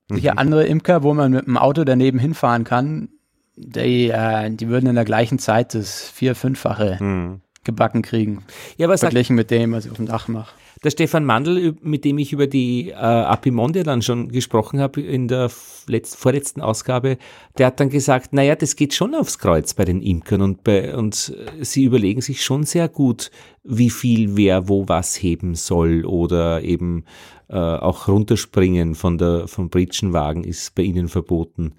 mhm. 0.09 0.17
hier 0.17 0.37
andere 0.37 0.65
Imker, 0.65 1.03
wo 1.03 1.13
man 1.13 1.31
mit 1.31 1.47
dem 1.47 1.57
Auto 1.57 1.85
daneben 1.85 2.19
hinfahren 2.19 2.65
kann, 2.65 3.07
die, 3.55 4.09
äh, 4.09 4.49
die 4.49 4.67
würden 4.67 4.87
in 4.87 4.95
der 4.95 5.05
gleichen 5.05 5.39
Zeit 5.39 5.73
das 5.73 6.01
vier-, 6.01 6.35
fünffache 6.35 6.97
mhm 7.01 7.42
gebacken 7.63 8.01
kriegen. 8.01 8.43
Ja, 8.77 8.87
aber 8.87 8.97
Verglichen 8.97 9.35
mit 9.35 9.51
dem, 9.51 9.71
was 9.71 9.85
ich 9.85 9.91
auf 9.91 9.97
dem 9.97 10.05
Dach 10.05 10.27
mache. 10.27 10.53
Der 10.83 10.89
Stefan 10.89 11.23
Mandl, 11.23 11.75
mit 11.81 12.03
dem 12.03 12.17
ich 12.17 12.33
über 12.33 12.45
die 12.45 12.89
äh, 12.89 12.95
Apimonde 12.95 13.83
dann 13.83 14.01
schon 14.01 14.29
gesprochen 14.29 14.81
habe 14.81 14.99
in 14.99 15.29
der 15.29 15.49
letzt, 15.87 16.17
vorletzten 16.17 16.61
Ausgabe, 16.61 17.17
der 17.57 17.67
hat 17.67 17.79
dann 17.79 17.89
gesagt, 17.89 18.33
naja, 18.33 18.55
das 18.55 18.75
geht 18.75 18.93
schon 18.93 19.15
aufs 19.15 19.39
Kreuz 19.39 19.73
bei 19.73 19.85
den 19.85 20.01
Imkern 20.01 20.41
und, 20.41 20.63
bei, 20.63 20.93
und 20.95 21.33
sie 21.61 21.83
überlegen 21.85 22.21
sich 22.21 22.43
schon 22.43 22.63
sehr 22.63 22.89
gut, 22.89 23.31
wie 23.63 23.89
viel 23.89 24.35
wer 24.35 24.67
wo 24.67 24.89
was 24.89 25.21
heben 25.21 25.55
soll 25.55 26.05
oder 26.05 26.61
eben 26.63 27.05
äh, 27.47 27.55
auch 27.55 28.09
runterspringen 28.09 28.95
von 28.95 29.17
der, 29.17 29.47
vom 29.47 29.69
Britschenwagen 29.69 30.43
ist 30.43 30.75
bei 30.75 30.83
ihnen 30.83 31.07
verboten. 31.07 31.75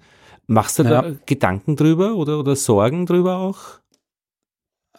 Machst 0.47 0.79
du 0.79 0.83
ja. 0.83 1.01
da 1.01 1.11
Gedanken 1.25 1.75
drüber 1.75 2.15
oder, 2.15 2.39
oder 2.39 2.55
Sorgen 2.55 3.05
drüber 3.05 3.37
auch? 3.37 3.59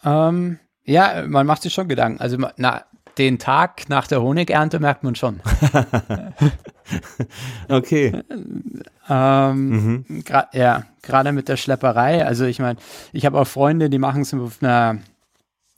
Ähm, 0.03 0.59
ja, 0.87 1.25
man 1.27 1.45
macht 1.45 1.61
sich 1.61 1.73
schon 1.73 1.87
Gedanken. 1.87 2.21
Also 2.21 2.37
na, 2.55 2.83
den 3.17 3.39
Tag 3.39 3.89
nach 3.89 4.07
der 4.07 4.21
Honigernte 4.21 4.79
merkt 4.79 5.03
man 5.03 5.15
schon. 5.15 5.41
okay. 7.69 8.23
Ähm, 9.09 9.69
mhm. 9.69 10.23
ja, 10.53 10.83
gerade 11.01 11.31
mit 11.31 11.49
der 11.49 11.57
Schlepperei. 11.57 12.25
Also 12.25 12.45
ich 12.45 12.59
meine, 12.59 12.79
ich 13.11 13.25
habe 13.25 13.39
auch 13.39 13.47
Freunde, 13.47 13.89
die 13.89 13.99
machen 13.99 14.21
es 14.21 14.33
auf 14.33 14.61
einer 14.61 14.99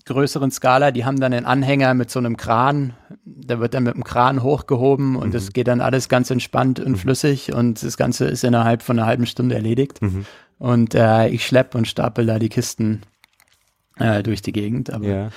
größeren 0.05 0.51
Skala. 0.51 0.91
Die 0.91 1.05
haben 1.05 1.19
dann 1.19 1.33
einen 1.33 1.45
Anhänger 1.45 1.93
mit 1.93 2.11
so 2.11 2.19
einem 2.19 2.37
Kran. 2.37 2.93
Der 3.23 3.59
wird 3.59 3.73
dann 3.73 3.83
mit 3.83 3.95
dem 3.95 4.03
Kran 4.03 4.43
hochgehoben 4.43 5.15
und 5.15 5.33
es 5.33 5.47
mhm. 5.47 5.53
geht 5.53 5.67
dann 5.67 5.81
alles 5.81 6.09
ganz 6.09 6.29
entspannt 6.29 6.79
und 6.79 6.93
mhm. 6.93 6.97
flüssig 6.97 7.53
und 7.53 7.81
das 7.81 7.97
Ganze 7.97 8.25
ist 8.25 8.43
innerhalb 8.43 8.83
von 8.83 8.99
einer 8.99 9.07
halben 9.07 9.25
Stunde 9.25 9.55
erledigt. 9.55 10.01
Mhm. 10.01 10.25
Und 10.57 10.93
äh, 10.93 11.29
ich 11.29 11.45
schleppe 11.45 11.77
und 11.77 11.87
stapel 11.87 12.25
da 12.25 12.37
die 12.37 12.49
Kisten 12.49 13.01
äh, 13.99 14.23
durch 14.23 14.41
die 14.41 14.51
Gegend. 14.51 14.91
Aber 14.91 15.05
ja. 15.05 15.29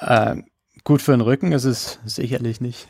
äh, 0.00 0.42
gut 0.84 1.02
für 1.02 1.12
den 1.12 1.20
Rücken 1.20 1.52
ist 1.52 1.64
es 1.64 1.98
sicherlich 2.04 2.60
nicht. 2.60 2.88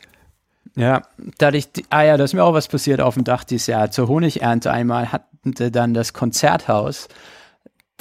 Ja, 0.75 1.03
dadurch, 1.37 1.69
ah 1.89 2.03
ja, 2.03 2.17
da 2.17 2.23
ist 2.23 2.33
mir 2.33 2.43
auch 2.43 2.53
was 2.53 2.67
passiert 2.67 2.99
auf 2.99 3.13
dem 3.13 3.23
Dach 3.23 3.43
dieses 3.43 3.67
Jahr. 3.67 3.91
Zur 3.91 4.07
Honigernte 4.09 4.71
einmal 4.71 5.11
hatte 5.11 5.71
dann 5.71 5.93
das 5.93 6.13
Konzerthaus 6.13 7.07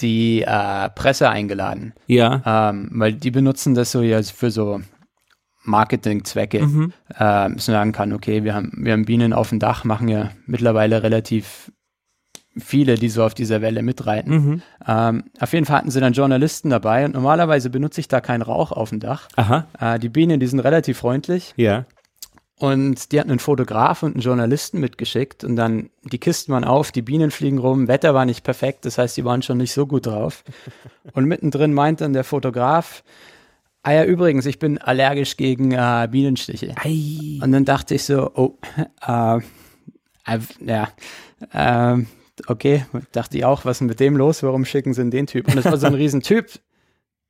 die 0.00 0.42
äh, 0.42 0.90
Presse 0.90 1.28
eingeladen. 1.28 1.94
Ja. 2.06 2.70
Ähm, 2.70 2.90
weil 2.94 3.12
die 3.12 3.30
benutzen 3.30 3.74
das 3.74 3.92
so 3.92 4.02
ja 4.02 4.20
für 4.22 4.50
so 4.50 4.80
Marketingzwecke. 5.62 6.62
Mhm. 6.62 6.92
Äh, 7.16 7.58
sagen 7.58 7.92
kann, 7.92 8.12
okay, 8.12 8.44
wir 8.44 8.54
haben, 8.54 8.72
wir 8.76 8.92
haben 8.92 9.04
Bienen 9.04 9.32
auf 9.32 9.50
dem 9.50 9.60
Dach, 9.60 9.84
machen 9.84 10.08
ja 10.08 10.30
mittlerweile 10.46 11.02
relativ 11.02 11.70
viele, 12.56 12.94
die 12.96 13.08
so 13.08 13.24
auf 13.24 13.34
dieser 13.34 13.60
Welle 13.60 13.82
mitreiten. 13.82 14.32
Mhm. 14.32 14.62
Ähm, 14.86 15.24
auf 15.40 15.52
jeden 15.52 15.66
Fall 15.66 15.78
hatten 15.78 15.90
sie 15.90 16.00
dann 16.00 16.12
Journalisten 16.12 16.70
dabei 16.70 17.04
und 17.04 17.14
normalerweise 17.14 17.70
benutze 17.70 18.00
ich 18.00 18.08
da 18.08 18.20
keinen 18.20 18.42
Rauch 18.42 18.72
auf 18.72 18.90
dem 18.90 19.00
Dach. 19.00 19.28
Aha. 19.36 19.66
Äh, 19.80 19.98
die 19.98 20.08
Bienen, 20.08 20.40
die 20.40 20.46
sind 20.46 20.60
relativ 20.60 20.98
freundlich. 20.98 21.52
Ja. 21.56 21.86
Und 22.56 23.10
die 23.10 23.18
hatten 23.18 23.30
einen 23.30 23.40
Fotograf 23.40 24.04
und 24.04 24.12
einen 24.12 24.22
Journalisten 24.22 24.78
mitgeschickt 24.78 25.42
und 25.42 25.56
dann 25.56 25.90
die 26.04 26.18
Kisten 26.18 26.52
waren 26.52 26.62
auf, 26.64 26.92
die 26.92 27.02
Bienen 27.02 27.32
fliegen 27.32 27.58
rum, 27.58 27.88
Wetter 27.88 28.14
war 28.14 28.24
nicht 28.26 28.44
perfekt, 28.44 28.84
das 28.84 28.96
heißt, 28.96 29.16
die 29.16 29.24
waren 29.24 29.42
schon 29.42 29.58
nicht 29.58 29.72
so 29.72 29.86
gut 29.86 30.06
drauf. 30.06 30.44
Und 31.12 31.26
mittendrin 31.26 31.74
meint 31.74 32.00
dann 32.00 32.12
der 32.12 32.24
Fotograf, 32.24 33.02
ah 33.82 33.92
ja, 33.92 34.04
übrigens, 34.04 34.46
ich 34.46 34.58
bin 34.58 34.78
allergisch 34.78 35.36
gegen 35.36 35.72
äh, 35.72 36.08
Bienenstiche. 36.10 36.74
Ei. 36.82 37.38
Und 37.42 37.52
dann 37.52 37.64
dachte 37.64 37.96
ich 37.96 38.04
so, 38.04 38.30
oh, 38.34 38.56
äh, 39.06 39.38
äh 40.26 40.38
ja, 40.60 40.88
äh, 41.52 42.02
okay, 42.46 42.86
dachte 43.12 43.36
ich 43.36 43.44
auch, 43.44 43.64
was 43.64 43.80
ist 43.80 43.86
mit 43.86 44.00
dem 44.00 44.16
los? 44.16 44.42
Warum 44.42 44.64
schicken 44.64 44.94
sie 44.94 45.02
denn 45.02 45.10
den 45.10 45.26
Typ? 45.26 45.48
Und 45.48 45.56
das 45.56 45.64
war 45.64 45.76
so 45.76 45.86
ein 45.86 45.94
Riesentyp. 45.94 46.60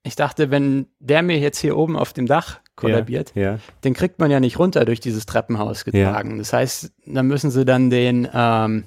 Ich 0.02 0.16
dachte, 0.16 0.50
wenn 0.50 0.86
der 0.98 1.22
mir 1.22 1.38
jetzt 1.38 1.58
hier 1.58 1.76
oben 1.76 1.96
auf 1.96 2.12
dem 2.12 2.26
Dach 2.26 2.60
kollabiert, 2.76 3.32
ja, 3.34 3.42
ja. 3.42 3.58
den 3.84 3.94
kriegt 3.94 4.18
man 4.18 4.30
ja 4.30 4.38
nicht 4.38 4.58
runter 4.58 4.84
durch 4.84 5.00
dieses 5.00 5.24
Treppenhaus 5.24 5.84
getragen. 5.84 6.32
Ja. 6.32 6.36
Das 6.38 6.52
heißt, 6.52 6.92
dann 7.06 7.26
müssen 7.26 7.50
sie 7.50 7.64
dann 7.64 7.88
den, 7.88 8.28
ähm, 8.34 8.84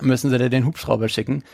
müssen 0.00 0.30
sie 0.30 0.50
den 0.50 0.66
Hubschrauber 0.66 1.08
schicken. 1.08 1.44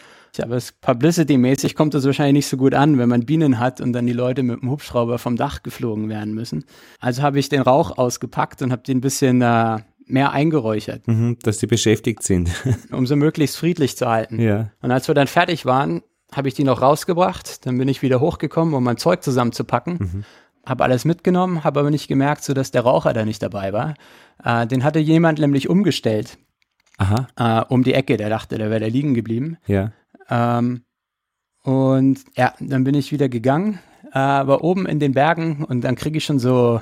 Aber 0.42 0.58
publicity-mäßig 0.80 1.76
kommt 1.76 1.94
das 1.94 2.04
wahrscheinlich 2.04 2.32
nicht 2.32 2.46
so 2.48 2.56
gut 2.56 2.74
an, 2.74 2.98
wenn 2.98 3.08
man 3.08 3.24
Bienen 3.24 3.60
hat 3.60 3.80
und 3.80 3.92
dann 3.92 4.06
die 4.06 4.12
Leute 4.12 4.42
mit 4.42 4.60
dem 4.60 4.70
Hubschrauber 4.70 5.18
vom 5.18 5.36
Dach 5.36 5.62
geflogen 5.62 6.08
werden 6.08 6.34
müssen. 6.34 6.64
Also 6.98 7.22
habe 7.22 7.38
ich 7.38 7.48
den 7.48 7.62
Rauch 7.62 7.96
ausgepackt 7.96 8.62
und 8.62 8.72
habe 8.72 8.82
den 8.82 8.98
ein 8.98 9.00
bisschen 9.00 9.42
äh, 9.42 9.78
mehr 10.06 10.32
eingeräuchert. 10.32 11.06
Mhm, 11.06 11.38
dass 11.42 11.58
sie 11.58 11.66
beschäftigt 11.66 12.22
sind. 12.22 12.50
um 12.92 13.06
sie 13.06 13.16
möglichst 13.16 13.56
friedlich 13.56 13.96
zu 13.96 14.08
halten. 14.08 14.40
Ja. 14.40 14.70
Und 14.82 14.90
als 14.90 15.08
wir 15.08 15.14
dann 15.14 15.26
fertig 15.26 15.66
waren, 15.66 16.02
habe 16.32 16.48
ich 16.48 16.54
die 16.54 16.64
noch 16.64 16.82
rausgebracht. 16.82 17.66
Dann 17.66 17.78
bin 17.78 17.88
ich 17.88 18.02
wieder 18.02 18.20
hochgekommen, 18.20 18.74
um 18.74 18.84
mein 18.84 18.96
Zeug 18.96 19.22
zusammenzupacken. 19.22 19.98
Mhm. 19.98 20.24
Habe 20.66 20.84
alles 20.84 21.04
mitgenommen, 21.04 21.62
habe 21.64 21.80
aber 21.80 21.90
nicht 21.90 22.08
gemerkt, 22.08 22.42
so 22.42 22.54
dass 22.54 22.70
der 22.70 22.82
Raucher 22.82 23.12
da 23.12 23.24
nicht 23.24 23.42
dabei 23.42 23.72
war. 23.72 23.94
Äh, 24.42 24.66
den 24.66 24.82
hatte 24.82 24.98
jemand 24.98 25.38
nämlich 25.38 25.68
umgestellt. 25.68 26.38
Aha. 26.98 27.28
Äh, 27.36 27.64
um 27.72 27.82
die 27.82 27.94
Ecke. 27.94 28.16
Der 28.16 28.28
dachte, 28.28 28.58
der 28.58 28.70
wäre 28.70 28.80
da 28.80 28.86
liegen 28.86 29.14
geblieben. 29.14 29.58
Ja. 29.66 29.92
Ähm, 30.30 30.82
und 31.62 32.20
ja, 32.36 32.54
dann 32.60 32.84
bin 32.84 32.94
ich 32.94 33.10
wieder 33.10 33.28
gegangen, 33.28 33.78
äh, 34.12 34.18
war 34.18 34.62
oben 34.62 34.86
in 34.86 35.00
den 35.00 35.12
Bergen 35.12 35.64
und 35.64 35.82
dann 35.82 35.96
kriege 35.96 36.18
ich 36.18 36.24
schon 36.24 36.38
so 36.38 36.80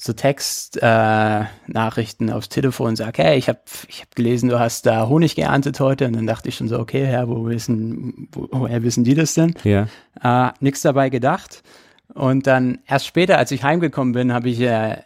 so 0.00 0.12
Textnachrichten 0.12 2.28
äh, 2.28 2.32
aufs 2.32 2.48
Telefon 2.48 2.90
und 2.90 2.96
sag, 2.96 3.18
hey, 3.18 3.36
ich 3.36 3.48
habe 3.48 3.58
ich 3.88 4.02
hab 4.02 4.14
gelesen, 4.14 4.48
du 4.48 4.60
hast 4.60 4.86
da 4.86 5.08
Honig 5.08 5.34
geerntet 5.34 5.80
heute. 5.80 6.06
Und 6.06 6.14
dann 6.14 6.26
dachte 6.26 6.48
ich 6.48 6.54
schon 6.54 6.68
so, 6.68 6.78
okay, 6.78 7.04
Herr, 7.04 7.28
wo 7.28 7.46
wissen, 7.46 8.28
wo, 8.30 8.46
woher 8.52 8.84
wissen 8.84 9.02
die 9.02 9.14
das 9.14 9.34
denn? 9.34 9.54
Ja. 9.64 9.88
Äh, 10.22 10.52
nichts 10.60 10.82
dabei 10.82 11.10
gedacht. 11.10 11.64
Und 12.14 12.46
dann 12.46 12.78
erst 12.86 13.06
später, 13.06 13.38
als 13.38 13.50
ich 13.50 13.64
heimgekommen 13.64 14.14
bin, 14.14 14.32
habe 14.32 14.48
ich 14.48 14.60
äh, 14.60 14.98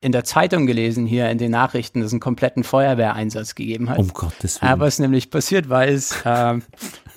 in 0.00 0.12
der 0.12 0.22
Zeitung 0.22 0.66
gelesen, 0.66 1.06
hier 1.06 1.28
in 1.28 1.38
den 1.38 1.50
Nachrichten, 1.50 1.98
dass 2.00 2.06
es 2.06 2.12
einen 2.12 2.20
kompletten 2.20 2.62
Feuerwehreinsatz 2.62 3.56
gegeben 3.56 3.90
hat. 3.90 3.98
Um 3.98 4.12
Gottes 4.12 4.62
Willen. 4.62 4.72
Aber 4.72 4.86
was 4.86 5.00
nämlich 5.00 5.30
passiert 5.30 5.68
war, 5.68 5.86
ist, 5.86 6.24
äh, 6.24 6.60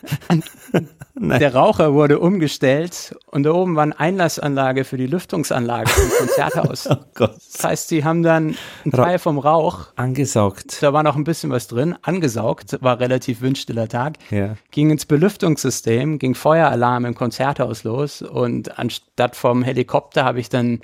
der 1.16 1.54
Raucher 1.54 1.94
wurde 1.94 2.20
umgestellt 2.20 3.16
und 3.28 3.44
da 3.44 3.52
oben 3.52 3.76
war 3.76 3.84
eine 3.84 4.00
Einlassanlage 4.00 4.84
für 4.84 4.98
die 4.98 5.08
Lüftungsanlage 5.08 5.90
im 6.02 6.10
Konzerthaus. 6.18 6.88
oh 6.90 6.98
Gott. 7.14 7.36
Das 7.36 7.64
heißt, 7.64 7.88
sie 7.88 8.04
haben 8.04 8.24
dann 8.24 8.56
einen 8.84 8.92
Teil 8.92 9.20
vom 9.20 9.38
Rauch 9.38 9.88
angesaugt. 9.96 10.82
Da 10.82 10.94
war 10.94 11.04
noch 11.04 11.16
ein 11.16 11.24
bisschen 11.24 11.52
was 11.52 11.68
drin, 11.68 11.96
angesaugt, 12.02 12.78
war 12.82 13.00
relativ 13.00 13.42
windstiller 13.42 13.88
Tag. 13.88 14.18
Ja. 14.30 14.56
Ging 14.72 14.90
ins 14.90 15.06
Belüftungssystem, 15.06 16.20
ging 16.20 16.36
Feueralarm 16.36 17.06
im 17.06 17.16
Konzerthaus 17.16 17.84
los 17.84 18.22
und 18.22 18.78
anstatt 18.80 19.36
vom 19.36 19.64
Helikopter 19.64 20.26
habe 20.26 20.40
ich 20.40 20.50
dann 20.50 20.82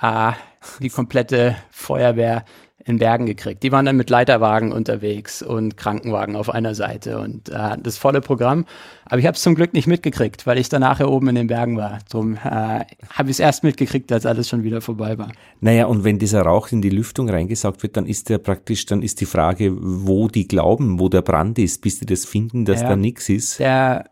äh, 0.00 0.32
die 0.80 0.90
komplette 0.90 1.56
Feuerwehr 1.70 2.44
in 2.88 2.98
Bergen 2.98 3.26
gekriegt. 3.26 3.62
Die 3.62 3.72
waren 3.72 3.84
dann 3.84 3.96
mit 3.96 4.10
Leiterwagen 4.10 4.72
unterwegs 4.72 5.42
und 5.42 5.76
Krankenwagen 5.76 6.36
auf 6.36 6.50
einer 6.50 6.74
Seite 6.74 7.18
und 7.18 7.48
äh, 7.50 7.76
das 7.78 7.98
volle 7.98 8.20
Programm. 8.20 8.64
Aber 9.04 9.18
ich 9.18 9.26
habe 9.26 9.36
es 9.36 9.42
zum 9.42 9.54
Glück 9.54 9.74
nicht 9.74 9.86
mitgekriegt, 9.86 10.46
weil 10.46 10.58
ich 10.58 10.68
danach 10.68 10.98
hier 10.98 11.08
oben 11.08 11.28
in 11.28 11.34
den 11.34 11.46
Bergen 11.46 11.76
war. 11.76 11.98
Drum 12.10 12.34
äh, 12.34 12.38
habe 12.40 12.84
ich 13.24 13.30
es 13.30 13.40
erst 13.40 13.62
mitgekriegt, 13.62 14.10
als 14.10 14.26
alles 14.26 14.48
schon 14.48 14.62
wieder 14.62 14.80
vorbei 14.80 15.18
war. 15.18 15.32
Naja, 15.60 15.86
und 15.86 16.04
wenn 16.04 16.18
dieser 16.18 16.42
Rauch 16.42 16.72
in 16.72 16.82
die 16.82 16.90
Lüftung 16.90 17.28
reingesaugt 17.28 17.82
wird, 17.82 17.96
dann 17.96 18.06
ist 18.06 18.28
der 18.28 18.38
praktisch, 18.38 18.86
dann 18.86 19.02
ist 19.02 19.20
die 19.20 19.26
Frage, 19.26 19.76
wo 19.78 20.28
die 20.28 20.48
glauben, 20.48 20.98
wo 20.98 21.08
der 21.08 21.22
Brand 21.22 21.58
ist, 21.58 21.82
bis 21.82 22.00
die 22.00 22.06
das 22.06 22.24
finden, 22.24 22.64
dass 22.64 22.82
ja, 22.82 22.88
da 22.88 22.96
nichts 22.96 23.28
ist. 23.28 23.58
Der 23.58 24.10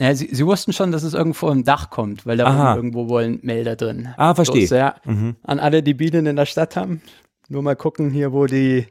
ja, 0.00 0.14
sie, 0.14 0.28
sie 0.30 0.46
wussten 0.46 0.72
schon, 0.72 0.92
dass 0.92 1.02
es 1.02 1.14
irgendwo 1.14 1.48
im 1.50 1.64
Dach 1.64 1.90
kommt, 1.90 2.24
weil 2.24 2.36
da 2.36 2.76
irgendwo 2.76 3.08
wohl 3.08 3.22
ein 3.24 3.40
Melder 3.42 3.74
drin. 3.74 4.10
Ah, 4.16 4.34
verstehe. 4.34 4.68
Ja, 4.68 4.94
mhm. 5.04 5.34
An 5.42 5.58
alle, 5.58 5.82
die 5.82 5.94
Bienen 5.94 6.26
in 6.26 6.36
der 6.36 6.46
Stadt 6.46 6.76
haben, 6.76 7.02
nur 7.48 7.62
mal 7.62 7.76
gucken 7.76 8.10
hier, 8.10 8.32
wo 8.32 8.46
die, 8.46 8.86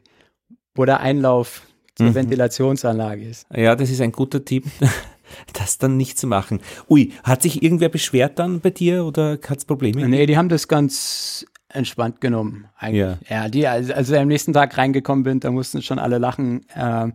wo 0.74 0.84
der 0.84 1.00
Einlauf 1.00 1.62
zur 1.94 2.06
mhm. 2.06 2.14
Ventilationsanlage 2.14 3.24
ist. 3.28 3.46
Ja, 3.54 3.74
das 3.74 3.90
ist 3.90 4.00
ein 4.00 4.12
guter 4.12 4.44
Tipp, 4.44 4.64
das 5.52 5.78
dann 5.78 5.96
nicht 5.96 6.18
zu 6.18 6.26
machen. 6.26 6.60
Ui, 6.88 7.12
hat 7.24 7.42
sich 7.42 7.62
irgendwer 7.62 7.88
beschwert 7.88 8.38
dann 8.38 8.60
bei 8.60 8.70
dir 8.70 9.04
oder 9.04 9.38
hat 9.48 9.58
es 9.58 9.64
Probleme? 9.64 10.08
Nee, 10.08 10.26
die 10.26 10.36
haben 10.36 10.48
das 10.48 10.68
ganz 10.68 11.46
entspannt 11.68 12.20
genommen. 12.20 12.68
Eigentlich. 12.76 13.00
Ja, 13.00 13.18
ja 13.28 13.48
die, 13.48 13.66
als, 13.66 13.90
als 13.90 14.10
ich 14.10 14.18
am 14.18 14.28
nächsten 14.28 14.52
Tag 14.52 14.76
reingekommen 14.78 15.24
bin, 15.24 15.40
da 15.40 15.50
mussten 15.50 15.82
schon 15.82 15.98
alle 15.98 16.18
lachen. 16.18 16.66
Äh, 16.74 17.08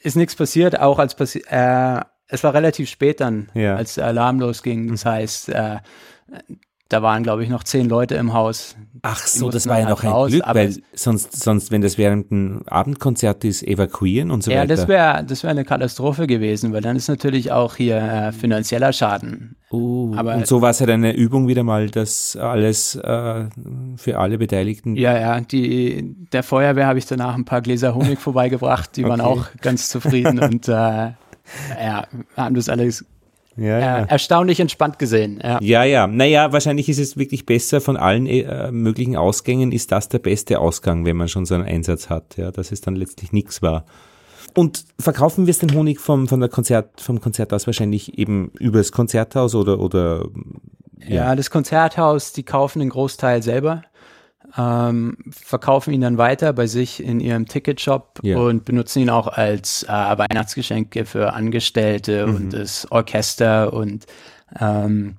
ist 0.00 0.16
nichts 0.16 0.36
passiert, 0.36 0.78
auch 0.78 0.98
als 0.98 1.14
passi 1.14 1.42
äh, 1.48 2.00
es 2.28 2.42
war 2.42 2.54
relativ 2.54 2.88
spät 2.88 3.20
dann, 3.20 3.48
ja. 3.54 3.76
als 3.76 3.94
der 3.94 4.06
Alarm 4.06 4.40
losging. 4.40 4.88
Das 4.88 5.04
heißt, 5.04 5.50
äh, 5.50 5.78
da 6.88 7.02
waren, 7.02 7.22
glaube 7.22 7.42
ich, 7.42 7.48
noch 7.48 7.64
zehn 7.64 7.88
Leute 7.88 8.14
im 8.16 8.34
Haus. 8.34 8.76
Ach 9.02 9.26
so, 9.26 9.50
das 9.50 9.66
war 9.66 9.80
ja 9.80 9.88
noch 9.88 10.02
ein 10.02 10.10
raus, 10.10 10.30
Glück, 10.30 10.44
weil 10.46 10.76
sonst, 10.94 11.42
sonst, 11.42 11.70
wenn 11.70 11.80
das 11.80 11.98
während 11.98 12.30
ein 12.30 12.68
Abendkonzert 12.68 13.44
ist, 13.44 13.62
evakuieren 13.62 14.30
und 14.30 14.42
so 14.42 14.50
ja, 14.50 14.58
weiter. 14.58 14.70
Ja, 14.70 14.76
das 14.76 14.88
wäre 14.88 15.24
das 15.24 15.42
wär 15.42 15.50
eine 15.50 15.64
Katastrophe 15.64 16.26
gewesen, 16.26 16.72
weil 16.72 16.82
dann 16.82 16.96
ist 16.96 17.08
natürlich 17.08 17.52
auch 17.52 17.76
hier 17.76 17.96
äh, 17.96 18.32
finanzieller 18.32 18.92
Schaden. 18.92 19.56
Uh, 19.72 20.14
Aber, 20.14 20.36
und 20.36 20.46
so 20.46 20.62
war 20.62 20.70
es 20.70 20.80
halt 20.80 20.90
eine 20.90 21.14
Übung 21.14 21.48
wieder 21.48 21.64
mal, 21.64 21.90
dass 21.90 22.36
alles 22.36 22.94
äh, 22.96 23.46
für 23.96 24.18
alle 24.18 24.38
Beteiligten. 24.38 24.94
Ja, 24.94 25.18
ja, 25.18 25.40
die, 25.40 26.14
der 26.32 26.42
Feuerwehr 26.42 26.86
habe 26.86 26.98
ich 26.98 27.06
danach 27.06 27.34
ein 27.34 27.44
paar 27.44 27.62
Gläser 27.62 27.94
Honig 27.94 28.18
vorbeigebracht, 28.20 28.96
die 28.96 29.04
okay. 29.04 29.10
waren 29.10 29.20
auch 29.20 29.46
ganz 29.60 29.88
zufrieden 29.88 30.38
und 30.38 30.68
äh, 30.68 30.72
ja, 31.82 32.06
haben 32.36 32.54
das 32.54 32.68
alles 32.68 33.04
ja, 33.56 33.78
ja. 33.78 33.98
Äh, 34.02 34.06
erstaunlich 34.08 34.60
entspannt 34.60 34.98
gesehen. 34.98 35.40
Ja. 35.42 35.58
ja, 35.60 35.84
ja. 35.84 36.06
Naja, 36.06 36.52
wahrscheinlich 36.52 36.88
ist 36.88 36.98
es 36.98 37.16
wirklich 37.16 37.46
besser 37.46 37.80
von 37.80 37.96
allen 37.96 38.26
äh, 38.26 38.70
möglichen 38.72 39.16
Ausgängen, 39.16 39.72
ist 39.72 39.92
das 39.92 40.08
der 40.08 40.18
beste 40.18 40.58
Ausgang, 40.58 41.04
wenn 41.04 41.16
man 41.16 41.28
schon 41.28 41.46
so 41.46 41.54
einen 41.54 41.64
Einsatz 41.64 42.08
hat, 42.10 42.36
ja, 42.36 42.50
dass 42.50 42.72
es 42.72 42.80
dann 42.80 42.96
letztlich 42.96 43.32
nichts 43.32 43.62
war. 43.62 43.84
Und 44.54 44.84
verkaufen 45.00 45.46
wir 45.46 45.50
es 45.50 45.58
den 45.58 45.74
Honig 45.74 45.98
vom, 46.00 46.28
von 46.28 46.40
der 46.40 46.48
Konzert, 46.48 47.00
vom 47.00 47.20
Konzerthaus 47.20 47.66
wahrscheinlich 47.66 48.18
eben 48.18 48.50
übers 48.58 48.92
Konzerthaus 48.92 49.54
oder, 49.54 49.80
oder 49.80 50.26
ja. 51.00 51.14
ja, 51.14 51.36
das 51.36 51.50
Konzerthaus, 51.50 52.32
die 52.32 52.44
kaufen 52.44 52.78
den 52.78 52.90
Großteil 52.90 53.42
selber 53.42 53.82
ähm, 54.56 55.16
verkaufen 55.30 55.92
ihn 55.92 56.00
dann 56.00 56.18
weiter 56.18 56.52
bei 56.52 56.66
sich 56.66 57.02
in 57.02 57.20
ihrem 57.20 57.46
Ticketshop 57.46 58.20
yeah. 58.22 58.38
und 58.38 58.64
benutzen 58.64 59.00
ihn 59.00 59.10
auch 59.10 59.26
als 59.26 59.82
äh, 59.84 59.88
Weihnachtsgeschenke 59.88 61.04
für 61.06 61.32
Angestellte 61.32 62.26
mhm. 62.26 62.36
und 62.36 62.52
das 62.52 62.90
Orchester 62.90 63.72
und 63.72 64.06
ähm, 64.60 65.16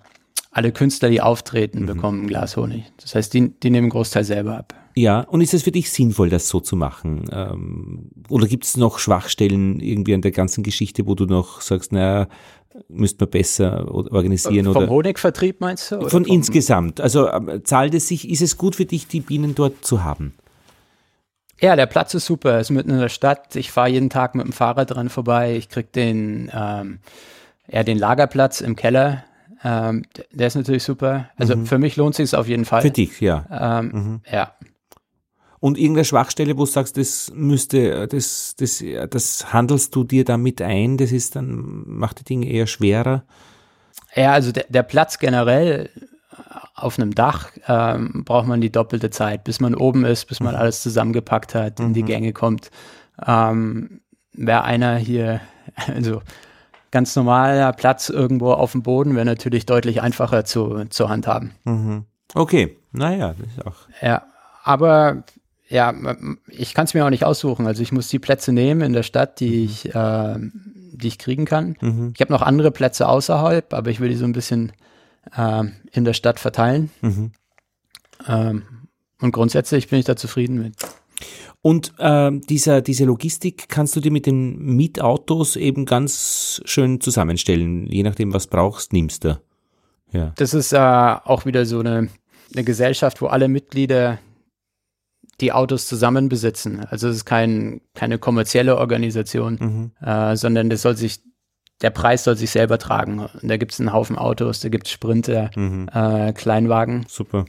alle 0.51 0.71
Künstler, 0.71 1.09
die 1.09 1.19
auftreten, 1.19 1.81
mhm. 1.81 1.85
bekommen 1.87 2.23
ein 2.23 2.27
Glas 2.27 2.55
Honig. 2.55 2.85
Das 3.01 3.13
heißt, 3.15 3.33
die, 3.33 3.49
die 3.59 3.69
nehmen 3.69 3.85
einen 3.85 3.91
Großteil 3.91 4.23
selber 4.23 4.57
ab. 4.57 4.73
Ja, 4.97 5.21
und 5.21 5.41
ist 5.41 5.53
es 5.53 5.63
für 5.63 5.71
dich 5.71 5.91
sinnvoll, 5.91 6.29
das 6.29 6.47
so 6.47 6.61
zu 6.61 6.77
machen? 6.77 7.25
Ähm, 7.31 8.11
oder 8.29 8.47
gibt 8.47 8.63
es 8.63 8.77
noch 8.77 8.97
Schwachstellen 8.97 9.81
irgendwie 9.81 10.13
an 10.13 10.21
der 10.21 10.31
ganzen 10.31 10.63
Geschichte, 10.63 11.05
wo 11.05 11.15
du 11.15 11.25
noch 11.25 11.59
sagst, 11.59 11.91
naja, 11.91 12.27
müsste 12.87 13.25
man 13.25 13.31
besser 13.31 13.93
organisieren. 13.93 14.65
Vom 14.65 14.83
oder 14.83 14.89
Honigvertrieb 14.89 15.59
meinst 15.59 15.91
du? 15.91 16.07
Von 16.07 16.23
insgesamt. 16.23 17.01
Also 17.01 17.29
ähm, 17.29 17.61
zahlt 17.65 17.93
es 17.93 18.07
sich, 18.07 18.29
ist 18.29 18.41
es 18.41 18.57
gut 18.57 18.77
für 18.77 18.85
dich, 18.85 19.07
die 19.07 19.19
Bienen 19.19 19.53
dort 19.53 19.85
zu 19.85 20.05
haben? 20.05 20.33
Ja, 21.59 21.75
der 21.75 21.87
Platz 21.87 22.13
ist 22.13 22.25
super, 22.25 22.59
ist 22.61 22.69
mitten 22.69 22.91
in 22.91 22.99
der 22.99 23.09
Stadt. 23.09 23.53
Ich 23.57 23.71
fahre 23.71 23.89
jeden 23.89 24.09
Tag 24.09 24.33
mit 24.33 24.45
dem 24.45 24.53
Fahrrad 24.53 24.91
dran 24.91 25.09
vorbei. 25.09 25.57
Ich 25.57 25.67
kriege 25.67 25.89
den, 25.93 26.49
ähm, 26.53 26.99
ja, 27.67 27.83
den 27.83 27.97
Lagerplatz 27.97 28.61
im 28.61 28.77
Keller. 28.77 29.25
Ähm, 29.61 30.03
der 30.31 30.47
ist 30.47 30.55
natürlich 30.55 30.83
super. 30.83 31.29
Also 31.35 31.57
mhm. 31.57 31.65
für 31.65 31.79
mich 31.79 31.97
lohnt 31.97 32.15
sich 32.15 32.25
es 32.25 32.33
auf 32.33 32.47
jeden 32.47 32.65
Fall. 32.65 32.81
Für 32.81 32.91
dich, 32.91 33.19
ja. 33.19 33.45
Ähm, 33.79 33.91
mhm. 33.91 34.21
Ja 34.31 34.53
und 35.65 35.79
irgendeine 35.79 36.05
Schwachstelle, 36.05 36.57
wo 36.57 36.65
du 36.65 36.65
sagst, 36.67 36.95
das 36.95 37.31
müsste, 37.33 38.07
das, 38.07 38.55
das, 38.55 38.83
das 39.09 39.51
handelst 39.51 39.95
du 39.95 40.03
dir 40.03 40.23
damit 40.23 40.61
ein, 40.61 40.95
das 40.97 41.11
ist 41.11 41.35
dann, 41.35 41.85
macht 41.87 42.19
die 42.19 42.23
Dinge 42.23 42.47
eher 42.47 42.67
schwerer? 42.67 43.23
Ja, 44.13 44.33
also 44.33 44.51
der, 44.51 44.67
der 44.69 44.83
Platz 44.83 45.17
generell 45.17 45.89
auf 46.75 46.99
einem 46.99 47.15
Dach 47.15 47.49
ähm, 47.67 48.23
braucht 48.25 48.45
man 48.45 48.61
die 48.61 48.71
doppelte 48.71 49.09
Zeit, 49.09 49.43
bis 49.43 49.59
man 49.59 49.73
oben 49.73 50.05
ist, 50.05 50.25
bis 50.25 50.39
man 50.39 50.53
mhm. 50.53 50.61
alles 50.61 50.83
zusammengepackt 50.83 51.55
hat, 51.55 51.79
in 51.79 51.95
die 51.95 52.03
mhm. 52.03 52.07
Gänge 52.07 52.33
kommt. 52.33 52.69
Ähm, 53.25 54.01
Wäre 54.33 54.65
einer 54.65 54.97
hier, 54.97 55.41
also 55.87 56.21
ganz 56.91 57.15
normaler 57.15 57.73
Platz 57.73 58.09
irgendwo 58.09 58.51
auf 58.51 58.73
dem 58.73 58.83
Boden, 58.83 59.15
wäre 59.15 59.25
natürlich 59.25 59.65
deutlich 59.65 60.03
einfacher 60.03 60.45
zu, 60.45 60.85
zu 60.91 61.09
handhaben. 61.09 61.55
Mhm. 61.63 62.05
Okay, 62.35 62.77
naja, 62.91 63.33
das 63.35 63.47
ist 63.47 63.65
auch. 63.65 63.77
Ja, 63.99 64.27
aber 64.63 65.23
ja, 65.67 65.93
ich 66.47 66.73
kann 66.73 66.85
es 66.85 66.93
mir 66.93 67.05
auch 67.05 67.09
nicht 67.09 67.23
aussuchen. 67.23 67.65
Also 67.65 67.81
ich 67.81 67.91
muss 67.91 68.07
die 68.09 68.19
Plätze 68.19 68.51
nehmen 68.51 68.81
in 68.81 68.93
der 68.93 69.03
Stadt, 69.03 69.39
die 69.39 69.61
mhm. 69.61 69.65
ich, 69.65 69.95
äh, 69.95 70.35
die 70.93 71.07
ich 71.07 71.17
kriegen 71.17 71.45
kann. 71.45 71.75
Mhm. 71.81 72.11
Ich 72.13 72.21
habe 72.21 72.31
noch 72.31 72.41
andere 72.41 72.71
Plätze 72.71 73.07
außerhalb, 73.07 73.73
aber 73.73 73.89
ich 73.89 73.99
will 73.99 74.09
die 74.09 74.15
so 74.15 74.25
ein 74.25 74.33
bisschen 74.33 74.71
äh, 75.35 75.63
in 75.91 76.05
der 76.05 76.13
Stadt 76.13 76.39
verteilen. 76.39 76.91
Mhm. 77.01 77.31
Ähm, 78.27 78.63
und 79.21 79.31
grundsätzlich 79.31 79.87
bin 79.87 79.99
ich 79.99 80.05
da 80.05 80.15
zufrieden 80.15 80.61
mit. 80.61 80.75
Und 81.61 81.93
äh, 81.97 82.31
dieser, 82.47 82.81
diese 82.81 83.05
Logistik 83.05 83.69
kannst 83.69 83.95
du 83.95 83.99
dir 83.99 84.11
mit 84.11 84.27
den 84.27 84.59
Mietautos 84.59 85.55
eben 85.55 85.85
ganz 85.85 86.61
schön 86.65 87.01
zusammenstellen. 87.01 87.87
Je 87.87 88.03
nachdem, 88.03 88.33
was 88.33 88.45
brauchst, 88.45 88.93
nimmst 88.93 89.23
du. 89.23 89.39
Ja. 90.11 90.31
Das 90.35 90.53
ist 90.53 90.73
äh, 90.73 90.77
auch 90.77 91.45
wieder 91.45 91.65
so 91.65 91.79
eine, 91.79 92.09
eine 92.53 92.63
Gesellschaft, 92.63 93.19
wo 93.21 93.27
alle 93.27 93.47
Mitglieder 93.47 94.19
die 95.41 95.51
Autos 95.51 95.87
zusammen 95.87 96.29
besitzen. 96.29 96.85
Also 96.89 97.09
es 97.09 97.17
ist 97.17 97.25
kein, 97.25 97.81
keine 97.93 98.17
kommerzielle 98.17 98.77
Organisation, 98.77 99.91
mhm. 100.01 100.07
äh, 100.07 100.35
sondern 100.35 100.69
das 100.69 100.81
soll 100.81 100.95
sich 100.95 101.21
der 101.81 101.89
Preis 101.89 102.23
soll 102.23 102.37
sich 102.37 102.51
selber 102.51 102.77
tragen. 102.77 103.19
Und 103.19 103.47
da 103.47 103.57
gibt 103.57 103.73
es 103.73 103.79
einen 103.79 103.91
Haufen 103.91 104.17
Autos, 104.17 104.61
da 104.61 104.69
gibt 104.69 104.87
es 104.87 104.93
Sprinter, 104.93 105.51
mhm. 105.55 105.89
äh, 105.93 106.33
Kleinwagen. 106.33 107.05
Super. 107.07 107.45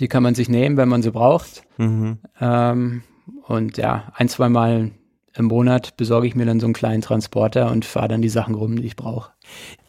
Die 0.00 0.08
kann 0.08 0.22
man 0.22 0.34
sich 0.34 0.48
nehmen, 0.48 0.76
wenn 0.76 0.88
man 0.88 1.02
sie 1.02 1.10
braucht. 1.10 1.64
Mhm. 1.76 2.18
Ähm, 2.40 3.02
und 3.46 3.76
ja, 3.76 4.12
ein, 4.14 4.28
zwei 4.28 4.48
Mal 4.48 4.92
im 5.34 5.46
Monat 5.46 5.96
besorge 5.96 6.26
ich 6.26 6.34
mir 6.34 6.46
dann 6.46 6.60
so 6.60 6.66
einen 6.66 6.74
kleinen 6.74 7.02
Transporter 7.02 7.70
und 7.70 7.84
fahre 7.84 8.08
dann 8.08 8.22
die 8.22 8.28
Sachen 8.28 8.54
rum, 8.54 8.76
die 8.76 8.86
ich 8.86 8.96
brauche. 8.96 9.32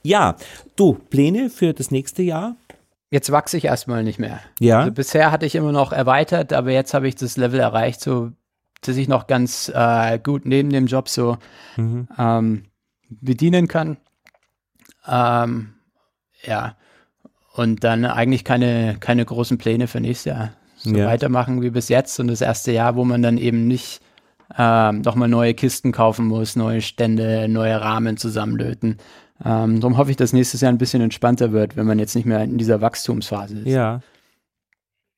Ja, 0.01 0.35
du, 0.75 0.93
Pläne 0.93 1.49
für 1.49 1.73
das 1.73 1.91
nächste 1.91 2.21
Jahr? 2.21 2.55
Jetzt 3.13 3.31
wachse 3.31 3.57
ich 3.57 3.65
erstmal 3.65 4.03
nicht 4.03 4.17
mehr. 4.17 4.39
Ja. 4.59 4.79
Also 4.79 4.91
bisher 4.91 5.31
hatte 5.31 5.45
ich 5.45 5.53
immer 5.53 5.71
noch 5.71 5.91
erweitert, 5.91 6.51
aber 6.51 6.71
jetzt 6.71 6.95
habe 6.95 7.07
ich 7.07 7.13
das 7.13 7.37
Level 7.37 7.59
erreicht, 7.59 8.01
so 8.01 8.31
dass 8.81 8.97
ich 8.97 9.07
noch 9.07 9.27
ganz 9.27 9.71
äh, 9.71 10.17
gut 10.17 10.47
neben 10.47 10.71
dem 10.71 10.87
Job 10.87 11.07
so 11.07 11.37
mhm. 11.77 12.07
ähm, 12.17 12.63
bedienen 13.11 13.67
kann. 13.67 13.97
Ähm, 15.07 15.75
ja. 16.41 16.75
Und 17.53 17.83
dann 17.83 18.03
eigentlich 18.03 18.43
keine, 18.43 18.97
keine 18.99 19.23
großen 19.23 19.59
Pläne 19.59 19.85
für 19.85 20.01
nächstes 20.01 20.33
Jahr. 20.33 20.49
So 20.77 20.89
ja. 20.95 21.05
weitermachen 21.05 21.61
wie 21.61 21.69
bis 21.69 21.89
jetzt 21.89 22.19
und 22.19 22.29
das 22.29 22.41
erste 22.41 22.71
Jahr, 22.71 22.95
wo 22.95 23.05
man 23.05 23.21
dann 23.21 23.37
eben 23.37 23.67
nicht 23.67 24.01
ähm, 24.57 25.01
nochmal 25.01 25.29
neue 25.29 25.53
Kisten 25.53 25.91
kaufen 25.91 26.25
muss, 26.25 26.55
neue 26.55 26.81
Stände, 26.81 27.47
neue 27.47 27.79
Rahmen 27.79 28.17
zusammenlöten. 28.17 28.97
Ähm, 29.45 29.79
darum 29.79 29.97
hoffe 29.97 30.11
ich, 30.11 30.17
dass 30.17 30.33
nächstes 30.33 30.61
Jahr 30.61 30.71
ein 30.71 30.77
bisschen 30.77 31.01
entspannter 31.01 31.51
wird, 31.51 31.75
wenn 31.75 31.85
man 31.85 31.99
jetzt 31.99 32.15
nicht 32.15 32.25
mehr 32.25 32.43
in 32.43 32.57
dieser 32.57 32.81
Wachstumsphase 32.81 33.59
ist. 33.59 33.67
Ja. 33.67 34.01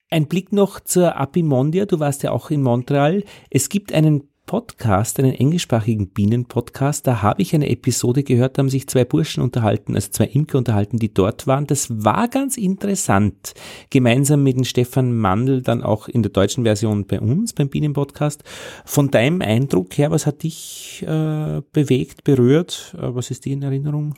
Ein 0.10 0.27
Blick 0.27 0.52
noch 0.52 0.80
zur 0.80 1.18
Apimondia. 1.18 1.85
Du 1.85 1.99
warst 1.99 2.23
ja 2.23 2.31
auch 2.31 2.49
in 2.49 2.61
Montreal. 2.61 3.23
Es 3.49 3.69
gibt 3.69 3.93
einen 3.93 4.30
Podcast, 4.45 5.19
einen 5.19 5.34
englischsprachigen 5.34 6.09
Bienenpodcast, 6.09 7.07
da 7.07 7.22
habe 7.22 7.41
ich 7.41 7.55
eine 7.55 7.69
Episode 7.69 8.23
gehört, 8.23 8.57
da 8.57 8.59
haben 8.61 8.69
sich 8.69 8.88
zwei 8.88 9.03
Burschen 9.03 9.41
unterhalten, 9.41 9.95
also 9.95 10.11
zwei 10.11 10.26
Imker 10.26 10.57
unterhalten, 10.57 10.99
die 10.99 11.13
dort 11.13 11.47
waren. 11.47 11.67
Das 11.67 12.03
war 12.03 12.27
ganz 12.27 12.57
interessant. 12.57 13.53
Gemeinsam 13.89 14.43
mit 14.43 14.57
dem 14.57 14.63
Stefan 14.63 15.17
Mandl 15.17 15.61
dann 15.61 15.84
auch 15.84 16.07
in 16.07 16.22
der 16.22 16.31
deutschen 16.31 16.63
Version 16.63 17.05
bei 17.05 17.19
uns 17.19 17.53
beim 17.53 17.69
Bienenpodcast. 17.69 18.43
Von 18.85 19.09
deinem 19.09 19.41
Eindruck 19.41 19.97
her, 19.97 20.11
was 20.11 20.26
hat 20.26 20.43
dich 20.43 21.03
äh, 21.07 21.61
bewegt, 21.72 22.23
berührt? 22.23 22.95
Äh, 22.97 23.15
was 23.15 23.31
ist 23.31 23.45
die 23.45 23.53
in 23.53 23.63
Erinnerung? 23.63 24.15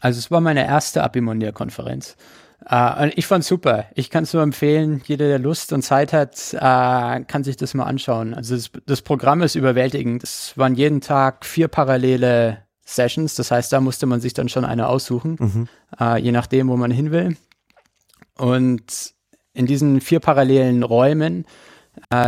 Also 0.00 0.18
es 0.18 0.30
war 0.30 0.40
meine 0.40 0.66
erste 0.66 1.04
Apimondia-Konferenz. 1.04 2.16
Uh, 2.68 3.08
ich 3.16 3.26
fand's 3.26 3.48
super. 3.48 3.86
Ich 3.94 4.10
kann 4.10 4.24
es 4.24 4.34
nur 4.34 4.42
empfehlen. 4.42 5.00
Jeder, 5.06 5.28
der 5.28 5.38
Lust 5.38 5.72
und 5.72 5.82
Zeit 5.82 6.12
hat, 6.12 6.54
uh, 6.54 7.24
kann 7.26 7.42
sich 7.42 7.56
das 7.56 7.72
mal 7.72 7.84
anschauen. 7.84 8.34
Also 8.34 8.54
das, 8.54 8.70
das, 8.84 9.02
Programm 9.02 9.40
ist 9.40 9.54
überwältigend. 9.54 10.22
Es 10.22 10.52
waren 10.56 10.74
jeden 10.74 11.00
Tag 11.00 11.46
vier 11.46 11.68
parallele 11.68 12.58
Sessions. 12.84 13.34
Das 13.34 13.50
heißt, 13.50 13.72
da 13.72 13.80
musste 13.80 14.04
man 14.04 14.20
sich 14.20 14.34
dann 14.34 14.50
schon 14.50 14.66
eine 14.66 14.88
aussuchen, 14.88 15.36
mhm. 15.38 15.68
uh, 15.98 16.16
je 16.16 16.32
nachdem, 16.32 16.68
wo 16.68 16.76
man 16.76 16.90
hin 16.90 17.10
will. 17.10 17.36
Und 18.36 19.14
in 19.54 19.66
diesen 19.66 20.00
vier 20.00 20.20
parallelen 20.20 20.82
Räumen 20.82 21.44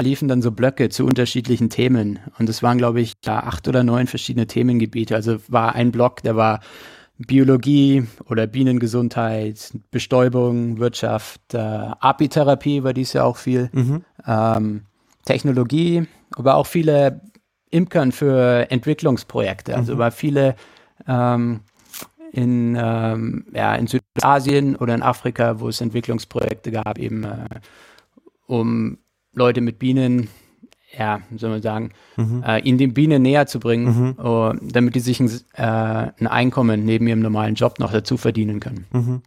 liefen 0.00 0.28
dann 0.28 0.42
so 0.42 0.50
Blöcke 0.50 0.90
zu 0.90 1.06
unterschiedlichen 1.06 1.70
Themen. 1.70 2.18
Und 2.38 2.48
es 2.48 2.62
waren, 2.62 2.76
glaube 2.76 3.00
ich, 3.00 3.14
acht 3.26 3.68
oder 3.68 3.84
neun 3.84 4.06
verschiedene 4.06 4.46
Themengebiete. 4.46 5.14
Also 5.14 5.38
war 5.48 5.74
ein 5.74 5.92
Block, 5.92 6.22
der 6.22 6.36
war 6.36 6.60
Biologie 7.22 8.06
oder 8.28 8.46
Bienengesundheit, 8.46 9.72
Bestäubung, 9.90 10.78
Wirtschaft, 10.78 11.54
äh, 11.54 11.58
Apitherapie 11.58 12.82
war 12.84 12.92
dies 12.92 13.12
ja 13.12 13.24
auch 13.24 13.36
viel, 13.36 13.70
mhm. 13.72 14.04
ähm, 14.26 14.82
Technologie, 15.24 16.06
aber 16.36 16.56
auch 16.56 16.66
viele 16.66 17.20
Imkern 17.70 18.12
für 18.12 18.70
Entwicklungsprojekte. 18.70 19.74
Also 19.76 19.94
mhm. 19.94 19.98
war 19.98 20.10
viele 20.10 20.56
ähm, 21.06 21.60
in, 22.32 22.76
ähm, 22.80 23.46
ja, 23.54 23.74
in 23.74 23.86
Südasien 23.86 24.76
oder 24.76 24.94
in 24.94 25.02
Afrika, 25.02 25.60
wo 25.60 25.68
es 25.68 25.80
Entwicklungsprojekte 25.80 26.70
gab, 26.70 26.98
eben 26.98 27.24
äh, 27.24 27.46
um 28.46 28.98
Leute 29.34 29.60
mit 29.60 29.78
Bienen 29.78 30.28
ja, 30.96 31.20
soll 31.36 31.50
man 31.50 31.62
sagen, 31.62 31.90
mhm. 32.16 32.42
äh, 32.46 32.60
ihnen 32.60 32.78
die 32.78 32.86
Biene 32.86 33.18
näher 33.18 33.46
zu 33.46 33.60
bringen, 33.60 34.16
mhm. 34.18 34.24
uh, 34.24 34.52
damit 34.60 34.94
die 34.94 35.00
sich 35.00 35.20
ein, 35.20 35.30
äh, 35.54 35.62
ein, 35.62 36.26
Einkommen 36.26 36.84
neben 36.84 37.06
ihrem 37.06 37.20
normalen 37.20 37.54
Job 37.54 37.78
noch 37.78 37.92
dazu 37.92 38.16
verdienen 38.16 38.60
können. 38.60 38.86
Mhm. 38.92 39.22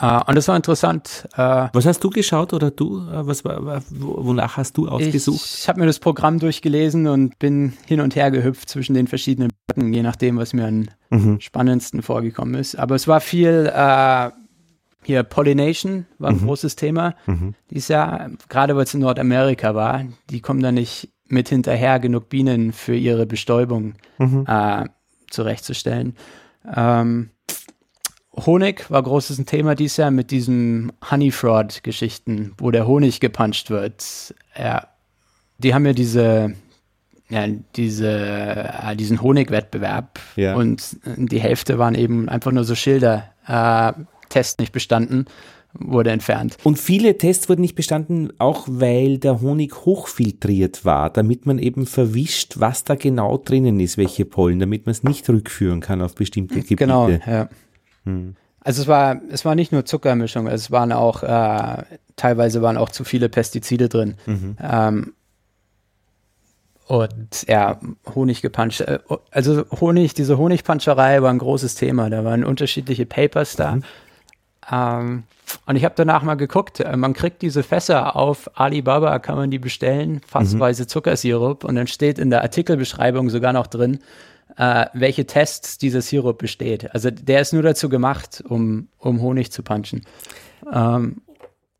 Uh, 0.00 0.20
und 0.28 0.36
das 0.36 0.46
war 0.46 0.54
interessant. 0.54 1.28
Uh, 1.36 1.66
was 1.72 1.84
hast 1.84 2.04
du 2.04 2.10
geschaut 2.10 2.52
oder 2.52 2.70
du? 2.70 3.02
Was, 3.10 3.42
wonach 3.44 4.56
hast 4.56 4.76
du 4.76 4.86
ausgesucht? 4.86 5.44
Ich, 5.44 5.62
ich 5.62 5.68
habe 5.68 5.80
mir 5.80 5.86
das 5.86 5.98
Programm 5.98 6.38
durchgelesen 6.38 7.08
und 7.08 7.36
bin 7.40 7.72
hin 7.84 8.00
und 8.00 8.14
her 8.14 8.30
gehüpft 8.30 8.68
zwischen 8.68 8.94
den 8.94 9.08
verschiedenen 9.08 9.50
Blöcken, 9.66 9.92
je 9.92 10.02
nachdem, 10.02 10.36
was 10.36 10.52
mir 10.52 10.68
am 10.68 10.86
mhm. 11.10 11.40
spannendsten 11.40 12.02
vorgekommen 12.02 12.54
ist. 12.54 12.78
Aber 12.78 12.94
es 12.94 13.08
war 13.08 13.20
viel 13.20 13.72
hier 15.04 15.22
Pollination 15.22 16.06
war 16.18 16.30
ein 16.30 16.36
mhm. 16.36 16.46
großes 16.46 16.76
Thema 16.76 17.14
mhm. 17.26 17.54
dieses 17.70 17.88
Jahr, 17.88 18.30
gerade 18.48 18.76
weil 18.76 18.84
es 18.84 18.94
in 18.94 19.00
Nordamerika 19.00 19.74
war. 19.74 20.04
Die 20.30 20.40
kommen 20.40 20.60
da 20.60 20.72
nicht 20.72 21.10
mit 21.28 21.48
hinterher, 21.48 22.00
genug 22.00 22.28
Bienen 22.28 22.72
für 22.72 22.94
ihre 22.94 23.26
Bestäubung 23.26 23.94
mhm. 24.18 24.44
äh, 24.46 24.86
zurechtzustellen. 25.30 26.16
Ähm, 26.74 27.30
Honig 28.46 28.90
war 28.90 29.02
großes 29.02 29.44
Thema 29.46 29.74
dieses 29.74 29.96
Jahr 29.96 30.10
mit 30.10 30.30
diesen 30.30 30.92
Honey 31.10 31.30
Fraud 31.30 31.82
Geschichten, 31.82 32.52
wo 32.58 32.70
der 32.70 32.86
Honig 32.86 33.20
gepuncht 33.20 33.70
wird. 33.70 34.34
Ja, 34.56 34.88
die 35.58 35.74
haben 35.74 35.86
ja 35.86 35.92
diese, 35.92 36.54
ja, 37.28 37.46
diese, 37.76 38.10
äh, 38.10 38.96
diesen 38.96 39.22
Honigwettbewerb 39.22 40.20
ja. 40.36 40.54
und 40.54 40.98
die 41.04 41.40
Hälfte 41.40 41.78
waren 41.78 41.94
eben 41.94 42.28
einfach 42.28 42.52
nur 42.52 42.64
so 42.64 42.74
Schilder. 42.74 43.24
Äh, 43.46 43.92
Test 44.28 44.60
nicht 44.60 44.72
bestanden, 44.72 45.26
wurde 45.74 46.10
entfernt. 46.10 46.56
Und 46.64 46.78
viele 46.78 47.18
Tests 47.18 47.48
wurden 47.48 47.60
nicht 47.60 47.74
bestanden, 47.74 48.32
auch 48.38 48.66
weil 48.68 49.18
der 49.18 49.40
Honig 49.40 49.84
hochfiltriert 49.84 50.84
war, 50.84 51.10
damit 51.10 51.46
man 51.46 51.58
eben 51.58 51.86
verwischt, 51.86 52.54
was 52.58 52.84
da 52.84 52.94
genau 52.94 53.36
drinnen 53.38 53.78
ist, 53.80 53.98
welche 53.98 54.24
Pollen, 54.24 54.58
damit 54.60 54.86
man 54.86 54.92
es 54.92 55.02
nicht 55.02 55.28
rückführen 55.28 55.80
kann 55.80 56.00
auf 56.00 56.14
bestimmte 56.14 56.54
Gebiete. 56.54 56.76
Genau, 56.76 57.08
ja. 57.08 57.48
Hm. 58.04 58.34
Also 58.60 58.82
es 58.82 58.88
war, 58.88 59.20
es 59.30 59.44
war 59.44 59.54
nicht 59.54 59.72
nur 59.72 59.84
Zuckermischung, 59.84 60.46
es 60.46 60.70
waren 60.70 60.92
auch, 60.92 61.22
äh, 61.22 61.84
teilweise 62.16 62.60
waren 62.60 62.76
auch 62.76 62.88
zu 62.88 63.04
viele 63.04 63.28
Pestizide 63.28 63.88
drin. 63.88 64.14
Mhm. 64.26 64.56
Ähm, 64.60 65.12
und 66.86 67.46
ja, 67.46 67.78
Honig 68.14 68.42
gepanscht. 68.42 68.80
Äh, 68.80 68.98
also 69.30 69.64
Honig, 69.80 70.14
diese 70.14 70.38
Honigpanscherei 70.38 71.22
war 71.22 71.30
ein 71.30 71.38
großes 71.38 71.74
Thema. 71.74 72.10
Da 72.10 72.24
waren 72.24 72.44
unterschiedliche 72.44 73.06
Papers 73.06 73.56
da. 73.56 73.76
Mhm. 73.76 73.84
Ähm, 74.70 75.24
und 75.66 75.76
ich 75.76 75.84
habe 75.84 75.94
danach 75.96 76.22
mal 76.22 76.34
geguckt, 76.34 76.80
äh, 76.80 76.96
man 76.96 77.14
kriegt 77.14 77.42
diese 77.42 77.62
Fässer 77.62 78.16
auf 78.16 78.50
Alibaba, 78.58 79.18
kann 79.18 79.36
man 79.36 79.50
die 79.50 79.58
bestellen, 79.58 80.20
fassweise 80.26 80.84
mhm. 80.84 80.88
Zuckersirup. 80.88 81.64
Und 81.64 81.74
dann 81.74 81.86
steht 81.86 82.18
in 82.18 82.30
der 82.30 82.42
Artikelbeschreibung 82.42 83.30
sogar 83.30 83.52
noch 83.52 83.66
drin, 83.66 84.00
äh, 84.56 84.86
welche 84.92 85.26
Tests 85.26 85.78
dieser 85.78 86.02
Sirup 86.02 86.38
besteht. 86.38 86.92
Also 86.94 87.10
der 87.10 87.40
ist 87.40 87.52
nur 87.52 87.62
dazu 87.62 87.88
gemacht, 87.88 88.42
um, 88.48 88.88
um 88.98 89.20
Honig 89.20 89.52
zu 89.52 89.62
punchen. 89.62 90.04
Ähm, 90.72 91.22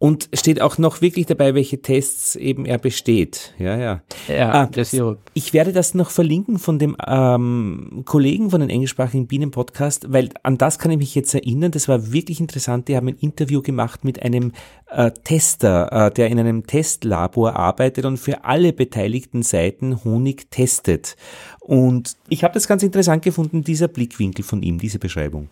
und 0.00 0.28
steht 0.32 0.60
auch 0.60 0.78
noch 0.78 1.00
wirklich 1.00 1.26
dabei, 1.26 1.54
welche 1.54 1.82
Tests 1.82 2.36
eben 2.36 2.66
er 2.66 2.78
besteht. 2.78 3.52
Ja, 3.58 3.76
ja. 3.76 4.02
Ja, 4.28 4.52
ah, 4.52 4.66
das 4.66 4.96
ich 5.34 5.52
werde 5.52 5.72
das 5.72 5.94
noch 5.94 6.10
verlinken 6.10 6.60
von 6.60 6.78
dem 6.78 6.96
ähm, 7.04 8.02
Kollegen 8.04 8.50
von 8.50 8.60
den 8.60 8.70
englischsprachigen 8.70 9.26
Bienen-Podcast, 9.26 10.12
weil 10.12 10.28
an 10.44 10.56
das 10.56 10.78
kann 10.78 10.92
ich 10.92 10.98
mich 10.98 11.16
jetzt 11.16 11.34
erinnern. 11.34 11.72
Das 11.72 11.88
war 11.88 12.12
wirklich 12.12 12.38
interessant. 12.38 12.86
Die 12.86 12.96
haben 12.96 13.08
ein 13.08 13.16
Interview 13.16 13.60
gemacht 13.60 14.04
mit 14.04 14.22
einem 14.22 14.52
äh, 14.86 15.10
Tester, 15.24 15.90
äh, 15.90 16.10
der 16.12 16.28
in 16.28 16.38
einem 16.38 16.66
Testlabor 16.66 17.56
arbeitet 17.56 18.04
und 18.04 18.18
für 18.18 18.44
alle 18.44 18.72
beteiligten 18.72 19.42
Seiten 19.42 20.04
Honig 20.04 20.48
testet. 20.52 21.16
Und 21.58 22.16
ich 22.28 22.44
habe 22.44 22.54
das 22.54 22.68
ganz 22.68 22.84
interessant 22.84 23.24
gefunden, 23.24 23.64
dieser 23.64 23.88
Blickwinkel 23.88 24.44
von 24.44 24.62
ihm, 24.62 24.78
diese 24.78 25.00
Beschreibung. 25.00 25.48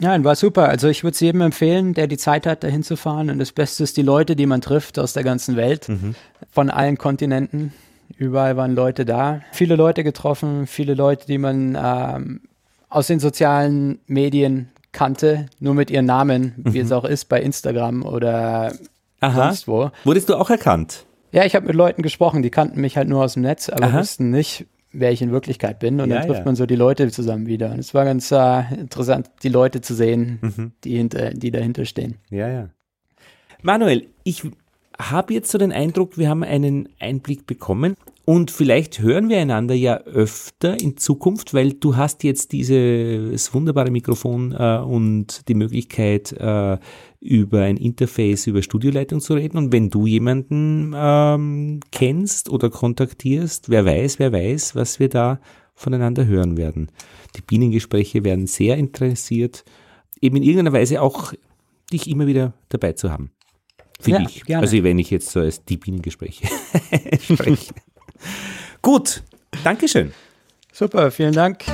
Ja, 0.00 0.22
war 0.24 0.34
super. 0.34 0.68
Also 0.68 0.88
ich 0.88 1.04
würde 1.04 1.14
es 1.14 1.20
jedem 1.20 1.42
empfehlen, 1.42 1.94
der 1.94 2.06
die 2.06 2.16
Zeit 2.16 2.46
hat, 2.46 2.64
dahin 2.64 2.82
zu 2.82 2.96
fahren. 2.96 3.30
Und 3.30 3.38
das 3.38 3.52
Beste 3.52 3.84
ist 3.84 3.96
die 3.96 4.02
Leute, 4.02 4.34
die 4.34 4.46
man 4.46 4.60
trifft 4.60 4.98
aus 4.98 5.12
der 5.12 5.24
ganzen 5.24 5.56
Welt, 5.56 5.88
mhm. 5.88 6.14
von 6.50 6.70
allen 6.70 6.96
Kontinenten. 6.96 7.72
Überall 8.16 8.56
waren 8.56 8.74
Leute 8.74 9.04
da. 9.04 9.42
Viele 9.52 9.76
Leute 9.76 10.02
getroffen, 10.02 10.66
viele 10.66 10.94
Leute, 10.94 11.26
die 11.26 11.38
man 11.38 11.78
ähm, 11.80 12.40
aus 12.88 13.06
den 13.06 13.20
sozialen 13.20 14.00
Medien 14.06 14.70
kannte, 14.92 15.46
nur 15.60 15.74
mit 15.74 15.90
ihren 15.90 16.06
Namen, 16.06 16.54
mhm. 16.56 16.74
wie 16.74 16.80
es 16.80 16.92
auch 16.92 17.04
ist 17.04 17.28
bei 17.28 17.40
Instagram 17.40 18.02
oder 18.02 18.72
Aha. 19.20 19.48
sonst 19.48 19.68
wo. 19.68 19.90
Wurdest 20.04 20.28
du 20.28 20.34
auch 20.34 20.50
erkannt? 20.50 21.06
Ja, 21.32 21.44
ich 21.44 21.54
habe 21.54 21.66
mit 21.66 21.76
Leuten 21.76 22.02
gesprochen, 22.02 22.42
die 22.42 22.50
kannten 22.50 22.80
mich 22.80 22.96
halt 22.96 23.08
nur 23.08 23.22
aus 23.22 23.34
dem 23.34 23.42
Netz, 23.42 23.68
aber 23.68 23.86
Aha. 23.86 24.00
wussten 24.00 24.30
nicht, 24.30 24.66
wer 24.92 25.12
ich 25.12 25.22
in 25.22 25.32
Wirklichkeit 25.32 25.78
bin. 25.78 26.00
Und 26.00 26.10
ja, 26.10 26.18
dann 26.18 26.26
trifft 26.26 26.40
ja. 26.40 26.44
man 26.44 26.56
so 26.56 26.66
die 26.66 26.76
Leute 26.76 27.10
zusammen 27.10 27.46
wieder. 27.46 27.70
Und 27.72 27.78
es 27.78 27.94
war 27.94 28.04
ganz 28.04 28.30
äh, 28.30 28.74
interessant, 28.74 29.30
die 29.42 29.48
Leute 29.48 29.80
zu 29.80 29.94
sehen, 29.94 30.38
mhm. 30.40 30.72
die, 30.84 30.96
hinter, 30.96 31.30
die 31.30 31.50
dahinter 31.50 31.84
stehen. 31.84 32.16
Ja, 32.30 32.48
ja. 32.48 32.70
Manuel, 33.62 34.06
ich 34.24 34.42
habe 35.00 35.32
jetzt 35.34 35.50
so 35.50 35.58
den 35.58 35.72
Eindruck, 35.72 36.18
wir 36.18 36.28
haben 36.28 36.42
einen 36.42 36.88
Einblick 36.98 37.46
bekommen 37.46 37.94
und 38.24 38.50
vielleicht 38.50 39.00
hören 39.00 39.28
wir 39.28 39.38
einander 39.38 39.74
ja 39.74 39.98
öfter 40.02 40.80
in 40.80 40.96
Zukunft, 40.96 41.52
weil 41.52 41.72
du 41.72 41.96
hast 41.96 42.22
jetzt 42.22 42.52
dieses 42.52 43.52
wunderbare 43.52 43.90
Mikrofon 43.90 44.52
äh, 44.52 44.78
und 44.78 45.48
die 45.48 45.54
Möglichkeit, 45.54 46.32
äh, 46.32 46.78
über 47.20 47.62
ein 47.62 47.76
Interface, 47.76 48.46
über 48.46 48.62
Studioleitung 48.62 49.20
zu 49.20 49.34
reden. 49.34 49.58
Und 49.58 49.72
wenn 49.72 49.90
du 49.90 50.06
jemanden 50.06 50.94
ähm, 50.96 51.80
kennst 51.90 52.50
oder 52.50 52.70
kontaktierst, 52.70 53.68
wer 53.68 53.84
weiß, 53.84 54.18
wer 54.18 54.32
weiß, 54.32 54.76
was 54.76 55.00
wir 55.00 55.08
da 55.08 55.40
voneinander 55.74 56.26
hören 56.26 56.56
werden. 56.56 56.92
Die 57.36 57.42
Bienengespräche 57.42 58.22
werden 58.22 58.46
sehr 58.46 58.76
interessiert, 58.76 59.64
eben 60.20 60.36
in 60.36 60.42
irgendeiner 60.42 60.72
Weise 60.72 61.02
auch 61.02 61.32
dich 61.92 62.08
immer 62.08 62.26
wieder 62.26 62.52
dabei 62.68 62.92
zu 62.92 63.10
haben. 63.10 63.32
Finde 64.00 64.22
ja, 64.22 64.28
ich. 64.28 64.44
Gerne. 64.44 64.62
Also 64.62 64.82
wenn 64.82 64.98
ich 64.98 65.10
jetzt 65.10 65.30
so 65.30 65.40
als 65.40 65.64
die 65.64 65.76
Bienengespräche 65.76 66.46
spreche. 67.22 67.74
Gut, 68.82 69.22
Dankeschön. 69.62 70.12
Super, 70.72 71.10
vielen 71.10 71.32
Dank. 71.32 71.64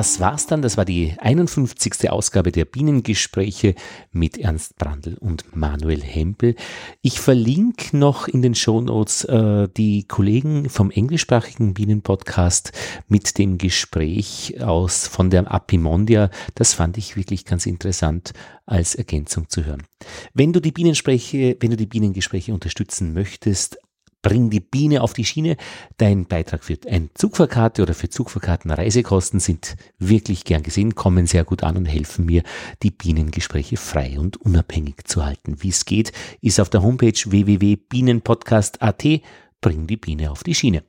Das 0.00 0.18
war's 0.18 0.46
dann. 0.46 0.62
Das 0.62 0.78
war 0.78 0.86
die 0.86 1.14
51. 1.18 2.08
Ausgabe 2.10 2.52
der 2.52 2.64
Bienengespräche 2.64 3.74
mit 4.12 4.38
Ernst 4.38 4.76
Brandl 4.76 5.18
und 5.18 5.54
Manuel 5.54 6.00
Hempel. 6.00 6.54
Ich 7.02 7.20
verlinke 7.20 7.94
noch 7.94 8.26
in 8.26 8.40
den 8.40 8.54
Shownotes 8.54 9.24
äh, 9.24 9.68
die 9.76 10.04
Kollegen 10.04 10.70
vom 10.70 10.90
englischsprachigen 10.90 11.74
Bienenpodcast 11.74 12.72
mit 13.08 13.36
dem 13.36 13.58
Gespräch 13.58 14.62
aus 14.62 15.06
von 15.06 15.28
der 15.28 15.52
Apimondia. 15.52 16.30
Das 16.54 16.72
fand 16.72 16.96
ich 16.96 17.16
wirklich 17.16 17.44
ganz 17.44 17.66
interessant 17.66 18.32
als 18.64 18.94
Ergänzung 18.94 19.50
zu 19.50 19.66
hören. 19.66 19.82
Wenn 20.32 20.54
du 20.54 20.60
die 20.60 20.72
Bienenspreche, 20.72 21.58
wenn 21.60 21.72
du 21.72 21.76
die 21.76 21.86
Bienengespräche 21.86 22.54
unterstützen 22.54 23.12
möchtest, 23.12 23.76
Bring 24.22 24.50
die 24.50 24.60
Biene 24.60 25.02
auf 25.02 25.14
die 25.14 25.24
Schiene. 25.24 25.56
Dein 25.96 26.26
Beitrag 26.26 26.64
für 26.64 26.76
ein 26.88 27.10
Zugfahrkarte 27.14 27.82
oder 27.82 27.94
für 27.94 28.10
Zugfahrkarten 28.10 28.70
Reisekosten 28.70 29.40
sind 29.40 29.76
wirklich 29.98 30.44
gern 30.44 30.62
gesehen, 30.62 30.94
kommen 30.94 31.26
sehr 31.26 31.44
gut 31.44 31.62
an 31.62 31.78
und 31.78 31.86
helfen 31.86 32.26
mir, 32.26 32.42
die 32.82 32.90
Bienengespräche 32.90 33.78
frei 33.78 34.18
und 34.18 34.36
unabhängig 34.36 35.04
zu 35.04 35.24
halten. 35.24 35.62
Wie 35.62 35.70
es 35.70 35.86
geht, 35.86 36.12
ist 36.42 36.60
auf 36.60 36.68
der 36.68 36.82
Homepage 36.82 37.12
www.bienenpodcast.at. 37.12 39.04
Bring 39.62 39.86
die 39.86 39.96
Biene 39.96 40.30
auf 40.30 40.42
die 40.42 40.54
Schiene. 40.54 40.84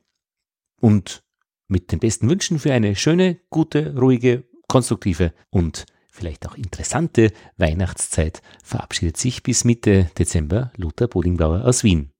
Und 0.80 1.22
mit 1.68 1.90
den 1.90 2.00
besten 2.00 2.28
Wünschen 2.28 2.58
für 2.58 2.72
eine 2.72 2.94
schöne, 2.96 3.38
gute, 3.48 3.96
ruhige, 3.96 4.44
konstruktive 4.68 5.32
und 5.50 5.86
vielleicht 6.10 6.46
auch 6.46 6.54
interessante 6.54 7.32
Weihnachtszeit 7.56 8.42
verabschiedet 8.62 9.16
sich 9.16 9.42
bis 9.42 9.64
Mitte 9.64 10.10
Dezember 10.18 10.70
Lothar 10.76 11.08
Bodingbauer 11.08 11.64
aus 11.64 11.82
Wien. 11.82 12.11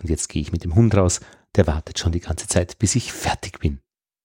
Und 0.00 0.10
jetzt 0.10 0.28
gehe 0.28 0.42
ich 0.42 0.52
mit 0.52 0.64
dem 0.64 0.74
Hund 0.74 0.94
raus, 0.94 1.20
der 1.56 1.66
wartet 1.66 1.98
schon 1.98 2.12
die 2.12 2.20
ganze 2.20 2.46
Zeit, 2.46 2.78
bis 2.78 2.94
ich 2.94 3.12
fertig 3.12 3.58
bin. 3.58 3.80